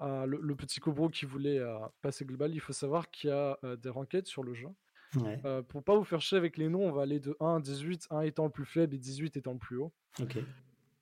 Euh, 0.00 0.24
le, 0.26 0.38
le 0.40 0.56
petit 0.56 0.80
Cobro 0.80 1.08
qui 1.10 1.26
voulait 1.26 1.58
euh, 1.58 1.78
passer 2.00 2.24
global, 2.24 2.54
il 2.54 2.60
faut 2.60 2.72
savoir 2.72 3.10
qu'il 3.10 3.28
y 3.30 3.32
a 3.32 3.58
euh, 3.64 3.76
des 3.76 3.90
ranked 3.90 4.26
sur 4.26 4.42
le 4.42 4.54
jeu. 4.54 4.68
Ouais, 5.16 5.40
Euh, 5.44 5.62
pour 5.62 5.82
pas 5.82 5.96
vous 5.96 6.04
faire 6.04 6.20
chier 6.20 6.36
avec 6.36 6.56
les 6.56 6.68
noms, 6.68 6.86
on 6.88 6.92
va 6.92 7.02
aller 7.02 7.18
de 7.20 7.36
1 7.40 7.56
à 7.56 7.60
18, 7.60 8.08
1 8.10 8.20
étant 8.22 8.44
le 8.44 8.50
plus 8.50 8.64
faible 8.66 8.94
et 8.94 8.98
18 8.98 9.36
étant 9.36 9.52
le 9.52 9.58
plus 9.58 9.76
haut. 9.78 9.92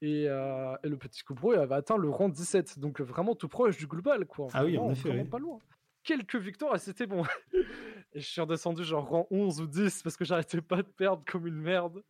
Et, 0.02 0.26
euh, 0.28 0.76
et 0.84 0.88
le 0.88 0.96
petit 0.96 1.22
Cobro, 1.24 1.54
il 1.54 1.59
avait 1.59 1.74
atteint 1.74 1.96
le 1.96 2.11
rang 2.11 2.28
17, 2.28 2.78
donc 2.78 3.00
vraiment 3.00 3.34
tout 3.34 3.48
proche 3.48 3.78
du 3.78 3.86
global, 3.86 4.26
quoi. 4.26 4.48
Ah 4.52 4.64
oui, 4.64 4.76
en 4.78 4.90
effet, 4.90 5.09
vraiment 5.09 5.22
oui. 5.24 5.28
pas 5.28 5.38
loin. 5.38 5.59
Quelques 6.04 6.36
victoires 6.36 6.74
et 6.76 6.78
c'était 6.78 7.07
bon. 7.07 7.24
et 8.12 8.20
je 8.20 8.26
suis 8.26 8.40
redescendu 8.40 8.84
genre 8.84 9.09
rang 9.09 9.26
11 9.30 9.61
ou 9.62 9.66
10 9.66 10.02
parce 10.02 10.16
que 10.16 10.24
j'arrêtais 10.24 10.61
pas 10.61 10.76
de 10.82 10.88
perdre 10.88 11.22
comme 11.26 11.46
une 11.46 11.57
merde. 11.61 12.02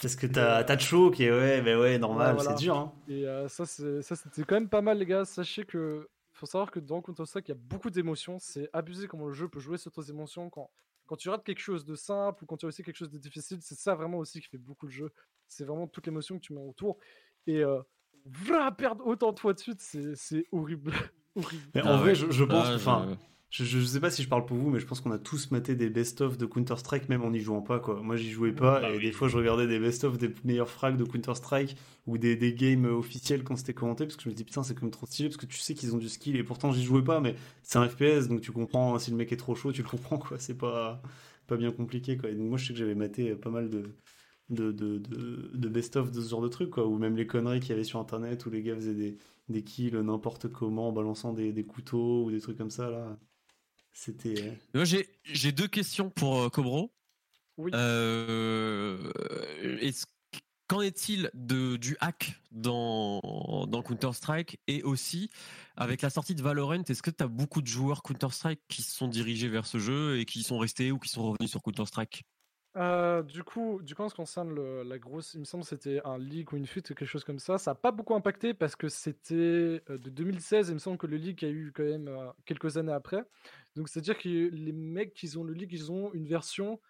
Parce 0.00 0.16
que 0.16 0.26
t'as 0.26 0.64
de 0.64 0.80
chaud 0.80 1.10
qui 1.10 1.24
est, 1.24 1.30
ouais, 1.30 1.62
mais 1.62 1.74
ouais, 1.76 1.98
normal, 1.98 2.34
Ouais, 2.36 2.42
voilà. 2.42 2.56
c'est 2.56 2.64
dur, 2.64 2.76
hein. 2.76 2.92
Et 3.08 3.26
euh, 3.26 3.46
ça, 3.48 3.64
c'était 3.66 4.42
quand 4.42 4.56
même 4.56 4.68
pas 4.68 4.82
mal, 4.82 4.98
les 4.98 5.06
gars. 5.06 5.24
Sachez 5.24 5.64
que 5.64 6.08
faut 6.32 6.46
savoir 6.46 6.70
que 6.70 6.80
dans 6.80 7.00
Counter-Strike, 7.00 7.48
il 7.48 7.52
y 7.52 7.54
a 7.54 7.58
beaucoup 7.58 7.88
d'émotions. 7.90 8.38
C'est 8.40 8.68
abusé 8.72 9.06
comment 9.06 9.26
le 9.26 9.32
jeu 9.32 9.48
peut 9.48 9.60
jouer 9.60 9.78
sur 9.78 9.92
tes 9.92 10.10
émotions. 10.10 10.50
Quand, 10.50 10.70
quand 11.06 11.16
tu 11.16 11.28
rates 11.28 11.44
quelque 11.44 11.60
chose 11.60 11.84
de 11.84 11.94
simple 11.94 12.44
ou 12.44 12.46
quand 12.46 12.56
tu 12.56 12.66
réussis 12.66 12.82
quelque 12.82 12.96
chose 12.96 13.10
de 13.10 13.18
difficile, 13.18 13.58
c'est 13.62 13.78
ça 13.78 13.94
vraiment 13.94 14.18
aussi 14.18 14.40
qui 14.40 14.48
fait 14.48 14.58
beaucoup 14.58 14.86
le 14.86 14.92
jeu. 14.92 15.12
C'est 15.48 15.64
vraiment 15.64 15.86
toute 15.86 16.06
l'émotion 16.06 16.36
que 16.36 16.42
tu 16.44 16.52
mets 16.52 16.60
autour. 16.60 16.98
Et 17.46 17.62
euh, 17.62 17.80
vra, 18.24 18.72
perdre 18.72 19.06
autant 19.06 19.32
de 19.32 19.38
fois 19.38 19.52
de 19.54 19.58
suite, 19.58 19.80
c'est 19.80 20.46
horrible. 20.52 20.92
horrible. 21.36 21.70
Mais 21.74 21.82
Ah 21.84 21.94
en 21.94 21.98
vrai, 21.98 22.14
je, 22.14 22.30
je 22.30 22.44
pense, 22.44 22.86
Ah, 22.86 23.06
je, 23.50 23.80
sais 23.84 24.00
pas 24.00 24.10
si 24.10 24.22
je 24.22 24.28
parle 24.28 24.44
pour 24.44 24.56
vous, 24.56 24.68
mais 24.70 24.80
je 24.80 24.86
pense 24.86 25.00
qu'on 25.00 25.12
a 25.12 25.18
tous 25.18 25.50
maté 25.50 25.74
des 25.76 25.88
best-of 25.88 26.36
de 26.36 26.44
Counter-Strike, 26.46 27.08
même 27.08 27.22
en 27.24 27.30
n'y 27.30 27.40
jouant 27.40 27.62
pas, 27.62 27.78
quoi. 27.80 28.02
Moi, 28.02 28.16
j'y 28.16 28.30
jouais 28.30 28.52
pas, 28.52 28.82
Bah 28.82 28.90
et 28.90 28.98
oui. 28.98 29.00
des 29.00 29.12
fois, 29.12 29.28
je 29.28 29.36
regardais 29.38 29.66
des 29.66 29.78
best-of 29.78 30.18
des 30.18 30.30
meilleurs 30.44 30.68
frags 30.68 30.96
de 30.98 31.04
Counter-Strike 31.04 31.76
ou 32.06 32.18
des, 32.18 32.36
des 32.36 32.52
games 32.54 32.84
officiels 32.84 33.44
quand 33.44 33.56
c'était 33.56 33.72
commenté, 33.72 34.04
parce 34.04 34.16
que 34.16 34.24
je 34.24 34.28
me 34.28 34.34
dis, 34.34 34.44
putain, 34.44 34.62
c'est 34.62 34.74
quand 34.74 34.82
même 34.82 34.90
trop 34.90 35.06
stylé, 35.06 35.28
parce 35.30 35.38
que 35.38 35.46
tu 35.46 35.58
sais 35.58 35.74
qu'ils 35.74 35.94
ont 35.94 35.98
du 35.98 36.08
skill, 36.08 36.36
et 36.36 36.42
pourtant, 36.44 36.72
j'y 36.72 36.84
jouais 36.84 37.02
pas, 37.04 37.20
mais 37.20 37.34
c'est 37.62 37.78
un 37.78 37.88
FPS, 37.88 38.28
donc 38.28 38.42
tu 38.42 38.52
comprends, 38.52 38.98
si 38.98 39.10
le 39.10 39.16
mec 39.16 39.32
est 39.32 39.36
trop 39.36 39.54
chaud, 39.54 39.72
tu 39.72 39.82
le 39.82 39.88
comprends, 39.88 40.18
quoi. 40.18 40.38
C'est 40.38 40.58
pas, 40.58 41.00
pas 41.46 41.56
bien 41.56 41.72
compliqué, 41.72 42.16
quoi. 42.18 42.28
Et 42.30 42.34
donc, 42.34 42.48
moi, 42.48 42.58
je 42.58 42.66
sais 42.66 42.72
que 42.74 42.78
j'avais 42.78 42.94
maté 42.94 43.34
pas 43.36 43.50
mal 43.50 43.70
de. 43.70 43.84
De, 44.48 44.70
de, 44.70 44.98
de, 44.98 45.50
de 45.54 45.68
best-of 45.68 46.12
de 46.12 46.20
ce 46.20 46.30
genre 46.30 46.40
de 46.40 46.46
trucs, 46.48 46.70
quoi, 46.70 46.86
ou 46.86 46.98
même 46.98 47.16
les 47.16 47.26
conneries 47.26 47.58
qu'il 47.58 47.70
y 47.70 47.72
avait 47.72 47.82
sur 47.84 47.98
internet 47.98 48.46
où 48.46 48.50
les 48.50 48.62
gars 48.62 48.76
faisaient 48.76 48.94
des, 48.94 49.18
des 49.48 49.64
kills 49.64 49.96
n'importe 49.96 50.46
comment 50.48 50.88
en 50.88 50.92
balançant 50.92 51.32
des, 51.32 51.52
des 51.52 51.64
couteaux 51.66 52.24
ou 52.24 52.30
des 52.30 52.40
trucs 52.40 52.56
comme 52.56 52.70
ça 52.70 52.88
là. 52.90 53.18
C'était. 53.98 54.42
euh, 54.42 54.50
Moi, 54.74 54.84
j'ai 54.84 55.08
j'ai 55.24 55.52
deux 55.52 55.68
questions 55.68 56.10
pour 56.10 56.38
euh, 56.38 56.48
Cobro. 56.50 56.92
Oui. 57.56 57.72
Euh, 57.74 59.10
est-ce- 59.80 60.04
Qu'en 60.68 60.80
est-il 60.80 61.30
de, 61.32 61.76
du 61.76 61.96
hack 62.00 62.34
dans, 62.50 63.20
dans 63.68 63.82
Counter-Strike 63.82 64.58
et 64.66 64.82
aussi 64.82 65.30
avec 65.76 66.02
la 66.02 66.10
sortie 66.10 66.34
de 66.34 66.42
Valorant, 66.42 66.82
est-ce 66.82 67.02
que 67.02 67.10
tu 67.12 67.22
as 67.22 67.28
beaucoup 67.28 67.62
de 67.62 67.68
joueurs 67.68 68.02
Counter-Strike 68.02 68.60
qui 68.68 68.82
se 68.82 68.90
sont 68.90 69.06
dirigés 69.06 69.48
vers 69.48 69.64
ce 69.64 69.78
jeu 69.78 70.18
et 70.18 70.24
qui 70.24 70.42
sont 70.42 70.58
restés 70.58 70.90
ou 70.90 70.98
qui 70.98 71.08
sont 71.08 71.22
revenus 71.22 71.50
sur 71.52 71.62
Counter-Strike? 71.62 72.24
Euh, 72.76 73.22
du 73.22 73.44
coup, 73.44 73.80
du 73.82 73.94
coup, 73.94 74.02
en 74.02 74.08
ce 74.08 74.14
qui 74.14 74.18
concerne 74.18 74.52
le- 74.52 74.82
la 74.82 74.98
grosse, 74.98 75.34
il 75.34 75.40
me 75.40 75.44
semble 75.44 75.62
que 75.62 75.70
c'était 75.70 76.00
un 76.04 76.18
leak 76.18 76.52
ou 76.52 76.56
une 76.56 76.66
fuite 76.66 76.90
ou 76.90 76.94
quelque 76.94 77.08
chose 77.08 77.24
comme 77.24 77.38
ça. 77.38 77.58
Ça 77.58 77.70
n'a 77.70 77.74
pas 77.76 77.92
beaucoup 77.92 78.14
impacté 78.16 78.52
parce 78.52 78.74
que 78.74 78.88
c'était 78.88 79.34
euh, 79.88 79.96
de 79.98 80.10
2016. 80.10 80.68
Il 80.68 80.74
me 80.74 80.78
semble 80.78 80.98
que 80.98 81.06
le 81.06 81.16
leak 81.16 81.42
a 81.44 81.48
eu 81.48 81.72
quand 81.74 81.84
même 81.84 82.08
euh, 82.08 82.26
quelques 82.44 82.76
années 82.76 82.92
après. 82.92 83.22
Donc, 83.76 83.88
c'est-à-dire 83.88 84.18
que 84.18 84.28
les 84.28 84.72
mecs 84.72 85.14
qui 85.14 85.36
ont 85.36 85.44
le 85.44 85.52
leak, 85.52 85.72
ils 85.72 85.92
ont 85.92 86.12
une 86.14 86.26
version 86.26 86.80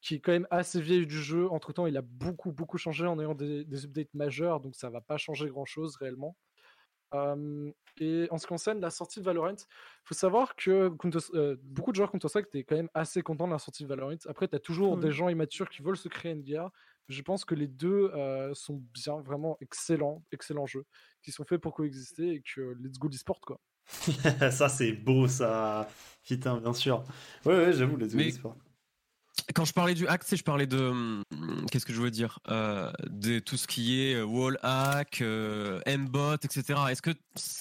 qui 0.00 0.16
est 0.16 0.20
quand 0.20 0.32
même 0.32 0.48
assez 0.50 0.80
vieille 0.80 1.06
du 1.06 1.22
jeu. 1.22 1.48
Entre 1.50 1.72
temps, 1.72 1.86
il 1.86 1.96
a 1.96 2.02
beaucoup, 2.02 2.52
beaucoup 2.52 2.76
changé 2.76 3.06
en 3.06 3.18
ayant 3.20 3.34
des, 3.34 3.64
des 3.64 3.84
updates 3.84 4.12
majeurs. 4.14 4.60
Donc, 4.60 4.74
ça 4.74 4.90
va 4.90 5.00
pas 5.00 5.16
changer 5.16 5.48
grand-chose 5.48 5.96
réellement. 5.96 6.36
Euh, 7.14 7.70
et 7.98 8.26
en 8.30 8.38
ce 8.38 8.46
qui 8.46 8.48
concerne 8.48 8.80
la 8.80 8.90
sortie 8.90 9.20
de 9.20 9.24
Valorant, 9.24 9.54
faut 10.04 10.14
savoir 10.14 10.56
que 10.56 10.88
Counter- 10.88 11.18
euh, 11.34 11.56
beaucoup 11.62 11.92
de 11.92 11.96
joueurs 11.96 12.10
Counter-Strike 12.10 12.46
étaient 12.46 12.64
quand 12.64 12.76
même 12.76 12.88
assez 12.94 13.22
contents 13.22 13.46
de 13.46 13.52
la 13.52 13.58
sortie 13.58 13.82
de 13.82 13.88
Valorant. 13.88 14.16
Après, 14.26 14.48
tu 14.48 14.56
as 14.56 14.60
toujours 14.60 14.96
des 14.96 15.12
gens 15.12 15.28
immatures 15.28 15.68
qui 15.68 15.82
veulent 15.82 15.96
se 15.96 16.08
créer 16.08 16.32
une 16.32 16.42
guerre. 16.42 16.70
Je 17.08 17.20
pense 17.20 17.44
que 17.44 17.54
les 17.54 17.68
deux 17.68 18.10
euh, 18.14 18.54
sont 18.54 18.82
bien, 18.94 19.20
vraiment 19.20 19.58
excellents, 19.60 20.24
excellents 20.32 20.66
jeux, 20.66 20.86
qui 21.22 21.32
sont 21.32 21.44
faits 21.44 21.60
pour 21.60 21.74
coexister 21.74 22.30
et 22.30 22.42
que 22.42 22.74
let's 22.80 22.98
go 22.98 23.08
l'e-sport 23.08 23.40
quoi. 23.40 23.60
ça 24.50 24.68
c'est 24.68 24.92
beau 24.92 25.28
ça. 25.28 25.88
Putain, 26.26 26.58
bien 26.58 26.72
sûr. 26.72 27.02
Ouais, 27.44 27.54
ouais, 27.56 27.72
j'avoue, 27.72 27.96
les 27.96 28.08
Mais- 28.14 28.30
sport. 28.30 28.56
Quand 29.54 29.64
je 29.64 29.72
parlais 29.72 29.94
du 29.94 30.06
hack, 30.06 30.22
c'est 30.24 30.36
je 30.36 30.44
parlais 30.44 30.66
de 30.66 30.78
hum, 30.78 31.24
qu'est-ce 31.70 31.86
que 31.86 31.92
je 31.92 32.00
veux 32.00 32.10
dire 32.10 32.38
euh, 32.48 32.92
de 33.08 33.38
tout 33.38 33.56
ce 33.56 33.66
qui 33.66 34.00
est 34.02 34.14
euh, 34.14 34.24
wall 34.24 34.58
hack, 34.62 35.20
euh, 35.22 35.80
mbot, 35.86 36.34
etc. 36.34 36.74
Est-ce 36.90 37.00
que 37.02 37.10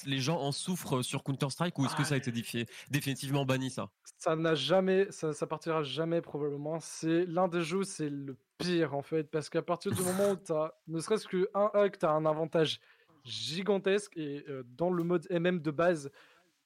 les 0.06 0.20
gens 0.20 0.38
en 0.40 0.52
souffrent 0.52 1.02
sur 1.02 1.24
Counter 1.24 1.50
Strike 1.50 1.80
ou 1.80 1.86
est-ce 1.86 1.96
que 1.96 2.04
ça 2.04 2.16
a 2.16 2.18
été 2.18 2.30
défi- 2.32 2.68
définitivement 2.92 3.46
banni 3.46 3.72
ça? 3.72 3.90
Ça 4.18 4.36
n'a 4.36 4.54
jamais, 4.54 5.08
ça, 5.12 5.34
ça 5.34 5.48
partira 5.48 5.82
jamais 5.82 6.22
probablement. 6.22 6.80
C'est 6.82 7.26
l'un 7.26 7.48
des 7.48 7.64
jeux, 7.64 7.84
c'est 7.84 8.10
le 8.10 8.38
pire 8.58 8.94
en 8.94 9.02
fait, 9.02 9.24
parce 9.32 9.50
qu'à 9.50 9.62
partir 9.64 9.92
du 9.94 10.02
moment 10.04 10.32
où 10.32 10.36
tu 10.36 10.52
as, 10.52 10.74
ne 10.88 11.00
serait-ce 11.00 11.26
que 11.28 11.50
un 11.56 11.72
hack, 11.74 11.98
tu 12.00 12.06
as 12.06 12.12
un 12.12 12.26
avantage 12.26 12.80
gigantesque 13.24 14.18
et 14.18 14.44
euh, 14.50 14.64
dans 14.78 14.92
le 14.92 15.04
mode 15.04 15.28
MM 15.30 15.60
de 15.62 15.72
base, 15.72 16.12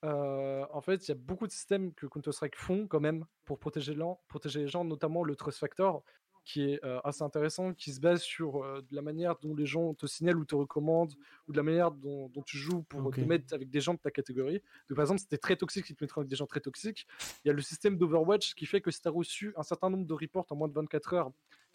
euh, 0.04 0.66
en 0.72 0.82
fait, 0.82 1.08
il 1.08 1.10
y 1.10 1.12
a 1.14 1.16
beaucoup 1.16 1.48
de 1.48 1.52
systèmes 1.52 1.94
que 1.94 2.06
Counter-Strike 2.06 2.56
font 2.56 2.88
quand 2.88 3.00
même 3.00 3.26
pour 3.44 3.60
protéger, 3.60 3.94
l'en- 3.96 4.20
protéger 4.28 4.60
les 4.62 4.68
gens, 4.68 4.84
notamment 4.86 5.24
le 5.24 5.36
Trust 5.36 5.60
Factor. 5.60 6.04
qui 6.48 6.62
est 6.62 6.86
euh, 6.86 7.00
assez 7.04 7.24
intéressant, 7.24 7.74
qui 7.74 7.92
se 7.92 8.00
base 8.00 8.22
sur 8.22 8.64
euh, 8.64 8.80
la 8.92 9.02
manière 9.02 9.36
dont 9.40 9.56
les 9.56 9.66
gens 9.66 9.96
te 9.96 10.06
signalent 10.06 10.38
ou 10.38 10.46
te 10.46 10.54
recommandent, 10.54 11.16
ou 11.48 11.52
de 11.52 11.58
la 11.58 11.64
manière 11.64 11.90
dont, 11.90 12.30
dont 12.30 12.44
tu 12.44 12.56
joues 12.56 12.84
pour 12.84 13.10
te 13.10 13.20
mettre 13.22 13.52
avec 13.56 13.72
des 13.72 13.82
gens 13.82 13.96
de 13.96 14.00
ta 14.00 14.12
catégorie. 14.12 14.62
Donc, 14.88 14.96
par 14.96 15.02
exemple, 15.06 15.22
si 15.22 15.28
t'es 15.28 15.40
très 15.40 15.56
toxique, 15.56 15.90
ils 15.90 15.96
te 15.96 16.04
mettront 16.04 16.22
avec 16.22 16.30
des 16.30 16.36
gens 16.36 16.46
très 16.46 16.60
toxiques. 16.60 17.08
Il 17.44 17.48
y 17.48 17.50
a 17.50 17.54
le 17.54 17.64
système 17.64 17.98
d'Overwatch 17.98 18.54
qui 18.54 18.68
fait 18.68 18.80
que 18.80 18.92
si 18.92 19.02
tu 19.02 19.08
as 19.08 19.12
reçu 19.12 19.54
un 19.58 19.64
certain 19.64 19.90
nombre 19.90 20.06
de 20.06 20.14
reports 20.14 20.46
en 20.52 20.56
moins 20.56 20.68
de 20.68 20.74
24 20.76 21.14
heures, 21.16 21.32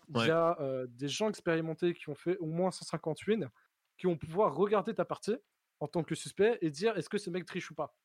il 0.08 0.16
Ouais. 0.16 0.28
y 0.28 0.30
a 0.30 0.56
des 0.86 1.08
gens 1.08 1.28
expérimentés 1.28 1.92
qui 1.92 2.08
ont 2.08 2.14
fait 2.14 2.36
au 2.38 2.46
moins 2.46 2.70
150 2.70 3.26
wins, 3.26 3.48
qui 4.00 4.08
vont 4.08 4.18
pouvoir 4.18 4.56
regarder 4.56 4.94
ta 4.94 5.06
partie 5.06 5.36
en 5.80 5.88
tant 5.88 6.04
que 6.04 6.16
suspect 6.16 6.58
et 6.62 6.70
dire 6.70 6.98
est-ce 6.98 7.10
que 7.10 7.18
ce 7.18 7.30
mec 7.30 7.46
triche 7.46 7.70
ou 7.70 7.76
pas? 7.76 7.96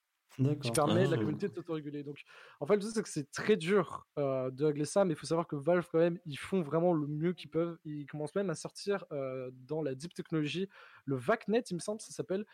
Qui 0.61 0.71
permet 0.71 1.03
à 1.05 1.07
la 1.07 1.17
Ah. 1.17 1.19
communauté 1.19 1.47
de 1.49 1.53
s'autoréguler. 1.53 2.03
Donc, 2.03 2.23
en 2.59 2.65
fait, 2.67 2.75
le 2.75 2.81
truc, 2.81 2.93
c'est 2.93 3.03
que 3.03 3.09
c'est 3.09 3.31
très 3.31 3.57
dur 3.57 4.07
euh, 4.19 4.51
de 4.51 4.65
régler 4.65 4.85
ça, 4.85 5.05
mais 5.05 5.13
il 5.13 5.17
faut 5.17 5.25
savoir 5.27 5.47
que 5.47 5.55
Valve, 5.55 5.87
quand 5.91 5.99
même, 5.99 6.19
ils 6.25 6.37
font 6.37 6.61
vraiment 6.61 6.93
le 6.93 7.07
mieux 7.07 7.33
qu'ils 7.33 7.49
peuvent. 7.49 7.77
Ils 7.85 8.05
commencent 8.07 8.35
même 8.35 8.49
à 8.49 8.55
sortir 8.55 9.05
euh, 9.11 9.51
dans 9.53 9.81
la 9.81 9.95
deep 9.95 10.13
technologie 10.13 10.67
le 11.05 11.15
VACnet, 11.15 11.61
il 11.71 11.75
me 11.75 11.79
semble, 11.79 12.01
ça 12.01 12.11
s'appelle, 12.11 12.45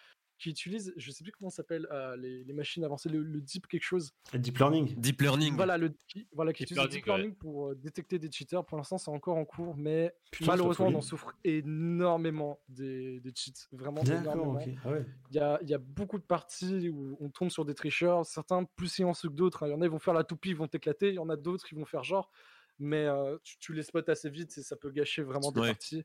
qui 0.42 0.50
utilise, 0.50 0.92
je 0.98 1.12
sais 1.12 1.24
plus 1.24 1.32
comment 1.32 1.50
ça 1.52 1.58
s'appelle, 1.58 1.88
euh, 1.92 2.16
les, 2.18 2.44
les 2.44 2.54
machines 2.54 2.84
avancées, 2.84 3.10
le, 3.10 3.22
le 3.22 3.42
deep 3.42 3.68
quelque 3.68 3.84
chose. 3.84 4.12
Deep 4.34 4.58
learning. 4.58 4.96
Deep 5.00 5.22
learning. 5.22 5.56
Voilà, 5.56 5.78
le, 5.78 5.94
qui, 6.08 6.28
voilà, 6.34 6.52
qui 6.52 6.64
Deep 6.64 6.72
utilise 6.72 6.84
le 6.84 6.90
deep 6.90 7.06
learning, 7.06 7.24
learning 7.28 7.38
pour 7.38 7.68
euh, 7.70 7.76
détecter 7.76 8.18
des 8.18 8.32
cheaters. 8.32 8.66
Pour 8.66 8.78
l'instant, 8.78 8.98
c'est 8.98 9.12
encore 9.12 9.38
en 9.38 9.46
cours, 9.46 9.76
mais 9.78 10.14
Putain, 10.32 10.52
malheureusement, 10.52 10.88
on 10.88 10.96
en 10.96 11.02
souffre 11.02 11.34
énormément 11.44 12.60
des, 12.68 13.20
des 13.20 13.32
cheats. 13.36 13.68
Vraiment 13.72 14.02
énormément. 14.04 14.58
Ah 14.84 14.90
ouais. 14.92 15.06
Il 15.30 15.36
y 15.36 15.40
a, 15.40 15.60
il 15.62 15.70
y 15.70 15.74
a 15.74 15.78
beaucoup 15.78 16.18
de 16.18 16.24
parties 16.24 16.90
où 16.90 17.18
on 17.20 17.30
tombe 17.30 17.50
sur 17.52 17.64
des 17.64 17.76
tricheurs, 17.76 18.26
certains 18.26 18.64
plus 18.64 18.88
sciences 18.88 19.22
que 19.22 19.28
d'autres. 19.28 19.64
hein. 19.64 19.68
Il 19.68 19.72
y 19.72 19.74
en 19.76 19.82
a, 19.82 19.86
ils 19.86 19.92
vont 19.92 20.00
faire 20.00 20.14
la 20.14 20.24
toupie, 20.24 20.50
ils 20.50 20.56
vont 20.56 20.68
t'éclater. 20.68 21.10
Il 21.10 21.16
y 21.16 21.20
en 21.20 21.30
a 21.30 21.36
d'autres, 21.38 21.66
ils 21.72 21.78
vont 21.78 21.86
faire 21.86 22.04
genre. 22.04 22.32
Mais 22.80 23.06
euh, 23.06 23.38
tu, 23.44 23.60
tu 23.60 23.74
les 23.74 23.84
spots 23.84 24.00
assez 24.10 24.30
vite 24.30 24.58
et 24.58 24.64
ça 24.64 24.76
peut 24.76 24.90
gâcher 24.90 25.22
vraiment 25.22 25.52
des 25.52 25.62
Ouais. 25.62 25.68
parties. 25.68 26.04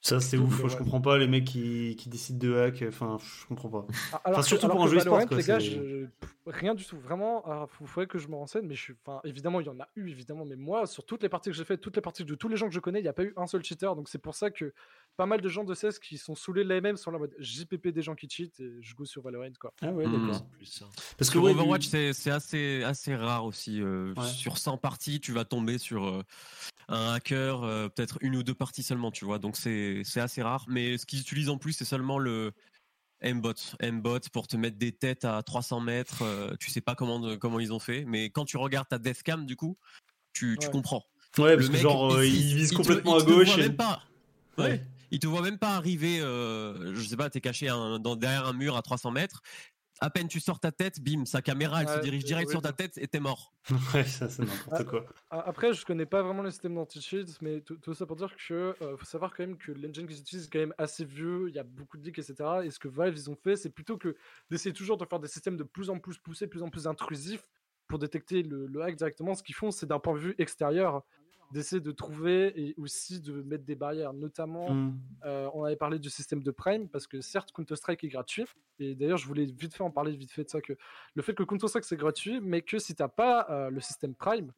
Ça, 0.00 0.20
c'est 0.20 0.38
ouf. 0.38 0.64
euh, 0.64 0.68
Je 0.68 0.76
comprends 0.76 1.00
pas 1.00 1.18
les 1.18 1.26
mecs 1.26 1.44
qui, 1.44 1.96
qui 1.96 2.08
décident 2.08 2.38
de 2.38 2.54
hack. 2.56 2.84
Enfin, 2.86 3.18
je 3.20 3.46
comprends 3.46 3.68
pas. 3.68 3.86
Ah, 4.12 4.20
Alors 4.24 4.40
que- 4.40 4.46
surtout 4.46 4.66
alors 4.66 4.76
pour 4.76 4.84
un 4.84 4.86
que 4.86 4.92
jeu 4.92 4.98
e-sport, 4.98 5.14
Valorant, 5.14 5.28
quoi, 5.28 5.36
les 5.38 5.42
gars, 5.44 5.58
c'est- 5.58 5.66
je- 5.66 6.06
pff, 6.20 6.36
rien 6.46 6.74
du 6.74 6.84
tout. 6.84 6.96
Vraiment, 6.98 7.44
il 7.82 7.86
faudrait 7.86 8.06
que 8.06 8.18
je 8.18 8.28
me 8.28 8.36
renseigne. 8.36 8.66
Mais 8.66 8.76
je 8.76 8.80
suis, 8.82 8.94
enfin, 9.04 9.20
évidemment, 9.24 9.60
il 9.60 9.66
y 9.66 9.70
en 9.70 9.80
a 9.80 9.88
eu, 9.96 10.08
évidemment. 10.08 10.44
Mais 10.44 10.54
moi, 10.56 10.86
sur 10.86 11.04
toutes 11.04 11.22
les 11.24 11.28
parties 11.28 11.50
que 11.50 11.56
j'ai 11.56 11.64
faites, 11.64 11.80
toutes 11.80 11.96
les 11.96 12.02
parties 12.02 12.24
de 12.24 12.34
tous 12.36 12.48
les 12.48 12.56
gens 12.56 12.68
que 12.68 12.74
je 12.74 12.80
connais, 12.80 13.00
il 13.00 13.02
n'y 13.02 13.08
a 13.08 13.12
pas 13.12 13.24
eu 13.24 13.34
un 13.36 13.46
seul 13.48 13.64
cheater. 13.64 13.96
Donc 13.96 14.08
c'est 14.08 14.18
pour 14.22 14.34
ça 14.36 14.50
que 14.52 14.72
pas 15.18 15.26
mal 15.26 15.40
de 15.40 15.48
gens 15.48 15.64
de 15.64 15.74
CES 15.74 15.98
qui 15.98 16.16
sont 16.16 16.36
saoulés 16.36 16.62
de 16.62 16.68
l'AMM 16.68 16.96
sont 16.96 17.10
là 17.10 17.16
en 17.16 17.20
mode 17.20 17.34
JPP 17.40 17.88
des 17.88 18.02
gens 18.02 18.14
qui 18.14 18.28
cheat 18.30 18.58
et 18.60 18.70
je 18.80 18.94
go 18.94 19.04
sur 19.04 19.20
Valorant 19.20 19.50
quoi. 19.58 19.74
Ah 19.82 19.88
ouais, 19.90 20.04
d'accord. 20.04 20.46
Plus, 20.52 20.80
hein. 20.80 20.88
Parce 21.18 21.28
que 21.28 21.38
Overwatch, 21.38 21.82
du- 21.82 21.88
c'est 21.88 22.12
c'est 22.12 22.30
assez, 22.30 22.84
assez 22.84 23.16
rare 23.16 23.44
aussi. 23.44 23.82
euh, 23.82 24.14
Ouais. 24.16 24.28
Sur 24.28 24.58
100 24.58 24.78
parties, 24.78 25.18
tu 25.20 25.32
vas 25.32 25.44
tomber 25.44 25.78
sur 25.78 26.06
euh, 26.06 26.22
un 26.88 27.14
hacker, 27.14 27.64
euh, 27.64 27.88
peut-être 27.88 28.18
une 28.20 28.36
ou 28.36 28.44
deux 28.44 28.54
parties 28.54 28.84
seulement, 28.84 29.10
tu 29.10 29.24
vois. 29.24 29.40
Donc 29.40 29.56
c'est 29.56 30.02
c'est 30.04 30.20
assez 30.20 30.40
rare. 30.40 30.64
Mais 30.68 30.96
ce 30.98 31.04
qu'ils 31.04 31.20
utilisent 31.20 31.50
en 31.50 31.58
plus, 31.58 31.72
c'est 31.72 31.84
seulement 31.84 32.20
le 32.20 32.52
M-bot. 33.20 33.54
M-bot 33.80 34.20
pour 34.32 34.46
te 34.46 34.56
mettre 34.56 34.78
des 34.78 34.92
têtes 34.92 35.24
à 35.24 35.42
300 35.42 35.80
mètres. 35.80 36.22
euh, 36.22 36.54
tu 36.60 36.70
sais 36.70 36.80
pas 36.80 36.94
comment, 36.94 37.36
comment 37.38 37.58
ils 37.58 37.72
ont 37.72 37.80
fait. 37.80 38.04
Mais 38.04 38.30
quand 38.30 38.44
tu 38.44 38.56
regardes 38.56 38.86
ta 38.86 38.98
deathcam, 38.98 39.46
du 39.46 39.56
coup, 39.56 39.76
tu, 40.32 40.56
tu 40.60 40.66
Ouais. 40.68 40.72
comprends. 40.72 41.04
Ouais, 41.38 41.56
parce 41.56 41.62
Le 41.62 41.66
que 41.66 41.72
mec, 41.72 41.80
genre, 41.82 42.22
il- 42.22 42.34
ils 42.36 42.60
il- 42.62 42.70
te- 42.70 42.74
complètement 42.76 43.16
il 43.18 43.22
à 43.22 43.24
te 43.24 43.30
gauche. 43.30 43.46
voit 43.48 43.58
et- 43.58 43.62
même 43.62 43.76
pas. 43.76 44.02
Ouais. 44.58 44.80
Il 45.10 45.18
te 45.18 45.26
voit 45.26 45.42
même 45.42 45.58
pas 45.58 45.74
arriver, 45.76 46.20
euh, 46.20 46.94
je 46.94 47.02
sais 47.02 47.16
pas, 47.16 47.30
t'es 47.30 47.40
caché 47.40 47.68
un- 47.68 47.98
dans, 47.98 48.16
derrière 48.16 48.46
un 48.46 48.52
mur 48.52 48.76
à 48.76 48.82
300 48.82 49.10
mètres. 49.10 49.42
À 50.00 50.10
peine 50.10 50.28
tu 50.28 50.38
sors 50.38 50.60
ta 50.60 50.70
tête, 50.70 51.00
bim, 51.00 51.24
sa 51.24 51.42
caméra, 51.42 51.82
elle 51.82 51.88
se 51.88 51.98
dirige 51.98 52.24
direct 52.24 52.50
sur 52.50 52.62
ta 52.62 52.72
tête 52.72 52.98
et 52.98 53.08
t'es 53.08 53.18
mort. 53.18 53.52
Ouais, 53.94 54.04
ça, 54.04 54.28
c'est 54.28 54.42
n'importe 54.42 54.70
Ah, 54.70 54.84
quoi. 54.84 55.04
Après, 55.30 55.72
je 55.74 55.84
connais 55.84 56.06
pas 56.06 56.22
vraiment 56.22 56.42
le 56.44 56.50
système 56.52 56.74
d'anti-cheat, 56.76 57.42
mais 57.42 57.60
tout, 57.62 57.76
tout 57.78 57.94
ça 57.94 58.06
pour 58.06 58.14
dire 58.14 58.34
que 58.36 58.76
euh, 58.80 58.96
faut 58.96 59.04
savoir 59.04 59.34
quand 59.34 59.44
même 59.44 59.56
que 59.58 59.72
l'engine 59.72 60.06
qu'ils 60.06 60.20
utilisent 60.20 60.46
est 60.46 60.50
quand 60.50 60.60
même 60.60 60.74
assez 60.78 61.04
vieux, 61.04 61.48
il 61.48 61.54
y 61.56 61.58
a 61.58 61.64
beaucoup 61.64 61.96
de 61.98 62.04
leaks, 62.04 62.18
etc. 62.20 62.64
Et 62.64 62.70
ce 62.70 62.78
que 62.78 62.86
Valve 62.86 63.14
ils 63.16 63.28
ont 63.28 63.34
fait, 63.34 63.56
c'est 63.56 63.70
plutôt 63.70 63.98
que 63.98 64.16
d'essayer 64.50 64.72
toujours 64.72 64.98
de 64.98 65.04
faire 65.04 65.18
des 65.18 65.26
systèmes 65.28 65.56
de 65.56 65.64
plus 65.64 65.90
en 65.90 65.98
plus 65.98 66.16
poussés, 66.18 66.46
plus 66.46 66.62
en 66.62 66.70
plus 66.70 66.86
intrusifs 66.86 67.42
pour 67.88 67.98
détecter 67.98 68.42
le, 68.44 68.66
le 68.68 68.82
hack 68.82 68.94
directement. 68.94 69.34
Ce 69.34 69.42
qu'ils 69.42 69.54
font, 69.56 69.72
c'est 69.72 69.86
d'un 69.86 69.98
point 69.98 70.14
de 70.14 70.20
vue 70.20 70.34
extérieur 70.38 71.02
d'essayer 71.52 71.80
de 71.80 71.90
trouver 71.92 72.52
et 72.60 72.74
aussi 72.76 73.20
de 73.20 73.42
mettre 73.42 73.64
des 73.64 73.74
barrières, 73.74 74.12
notamment 74.12 74.66
Hmm. 74.68 74.90
euh, 75.24 75.48
on 75.54 75.64
avait 75.64 75.76
parlé 75.76 75.98
du 75.98 76.10
système 76.10 76.42
de 76.42 76.50
Prime 76.50 76.88
parce 76.88 77.06
que 77.06 77.20
certes 77.20 77.50
Counter-Strike 77.52 78.04
est 78.04 78.08
gratuit 78.08 78.44
et 78.78 78.94
d'ailleurs 78.94 79.18
je 79.18 79.26
voulais 79.26 79.46
vite 79.46 79.74
fait 79.74 79.82
en 79.82 79.90
parler 79.90 80.14
vite 80.16 80.30
fait 80.30 80.44
de 80.44 80.48
ça 80.50 80.60
que 80.60 80.74
le 81.14 81.22
fait 81.22 81.34
que 81.34 81.42
Counter-Strike 81.42 81.84
c'est 81.84 81.96
gratuit 81.96 82.40
mais 82.40 82.62
que 82.62 82.78
si 82.78 82.94
t'as 82.94 83.08
pas 83.08 83.46
euh, 83.50 83.70
le 83.70 83.80
système 83.80 84.14
Prime 84.14 84.52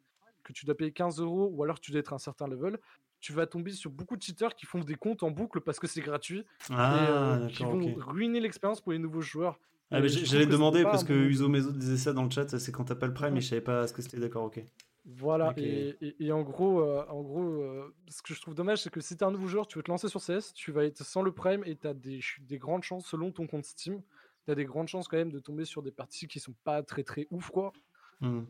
que 0.44 0.52
tu 0.52 0.66
dois 0.66 0.76
payer 0.76 0.92
15 0.92 1.20
euros 1.20 1.48
ou 1.52 1.62
alors 1.62 1.80
tu 1.80 1.92
dois 1.92 2.00
être 2.00 2.12
à 2.12 2.16
un 2.16 2.18
certain 2.18 2.46
level 2.48 2.78
tu 3.20 3.32
vas 3.32 3.46
tomber 3.46 3.70
sur 3.72 3.90
beaucoup 3.90 4.16
de 4.16 4.22
cheaters 4.22 4.54
qui 4.54 4.66
font 4.66 4.80
des 4.80 4.94
comptes 4.96 5.22
en 5.22 5.30
boucle 5.30 5.60
parce 5.60 5.78
que 5.78 5.86
c'est 5.86 6.00
gratuit 6.02 6.40
et 6.40 6.44
Ah, 6.70 6.94
euh, 6.94 7.48
qui 7.48 7.62
vont 7.62 7.94
ruiner 7.96 8.40
l'expérience 8.40 8.80
pour 8.80 8.92
les 8.92 8.98
nouveaux 8.98 9.20
joueurs. 9.20 9.58
Ah, 9.90 10.00
Et 10.00 10.08
J'allais 10.08 10.46
demander 10.46 10.82
parce 10.84 11.04
que 11.04 11.12
Uso 11.12 11.48
Meso 11.48 11.70
disait 11.72 11.96
ça 11.98 12.12
dans 12.12 12.24
le 12.24 12.30
chat, 12.30 12.58
c'est 12.58 12.72
quand 12.72 12.84
t'as 12.84 12.94
pas 12.94 13.06
le 13.06 13.12
prime, 13.14 13.34
mais 13.34 13.40
je 13.40 13.48
savais 13.48 13.60
pas 13.60 13.86
ce 13.86 13.92
que 13.92 14.02
c'était, 14.02 14.18
d'accord, 14.18 14.44
ok. 14.44 14.64
Voilà, 15.06 15.54
et, 15.56 15.96
et- 16.02 16.26
et 16.26 16.32
en 16.32 16.42
gros, 16.42 16.80
euh, 16.82 17.04
en 17.08 17.22
gros 17.22 17.42
euh, 17.62 17.94
ce 18.08 18.20
que 18.22 18.34
je 18.34 18.40
trouve 18.40 18.54
dommage, 18.54 18.82
c'est 18.82 18.90
que 18.90 19.00
si 19.00 19.16
tu 19.16 19.24
un 19.24 19.30
nouveau 19.30 19.48
joueur, 19.48 19.66
tu 19.66 19.78
veux 19.78 19.82
te 19.82 19.90
lancer 19.90 20.08
sur 20.08 20.20
CS, 20.20 20.52
tu 20.52 20.72
vas 20.72 20.84
être 20.84 21.02
sans 21.04 21.22
le 21.22 21.32
prime 21.32 21.62
et 21.64 21.76
tu 21.76 21.86
as 21.86 21.94
des, 21.94 22.20
grandes 22.58 22.82
chances, 22.82 23.06
selon 23.06 23.32
ton 23.32 23.46
compte 23.46 23.64
Steam, 23.64 24.02
tu 24.44 24.50
as 24.50 24.54
des 24.54 24.66
grandes 24.66 24.88
chances 24.88 25.08
quand 25.08 25.16
même 25.16 25.32
de 25.32 25.38
tomber 25.40 25.64
sur 25.64 25.82
des 25.82 25.90
parties 25.90 26.28
qui 26.28 26.38
sont 26.38 26.54
pas 26.64 26.82
très 26.82 27.02
très 27.02 27.26
ouf, 27.30 27.48
quoi. 27.50 27.72
Hmm. 28.20 28.42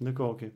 D'accord, 0.00 0.32
ok. 0.32 0.46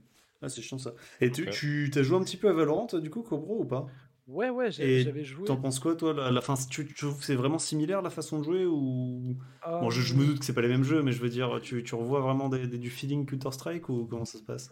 Ah, 0.42 0.48
c'est 0.48 0.62
chiant 0.62 0.78
ça. 0.78 0.94
Et 1.20 1.30
tu, 1.32 1.90
t'as 1.92 2.02
joué 2.02 2.18
un 2.18 2.24
petit 2.24 2.36
peu 2.36 2.48
à 2.48 2.52
Valorant, 2.52 2.86
du 3.00 3.10
coup, 3.10 3.22
Cobro, 3.22 3.62
ou 3.62 3.66
pas? 3.66 3.88
Ouais, 4.26 4.50
ouais, 4.50 4.70
Et 4.78 4.98
j'ai- 4.98 5.02
j'avais 5.04 5.24
joué. 5.24 5.46
T'en 5.46 5.56
penses 5.56 5.80
quoi, 5.80 5.96
toi 5.96 6.26
à 6.26 6.30
la 6.32 6.40
fin 6.42 6.54
tu, 6.56 6.86
tu 6.86 6.94
trouves 6.94 7.18
que 7.18 7.24
c'est 7.24 7.36
vraiment 7.36 7.58
similaire 7.58 8.02
la 8.02 8.10
façon 8.10 8.40
de 8.40 8.44
jouer 8.44 8.66
ou? 8.66 9.36
Bon, 9.80 9.90
je, 9.90 10.02
je 10.02 10.14
me 10.14 10.20
Euh, 10.20 10.26
doute 10.26 10.40
que 10.40 10.44
c'est 10.46 10.54
pas 10.54 10.62
les 10.62 10.68
mêmes 10.68 10.84
jeux, 10.84 11.02
mais 11.02 11.12
je 11.12 11.20
veux 11.22 11.28
dire, 11.30 11.60
tu, 11.62 11.84
tu 11.84 11.94
revois 11.94 12.20
vraiment 12.20 12.48
des, 12.48 12.66
des- 12.68 12.78
du 12.78 12.90
feeling 12.90 13.26
Counter-Strike 13.26 13.88
ou 13.90 14.06
comment 14.06 14.24
ça 14.26 14.38
se 14.38 14.44
passe? 14.44 14.70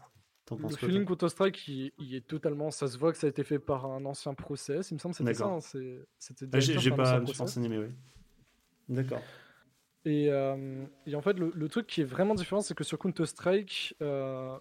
Le 0.51 0.69
feeling 0.77 1.05
Counter-Strike, 1.07 1.69
il, 1.69 1.93
il 1.99 2.15
est 2.15 2.27
totalement. 2.27 2.71
Ça 2.71 2.87
se 2.87 2.99
voit 2.99 3.13
que 3.13 3.19
ça 3.19 3.27
a 3.27 3.31
été 3.31 3.45
fait 3.45 3.59
par 3.59 3.87
un 3.87 4.05
ancien 4.05 4.35
pro 4.35 4.55
CS, 4.55 4.91
il 4.91 4.95
me 4.95 4.99
semble 4.99 5.15
que 5.15 5.19
c'était 5.19 5.35
ça. 5.35 5.45
D'accord. 5.45 5.57
hein, 5.57 5.61
C'était 6.19 6.47
Ah, 6.53 6.61
J'ai 6.61 6.75
pas, 6.91 7.25
je 7.25 7.61
mais 7.61 7.79
oui. 7.79 7.89
D'accord. 8.89 9.23
Et, 10.07 10.31
euh, 10.31 10.85
et 11.07 11.15
en 11.15 11.23
fait, 11.23 11.33
le, 11.39 11.51
le 11.55 11.69
truc 11.71 11.87
qui 11.87 12.03
est 12.03 12.05
vraiment 12.05 12.35
différent, 12.35 12.61
c'est 12.61 12.75
que 12.75 12.85
sur 12.85 12.99
Counter-Strike, 12.99 13.97
euh, 14.03 14.59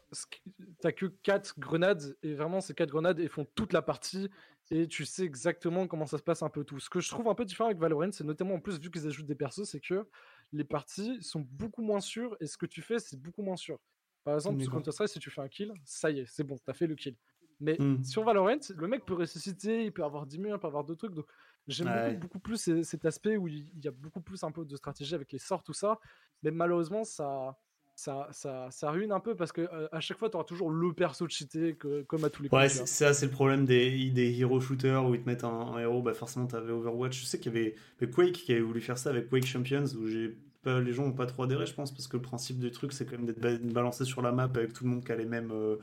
t'as 0.80 0.94
que 0.94 1.08
4 1.08 1.60
grenades, 1.60 2.16
et 2.24 2.34
vraiment, 2.34 2.62
ces 2.62 2.74
4 2.74 2.90
grenades, 2.90 3.20
elles 3.20 3.28
font 3.28 3.46
toute 3.54 3.74
la 3.74 3.82
partie, 3.82 4.30
et 4.72 4.88
tu 4.88 5.04
sais 5.04 5.24
exactement 5.24 5.86
comment 5.88 6.06
ça 6.06 6.18
se 6.18 6.24
passe 6.24 6.44
un 6.44 6.50
peu 6.50 6.64
tout. 6.64 6.80
Ce 6.80 6.90
que 6.90 7.02
je 7.02 7.10
trouve 7.10 7.28
un 7.28 7.36
peu 7.36 7.44
différent 7.44 7.68
avec 7.68 7.78
Valorant, 7.78 8.14
c'est 8.14 8.24
notamment 8.24 8.54
en 8.54 8.62
plus, 8.62 8.80
vu 8.80 8.90
qu'ils 8.90 9.06
ajoutent 9.06 9.26
des 9.26 9.36
persos, 9.36 9.66
c'est 9.66 9.82
que 9.82 10.08
les 10.54 10.64
parties 10.64 11.22
sont 11.22 11.42
beaucoup 11.42 11.82
moins 11.82 12.00
sûres, 12.00 12.38
et 12.40 12.46
ce 12.48 12.56
que 12.58 12.66
tu 12.66 12.82
fais, 12.82 13.00
c'est 13.00 13.22
beaucoup 13.22 13.42
moins 13.44 13.58
sûr. 13.58 13.80
Par 14.24 14.36
exemple, 14.36 14.62
sur. 14.64 14.72
Counter-Strike, 14.72 15.10
si 15.10 15.20
tu 15.20 15.30
fais 15.30 15.42
un 15.42 15.48
kill, 15.50 15.74
ça 15.84 16.10
y 16.12 16.20
est, 16.20 16.26
c'est 16.28 16.44
bon, 16.44 16.58
t'as 16.66 16.74
fait 16.74 16.88
le 16.88 16.96
kill. 16.96 17.16
Mais 17.60 17.78
Hmm. 17.80 18.04
sur 18.04 18.24
Valorant, 18.24 18.58
le 18.76 18.88
mec 18.88 19.06
peut 19.06 19.14
ressusciter, 19.14 19.86
il 19.86 19.92
peut 19.94 20.04
avoir 20.04 20.26
10 20.26 20.40
murs, 20.40 20.56
il 20.56 20.60
peut 20.60 20.68
avoir 20.68 20.84
d'autres 20.84 21.00
trucs. 21.08 21.16
Donc 21.16 21.26
j'aime 21.68 21.88
Ouais. 21.88 22.06
beaucoup, 22.14 22.20
beaucoup 22.20 22.40
plus 22.40 22.84
cet 22.84 23.06
aspect 23.06 23.38
où 23.38 23.48
il 23.48 23.68
y 23.84 23.88
a 23.88 23.92
beaucoup 23.92 24.22
plus 24.22 24.44
un 24.44 24.52
peu 24.52 24.66
de 24.66 24.76
stratégie 24.76 25.16
avec 25.16 25.32
les 25.32 25.40
sorts, 25.40 25.64
tout 25.64 25.74
ça. 25.74 26.00
Mais 26.42 26.52
malheureusement, 26.52 27.04
ça, 27.04 27.58
ça, 27.96 28.28
ça, 28.32 28.70
ça 28.72 28.92
ruine 28.92 29.12
un 29.12 29.20
peu 29.20 29.36
parce 29.36 29.52
que 29.52 29.62
euh, 29.62 29.88
à 29.92 30.00
chaque 30.02 30.18
fois, 30.18 30.30
tu 30.30 30.36
auras 30.36 30.44
toujours 30.46 30.70
le 30.72 30.94
perso 30.94 31.28
cheaté 31.30 31.76
que, 31.76 32.02
comme 32.04 32.26
à 32.26 32.30
tous 32.30 32.44
les 32.44 32.50
coups. 32.50 32.60
Ouais, 32.60 32.68
tu 32.70 32.76
c'est- 32.76 32.86
ça 32.86 33.14
c'est 33.14 33.28
le 33.28 33.32
problème 33.32 33.66
des, 33.66 34.10
des 34.10 34.40
hero 34.40 34.60
shooters 34.60 35.06
où 35.06 35.16
ils 35.16 35.22
te 35.22 35.30
mettent 35.30 35.44
un, 35.44 35.50
un 35.50 35.80
héros, 35.80 36.02
bah 36.02 36.14
forcément 36.14 36.48
t'avais 36.48 36.72
Overwatch. 36.72 37.20
Je 37.22 37.26
sais 37.26 37.40
qu'il 37.40 37.54
y 37.54 37.58
avait 37.58 37.76
Quake 38.12 38.34
qui 38.34 38.52
avait 38.52 38.62
voulu 38.62 38.82
faire 38.82 38.98
ça 38.98 39.10
avec 39.12 39.30
Quake 39.30 39.46
Champions 39.46 39.86
où 39.98 40.08
j'ai 40.08 40.38
pas, 40.64 40.80
les 40.80 40.94
gens 40.94 41.04
ont 41.06 41.12
pas 41.12 41.26
trop 41.26 41.44
adhéré, 41.44 41.66
je 41.66 41.74
pense, 41.74 41.92
parce 41.92 42.08
que 42.08 42.18
le 42.18 42.22
principe 42.24 42.60
du 42.60 42.72
truc 42.72 42.94
c'est 42.94 43.06
quand 43.06 43.18
même 43.18 43.26
d'être 43.26 43.40
ba- 43.40 43.58
balancé 43.58 44.06
sur 44.06 44.22
la 44.22 44.32
map 44.32 44.44
avec 44.44 44.74
tout 44.74 44.84
le 44.86 44.90
monde 44.90 45.04
qui 45.06 45.12
a 45.12 45.16
les 45.16 45.26
mêmes, 45.26 45.52
euh, 45.52 45.76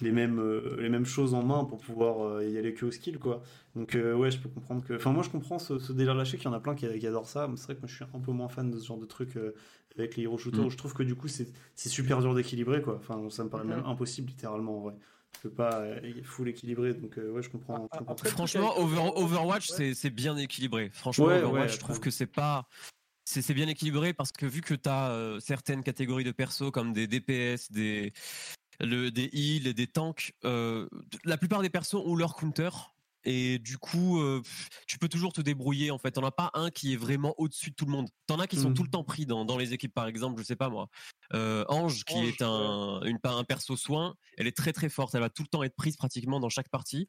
les 0.00 0.10
mêmes, 0.12 0.38
euh, 0.40 0.76
les 0.80 0.88
mêmes 0.88 1.06
choses 1.06 1.34
en 1.34 1.42
main 1.44 1.64
pour 1.64 1.78
pouvoir 1.78 2.20
euh, 2.26 2.44
y 2.44 2.58
aller 2.58 2.74
que 2.74 2.84
au 2.86 2.90
skill 2.90 3.18
quoi. 3.18 3.42
Donc 3.76 3.94
euh, 3.94 4.14
ouais, 4.14 4.30
je 4.30 4.38
peux 4.38 4.48
comprendre 4.48 4.84
que. 4.84 4.94
Enfin, 4.94 5.12
moi 5.12 5.22
je 5.22 5.30
comprends 5.30 5.58
ce, 5.58 5.78
ce 5.78 5.92
délire 5.92 6.14
lâché 6.14 6.36
qu'il 6.36 6.46
y 6.46 6.48
en 6.48 6.52
a 6.52 6.60
plein 6.60 6.74
qui, 6.74 6.86
qui 6.98 7.06
adorent 7.06 7.28
ça, 7.28 7.46
mais 7.48 7.56
c'est 7.56 7.64
vrai 7.66 7.74
que 7.76 7.80
moi 7.80 7.88
je 7.88 7.94
suis 7.94 8.04
un 8.12 8.20
peu 8.20 8.32
moins 8.32 8.48
fan 8.48 8.70
de 8.70 8.78
ce 8.78 8.86
genre 8.86 8.98
de 8.98 9.06
truc 9.06 9.36
euh, 9.36 9.54
avec 9.96 10.16
les 10.16 10.24
hero 10.24 10.36
shooters 10.36 10.62
Mm. 10.62 10.66
où 10.66 10.70
je 10.70 10.76
trouve 10.76 10.94
que 10.94 11.04
du 11.04 11.14
coup 11.14 11.28
c'est 11.28 11.46
c'est 11.76 11.88
super 11.88 12.20
dur 12.20 12.34
d'équilibrer 12.34 12.82
quoi. 12.82 12.96
Enfin, 12.96 13.22
ça 13.30 13.44
me 13.44 13.48
paraît 13.48 13.64
même 13.64 13.84
impossible 13.86 14.28
littéralement 14.28 14.78
en 14.78 14.80
vrai. 14.80 14.94
Tu 15.34 15.48
peux 15.48 15.50
pas 15.54 15.80
euh, 15.80 16.00
full 16.22 16.48
équilibrer, 16.48 16.94
donc 16.94 17.18
euh, 17.18 17.30
ouais, 17.30 17.42
je 17.42 17.50
comprends. 17.50 17.76
Ah, 17.76 17.88
je 17.92 17.98
comprends 17.98 18.12
après, 18.14 18.28
Franchement, 18.30 18.78
Over- 18.78 19.12
Overwatch, 19.16 19.70
ouais. 19.70 19.76
c'est 19.76 19.94
c'est 19.94 20.10
bien 20.10 20.36
équilibré. 20.36 20.90
Franchement, 20.92 21.26
Ouais, 21.26 21.34
Overwatch, 21.42 21.62
ouais, 21.62 21.68
je 21.68 21.78
trouve 21.78 22.00
que 22.00 22.10
c'est 22.10 22.26
pas. 22.26 22.66
C'est 23.24 23.54
bien 23.54 23.68
équilibré 23.68 24.12
parce 24.12 24.32
que 24.32 24.46
vu 24.46 24.60
que 24.60 24.74
tu 24.74 24.88
as 24.88 25.38
certaines 25.40 25.82
catégories 25.82 26.24
de 26.24 26.32
persos 26.32 26.70
comme 26.70 26.92
des 26.92 27.06
DPS, 27.06 27.72
des, 27.72 28.12
le, 28.80 29.10
heals 29.16 29.66
et 29.66 29.74
des 29.74 29.86
tanks, 29.86 30.34
euh, 30.44 30.88
la 31.24 31.36
plupart 31.36 31.62
des 31.62 31.70
persos 31.70 32.02
ont 32.04 32.16
leur 32.16 32.34
counter 32.34 32.70
Et 33.24 33.58
du 33.58 33.78
coup, 33.78 34.20
euh, 34.20 34.42
tu 34.86 34.98
peux 34.98 35.08
toujours 35.08 35.32
te 35.32 35.40
débrouiller 35.40 35.90
en 35.90 35.98
fait. 35.98 36.12
T'en 36.12 36.24
as 36.24 36.30
pas 36.30 36.50
un 36.54 36.70
qui 36.70 36.92
est 36.92 36.96
vraiment 36.96 37.34
au-dessus 37.38 37.70
de 37.70 37.74
tout 37.74 37.84
le 37.86 37.90
monde. 37.92 38.08
T'en 38.26 38.38
as 38.40 38.46
qui 38.46 38.56
sont 38.56 38.70
tout 38.72 38.82
le 38.82 38.90
temps 38.90 39.04
pris 39.04 39.26
dans, 39.26 39.44
dans 39.44 39.56
les 39.58 39.72
équipes, 39.72 39.94
par 39.94 40.06
exemple, 40.06 40.40
je 40.40 40.46
sais 40.46 40.56
pas 40.56 40.68
moi. 40.68 40.88
Euh, 41.32 41.64
Ange, 41.68 42.04
qui 42.04 42.18
Ange, 42.18 42.28
est 42.28 42.42
un, 42.42 43.00
une, 43.04 43.18
un 43.24 43.44
perso 43.44 43.76
soin, 43.76 44.14
elle 44.36 44.46
est 44.46 44.56
très 44.56 44.72
très 44.72 44.88
forte. 44.88 45.14
Elle 45.14 45.20
va 45.22 45.30
tout 45.30 45.42
le 45.42 45.48
temps 45.48 45.62
être 45.62 45.74
prise 45.76 45.96
pratiquement 45.96 46.40
dans 46.40 46.48
chaque 46.50 46.68
partie. 46.68 47.08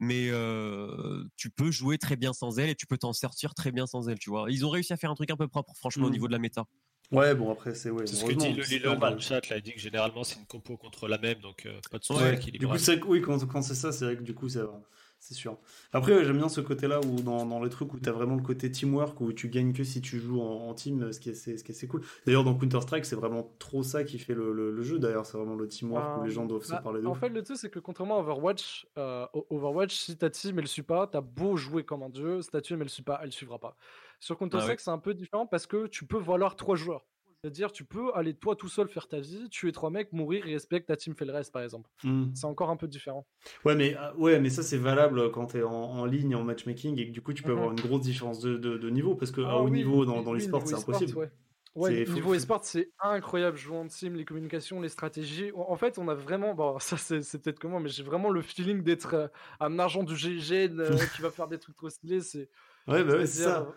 Mais 0.00 0.28
euh, 0.30 1.24
tu 1.36 1.50
peux 1.50 1.70
jouer 1.70 1.98
très 1.98 2.16
bien 2.16 2.32
sans 2.32 2.58
elle 2.58 2.70
et 2.70 2.74
tu 2.74 2.86
peux 2.86 2.98
t'en 2.98 3.12
sortir 3.12 3.54
très 3.54 3.72
bien 3.72 3.86
sans 3.86 4.08
elle, 4.08 4.18
tu 4.18 4.30
vois. 4.30 4.46
Ils 4.50 4.64
ont 4.66 4.70
réussi 4.70 4.92
à 4.92 4.96
faire 4.96 5.10
un 5.10 5.14
truc 5.14 5.30
un 5.30 5.36
peu 5.36 5.48
propre, 5.48 5.72
franchement, 5.76 6.06
au 6.06 6.08
Mhm. 6.08 6.12
niveau 6.12 6.26
de 6.28 6.32
la 6.32 6.38
méta. 6.38 6.64
Ouais, 7.12 7.34
bon, 7.36 7.50
après, 7.52 7.74
c'est 7.74 7.90
ouais, 7.90 8.04
C'est 8.08 8.16
ce 8.16 8.24
que 8.24 8.32
dit 8.32 8.52
le 8.52 8.64
Lilo 8.64 8.96
dans 8.96 9.10
le 9.10 9.18
chat, 9.20 9.48
là, 9.48 9.56
il 9.58 9.62
dit 9.62 9.72
que 9.72 9.78
généralement 9.80 10.24
c'est 10.24 10.40
une 10.40 10.46
compo 10.46 10.76
contre 10.76 11.06
la 11.08 11.18
même, 11.18 11.38
donc 11.40 11.64
euh, 11.66 11.80
pas 11.90 11.98
de 11.98 12.04
souci 12.04 12.18
Ouais, 12.18 12.34
équilibré. 12.34 12.58
du 12.58 12.66
coup, 12.66 12.78
c'est 12.78 13.02
oui, 13.04 13.20
quand, 13.22 13.46
quand 13.46 13.62
c'est 13.62 13.74
ça, 13.74 13.92
c'est 13.92 14.04
vrai 14.04 14.16
que 14.16 14.22
du 14.22 14.34
coup, 14.34 14.48
ça 14.48 14.64
va. 14.66 14.80
C'est 15.18 15.34
sûr. 15.34 15.58
Après, 15.92 16.14
ouais, 16.14 16.24
j'aime 16.24 16.36
bien 16.36 16.48
ce 16.48 16.60
côté-là 16.60 17.00
où 17.00 17.20
dans, 17.20 17.44
dans 17.46 17.60
les 17.62 17.68
trucs 17.70 17.92
où 17.92 17.98
tu 17.98 18.08
as 18.08 18.12
vraiment 18.12 18.36
le 18.36 18.42
côté 18.42 18.70
teamwork, 18.70 19.20
où 19.20 19.32
tu 19.32 19.48
gagnes 19.48 19.72
que 19.72 19.82
si 19.82 20.00
tu 20.00 20.20
joues 20.20 20.40
en, 20.40 20.68
en 20.68 20.74
team, 20.74 21.12
ce 21.12 21.18
qui 21.18 21.30
est, 21.30 21.34
c'est- 21.34 21.56
ce 21.56 21.64
qui 21.64 21.72
est 21.72 21.74
assez 21.74 21.88
cool. 21.88 22.02
D'ailleurs, 22.26 22.44
dans 22.44 22.54
Counter-Strike, 22.54 23.04
c'est 23.04 23.16
vraiment 23.16 23.50
trop 23.58 23.82
ça 23.82 24.04
qui 24.04 24.18
fait 24.20 24.34
le, 24.34 24.52
le- 24.52 24.70
le 24.70 24.82
jeu. 24.82 25.00
D'ailleurs, 25.00 25.26
c'est 25.26 25.36
vraiment 25.36 25.56
le 25.56 25.66
teamwork 25.66 26.16
où 26.16 26.22
les 26.22 26.30
gens 26.30 26.44
doivent 26.46 26.62
se 26.64 26.70
Bah, 26.72 26.80
parler 26.82 27.00
de 27.00 27.06
En 27.08 27.14
fait, 27.14 27.28
le 27.30 27.42
truc, 27.42 27.56
c'est 27.56 27.70
que 27.70 27.80
contrairement 27.80 28.18
à 28.18 28.20
Overwatch, 28.20 28.86
euh, 28.98 29.26
Overwatch, 29.50 29.96
si 29.96 30.16
ta 30.16 30.30
team 30.30 30.58
elle 30.60 30.68
suit 30.68 30.82
pas, 30.82 31.06
t'as 31.08 31.22
beau 31.22 31.56
jouer 31.56 31.82
comme 31.84 32.02
un 32.04 32.10
dieu, 32.10 32.40
si 32.42 32.50
ta 32.50 32.60
team 32.60 32.80
elle 32.82 32.90
suit 32.90 33.02
pas, 33.02 33.18
elle 33.22 33.32
suivra 33.32 33.58
pas. 33.58 33.74
Sur 34.20 34.38
Counter-Strike, 34.38 34.80
c'est 34.80 34.90
un 34.90 34.98
peu 34.98 35.14
différent 35.14 35.46
parce 35.46 35.66
que 35.66 35.86
tu 35.88 36.06
peux 36.06 36.18
valoir 36.18 36.54
trois 36.56 36.76
joueurs. 36.76 37.04
C'est-à-dire, 37.42 37.72
tu 37.72 37.84
peux 37.84 38.12
aller 38.14 38.34
toi 38.34 38.56
tout 38.56 38.68
seul 38.68 38.88
faire 38.88 39.08
ta 39.08 39.20
vie, 39.20 39.48
tuer 39.50 39.72
trois 39.72 39.90
mecs, 39.90 40.12
mourir 40.12 40.46
et 40.46 40.52
espérer 40.52 40.80
que 40.82 40.86
ta 40.86 40.96
team 40.96 41.14
fait 41.16 41.24
le 41.24 41.32
reste, 41.32 41.52
par 41.52 41.62
exemple. 41.62 41.90
Hmm. 42.02 42.30
C'est 42.34 42.46
encore 42.46 42.70
un 42.70 42.76
peu 42.76 42.88
différent. 42.88 43.26
Ouais, 43.64 43.74
mais, 43.74 43.94
ah, 43.98 44.14
ouais, 44.16 44.40
mais 44.40 44.48
ça, 44.50 44.62
c'est 44.62 44.76
valable 44.78 45.30
quand 45.30 45.46
tu 45.48 45.58
es 45.58 45.62
en, 45.62 45.70
en 45.72 46.04
ligne, 46.06 46.34
en 46.34 46.42
matchmaking, 46.44 46.98
et 46.98 47.06
que 47.06 47.12
du 47.12 47.20
coup, 47.22 47.32
tu 47.32 47.42
peux 47.42 47.52
Mhm. 47.52 47.52
avoir 47.52 47.72
une 47.72 47.80
grosse 47.80 48.02
différence 48.02 48.40
de, 48.40 48.56
de- 48.56 48.76
de 48.78 48.90
niveau, 48.90 49.14
parce 49.14 49.30
que 49.30 49.40
à 49.42 49.56
Ah 49.56 49.58
haut 49.58 49.68
oui, 49.68 49.70
niveau 49.70 50.04
dans, 50.04 50.22
dans 50.22 50.32
oui, 50.36 50.48
l'e-sport, 50.48 50.66
c'est 50.66 50.74
impossible. 50.76 51.14
ouais. 51.14 51.30
Ouais, 51.74 52.00
niveau 52.06 52.34
e-sport, 52.34 52.64
c'est 52.64 52.90
incroyable. 53.00 53.58
Jouer 53.58 53.76
en 53.76 53.86
team, 53.86 54.14
les 54.16 54.24
communications, 54.24 54.80
les 54.80 54.88
stratégies. 54.88 55.52
En 55.54 55.76
fait, 55.76 55.98
on 55.98 56.08
a 56.08 56.14
vraiment, 56.14 56.54
bon, 56.54 56.78
ça 56.80 56.96
c'est 56.96 57.20
peut-être 57.42 57.58
comment, 57.60 57.80
mais 57.80 57.90
j'ai 57.90 58.02
vraiment 58.02 58.30
le 58.30 58.40
feeling 58.40 58.82
d'être 58.82 59.12
euh, 59.14 59.28
un 59.60 59.78
agent 59.78 60.02
du 60.02 60.16
GIGN 60.16 60.80
euh, 60.80 61.06
qui 61.06 61.20
va 61.20 61.30
faire 61.30 61.48
des 61.48 61.58
trucs 61.58 61.76
trop 61.76 61.90
stylés. 61.90 62.22
C'est 62.22 62.48
Ouais, 62.88 63.04
bah 63.04 63.14
ouais, 63.16 63.26
c'est 63.26 63.38
ça. 63.42 63.76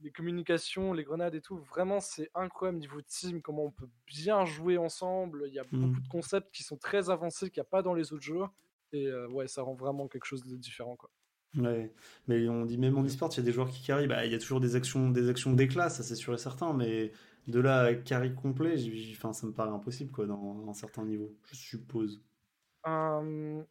Les 0.00 0.10
communications, 0.12 0.92
les 0.92 1.04
grenades 1.04 1.34
et 1.34 1.40
tout. 1.40 1.56
Vraiment, 1.58 2.00
c'est 2.00 2.30
incroyable 2.34 2.78
niveau 2.78 3.00
team, 3.02 3.42
comment 3.42 3.64
on 3.64 3.70
peut 3.70 3.88
bien 4.06 4.44
jouer 4.44 4.78
ensemble. 4.78 5.44
Il 5.48 5.54
y 5.54 5.58
a 5.58 5.64
Mhm. 5.72 5.78
beaucoup 5.80 6.00
de 6.00 6.08
concepts 6.08 6.52
qui 6.54 6.62
sont 6.62 6.76
très 6.76 7.10
avancés 7.10 7.50
qu'il 7.50 7.60
n'y 7.60 7.66
a 7.66 7.70
pas 7.70 7.82
dans 7.82 7.94
les 7.94 8.12
autres 8.12 8.22
jeux. 8.24 8.44
Et 8.92 9.06
euh, 9.08 9.28
ouais, 9.28 9.48
ça 9.48 9.62
rend 9.62 9.74
vraiment 9.74 10.08
quelque 10.08 10.24
chose 10.24 10.44
de 10.44 10.56
différent. 10.56 10.96
Quoi. 10.96 11.10
Ouais, 11.56 11.94
mais 12.26 12.46
on 12.48 12.66
dit 12.66 12.76
même 12.76 12.98
en 12.98 13.04
e-sport, 13.04 13.30
il 13.32 13.36
y 13.38 13.40
a 13.40 13.42
des 13.42 13.52
joueurs 13.52 13.70
qui 13.70 13.82
carry, 13.82 14.06
bah, 14.06 14.26
il 14.26 14.30
y 14.32 14.34
a 14.34 14.38
toujours 14.38 14.60
des 14.60 14.76
actions 14.76 15.10
des 15.10 15.30
actions 15.30 15.54
d'éclat, 15.54 15.88
ça 15.88 16.02
c'est 16.02 16.14
sûr 16.14 16.34
et 16.34 16.38
certain, 16.38 16.74
mais 16.74 17.10
de 17.46 17.58
là 17.58 17.80
à 17.80 17.94
carry 17.94 18.34
complet, 18.34 18.74
enfin, 19.12 19.32
ça 19.32 19.46
me 19.46 19.52
paraît 19.54 19.70
impossible 19.70 20.10
quoi, 20.12 20.26
dans 20.26 20.68
un 20.68 20.74
certain 20.74 21.04
niveau, 21.06 21.38
je 21.50 21.54
suppose. 21.56 22.22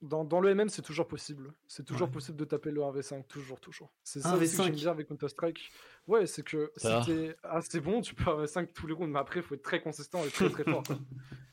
Dans, 0.01 0.23
dans 0.25 0.39
le 0.39 0.53
MM, 0.53 0.69
c'est 0.69 0.81
toujours 0.81 1.07
possible. 1.07 1.53
C'est 1.67 1.85
toujours 1.85 2.07
Ouais. 2.07 2.13
possible 2.13 2.37
de 2.37 2.45
taper 2.45 2.71
le 2.71 2.81
1v5, 2.81 3.25
toujours, 3.27 3.59
toujours. 3.59 3.91
C'est 4.03 4.19
ça 4.21 4.33
que 4.37 4.45
j'aime 4.45 4.67
V5. 4.67 4.71
bien 4.71 4.91
avec 4.91 5.07
Counter-Strike. 5.07 5.71
Ouais, 6.07 6.25
c'est 6.27 6.43
que 6.43 6.71
si 6.77 6.87
t'es 7.05 7.35
assez 7.43 7.79
bon, 7.81 8.01
tu 8.01 8.15
peux 8.15 8.23
1v5 8.23 8.67
tous 8.73 8.87
les 8.87 8.93
rounds, 8.93 9.11
mais 9.11 9.19
après, 9.19 9.39
il 9.39 9.43
faut 9.43 9.55
être 9.55 9.63
très 9.63 9.81
consistant 9.81 10.23
et 10.25 10.29
très 10.29 10.49
très 10.49 10.63
fort. 10.63 10.83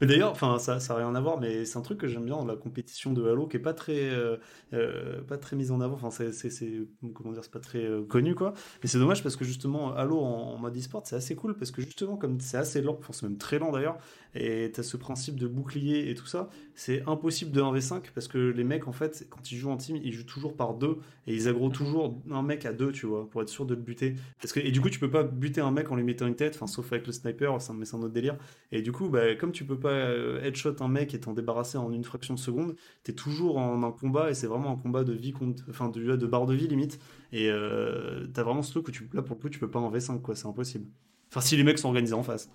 Mais 0.00 0.06
d'ailleurs, 0.06 0.30
enfin, 0.30 0.58
ça, 0.58 0.80
ça 0.80 0.94
a 0.94 0.96
rien 0.98 1.14
à 1.14 1.20
voir, 1.20 1.40
mais 1.40 1.64
c'est 1.64 1.78
un 1.78 1.82
truc 1.82 1.98
que 1.98 2.06
j'aime 2.06 2.24
bien 2.24 2.36
dans 2.36 2.44
la 2.44 2.56
compétition 2.56 3.12
de 3.12 3.24
Halo, 3.24 3.46
qui 3.46 3.56
est 3.56 3.60
pas 3.60 3.74
très, 3.74 4.10
euh, 4.10 4.36
euh, 4.72 5.22
pas 5.22 5.38
très 5.38 5.56
mise 5.56 5.70
en 5.70 5.80
avant. 5.80 5.94
Enfin, 5.94 6.10
c'est, 6.10 6.32
c'est, 6.32 6.72
comment 7.14 7.32
dire, 7.32 7.42
c'est 7.42 7.52
pas 7.52 7.60
très 7.60 7.84
euh, 7.84 8.02
connu, 8.02 8.34
quoi. 8.34 8.54
Mais 8.82 8.88
c'est 8.88 8.98
dommage 8.98 9.22
parce 9.22 9.36
que 9.36 9.44
justement, 9.44 9.94
Halo 9.94 10.20
en, 10.20 10.54
en 10.54 10.58
mode 10.58 10.76
e-sport, 10.76 11.02
c'est 11.04 11.16
assez 11.16 11.34
cool 11.34 11.56
parce 11.56 11.70
que 11.70 11.82
justement, 11.82 12.16
comme 12.16 12.40
c'est 12.40 12.56
assez 12.56 12.80
lent, 12.80 12.96
enfin, 12.98 13.12
c'est 13.12 13.24
même 13.24 13.38
très 13.38 13.58
lent 13.58 13.72
d'ailleurs, 13.72 13.98
et 14.34 14.70
t'as 14.72 14.82
ce 14.82 14.96
principe 14.96 15.36
de 15.36 15.46
bouclier 15.46 16.10
et 16.10 16.14
tout 16.14 16.26
ça, 16.26 16.48
c'est 16.74 17.02
impossible 17.08 17.50
de 17.50 17.60
1v5 17.60 18.02
parce 18.14 18.28
que 18.28 18.38
les 18.38 18.64
mecs, 18.64 18.86
en 18.88 18.92
fait, 18.92 19.26
quand 19.30 19.50
ils 19.50 19.56
jouent 19.56 19.70
en 19.70 19.76
team, 19.76 19.96
ils 19.96 20.12
jouent 20.12 20.24
toujours 20.24 20.54
par 20.56 20.74
deux 20.74 20.98
et 21.26 21.34
ils 21.34 21.48
aggro 21.48 21.70
toujours 21.70 22.20
un 22.30 22.42
mec 22.42 22.66
à 22.66 22.72
deux, 22.72 22.92
tu 22.92 23.06
vois, 23.06 23.28
pour 23.28 23.42
être 23.42 23.48
sûr 23.48 23.66
de 23.66 23.74
le 23.74 23.80
buter. 23.80 24.14
Parce 24.40 24.52
que, 24.52 24.60
et 24.60 24.70
du 24.70 24.80
coup, 24.80 24.90
tu 24.90 24.98
peux 24.98 25.10
pas 25.10 25.24
buter 25.24 25.60
un 25.60 25.70
mec 25.70 25.90
en 25.90 25.96
lui 25.96 26.04
mettant 26.04 26.26
une 26.26 26.36
tête, 26.36 26.54
enfin, 26.54 26.66
sauf 26.66 26.92
avec 26.92 27.06
le 27.06 27.12
sniper, 27.12 27.60
ça, 27.60 27.72
mais 27.72 27.84
c'est 27.84 27.96
un 27.96 28.00
autre 28.00 28.12
délire. 28.12 28.36
Et 28.72 28.82
du 28.82 28.92
coup, 28.92 29.08
bah, 29.08 29.34
comme 29.34 29.52
tu 29.52 29.64
peux 29.68 29.78
pas 29.78 29.90
euh, 29.90 30.42
headshot 30.42 30.76
un 30.80 30.88
mec 30.88 31.14
et 31.14 31.20
t'en 31.20 31.32
débarrasser 31.32 31.78
en 31.78 31.92
une 31.92 32.04
fraction 32.04 32.34
de 32.34 32.38
seconde, 32.38 32.74
t'es 33.04 33.12
toujours 33.12 33.58
en 33.58 33.82
un 33.82 33.92
combat 33.92 34.30
et 34.30 34.34
c'est 34.34 34.46
vraiment 34.46 34.72
un 34.72 34.76
combat 34.76 35.04
de 35.04 35.12
vie 35.12 35.32
contre, 35.32 35.64
enfin 35.70 35.88
de, 35.88 36.16
de 36.16 36.26
barre 36.26 36.46
de 36.46 36.54
vie 36.54 36.68
limite. 36.68 36.98
Et 37.32 37.50
euh, 37.50 38.26
t'as 38.34 38.42
vraiment 38.42 38.62
ce 38.62 38.70
truc 38.72 38.88
où 38.88 38.90
tu, 38.90 39.08
là 39.12 39.22
pour 39.22 39.36
le 39.36 39.40
coup, 39.40 39.48
tu 39.48 39.58
peux 39.58 39.70
pas 39.70 39.78
en 39.78 39.90
V5 39.92 40.20
quoi, 40.20 40.34
c'est 40.34 40.46
impossible. 40.46 40.86
Enfin, 41.30 41.40
si 41.40 41.56
les 41.56 41.64
mecs 41.64 41.78
sont 41.78 41.88
organisés 41.88 42.14
en 42.14 42.22
face. 42.22 42.50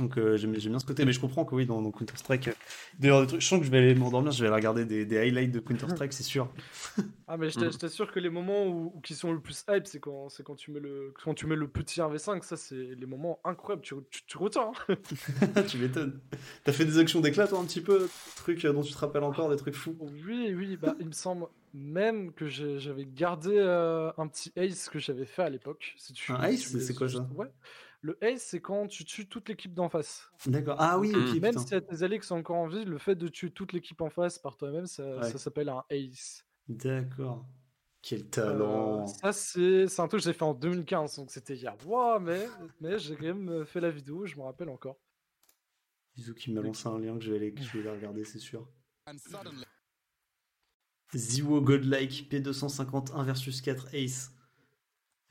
Donc 0.00 0.18
euh, 0.18 0.36
j'aime 0.36 0.52
bien 0.52 0.78
ce 0.78 0.86
côté, 0.86 1.04
mais 1.04 1.12
je 1.12 1.20
comprends 1.20 1.44
que 1.44 1.54
oui, 1.54 1.66
dans, 1.66 1.82
dans 1.82 1.90
Counter-Strike, 1.90 2.48
euh, 2.48 2.52
d'ailleurs, 2.98 3.20
des 3.20 3.26
trucs, 3.28 3.40
je 3.40 3.46
sens 3.46 3.58
que 3.60 3.66
je 3.66 3.70
vais 3.70 3.78
aller 3.78 3.94
m'endormir, 3.94 4.32
je 4.32 4.40
vais 4.42 4.48
aller 4.48 4.56
regarder 4.56 4.84
des, 4.84 5.04
des 5.04 5.18
highlights 5.18 5.52
de 5.52 5.60
Counter-Strike, 5.60 6.12
c'est 6.12 6.22
sûr. 6.22 6.48
Ah, 7.32 7.36
mais 7.36 7.48
je 7.48 7.60
Mm. 7.60 7.70
je 7.70 7.78
t'assure 7.78 8.10
que 8.10 8.18
les 8.18 8.28
moments 8.28 8.66
où, 8.66 8.92
où 8.92 9.00
qui 9.02 9.14
sont 9.14 9.32
le 9.32 9.38
plus 9.38 9.64
hype, 9.70 9.86
c'est 9.86 10.00
quand, 10.00 10.28
c'est 10.30 10.42
quand, 10.42 10.56
tu 10.56 10.72
mets 10.72 10.80
le, 10.80 11.14
quand 11.22 11.32
tu 11.32 11.46
mets 11.46 11.54
le 11.54 11.68
petit 11.68 12.00
1v5. 12.00 12.42
Ça, 12.42 12.56
c'est 12.56 12.74
les 12.74 13.06
moments 13.06 13.38
incroyables. 13.44 13.82
Tu, 13.82 13.94
tu, 14.10 14.22
tu 14.26 14.36
retiens. 14.36 14.72
hein. 14.88 14.96
tu 15.68 15.78
m'étonnes. 15.78 16.18
T'as 16.64 16.72
fait 16.72 16.84
des 16.84 16.98
actions 16.98 17.20
d'éclat, 17.20 17.46
toi, 17.46 17.60
un 17.60 17.64
petit 17.66 17.82
peu? 17.82 18.08
Trucs 18.34 18.64
euh, 18.64 18.72
dont 18.72 18.82
tu 18.82 18.92
te 18.92 18.98
rappelles 18.98 19.22
encore, 19.22 19.48
des 19.48 19.56
trucs 19.56 19.76
fous? 19.76 19.94
Oui, 20.00 20.52
oui, 20.56 20.76
bah, 20.76 20.96
il 20.98 21.06
me 21.06 21.12
semble 21.12 21.46
même 21.72 22.32
que 22.32 22.48
j'avais 22.48 23.04
gardé 23.06 23.52
euh, 23.54 24.10
un 24.18 24.26
petit 24.26 24.50
ace 24.56 24.88
que 24.88 24.98
j'avais 24.98 25.26
fait 25.26 25.42
à 25.42 25.50
l'époque. 25.50 25.94
Si 25.98 26.12
tu, 26.12 26.32
Un 26.32 26.40
ace, 26.42 26.76
c'est 26.78 26.94
quoi, 26.94 27.08
ça? 27.08 27.28
Ouais. 27.36 27.46
Le 28.02 28.16
ace, 28.24 28.42
c'est 28.44 28.60
quand 28.60 28.86
tu 28.86 29.04
tues 29.04 29.28
toute 29.28 29.48
l'équipe 29.50 29.74
d'en 29.74 29.90
face. 29.90 30.30
D'accord. 30.46 30.76
Ah 30.78 30.98
oui, 30.98 31.10
ok, 31.14 31.16
Mm. 31.36 31.40
Même 31.40 31.54
putain. 31.54 31.80
si 31.80 31.86
tes 31.86 32.02
alliés 32.02 32.18
qui 32.18 32.26
sont 32.26 32.36
encore 32.36 32.56
en 32.56 32.66
vie, 32.66 32.84
le 32.84 32.96
fait 32.98 33.14
de 33.14 33.28
tuer 33.28 33.50
toute 33.50 33.72
l'équipe 33.74 34.00
en 34.00 34.08
face 34.08 34.38
par 34.38 34.56
toi-même, 34.56 34.86
ça, 34.86 35.04
Ouais. 35.18 35.30
ça 35.30 35.36
s'appelle 35.38 35.68
un 35.68 35.84
ace. 35.90 36.46
D'accord. 36.66 37.46
Quel 38.02 38.20
Euh, 38.22 38.24
talent. 38.30 39.06
ça, 39.06 39.32
c'est 39.34 39.84
un 40.00 40.08
truc 40.08 40.20
que 40.22 40.26
j'ai 40.26 40.32
fait 40.32 40.44
en 40.44 40.54
2015, 40.54 41.16
donc 41.16 41.30
c'était 41.30 41.54
hier. 41.56 41.76
Ouah, 41.86 42.18
mais, 42.18 42.48
mais 42.80 42.98
j'ai 42.98 43.14
quand 43.16 43.24
même 43.24 43.48
euh, 43.50 43.64
fait 43.66 43.80
la 43.80 43.90
vidéo, 43.90 44.24
je 44.24 44.34
me 44.36 44.42
rappelle 44.42 44.70
encore. 44.70 44.98
Bisous 46.16 46.34
qui 46.34 46.50
m'a 46.52 46.62
lancé 46.62 46.88
un 46.88 46.98
lien 46.98 47.18
que 47.18 47.20
je 47.22 47.30
vais 47.32 47.36
aller, 47.36 47.52
que 47.52 47.62
je 47.62 47.70
vais 47.76 47.80
aller 47.80 47.98
regarder, 47.98 48.24
c'est 48.24 48.38
sûr. 48.38 48.66
Ziwo 51.14 51.60
Godlike 51.60 52.30
P251 52.30 53.24
versus 53.24 53.60
4 53.60 53.94
Ace 53.94 54.30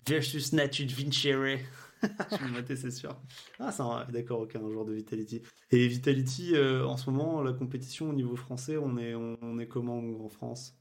versus 0.08 0.54
Natude 0.54 0.92
Vincere. 0.92 1.60
je 2.32 2.38
vais 2.38 2.46
le 2.48 2.54
mater, 2.54 2.76
c'est 2.76 2.92
sûr. 2.92 3.20
Ah, 3.60 3.74
un... 3.80 4.12
d'accord, 4.12 4.42
ok, 4.42 4.56
un 4.56 4.70
joueur 4.72 4.86
de 4.86 4.94
Vitality. 4.94 5.42
Et 5.72 5.88
Vitality, 5.88 6.56
euh, 6.56 6.86
en 6.86 6.98
ce 6.98 7.10
moment, 7.10 7.42
la 7.42 7.54
compétition 7.54 8.10
au 8.10 8.14
niveau 8.14 8.36
français, 8.36 8.78
on 8.78 8.98
est, 8.98 9.16
on, 9.16 9.38
on 9.42 9.60
est 9.60 9.68
comment 9.68 9.98
en 9.98 10.30
France? 10.30 10.76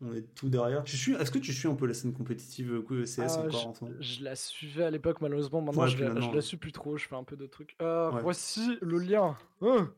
On 0.00 0.12
est 0.14 0.22
tout 0.34 0.48
derrière? 0.48 0.84
Tu 0.84 0.96
suis... 0.96 1.14
Est-ce 1.14 1.30
que 1.30 1.38
tu 1.38 1.52
suis 1.52 1.66
un 1.66 1.74
peu 1.74 1.86
la 1.86 1.94
scène 1.94 2.12
compétitive 2.12 2.72
euh, 2.72 3.04
CS 3.04 3.18
Ah, 3.20 3.38
encore 3.40 3.66
en 3.68 3.74
ce 3.74 3.84
moment? 3.84 3.96
Je 3.98 4.22
la 4.22 4.36
suivais 4.36 4.84
à 4.84 4.90
l'époque, 4.90 5.20
malheureusement. 5.20 5.60
Maintenant, 5.60 5.82
Ouais, 5.82 5.88
je, 5.88 6.04
la, 6.04 6.20
je 6.20 6.30
la 6.30 6.40
suis 6.40 6.56
plus 6.56 6.72
trop. 6.72 6.96
Je 6.96 7.08
fais 7.08 7.16
un 7.16 7.24
peu 7.24 7.36
de 7.36 7.46
trucs. 7.46 7.74
Euh, 7.82 8.12
Ouais. 8.12 8.22
Voici 8.22 8.78
le 8.80 8.98
lien. 8.98 9.36
Hein? 9.60 9.92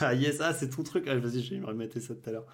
Ah 0.00 0.14
yes, 0.14 0.40
ah 0.40 0.54
c'est 0.54 0.70
ton 0.70 0.82
truc. 0.82 1.06
Ah, 1.08 1.16
vas-y, 1.16 1.42
je 1.42 1.54
vais 1.54 1.60
me 1.60 1.66
remettre 1.66 1.98
ça 2.00 2.14
tout 2.14 2.28
à 2.28 2.32
l'heure. 2.32 2.46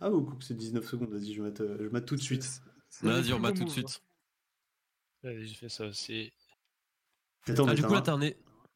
Ah, 0.00 0.10
ou 0.10 0.22
coucou, 0.22 0.40
c'est 0.40 0.56
19 0.56 0.86
secondes, 0.86 1.10
vas-y, 1.10 1.34
je 1.34 1.42
vais 1.42 1.48
mettre, 1.48 1.62
euh, 1.62 1.76
je 1.78 1.88
mettre 1.88 2.06
tout 2.06 2.16
de 2.16 2.20
suite. 2.20 2.62
Vas-y, 3.02 3.32
on 3.32 3.40
beau 3.40 3.50
tout 3.52 3.64
de 3.64 3.68
suite. 3.70 4.02
J'ai 5.22 5.54
fait 5.54 5.68
ça 5.68 5.86
aussi. 5.86 6.32
Ah, 7.48 7.52
du 7.74 7.82
coup, 7.82 7.92
là, 7.92 7.98
un- 7.98 8.02
t'as 8.02 8.14
un, 8.14 8.30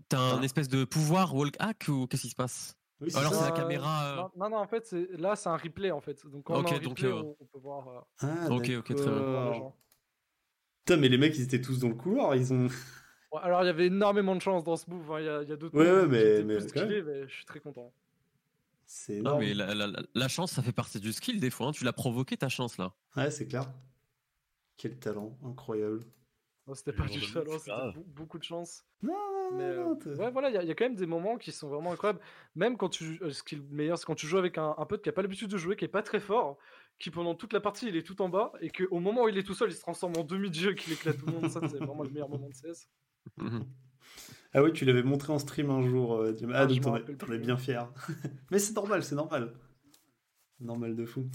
t'as 0.08 0.18
un 0.18 0.40
Ah. 0.40 0.44
espèce 0.44 0.68
de 0.68 0.84
pouvoir 0.84 1.34
walk 1.34 1.54
hack 1.58 1.86
ou 1.88 2.06
qu'est-ce 2.06 2.22
qui 2.22 2.28
se 2.30 2.34
passe? 2.34 2.76
Oui, 3.00 3.10
c'est 3.10 3.18
Alors, 3.18 3.32
ça. 3.34 3.38
c'est 3.40 3.50
la 3.50 3.56
caméra, 3.56 4.06
euh, 4.12 4.16
Non, 4.16 4.30
non, 4.36 4.50
non, 4.50 4.56
en 4.58 4.66
fait, 4.66 4.86
c'est- 4.86 5.08
là, 5.18 5.36
c'est 5.36 5.48
un 5.48 5.56
replay, 5.56 5.90
en 5.90 6.00
fait. 6.00 6.24
Donc, 6.26 6.44
quand 6.44 6.54
on 6.54 6.64
a 6.64 6.74
un 6.74 6.78
donc, 6.78 6.98
replay, 6.98 7.08
euh, 7.08 7.22
on, 7.40 7.46
peut 7.46 7.58
voir, 7.58 7.88
euh, 7.88 8.00
Ah, 8.20 8.48
Ok, 8.50 8.70
ok, 8.78 8.94
très 8.94 9.04
bien. 9.10 9.72
Putain, 10.84 10.96
mais 11.00 11.08
les 11.08 11.18
mecs, 11.18 11.34
ils 11.36 11.42
étaient 11.42 11.60
tous 11.60 11.78
dans 11.80 11.88
le 11.88 11.94
couloir, 11.94 12.34
ils 12.36 12.52
ont. 12.52 12.68
Ouais, 13.32 13.40
alors, 13.42 13.62
il 13.64 13.66
y 13.66 13.68
avait 13.70 13.86
énormément 13.86 14.36
de 14.36 14.40
chance 14.40 14.62
dans 14.62 14.76
ce 14.76 14.88
move. 14.88 15.10
hein. 15.10 15.18
Il 15.18 15.24
y 15.26 15.28
a, 15.28 15.42
il 15.42 15.48
y 15.48 15.52
a 15.52 15.56
d'autres 15.56 15.76
Ouais, 15.76 15.84
moves 15.90 16.02
ouais, 16.12 16.38
qui 16.38 16.44
mais- 16.44 16.54
étaient 16.56 16.86
mais 16.86 16.86
plus 16.86 17.02
mais 17.02 17.28
je 17.28 17.34
suis 17.34 17.44
très 17.44 17.58
content. 17.58 17.92
C'est 18.86 19.14
Non, 19.14 19.40
énorme. 19.40 19.40
mais 19.40 19.54
la, 19.54 19.74
la- 19.74 19.86
la- 19.88 20.02
la 20.14 20.28
chance, 20.28 20.52
ça 20.52 20.62
fait 20.62 20.72
partie 20.72 21.00
du 21.00 21.12
skill 21.12 21.40
des 21.40 21.50
fois. 21.50 21.66
hein. 21.66 21.72
Tu 21.72 21.82
l'as 21.82 21.92
provoqué 21.92 22.36
ta 22.36 22.48
chance 22.48 22.78
là. 22.78 22.92
Ouais, 23.16 23.32
c'est 23.32 23.48
clair. 23.48 23.72
Quel 24.76 25.00
talent, 25.00 25.36
incroyable. 25.44 26.04
Non, 26.66 26.74
c'était 26.74 26.92
pas 26.94 27.04
du 27.04 27.18
move, 27.40 27.58
c'était 27.58 27.70
beau- 27.94 28.06
beaucoup 28.06 28.38
de 28.38 28.42
chance. 28.44 28.84
Non, 29.02 29.12
non, 29.12 29.56
Mais 29.58 29.74
non, 29.76 29.98
euh, 30.06 30.16
ouais, 30.16 30.30
voilà, 30.30 30.48
il 30.48 30.54
y, 30.54 30.56
a- 30.58 30.62
il 30.62 30.68
y 30.68 30.70
a 30.70 30.74
quand 30.74 30.86
même 30.86 30.94
des 30.94 31.04
moments 31.06 31.36
qui 31.36 31.52
sont 31.52 31.68
vraiment 31.68 31.92
incroyables. 31.92 32.20
Même 32.54 32.76
quand 32.78 32.88
tu. 32.88 33.18
euh, 33.22 33.30
Ce 33.30 33.42
qui 33.42 33.56
est 33.56 33.58
le 33.58 33.64
meilleur, 33.64 33.98
c'est 33.98 34.06
quand 34.06 34.14
tu 34.14 34.26
joues 34.26 34.38
avec 34.38 34.56
un, 34.56 34.74
un 34.78 34.86
pote 34.86 35.02
qui 35.02 35.10
a 35.10 35.12
pas 35.12 35.20
l'habitude 35.22 35.50
de 35.50 35.58
jouer, 35.58 35.76
qui 35.76 35.84
est 35.84 35.88
pas 35.88 36.02
très 36.02 36.20
fort, 36.20 36.56
qui 36.98 37.10
pendant 37.10 37.34
toute 37.34 37.52
la 37.52 37.60
partie 37.60 37.88
il 37.88 37.96
est 37.96 38.02
tout 38.02 38.22
en 38.22 38.30
bas, 38.30 38.52
et 38.62 38.70
qu'au 38.70 38.98
moment 39.00 39.24
où 39.24 39.28
il 39.28 39.36
est 39.36 39.42
tout 39.42 39.52
seul, 39.54 39.68
il 39.70 39.74
se 39.74 39.80
transforme 39.82 40.14
en 40.16 40.24
demi-dieu, 40.24 40.72
qu'il 40.72 40.92
éclate 40.94 41.18
tout 41.18 41.26
le 41.26 41.32
monde. 41.32 41.50
Ça, 41.50 41.60
c'est 41.68 41.76
vraiment 41.76 42.02
le 42.02 42.08
meilleur 42.10 42.28
moment 42.30 42.48
de 42.48 42.54
CS. 42.54 42.88
Ah 44.56 44.62
oui, 44.62 44.72
tu 44.72 44.84
l'avais 44.84 45.02
montré 45.02 45.32
en 45.32 45.38
stream 45.40 45.68
un 45.70 45.82
jour. 45.82 46.14
euh, 46.14 46.32
tu- 46.32 46.44
Ah, 46.46 46.60
Ah, 46.60 46.66
donc 46.66 47.18
t'en 47.18 47.32
es 47.32 47.38
bien 47.38 47.56
fier. 47.56 47.92
mais 48.52 48.60
c'est 48.60 48.74
normal, 48.74 49.02
c'est 49.02 49.16
normal. 49.16 49.52
Normal 50.60 50.94
de 50.94 51.04
fou. 51.04 51.28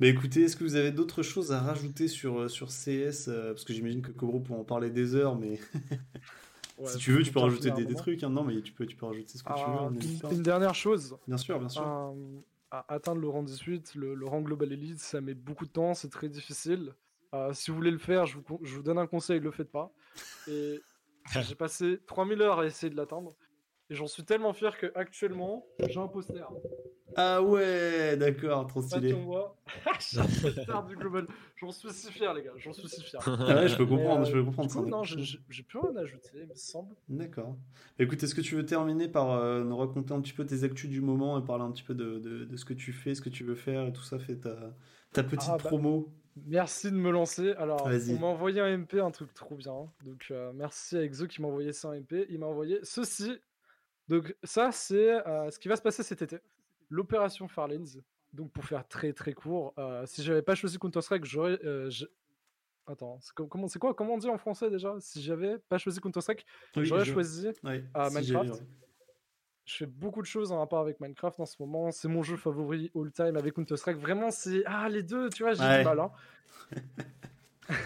Mais 0.00 0.08
écoutez, 0.08 0.42
est-ce 0.42 0.56
que 0.56 0.64
vous 0.64 0.76
avez 0.76 0.92
d'autres 0.92 1.22
choses 1.22 1.52
à 1.52 1.60
rajouter 1.60 2.06
sur, 2.08 2.40
euh, 2.42 2.48
sur 2.48 2.68
CS 2.68 3.28
euh, 3.28 3.52
Parce 3.52 3.64
que 3.64 3.72
j'imagine 3.72 4.00
que 4.02 4.12
Cobro 4.12 4.40
peut 4.40 4.52
en 4.54 4.64
parler 4.64 4.90
des 4.90 5.14
heures, 5.14 5.36
mais 5.36 5.58
Ouais, 6.78 6.86
si 6.86 6.98
tu 6.98 7.10
veux, 7.12 7.22
tu 7.24 7.32
peux 7.32 7.40
rajouter 7.40 7.72
des, 7.72 7.94
trucs. 7.94 8.22
hein. 8.22 8.30
Non, 8.30 8.44
mais 8.44 8.60
tu 8.62 8.72
peux, 8.72 8.86
tu 8.86 8.94
peux 8.96 9.06
rajouter 9.06 9.36
ce 9.36 9.42
que 9.42 9.48
tu 9.48 9.54
Ah, 9.66 9.88
veux. 9.90 9.98
pas. 9.98 10.30
une, 10.30 10.36
une 10.36 10.42
dernière 10.44 10.74
chose, 10.76 11.16
Bien 11.26 11.36
sûr, 11.36 11.58
bien 11.58 11.68
sûr. 11.68 11.82
euh, 11.82 12.40
à 12.70 12.84
atteindre 12.94 13.20
le 13.20 13.28
rang 13.28 13.42
18, 13.42 13.96
le, 13.96 14.14
le 14.14 14.26
rang 14.26 14.40
Global 14.42 14.72
Elite, 14.72 15.00
ça 15.00 15.20
met 15.20 15.34
beaucoup 15.34 15.66
de 15.66 15.70
temps, 15.72 15.94
c'est 15.94 16.08
très 16.10 16.28
difficile. 16.28 16.94
Euh, 17.34 17.52
si 17.52 17.70
vous 17.72 17.76
voulez 17.76 17.90
le 17.90 17.98
faire, 17.98 18.26
je 18.26 18.36
vous, 18.36 18.42
con- 18.42 18.60
je 18.62 18.76
vous 18.76 18.82
donne 18.82 18.98
un 18.98 19.08
conseil, 19.08 19.40
le 19.40 19.50
faites 19.50 19.72
pas. 19.72 19.90
Et 20.46 20.80
j'ai 21.42 21.56
passé 21.56 21.98
3000 22.06 22.40
heures 22.42 22.60
à 22.60 22.66
essayer 22.66 22.90
de 22.90 22.96
l'atteindre. 22.96 23.34
Et 23.90 23.94
j'en 23.94 24.06
suis 24.06 24.24
tellement 24.24 24.52
fier 24.52 24.76
que 24.76 24.92
actuellement, 24.94 25.64
j'ai 25.88 25.98
un 25.98 26.08
poster. 26.08 26.46
Ah 27.16 27.42
ouais, 27.42 28.16
d'accord, 28.18 28.66
trop 28.66 28.82
stylé. 28.82 29.08
j'ai 29.98 30.20
un 30.20 30.24
poster 30.24 30.84
du 30.86 30.96
Global. 30.96 31.26
J'en 31.56 31.70
suis 31.72 31.90
si 31.90 32.12
fier, 32.12 32.32
les 32.34 32.42
gars. 32.42 32.52
J'en 32.56 32.72
suis 32.72 32.88
si 32.88 33.02
fier. 33.02 33.18
Ah 33.26 33.56
ouais, 33.56 33.68
je 33.68 33.76
peux 33.76 33.86
comprendre, 33.86 34.20
euh, 34.20 34.24
je 34.26 34.32
peux 34.32 34.44
comprendre 34.44 34.70
coup, 34.70 34.86
non, 34.86 35.02
j'ai- 35.04 35.62
plus 35.62 35.78
rien 35.78 35.96
à 35.96 36.00
ajouter, 36.00 36.28
il 36.34 36.46
me 36.48 36.54
semble. 36.54 36.94
D'accord. 37.08 37.56
Écoute, 37.98 38.22
est-ce 38.22 38.34
que 38.34 38.42
tu 38.42 38.54
veux 38.56 38.66
terminer 38.66 39.08
par 39.08 39.32
euh, 39.32 39.64
nous 39.64 39.76
raconter 39.76 40.12
un 40.12 40.20
petit 40.20 40.34
peu 40.34 40.44
tes 40.44 40.64
actus 40.64 40.88
du 40.90 41.00
moment 41.00 41.38
et 41.40 41.44
parler 41.44 41.64
un 41.64 41.72
petit 41.72 41.82
peu 41.82 41.94
de, 41.94 42.18
de- 42.18 42.44
de 42.44 42.56
ce 42.56 42.64
que 42.66 42.74
tu 42.74 42.92
fais, 42.92 43.14
ce 43.14 43.22
que 43.22 43.30
tu 43.30 43.42
veux 43.42 43.56
faire 43.56 43.86
et 43.86 43.92
tout 43.92 44.02
ça, 44.02 44.18
fais 44.18 44.36
ta, 44.36 44.54
ta 45.12 45.24
petite 45.24 45.48
Ah, 45.50 45.56
bah, 45.56 45.64
promo. 45.70 46.12
Merci 46.46 46.92
de 46.92 46.96
me 46.96 47.10
lancer. 47.10 47.52
Alors, 47.54 47.88
on 48.16 48.18
m'a 48.20 48.26
envoyé 48.28 48.60
un 48.60 48.68
MP, 48.78 49.00
un 49.00 49.10
truc 49.10 49.34
trop 49.34 49.56
bien. 49.56 49.90
Donc, 50.04 50.26
euh, 50.30 50.52
merci 50.54 50.96
à 50.96 51.02
Exo 51.02 51.26
qui 51.26 51.42
m'a 51.42 51.48
envoyé 51.48 51.72
ça 51.72 51.88
un 51.88 51.94
MP. 51.94 52.26
Il 52.28 52.38
m'a 52.38 52.46
envoyé 52.46 52.78
ceci. 52.84 53.32
Donc, 54.08 54.34
ça, 54.42 54.72
c'est 54.72 55.26
euh, 55.26 55.50
ce 55.50 55.58
qui 55.58 55.68
va 55.68 55.76
se 55.76 55.82
passer 55.82 56.02
cet 56.02 56.22
été. 56.22 56.38
L'opération 56.90 57.46
Farlands. 57.48 58.00
Donc, 58.32 58.50
pour 58.52 58.64
faire 58.64 58.86
très 58.86 59.12
très 59.12 59.32
court, 59.32 59.74
euh, 59.78 60.04
si 60.06 60.22
j'avais 60.22 60.42
pas 60.42 60.54
choisi 60.54 60.78
Counter-Strike, 60.78 61.24
j'aurais. 61.24 61.58
euh, 61.64 61.90
Attends, 62.86 63.18
c'est 63.20 63.34
co- 63.34 63.46
comment 63.46 63.68
c'est 63.68 63.78
quoi 63.78 63.92
Comment 63.92 64.14
on 64.14 64.18
dit 64.18 64.28
en 64.30 64.38
français 64.38 64.70
déjà? 64.70 64.94
Si 65.00 65.20
j'avais 65.22 65.58
pas 65.58 65.76
choisi 65.76 66.00
Counter-Strike, 66.00 66.46
Oui, 66.76 66.86
j'aurais 66.86 67.04
je- 67.04 67.12
choisi. 67.12 67.48
si 67.52 67.60
Minecraft. 67.64 68.62
Je 69.66 69.74
fais 69.76 69.86
beaucoup 69.86 70.22
de 70.22 70.26
choses 70.26 70.50
en 70.52 70.58
rapport 70.60 70.78
avec 70.80 70.98
Minecraft 70.98 71.38
en 71.40 71.44
ce 71.44 71.56
moment. 71.60 71.90
C'est 71.90 72.08
mon 72.08 72.22
jeu 72.22 72.38
favori 72.38 72.90
all 72.96 73.12
time 73.12 73.36
avec 73.36 73.52
Counter-Strike. 73.52 73.98
Vraiment, 73.98 74.30
c'est. 74.30 74.62
Ah, 74.64 74.88
les 74.88 75.02
deux, 75.02 75.28
tu 75.28 75.42
vois, 75.42 75.52
j'ai 75.52 75.62
Ouais. 75.62 75.78
du 75.80 75.84
mal. 75.84 76.00
hein. 76.00 76.10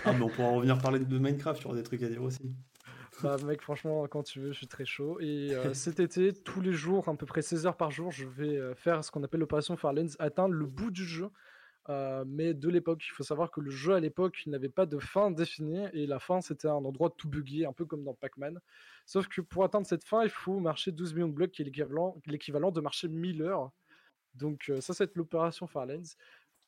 Ah, 0.05 0.13
mais 0.13 0.23
on 0.23 0.29
pourra 0.29 0.51
revenir 0.51 0.79
parler 0.79 1.01
de 1.01 1.19
Minecraft, 1.19 1.61
il 1.61 1.65
y 1.65 1.67
aura 1.67 1.75
des 1.75 1.83
trucs 1.83 2.03
à 2.05 2.09
dire 2.09 2.23
aussi. 2.23 2.53
Bah 3.23 3.37
mec, 3.45 3.63
franchement, 3.63 4.07
quand 4.09 4.23
tu 4.23 4.41
veux, 4.41 4.53
je 4.53 4.59
suis 4.59 4.67
très 4.67 4.85
chaud. 4.85 5.19
Et 5.21 5.55
euh, 5.55 5.73
cet 5.75 6.01
été, 6.01 6.33
tous 6.33 6.61
les 6.61 6.73
jours, 6.73 7.09
à 7.09 7.17
peu 7.17 7.27
près 7.27 7.43
16 7.43 7.67
heures 7.67 7.77
par 7.77 7.91
jour, 7.91 8.11
je 8.11 8.27
vais 8.27 8.57
euh, 8.57 8.75
faire 8.75 9.05
ce 9.05 9.11
qu'on 9.11 9.23
appelle 9.23 9.41
l'opération 9.41 9.77
Farlands, 9.77 10.15
atteindre 10.19 10.55
le 10.55 10.67
bout 10.67 10.91
du 10.91 11.05
jeu, 11.05 11.29
euh, 11.89 12.25
mais 12.27 12.55
de 12.55 12.69
l'époque. 12.69 13.03
Il 13.07 13.13
faut 13.13 13.23
savoir 13.23 13.51
que 13.51 13.61
le 13.61 13.71
jeu 13.71 13.95
à 13.95 14.01
l'époque, 14.01 14.43
il 14.47 14.51
n'avait 14.51 14.69
pas 14.69 14.87
de 14.87 14.99
fin 14.99 15.31
définie, 15.31 15.87
et 15.93 16.07
la 16.07 16.19
fin, 16.19 16.41
c'était 16.41 16.69
un 16.69 16.85
endroit 16.85 17.11
tout 17.17 17.29
buggé, 17.29 17.65
un 17.65 17.73
peu 17.73 17.85
comme 17.85 18.05
dans 18.05 18.15
Pac-Man. 18.15 18.59
Sauf 19.07 19.29
que 19.29 19.41
pour 19.41 19.65
atteindre 19.65 19.87
cette 19.87 20.05
fin, 20.05 20.23
il 20.25 20.31
faut 20.31 20.59
marcher 20.59 20.93
12 20.93 21.15
millions 21.15 21.29
de 21.29 21.35
blocs, 21.35 21.51
qui 21.53 21.63
est 21.63 21.67
l'équivalent 22.27 22.71
de 22.71 22.81
marcher 22.81 23.09
1000 23.09 23.43
heures. 23.43 23.71
Donc 24.35 24.73
ça, 24.81 24.95
c'est 24.95 25.15
l'opération 25.17 25.67
Farlands. 25.67 26.17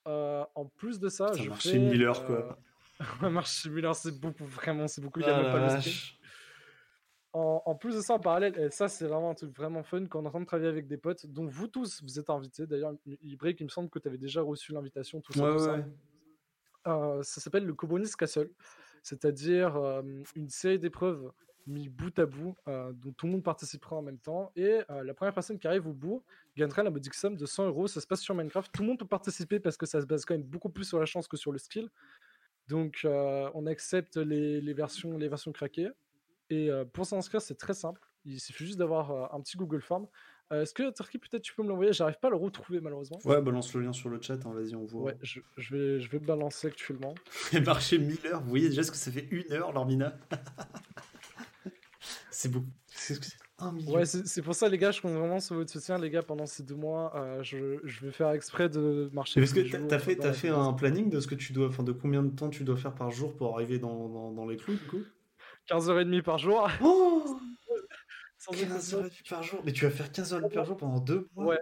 En 0.06 0.66
plus 0.76 1.00
de 1.00 1.08
ça, 1.08 1.28
Ça 1.28 1.42
je 1.42 1.50
fais... 1.50 1.78
1000 1.78 2.02
heures, 2.04 2.26
quoi. 2.26 2.58
marcher 3.30 3.70
1000 3.70 3.86
heures, 3.86 3.96
c'est 3.96 4.18
beaucoup, 4.20 4.44
vraiment, 4.44 4.86
c'est 4.86 5.00
beaucoup. 5.00 5.20
Il 5.20 5.26
y 5.26 5.28
Ah 5.28 5.36
a 5.36 5.42
même 5.42 5.46
la 5.46 5.70
pas 5.70 5.76
le. 5.76 5.82
En, 7.34 7.62
en 7.66 7.74
plus 7.74 7.96
de 7.96 8.00
ça, 8.00 8.14
en 8.14 8.20
parallèle, 8.20 8.56
et 8.58 8.70
ça 8.70 8.88
c'est 8.88 9.06
vraiment 9.06 9.30
un 9.30 9.34
truc 9.34 9.54
vraiment 9.54 9.82
fun 9.82 10.06
quand 10.06 10.20
on 10.20 10.24
est 10.24 10.28
en 10.28 10.30
train 10.30 10.40
de 10.40 10.46
travailler 10.46 10.68
avec 10.68 10.86
des 10.86 10.96
potes, 10.96 11.26
dont 11.26 11.46
vous 11.46 11.66
tous 11.66 12.00
vous 12.02 12.18
êtes 12.20 12.30
invités. 12.30 12.64
D'ailleurs, 12.66 12.94
Ibreak, 13.22 13.60
il 13.60 13.64
me 13.64 13.68
semble 13.70 13.90
que 13.90 13.98
tu 13.98 14.06
avais 14.06 14.18
déjà 14.18 14.40
reçu 14.40 14.72
l'invitation, 14.72 15.20
tout 15.20 15.32
ça. 15.32 15.42
Ouais, 15.42 15.52
tout 15.52 15.64
ça. 15.64 15.74
ouais. 15.74 15.84
Euh, 16.86 17.22
ça 17.22 17.40
s'appelle 17.40 17.64
le 17.64 17.74
Cobonis 17.74 18.10
Castle, 18.16 18.50
c'est-à-dire 19.02 19.76
euh, 19.76 20.02
une 20.36 20.48
série 20.48 20.78
d'épreuves 20.78 21.32
mis 21.66 21.88
bout 21.88 22.16
à 22.18 22.26
bout, 22.26 22.54
euh, 22.68 22.92
dont 22.92 23.12
tout 23.12 23.24
le 23.24 23.32
monde 23.32 23.42
participera 23.42 23.96
en 23.96 24.02
même 24.02 24.18
temps. 24.18 24.52
Et 24.54 24.80
la 24.90 25.14
première 25.14 25.32
personne 25.32 25.58
qui 25.58 25.66
arrive 25.66 25.86
au 25.86 25.94
bout 25.94 26.22
gagnera 26.58 26.82
la 26.82 26.90
modique 26.90 27.14
somme 27.14 27.36
de 27.36 27.46
100 27.46 27.68
euros. 27.68 27.86
Ça 27.86 28.02
se 28.02 28.06
passe 28.06 28.20
sur 28.20 28.34
Minecraft. 28.34 28.70
Tout 28.70 28.82
le 28.82 28.88
monde 28.88 28.98
peut 28.98 29.06
participer 29.06 29.58
parce 29.60 29.78
que 29.78 29.86
ça 29.86 30.02
se 30.02 30.06
base 30.06 30.26
quand 30.26 30.34
même 30.34 30.44
beaucoup 30.44 30.68
plus 30.68 30.84
sur 30.84 30.98
la 30.98 31.06
chance 31.06 31.26
que 31.26 31.38
sur 31.38 31.52
le 31.52 31.58
skill. 31.58 31.88
Donc, 32.68 33.00
on 33.04 33.66
accepte 33.66 34.18
les, 34.18 34.60
les 34.60 34.74
versions, 34.74 35.16
les 35.16 35.28
versions 35.28 35.52
craquées. 35.52 35.88
Et 36.50 36.70
pour 36.92 37.06
s'inscrire, 37.06 37.42
c'est 37.42 37.56
très 37.56 37.74
simple. 37.74 38.00
Il 38.24 38.40
suffit 38.40 38.66
juste 38.66 38.78
d'avoir 38.78 39.34
un 39.34 39.40
petit 39.40 39.56
Google 39.56 39.82
Form. 39.82 40.06
Est-ce 40.50 40.74
que 40.74 40.92
Turkey, 40.92 41.18
peut-être 41.18 41.42
tu 41.42 41.54
peux 41.54 41.62
me 41.62 41.68
l'envoyer? 41.68 41.92
J'arrive 41.92 42.18
pas 42.20 42.28
à 42.28 42.30
le 42.30 42.36
retrouver 42.36 42.80
malheureusement. 42.80 43.18
Ouais, 43.24 43.40
balance 43.40 43.74
le 43.74 43.80
lien 43.80 43.92
sur 43.92 44.08
le 44.10 44.20
chat, 44.20 44.44
hein, 44.46 44.52
vas-y, 44.54 44.76
on 44.76 44.84
voit. 44.84 45.04
Ouais, 45.04 45.16
je, 45.22 45.40
je 45.56 45.74
vais, 45.76 46.00
je 46.00 46.10
vais 46.10 46.18
le 46.18 46.26
balancer 46.26 46.68
actuellement. 46.68 47.14
Et 47.52 47.60
marcher 47.60 47.98
1000 47.98 48.26
heures, 48.26 48.42
vous 48.42 48.50
voyez 48.50 48.68
déjà 48.68 48.82
ce 48.82 48.90
que 48.90 48.96
ça 48.96 49.10
fait 49.10 49.26
une 49.30 49.50
heure, 49.52 49.72
Lormina? 49.72 50.16
C'est 52.30 52.50
beaucoup. 52.50 52.66
C'est 52.88 53.14
c'est 53.22 53.36
un 53.58 53.72
million. 53.72 53.94
Ouais, 53.94 54.04
c'est 54.04 54.26
c'est 54.26 54.42
pour 54.42 54.54
ça, 54.54 54.68
les 54.68 54.78
gars, 54.78 54.90
je 54.90 55.00
compte 55.00 55.12
vraiment 55.12 55.40
sur 55.40 55.54
votre 55.56 55.70
soutien, 55.70 55.98
les 55.98 56.10
gars, 56.10 56.22
pendant 56.22 56.46
ces 56.46 56.62
deux 56.64 56.74
mois. 56.74 57.14
euh, 57.16 57.42
je, 57.42 57.78
je 57.84 58.04
vais 58.04 58.12
faire 58.12 58.30
exprès 58.32 58.68
de 58.68 59.08
marcher. 59.12 59.40
Parce 59.40 59.52
que 59.52 59.60
t'as 59.88 59.98
fait, 59.98 60.16
la 60.16 60.32
fait 60.32 60.48
un 60.48 60.72
planning 60.72 61.10
de 61.10 61.20
ce 61.20 61.26
que 61.26 61.34
tu 61.34 61.52
dois, 61.52 61.68
enfin 61.68 61.84
de 61.84 61.92
combien 61.92 62.22
de 62.22 62.34
temps 62.34 62.50
tu 62.50 62.64
dois 62.64 62.76
faire 62.76 62.94
par 62.94 63.10
jour 63.10 63.34
pour 63.36 63.54
arriver 63.54 63.78
dans, 63.78 64.08
dans, 64.08 64.32
dans 64.32 64.46
les 64.46 64.56
clous 64.56 64.74
du 64.74 64.86
coup? 64.86 65.00
15h30 65.68 66.22
par 66.22 66.38
jour. 66.38 66.68
Oh 66.82 67.38
sans 68.38 68.52
15 68.52 68.62
exception. 68.62 68.98
heures 68.98 69.10
par 69.30 69.42
jour 69.42 69.60
Mais 69.64 69.72
tu 69.72 69.84
vas 69.84 69.90
faire 69.90 70.12
15 70.12 70.34
heures 70.34 70.48
par 70.50 70.64
jour 70.64 70.76
pendant 70.76 71.00
deux 71.00 71.28
mois? 71.34 71.54
Ouais, 71.54 71.60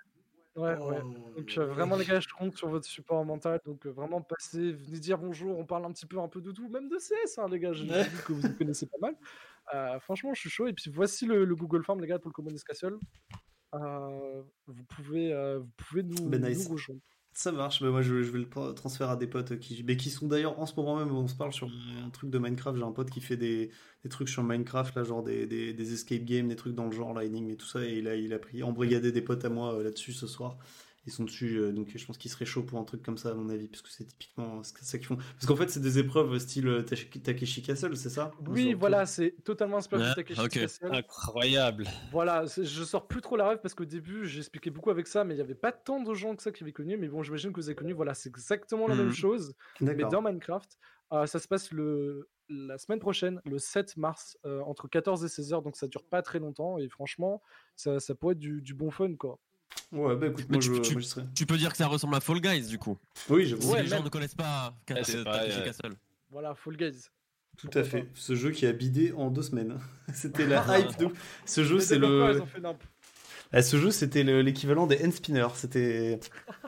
Ouais, 0.55 0.77
ouais. 0.77 0.99
Oh, 1.03 1.31
Donc 1.39 1.55
euh, 1.57 1.65
vraiment 1.67 1.97
les 1.97 2.05
gars, 2.05 2.21
je 2.21 2.29
compte 2.29 2.55
sur 2.57 2.69
votre 2.69 2.85
support 2.85 3.25
mental. 3.25 3.59
Donc 3.65 3.87
euh, 3.87 3.91
vraiment 3.91 4.21
passez, 4.21 4.73
venez 4.73 4.99
dire 4.99 5.17
bonjour, 5.17 5.57
on 5.59 5.65
parle 5.65 5.85
un 5.87 5.93
petit 5.93 6.05
peu 6.07 6.19
un 6.19 6.29
peu 6.29 6.43
de 6.43 6.51
tout, 6.53 6.69
même 6.69 6.89
de 6.91 6.99
CS, 6.99 7.39
hein, 7.39 7.47
les 7.51 7.59
gars. 7.59 7.73
J'ai 7.73 7.89
Ouais. 7.89 8.03
vu 8.03 8.23
que 8.23 8.33
vous 8.35 8.53
connaissez 8.59 8.87
pas 8.87 8.99
mal. 9.01 9.17
Euh, 9.75 9.99
franchement, 10.01 10.35
je 10.35 10.41
suis 10.41 10.51
chaud. 10.51 10.67
Et 10.67 10.73
puis 10.75 10.91
voici 10.91 11.25
le, 11.25 11.45
le 11.47 11.57
Google 11.57 11.83
Form, 11.85 12.01
les 12.03 12.07
gars, 12.07 12.19
pour 12.19 12.29
le 12.29 12.35
Communist 12.35 12.65
Castle. 12.67 12.99
Euh, 13.75 14.43
vous 14.67 14.85
pouvez, 14.85 15.33
vous 15.59 15.71
pouvez 15.77 16.03
nous, 16.03 16.29
Ben, 16.29 16.43
nice. 16.45 16.69
nous 16.69 16.75
rejoindre. 16.75 17.01
Ça 17.35 17.51
marche, 17.51 17.83
bah 17.83 17.89
moi 17.91 18.03
je, 18.03 18.13
vais 18.15 18.39
le 18.39 18.45
tra- 18.45 18.75
transférer 18.75 19.11
à 19.11 19.17
des 19.17 19.27
potes 19.27 19.59
qui, 19.59 19.83
mais 19.85 19.97
qui 19.97 20.11
sont 20.11 20.27
d'ailleurs 20.29 20.59
en 20.61 20.67
ce 20.67 20.75
moment 20.77 20.97
même, 20.97 21.11
on 21.13 21.27
se 21.27 21.35
parle 21.35 21.53
sur 21.53 21.71
un 22.05 22.11
truc 22.11 22.29
de 22.29 22.39
Minecraft, 22.39 22.77
j'ai 22.77 22.85
un 22.85 22.93
pote 22.93 23.09
qui 23.09 23.23
fait 23.23 23.39
des, 23.39 23.71
trucs 24.11 24.29
sur 24.29 24.43
Minecraft, 24.43 24.95
là, 24.97 25.03
genre 25.05 25.23
des, 25.23 25.93
escape 25.95 26.25
games, 26.25 26.49
des 26.49 26.57
trucs 26.57 26.75
dans 26.75 26.85
le 26.85 26.93
genre, 26.93 27.15
Lightning 27.15 27.51
et 27.51 27.57
tout 27.57 27.67
ça, 27.67 27.83
et 27.83 28.03
là 28.03 28.17
il 28.17 28.35
a 28.35 28.39
pris 28.39 28.63
embrigadé 28.63 29.13
des 29.13 29.23
potes 29.23 29.47
à 29.47 29.49
moi 29.49 29.75
euh, 29.75 29.83
là-dessus 29.83 30.13
ce 30.13 30.27
soir. 30.27 30.59
Ils 31.05 31.13
sont 31.13 31.25
dessus, 31.25 31.57
euh, 31.57 31.73
donc 31.73 31.89
je 31.97 32.07
pense 32.07 32.17
qu'il 32.17 32.31
serait 32.31 32.45
chaud 32.45 32.63
pour 32.63 32.79
un 32.79 32.85
truc 32.85 33.03
comme 33.03 33.19
ça 33.19 33.31
à 33.31 33.35
mon 33.35 33.49
avis, 33.49 33.67
parce 33.69 33.83
que 33.83 33.91
c'est 33.91 34.05
typiquement 34.05 34.63
c'est 34.63 34.85
ça 34.85 34.99
qu'ils 34.99 35.07
font. 35.09 35.17
Parce 35.17 35.47
qu'en 35.47 35.57
fait 35.57 35.69
c'est 35.69 35.81
des 35.81 35.99
épreuves 35.99 36.39
style 36.39 36.69
euh, 36.69 36.83
Takeshi 36.83 37.63
Castle, 37.63 37.97
c'est 37.97 38.09
ça? 38.11 38.31
Oui, 38.47 38.75
voilà, 38.75 39.05
c'est 39.05 39.35
totalement 39.45 39.79
inspiré 39.79 40.03
Ouais, 40.03 40.11
de 40.11 40.15
Takeshi 40.15 40.41
ok. 40.41 40.51
Castle. 40.51 40.87
Incroyable. 40.93 41.89
Voilà, 42.13 42.45
je 42.47 42.85
sors 42.85 43.09
plus 43.09 43.21
trop 43.21 43.37
la 43.37 43.49
rêve 43.49 43.59
parce 43.61 43.75
qu'au 43.75 43.85
début, 43.85 44.27
j'ai 44.27 44.39
expliqué 44.39 44.71
beaucoup 44.71 44.91
avec 44.91 45.07
ça, 45.07 45.25
mais 45.25 45.35
il 45.35 45.39
n'y 45.39 45.43
avait 45.43 45.55
pas 45.55 45.73
tant 45.73 46.01
de 46.03 46.15
gens 46.15 46.37
que 46.37 46.43
ça 46.43 46.53
qui 46.53 46.63
avaient 46.63 46.73
connu. 46.73 46.97
Mais 46.97 47.09
bon, 47.09 47.23
j'imagine 47.23 47.53
que 47.53 47.61
vous 47.61 47.69
avez 47.69 47.75
connu. 47.77 47.93
Voilà, 47.93 48.15
c'est 48.15 48.29
exactement 48.29 48.87
la 48.87 48.95
même 48.95 49.07
Mhm. 49.07 49.13
chose, 49.13 49.55
mais 49.81 50.05
dans 50.05 50.23
Minecraft. 50.23 50.77
Euh, 51.13 51.27
ça 51.27 51.39
se 51.39 51.47
passe 51.49 51.73
le, 51.73 52.31
la 52.49 52.79
semaine 52.79 52.99
prochaine, 53.01 53.41
le 53.45 53.59
7 53.59 53.97
mars, 53.97 54.39
euh, 54.47 54.61
entre 54.63 54.89
14 54.89 55.25
et 55.25 55.29
16 55.29 55.53
heures, 55.53 55.63
donc 55.63 55.77
ça 55.77 55.87
dure 55.87 56.05
pas 56.05 56.23
très 56.23 56.39
longtemps. 56.39 56.79
Et 56.79 56.89
franchement, 56.89 57.43
ça, 57.77 58.01
ça 58.01 58.15
pourrait 58.15 58.33
être 58.33 58.39
du, 58.39 58.63
du 58.63 58.75
bon 58.75 58.91
fun, 58.91 59.15
quoi. 59.17 59.39
Ouais, 59.93 60.17
bah 60.17 60.29
écoute, 60.29 60.47
Mais 60.49 60.57
moi 60.57 60.63
tu- 60.63 60.75
je, 60.75 60.81
tu- 60.81 60.93
moi, 60.93 61.01
je 61.03 61.07
serais. 61.07 61.25
Tu 61.35 61.45
peux 61.47 61.57
dire 61.59 61.71
que 61.71 61.77
ça 61.77 61.87
ressemble 61.87 62.15
à 62.15 62.21
Fall 62.21 62.41
Guys 62.41 62.63
du 62.67 62.79
coup. 62.79 62.97
Oui, 63.29 63.47
j'avoue. 63.47 63.63
Si 63.63 63.69
Ouais, 63.69 63.83
les 63.83 63.89
gens 63.89 64.03
ne 64.03 64.09
connaissent 64.09 64.35
pas 64.35 64.75
Ouais, 64.89 64.97
euh, 65.15 65.25
ouais. 65.25 65.65
Castle. 65.65 65.93
Voilà, 66.31 66.55
Fall 66.55 66.77
Guys. 66.77 67.09
Tout 67.59 67.67
Pourquoi 67.67 67.83
à 67.83 67.85
fait. 67.85 68.09
Ce 68.15 68.35
jeu 68.35 68.51
qui 68.51 68.65
a 68.67 68.73
bidé 68.73 69.13
en 69.13 69.31
deux 69.31 69.43
semaines. 69.43 69.79
C'était 70.15 70.47
la 70.47 70.79
hype 70.79 70.97
de. 70.99 71.09
Ce 71.45 71.63
jeu, 71.65 71.79
c'est 71.81 71.99
le. 71.99 72.41
Ah, 73.55 73.61
ce 73.61 73.77
jeu, 73.77 73.91
c'était 73.91 74.23
le- 74.23 74.41
l'équivalent 74.41 74.87
des 74.87 75.05
hand 75.05 75.13
spinners. 75.13 75.49
C'était. 75.57 76.19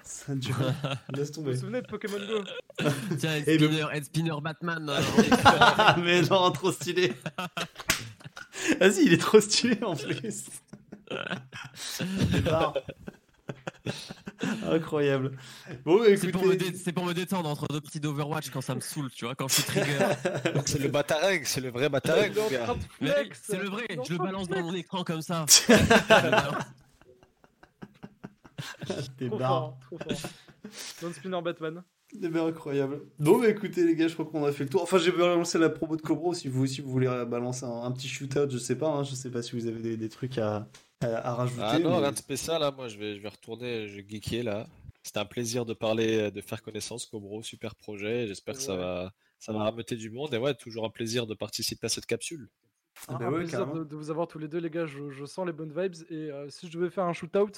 Ça 0.05 0.35
dure. 0.35 0.55
Laisse 1.17 1.29
Vous 1.29 1.37
tomber. 1.37 1.53
vous 1.55 1.61
souvenez 1.61 1.81
de 1.81 1.87
Pokémon 1.87 2.19
Go 2.19 2.45
Tiens, 3.19 3.37
Et 3.47 3.57
le- 3.57 3.69
Spinner, 3.69 3.87
Head 3.95 4.05
Spinner 4.05 4.35
Batman. 4.43 4.87
euh, 4.91 5.01
Ah, 5.47 5.97
mais 5.99 6.21
non, 6.21 6.51
trop 6.51 6.71
stylé. 6.73 7.15
Vas-y, 8.81 9.05
il 9.07 9.13
est 9.15 9.19
trop 9.19 9.41
stylé 9.41 9.79
en 9.83 9.97
plus. 9.97 10.45
Incroyable. 14.71 15.37
Bon, 15.85 15.99
bah, 15.99 16.05
C'est 16.17 16.31
pour, 16.31 16.45
me 16.47 16.55
écoutez. 16.55 16.71
dé- 16.73 16.77
c'est 16.79 16.93
pour 16.93 17.05
me 17.05 17.13
détendre 17.15 17.49
entre 17.49 17.67
deux 17.69 17.81
petits 17.81 18.01
d'Overwatch 18.01 18.51
quand 18.51 18.61
ça 18.63 18.75
me 18.75 18.81
saoule, 18.81 19.11
tu 19.11 19.25
vois, 19.27 19.35
quand 19.35 19.49
je 19.49 19.55
suis 19.55 19.63
trigger. 19.65 19.99
Donc 20.55 20.67
c'est 20.69 20.79
le 20.79 20.89
Batareg, 20.89 21.45
c'est 21.45 21.61
le 21.61 21.71
vrai 21.71 21.89
flex. 22.99 23.41
c'est 23.45 23.59
le 23.59 23.69
vrai, 23.69 23.87
je 24.07 24.13
le 24.13 24.19
balance 24.19 24.49
dans 24.49 24.63
mon 24.63 24.75
écran 24.75 25.05
comme 25.05 25.23
ça. 25.23 25.45
T'es 29.19 29.27
Trop 29.29 29.39
barre. 29.39 29.51
fort, 29.51 29.79
trop 30.01 30.15
fort. 30.15 30.31
Don't 31.03 31.13
spinner 31.13 31.43
Batman. 31.43 31.83
Eh 32.23 32.29
ben, 32.29 32.47
incroyable. 32.47 33.03
Bon, 33.19 33.41
bah 33.41 33.49
écoutez, 33.49 33.85
les 33.85 33.97
gars, 33.97 34.07
je 34.09 34.15
crois 34.15 34.25
qu'on 34.27 34.45
a 34.45 34.53
fait 34.53 34.65
le 34.65 34.71
tour. 34.71 34.83
Enfin, 34.83 34.99
j'ai 34.99 35.11
balancé 35.11 35.59
la 35.59 35.69
promo 35.69 35.97
de 35.97 36.03
Cobro. 36.03 36.33
Si 36.33 36.49
vous 36.49 36.63
aussi 36.63 36.81
vous 36.81 36.91
voulez 36.91 37.07
balancer 37.27 37.65
un, 37.65 37.83
un 37.83 37.91
petit 37.91 38.09
shootout, 38.09 38.49
je 38.51 38.59
sais 38.59 38.77
pas. 38.79 38.89
hein, 38.89 39.03
je 39.03 39.15
sais 39.15 39.31
pas 39.31 39.43
si 39.43 39.57
vous 39.57 39.67
avez 39.67 39.81
des, 39.81 39.97
des 39.97 40.09
trucs 40.09 40.39
à, 40.39 40.69
à, 41.01 41.07
à 41.31 41.35
rajouter. 41.35 41.63
Ah 41.65 41.79
non, 41.79 41.91
mais- 41.91 41.99
rien 42.03 42.13
de 42.13 42.17
spécial 42.17 42.61
là, 42.61 42.71
moi 42.71 42.89
je 42.89 42.99
vais, 42.99 43.17
je 43.17 43.21
vais 43.21 43.29
retourner, 43.29 43.89
je 43.89 43.97
vais 43.97 44.07
geeker 44.09 44.45
là. 44.45 44.67
C'était 45.03 45.19
un 45.19 45.25
plaisir 45.27 45.67
de 45.67 45.75
parler, 45.75 46.31
de 46.31 46.41
faire 46.41 46.63
connaissance, 46.63 47.05
Cobro, 47.05 47.43
super 47.43 47.75
projet. 47.75 48.27
J'espère 48.27 48.55
que 48.55 48.63
ça 48.63 48.75
va, 48.77 49.13
ça 49.39 49.53
va 49.53 49.65
rameuter 49.65 49.97
du 49.97 50.09
monde. 50.09 50.33
Et 50.33 50.39
ouais, 50.39 50.55
toujours 50.55 50.87
un 50.87 50.91
plaisir 50.91 51.27
de 51.27 51.35
participer 51.35 51.87
à 51.87 51.91
cette 51.91 52.07
capsule. 52.07 52.49
Un, 53.09 53.19
Bah 53.19 53.27
un 53.27 53.33
ouais, 53.33 53.39
plaisir 53.41 53.67
de, 53.67 53.85
de 53.85 53.97
vous 53.97 54.11
avoir 54.11 54.29
tous 54.29 54.39
les 54.39 54.49
deux, 54.49 54.59
les 54.61 54.71
gars. 54.71 54.87
Je, 54.87 55.11
je 55.11 55.25
sens 55.27 55.45
les 55.47 55.53
bonnes 55.53 55.75
vibes. 55.77 55.97
Et 56.09 56.31
euh, 56.31 56.49
si 56.49 56.69
je 56.69 56.79
devais 56.79 56.89
faire 56.89 57.05
un 57.05 57.13
shootout, 57.13 57.51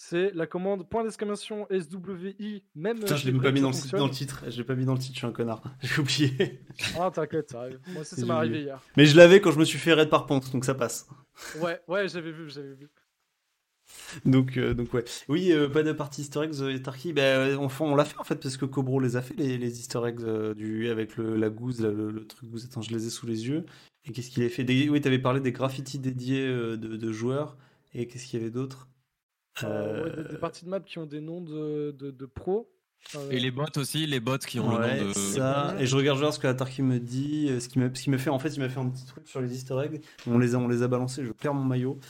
c'est 0.00 0.30
la 0.32 0.46
commande 0.46 0.88
point 0.88 1.02
d'exclamation 1.02 1.66
SWI. 1.70 2.62
Même 2.76 3.00
Putain, 3.00 3.14
euh, 3.14 3.16
je 3.16 3.20
chez 3.20 3.26
l'ai 3.26 3.32
même 3.32 3.42
pas 3.42 3.50
mis 3.50 3.60
dans 3.60 3.68
le, 3.68 3.74
fonctionne. 3.74 3.98
dans 3.98 4.06
le 4.06 4.12
titre. 4.12 4.44
Je 4.48 4.56
l'ai 4.56 4.64
pas 4.64 4.76
mis 4.76 4.84
dans 4.84 4.92
le 4.94 4.98
titre, 5.00 5.14
je 5.14 5.18
suis 5.18 5.26
un 5.26 5.32
connard. 5.32 5.60
J'ai 5.82 6.00
oublié. 6.00 6.64
Ah, 6.98 7.10
t'inquiète, 7.12 7.50
ça 7.50 7.62
arrive. 7.62 7.80
Moi 7.88 8.02
aussi, 8.02 8.14
ça 8.14 8.24
m'est 8.24 8.32
arrivé 8.32 8.60
hier. 8.62 8.80
Mais 8.96 9.06
je 9.06 9.16
l'avais 9.16 9.40
quand 9.40 9.50
je 9.50 9.58
me 9.58 9.64
suis 9.64 9.78
fait 9.78 9.92
raid 9.92 10.08
par 10.08 10.26
Ponte, 10.26 10.50
donc 10.52 10.64
ça 10.64 10.74
passe. 10.74 11.08
Ouais, 11.60 11.80
ouais, 11.88 12.08
j'avais 12.08 12.30
vu, 12.30 12.48
j'avais 12.48 12.74
vu. 12.74 12.88
Donc, 14.24 14.56
euh, 14.56 14.74
donc 14.74 14.92
ouais. 14.94 15.04
Oui, 15.28 15.50
euh, 15.50 15.68
pas 15.68 15.82
de 15.82 15.92
partie 15.92 16.20
easter 16.20 16.42
eggs 16.44 16.60
euh, 16.60 16.74
et 16.74 16.80
Tarky. 16.80 17.12
Bah, 17.12 17.22
euh, 17.22 17.56
enfin, 17.56 17.84
on 17.86 17.96
l'a 17.96 18.04
fait 18.04 18.18
en 18.18 18.24
fait 18.24 18.36
parce 18.36 18.56
que 18.56 18.66
Cobro 18.66 19.00
les 19.00 19.16
a 19.16 19.22
fait 19.22 19.34
les, 19.34 19.58
les 19.58 19.80
easter 19.80 20.00
eggs 20.06 20.20
euh, 20.22 20.54
du 20.54 20.88
avec 20.90 21.16
le, 21.16 21.36
la 21.36 21.50
gousse, 21.50 21.80
là, 21.80 21.90
le, 21.90 22.10
le 22.10 22.24
truc 22.26 22.48
gousse. 22.50 22.64
Attends, 22.66 22.82
je 22.82 22.90
les 22.94 23.06
ai 23.06 23.10
sous 23.10 23.26
les 23.26 23.48
yeux. 23.48 23.64
Et 24.04 24.12
qu'est-ce 24.12 24.30
qu'il 24.30 24.44
a 24.44 24.48
fait? 24.48 24.62
Des... 24.64 24.88
Oui, 24.88 25.00
t'avais 25.00 25.18
parlé 25.18 25.40
des 25.40 25.52
graffitis 25.52 25.98
dédiés 25.98 26.46
euh, 26.46 26.76
de, 26.76 26.96
de 26.96 27.12
joueurs. 27.12 27.56
Et 27.94 28.06
qu'est-ce 28.06 28.26
qu'il 28.26 28.38
y 28.38 28.42
avait 28.42 28.52
d'autre? 28.52 28.88
Euh, 28.88 28.97
ouais, 29.62 30.10
des, 30.10 30.18
Euh, 30.20 30.28
des 30.32 30.38
parties 30.38 30.64
de 30.64 30.70
map 30.70 30.80
qui 30.80 30.98
ont 30.98 31.06
des 31.06 31.20
noms 31.20 31.40
de, 31.40 31.90
de, 31.98 32.10
de 32.10 32.26
pros. 32.26 32.70
Euh, 33.14 33.30
Et 33.30 33.38
les 33.38 33.50
bots 33.52 33.64
aussi, 33.76 34.06
les 34.06 34.18
bots 34.20 34.38
qui 34.38 34.58
ont 34.58 34.76
Ouais, 34.76 34.96
le 34.98 35.02
nom 35.04 35.08
de. 35.10 35.12
ça. 35.14 35.76
Et 35.78 35.86
je 35.86 35.96
regarde 35.96 36.18
voir 36.18 36.34
ce 36.34 36.38
que 36.38 36.46
la 36.48 36.54
Tarky 36.54 36.82
me 36.82 36.98
dit. 36.98 37.46
euh, 37.48 37.60
Ce 37.60 37.68
qui 37.68 37.78
me, 37.78 37.94
ce 37.94 38.02
qui 38.02 38.10
me 38.10 38.18
fait, 38.18 38.30
en 38.30 38.38
fait, 38.38 38.48
il 38.50 38.60
m'a 38.60 38.68
fait 38.68 38.80
un 38.80 38.88
petit 38.88 39.06
truc 39.06 39.26
sur 39.28 39.40
les 39.40 39.54
easter 39.54 39.76
eggs. 39.84 40.00
On 40.26 40.38
les 40.38 40.54
a, 40.54 40.58
on 40.58 40.66
les 40.68 40.82
a 40.82 40.88
balancés. 40.88 41.24
Je 41.24 41.32
perds 41.32 41.54
mon 41.54 41.64
maillot. 41.64 41.98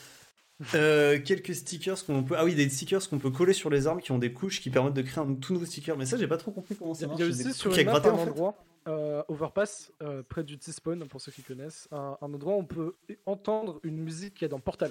Euh, 0.74 1.20
quelques 1.24 1.54
stickers 1.54 2.04
qu'on 2.04 2.24
peut. 2.24 2.34
Ah 2.36 2.44
oui, 2.44 2.56
des 2.56 2.68
stickers 2.68 3.08
qu'on 3.08 3.20
peut 3.20 3.30
coller 3.30 3.52
sur 3.52 3.70
les 3.70 3.86
armes 3.86 4.00
qui 4.00 4.10
ont 4.10 4.18
des 4.18 4.32
couches 4.32 4.60
qui 4.60 4.70
permettent 4.70 4.94
de 4.94 5.02
créer 5.02 5.22
un 5.22 5.34
tout 5.34 5.52
nouveau 5.52 5.64
sticker. 5.66 5.96
Mais 5.96 6.04
ça, 6.04 6.16
j'ai 6.16 6.26
pas 6.26 6.36
trop 6.36 6.50
compris 6.50 6.74
comment 6.74 6.94
ça 6.94 7.06
marche. 7.06 7.20
il 7.20 7.22
y 7.22 7.26
a 7.26 7.30
aussi 7.30 7.52
sur 7.54 7.72
une 7.78 7.86
map 7.86 8.00
un 8.04 8.10
endroit, 8.10 8.56
euh, 8.88 9.22
Overpass, 9.28 9.92
euh, 10.02 10.24
près 10.28 10.42
du 10.42 10.58
T-Spawn, 10.58 11.06
pour 11.06 11.20
ceux 11.20 11.30
qui 11.30 11.42
connaissent, 11.44 11.86
un, 11.92 12.16
un 12.20 12.34
endroit 12.34 12.54
où 12.56 12.58
on 12.58 12.64
peut 12.64 12.96
entendre 13.24 13.78
une 13.84 13.98
musique 13.98 14.34
qui 14.34 14.44
est 14.44 14.48
dans 14.48 14.58
Portal. 14.58 14.90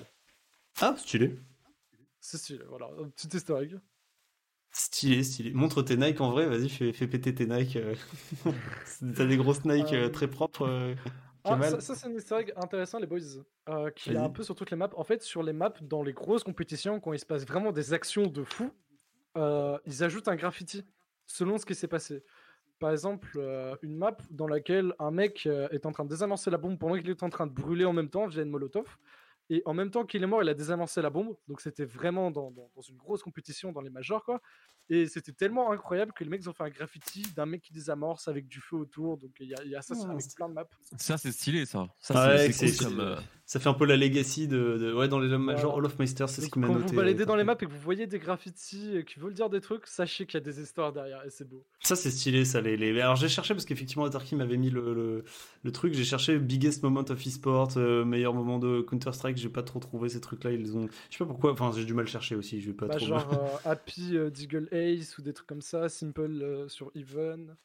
Ah, 0.80 0.96
stylé. 0.98 1.36
C'est 2.30 2.40
stylé, 2.40 2.66
voilà, 2.68 2.90
un 3.00 3.08
petit 3.08 3.30
egg. 3.54 3.80
Stylé, 4.74 5.24
stylé. 5.24 5.54
Montre 5.54 5.82
tes 5.82 5.96
Nike 5.96 6.20
en 6.20 6.30
vrai, 6.30 6.46
vas-y, 6.46 6.68
fais, 6.68 6.92
fais 6.92 7.08
péter 7.08 7.34
tes 7.34 7.46
Nike. 7.46 7.78
euh. 7.78 7.96
T'as 9.16 9.26
des 9.26 9.38
grosses 9.38 9.64
Nike 9.64 9.94
euh, 9.94 10.08
Euh, 10.08 10.10
très 10.10 10.28
propres. 10.28 10.94
Ah, 11.46 11.58
ça, 11.62 11.80
ça, 11.80 11.96
c'est 11.96 12.06
un 12.06 12.12
easter 12.12 12.36
egg 12.36 12.54
intéressant, 12.58 13.00
les 13.00 13.08
boys, 13.08 13.20
euh, 13.70 13.92
qui 13.92 14.12
est 14.12 14.18
un 14.18 14.30
peu 14.30 14.44
sur 14.44 14.56
toutes 14.56 14.72
les 14.72 14.76
maps. 14.76 14.90
En 14.98 15.06
fait, 15.06 15.24
sur 15.24 15.42
les 15.42 15.54
maps, 15.54 15.74
dans 15.80 16.04
les 16.04 16.12
grosses 16.12 16.44
compétitions, 16.44 17.00
quand 17.00 17.14
il 17.14 17.20
se 17.20 17.26
passe 17.26 17.48
vraiment 17.48 17.72
des 17.72 17.94
actions 17.94 18.28
de 18.28 18.44
fou, 18.44 18.72
euh, 19.38 19.80
ils 19.86 20.04
ajoutent 20.04 20.28
un 20.28 20.36
graffiti 20.36 20.84
selon 21.28 21.58
ce 21.58 21.66
qui 21.66 21.76
s'est 21.76 21.88
passé. 21.88 22.26
Par 22.80 22.92
exemple, 22.92 23.30
euh, 23.38 23.74
une 23.84 23.96
map 23.96 24.18
dans 24.32 24.48
laquelle 24.48 24.94
un 25.00 25.12
mec 25.12 25.46
est 25.46 25.86
en 25.86 25.94
train 25.94 26.04
de 26.04 26.10
désamorcer 26.10 26.52
la 26.52 26.58
bombe 26.58 26.78
pendant 26.78 26.98
qu'il 26.98 27.10
est 27.10 27.24
en 27.24 27.30
train 27.30 27.48
de 27.48 27.54
brûler 27.54 27.86
en 27.86 27.94
même 27.94 28.10
temps 28.10 28.28
via 28.28 28.44
une 28.44 28.50
molotov. 28.50 28.98
Et 29.50 29.62
en 29.66 29.74
même 29.74 29.92
temps 29.92 30.06
qu'il 30.06 30.24
est 30.24 30.28
mort, 30.28 30.44
il 30.44 30.50
a 30.50 30.54
désamorcé 30.54 31.02
la 31.02 31.10
bombe. 31.10 31.36
Donc 31.48 31.62
c'était 31.62 31.86
vraiment 31.86 32.32
dans, 32.32 32.52
dans- 32.52 32.70
dans 32.76 32.82
une 32.82 32.98
grosse 32.98 33.24
compétition 33.24 33.72
dans 33.72 33.82
les 33.82 33.90
majors, 33.90 34.24
quoi. 34.26 34.42
Et 34.90 35.08
c'était 35.08 35.32
tellement 35.34 35.72
incroyable 35.72 36.14
que 36.14 36.24
les 36.24 36.30
mecs 36.30 36.48
ont 36.48 36.54
fait 36.54 36.64
un 36.64 36.70
graffiti 36.70 37.22
d'un 37.36 37.46
mec 37.46 37.62
qui 37.62 37.74
désamorce 37.74 38.28
avec 38.28 38.48
du 38.48 38.62
feu 38.62 38.78
autour. 38.78 39.18
Donc 39.18 39.32
il 39.40 39.48
y, 39.48 39.54
a- 39.56 39.64
y 39.66 39.76
a 39.76 39.82
ça 39.82 39.94
Oh, 39.98 40.06
avec 40.10 40.22
c'est- 40.22 40.36
plein 40.36 40.48
de 40.50 40.54
maps. 40.54 40.64
Ça, 40.98 41.18
c'est 41.18 41.32
stylé, 41.32 41.66
ça. 41.66 41.88
Ça, 42.00 42.14
Ouais, 42.30 42.38
c'est- 42.38 42.52
c'est- 42.54 42.68
c'est 42.70 42.86
cool 42.86 42.96
comme. 42.96 43.00
euh, 43.06 43.16
Ça 43.50 43.62
fait 43.62 43.70
un 43.70 43.74
peu 43.74 43.86
la 43.86 43.96
legacy 43.96 44.50
de. 44.50 44.78
de- 44.78 44.94
Ouais, 44.94 45.08
dans 45.08 45.20
les 45.20 45.30
Major 45.38 45.62
Voilà. 45.72 45.78
Hall 45.78 45.86
of 45.86 46.00
Meister, 46.00 46.26
c'est 46.28 46.42
ce 46.42 46.50
qui 46.50 46.60
m'a 46.60 46.68
quand 46.68 46.74
noté. 46.74 46.88
vous 46.88 46.96
baladez 46.98 47.24
euh, 47.24 47.26
dans 47.26 47.38
les 47.38 47.46
maps 47.46 47.54
et 47.54 47.66
que 47.66 47.72
vous 47.72 47.80
voyez 47.80 48.06
des 48.06 48.20
graffitis 48.20 48.98
euh, 48.98 49.02
qui 49.04 49.20
veulent 49.22 49.34
dire 49.34 49.50
des 49.50 49.62
trucs, 49.62 49.88
sachez 49.88 50.26
qu'il 50.26 50.34
y 50.34 50.44
a 50.44 50.46
des 50.46 50.60
histoires 50.62 50.92
derrière 50.92 51.24
et 51.26 51.30
c'est 51.30 51.48
beau. 51.48 51.64
Ça, 51.80 51.96
c'est 51.96 52.12
stylé, 52.12 52.44
ça. 52.44 52.60
Les, 52.60 52.76
les... 52.76 53.00
Alors, 53.00 53.16
j'ai 53.16 53.30
cherché 53.30 53.54
parce 53.54 53.64
qu'effectivement, 53.64 54.10
Tarky 54.10 54.36
m'avait 54.36 54.58
mis 54.58 54.70
le, 54.70 54.94
le, 54.94 55.24
le 55.64 55.72
truc. 55.72 55.94
J'ai 55.94 56.04
cherché 56.04 56.40
Biggest 56.40 56.84
Moment 56.84 57.06
of 57.10 57.26
eSport, 57.26 57.70
euh, 57.78 58.04
meilleur 58.04 58.34
moment 58.34 58.60
de 58.60 58.82
Counter-Strike. 58.82 59.38
J'ai 59.38 59.48
pas 59.48 59.64
trop 59.64 59.80
trouvé 59.80 60.10
ces 60.10 60.20
trucs-là. 60.20 60.52
Ils 60.52 60.76
ont. 60.76 60.90
Je 61.10 61.18
sais 61.18 61.24
pas 61.24 61.26
pourquoi. 61.30 61.54
Enfin, 61.54 61.72
j'ai 61.74 61.86
du 61.86 61.94
mal 61.94 62.06
chercher 62.08 62.36
aussi. 62.36 62.60
Je 62.60 62.68
vais 62.68 62.74
pas 62.76 62.88
Bah, 62.88 62.96
trop. 62.98 63.06
genre 63.06 63.60
euh, 63.66 63.70
Happy 63.72 64.18
euh, 64.18 64.30
Deagle 64.30 64.68
Ace 64.78 65.18
ou 65.18 65.22
des 65.22 65.34
trucs 65.34 65.48
comme 65.48 65.62
ça, 65.62 65.90
Simple 65.90 66.22
euh, 66.42 66.68
sur 66.70 66.92
Even. 66.96 67.56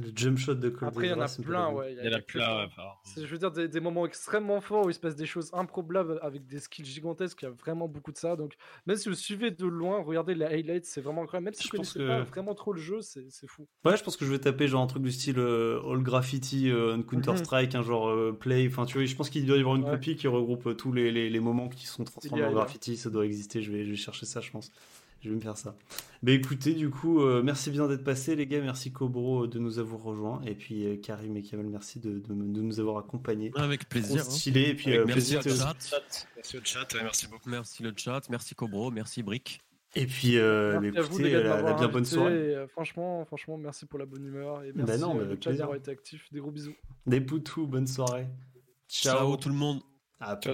Le 0.00 0.12
jump 0.14 0.38
shot 0.38 0.54
de 0.54 0.68
Cold 0.70 0.88
Après, 0.92 1.08
il 1.08 1.10
y 1.10 1.12
en 1.12 1.20
a 1.20 1.26
plein, 1.28 1.64
pas 1.66 1.72
ouais. 1.74 1.92
Il 1.94 2.04
y 2.04 2.08
en 2.08 2.16
a 2.16 2.20
plein. 2.20 2.62
ouais, 2.64 2.68
Je 3.16 3.26
veux 3.26 3.38
dire, 3.38 3.50
des, 3.50 3.66
des 3.68 3.80
moments 3.80 4.06
extrêmement 4.06 4.60
forts 4.60 4.86
où 4.86 4.88
il 4.88 4.94
se 4.94 5.00
passe 5.00 5.16
des 5.16 5.26
choses 5.26 5.50
improbables 5.52 6.20
avec 6.22 6.46
des 6.46 6.60
skills 6.60 6.84
gigantesques. 6.86 7.42
Il 7.42 7.46
y 7.46 7.48
a 7.48 7.50
vraiment 7.50 7.88
beaucoup 7.88 8.12
de 8.12 8.16
ça. 8.16 8.36
Donc, 8.36 8.54
même 8.86 8.96
si 8.96 9.08
vous 9.08 9.16
suivez 9.16 9.50
de 9.50 9.66
loin, 9.66 10.00
regardez 10.02 10.34
les 10.36 10.44
highlights, 10.46 10.84
c'est 10.86 11.00
vraiment 11.00 11.22
incroyable. 11.24 11.46
Même 11.46 11.54
si 11.54 11.64
Je 11.64 11.68
vous 11.68 11.70
connaissez 11.72 11.98
pas 12.06 12.22
que- 12.22 12.28
vraiment 12.28 12.54
trop 12.54 12.72
le 12.72 12.80
jeu, 12.80 13.02
c'est 13.02 13.26
c'est 13.30 13.48
fou. 13.48 13.66
Ouais, 13.84 13.96
je 13.96 14.04
pense 14.04 14.16
que 14.16 14.24
je 14.24 14.30
vais 14.30 14.38
taper 14.38 14.68
genre 14.68 14.82
un 14.82 14.86
truc 14.86 15.02
du 15.02 15.10
style 15.10 15.38
euh, 15.40 15.82
All 15.84 16.02
Graffiti, 16.02 16.70
euh, 16.70 16.94
un 16.94 17.02
Counter-Strike, 17.02 17.74
un 17.74 17.82
genre 17.82 18.08
euh, 18.08 18.32
Play. 18.32 18.68
Enfin, 18.68 18.86
tu 18.86 18.94
vois, 18.96 19.04
je 19.04 19.16
pense 19.16 19.28
qu'il 19.28 19.44
doit 19.44 19.56
y 19.56 19.60
avoir 19.60 19.74
une 19.74 19.84
Ouais. 19.84 19.90
copie 19.90 20.14
qui 20.16 20.28
regroupe 20.28 20.76
tous 20.76 20.92
les, 20.92 21.10
les, 21.10 21.28
les 21.30 21.40
moments 21.40 21.68
qui 21.68 21.86
sont 21.86 22.04
transformés 22.04 22.44
en 22.44 22.52
graffiti. 22.52 22.96
Ça 22.96 23.10
doit 23.10 23.26
exister. 23.26 23.60
Je 23.60 23.72
vais, 23.72 23.84
je 23.84 23.90
vais 23.90 23.96
chercher 23.96 24.24
ça, 24.24 24.40
je 24.40 24.50
pense. 24.52 24.70
Je 25.22 25.28
vais 25.28 25.34
me 25.36 25.40
faire 25.40 25.56
ça. 25.58 25.76
Bah 26.22 26.32
écoutez, 26.32 26.72
du 26.74 26.88
coup, 26.88 27.20
euh, 27.20 27.42
merci 27.42 27.70
bien 27.70 27.86
d'être 27.88 28.04
passé, 28.04 28.36
les 28.36 28.46
gars. 28.46 28.60
Merci 28.62 28.90
Cobro 28.90 29.44
euh, 29.44 29.48
de 29.48 29.58
nous 29.58 29.78
avoir 29.78 30.00
rejoints. 30.00 30.40
Et 30.46 30.54
puis 30.54 30.86
euh, 30.86 30.96
Karim 30.96 31.36
et 31.36 31.42
Kamel, 31.42 31.66
merci 31.66 32.00
de, 32.00 32.12
de, 32.20 32.28
de 32.28 32.32
nous 32.62 32.80
avoir 32.80 32.96
accompagnés. 32.98 33.50
Avec 33.56 33.80
Trop 33.80 33.88
plaisir. 33.90 34.22
hein. 34.22 34.30
stylé. 34.30 34.70
Et 34.70 34.74
puis, 34.74 34.88
Avec 34.94 35.00
euh, 35.00 35.04
merci 35.06 35.36
tous. 35.42 35.58
chat. 35.58 35.74
Merci 36.36 36.56
au 36.56 36.60
chat. 36.64 36.94
ouais, 36.94 37.02
Merci 37.02 37.26
beaucoup. 37.28 37.50
Merci 37.50 37.82
le 37.82 37.92
chat, 37.94 38.22
merci 38.30 38.54
Cobro, 38.54 38.90
merci 38.90 39.22
Brick. 39.22 39.60
et 39.94 40.06
puis 40.06 40.38
euh, 40.38 40.80
Merci 40.80 40.94
bah, 40.96 41.00
à 41.00 41.02
vous, 41.02 41.20
écoutez, 41.20 41.32
la, 41.42 41.62
la 41.62 41.72
bien 41.74 41.88
bonne 41.88 42.04
soirée. 42.06 42.52
et, 42.52 42.66
franchement, 42.68 43.24
franchement, 43.26 43.58
merci 43.58 43.84
pour 43.84 43.98
la 43.98 44.06
bonne 44.06 44.24
humeur. 44.24 44.62
Et 44.64 44.72
Bah 44.72 44.84
merci 44.86 45.02
non, 45.02 45.10
euh, 45.16 45.18
mais 45.18 45.24
le 45.24 45.30
chat 45.34 45.36
plaisir. 45.50 45.58
d'avoir 45.58 45.76
été 45.76 45.90
actif. 45.90 46.32
Des 46.32 46.40
gros 46.40 46.50
bisous. 46.50 46.74
Des 47.06 47.20
poutous, 47.20 47.66
bonne 47.66 47.86
soirée. 47.86 48.26
Ciao 48.88 49.36
tout 49.36 49.50
le 49.50 49.54
monde. 49.54 49.80
À 50.18 50.36
plus. 50.36 50.48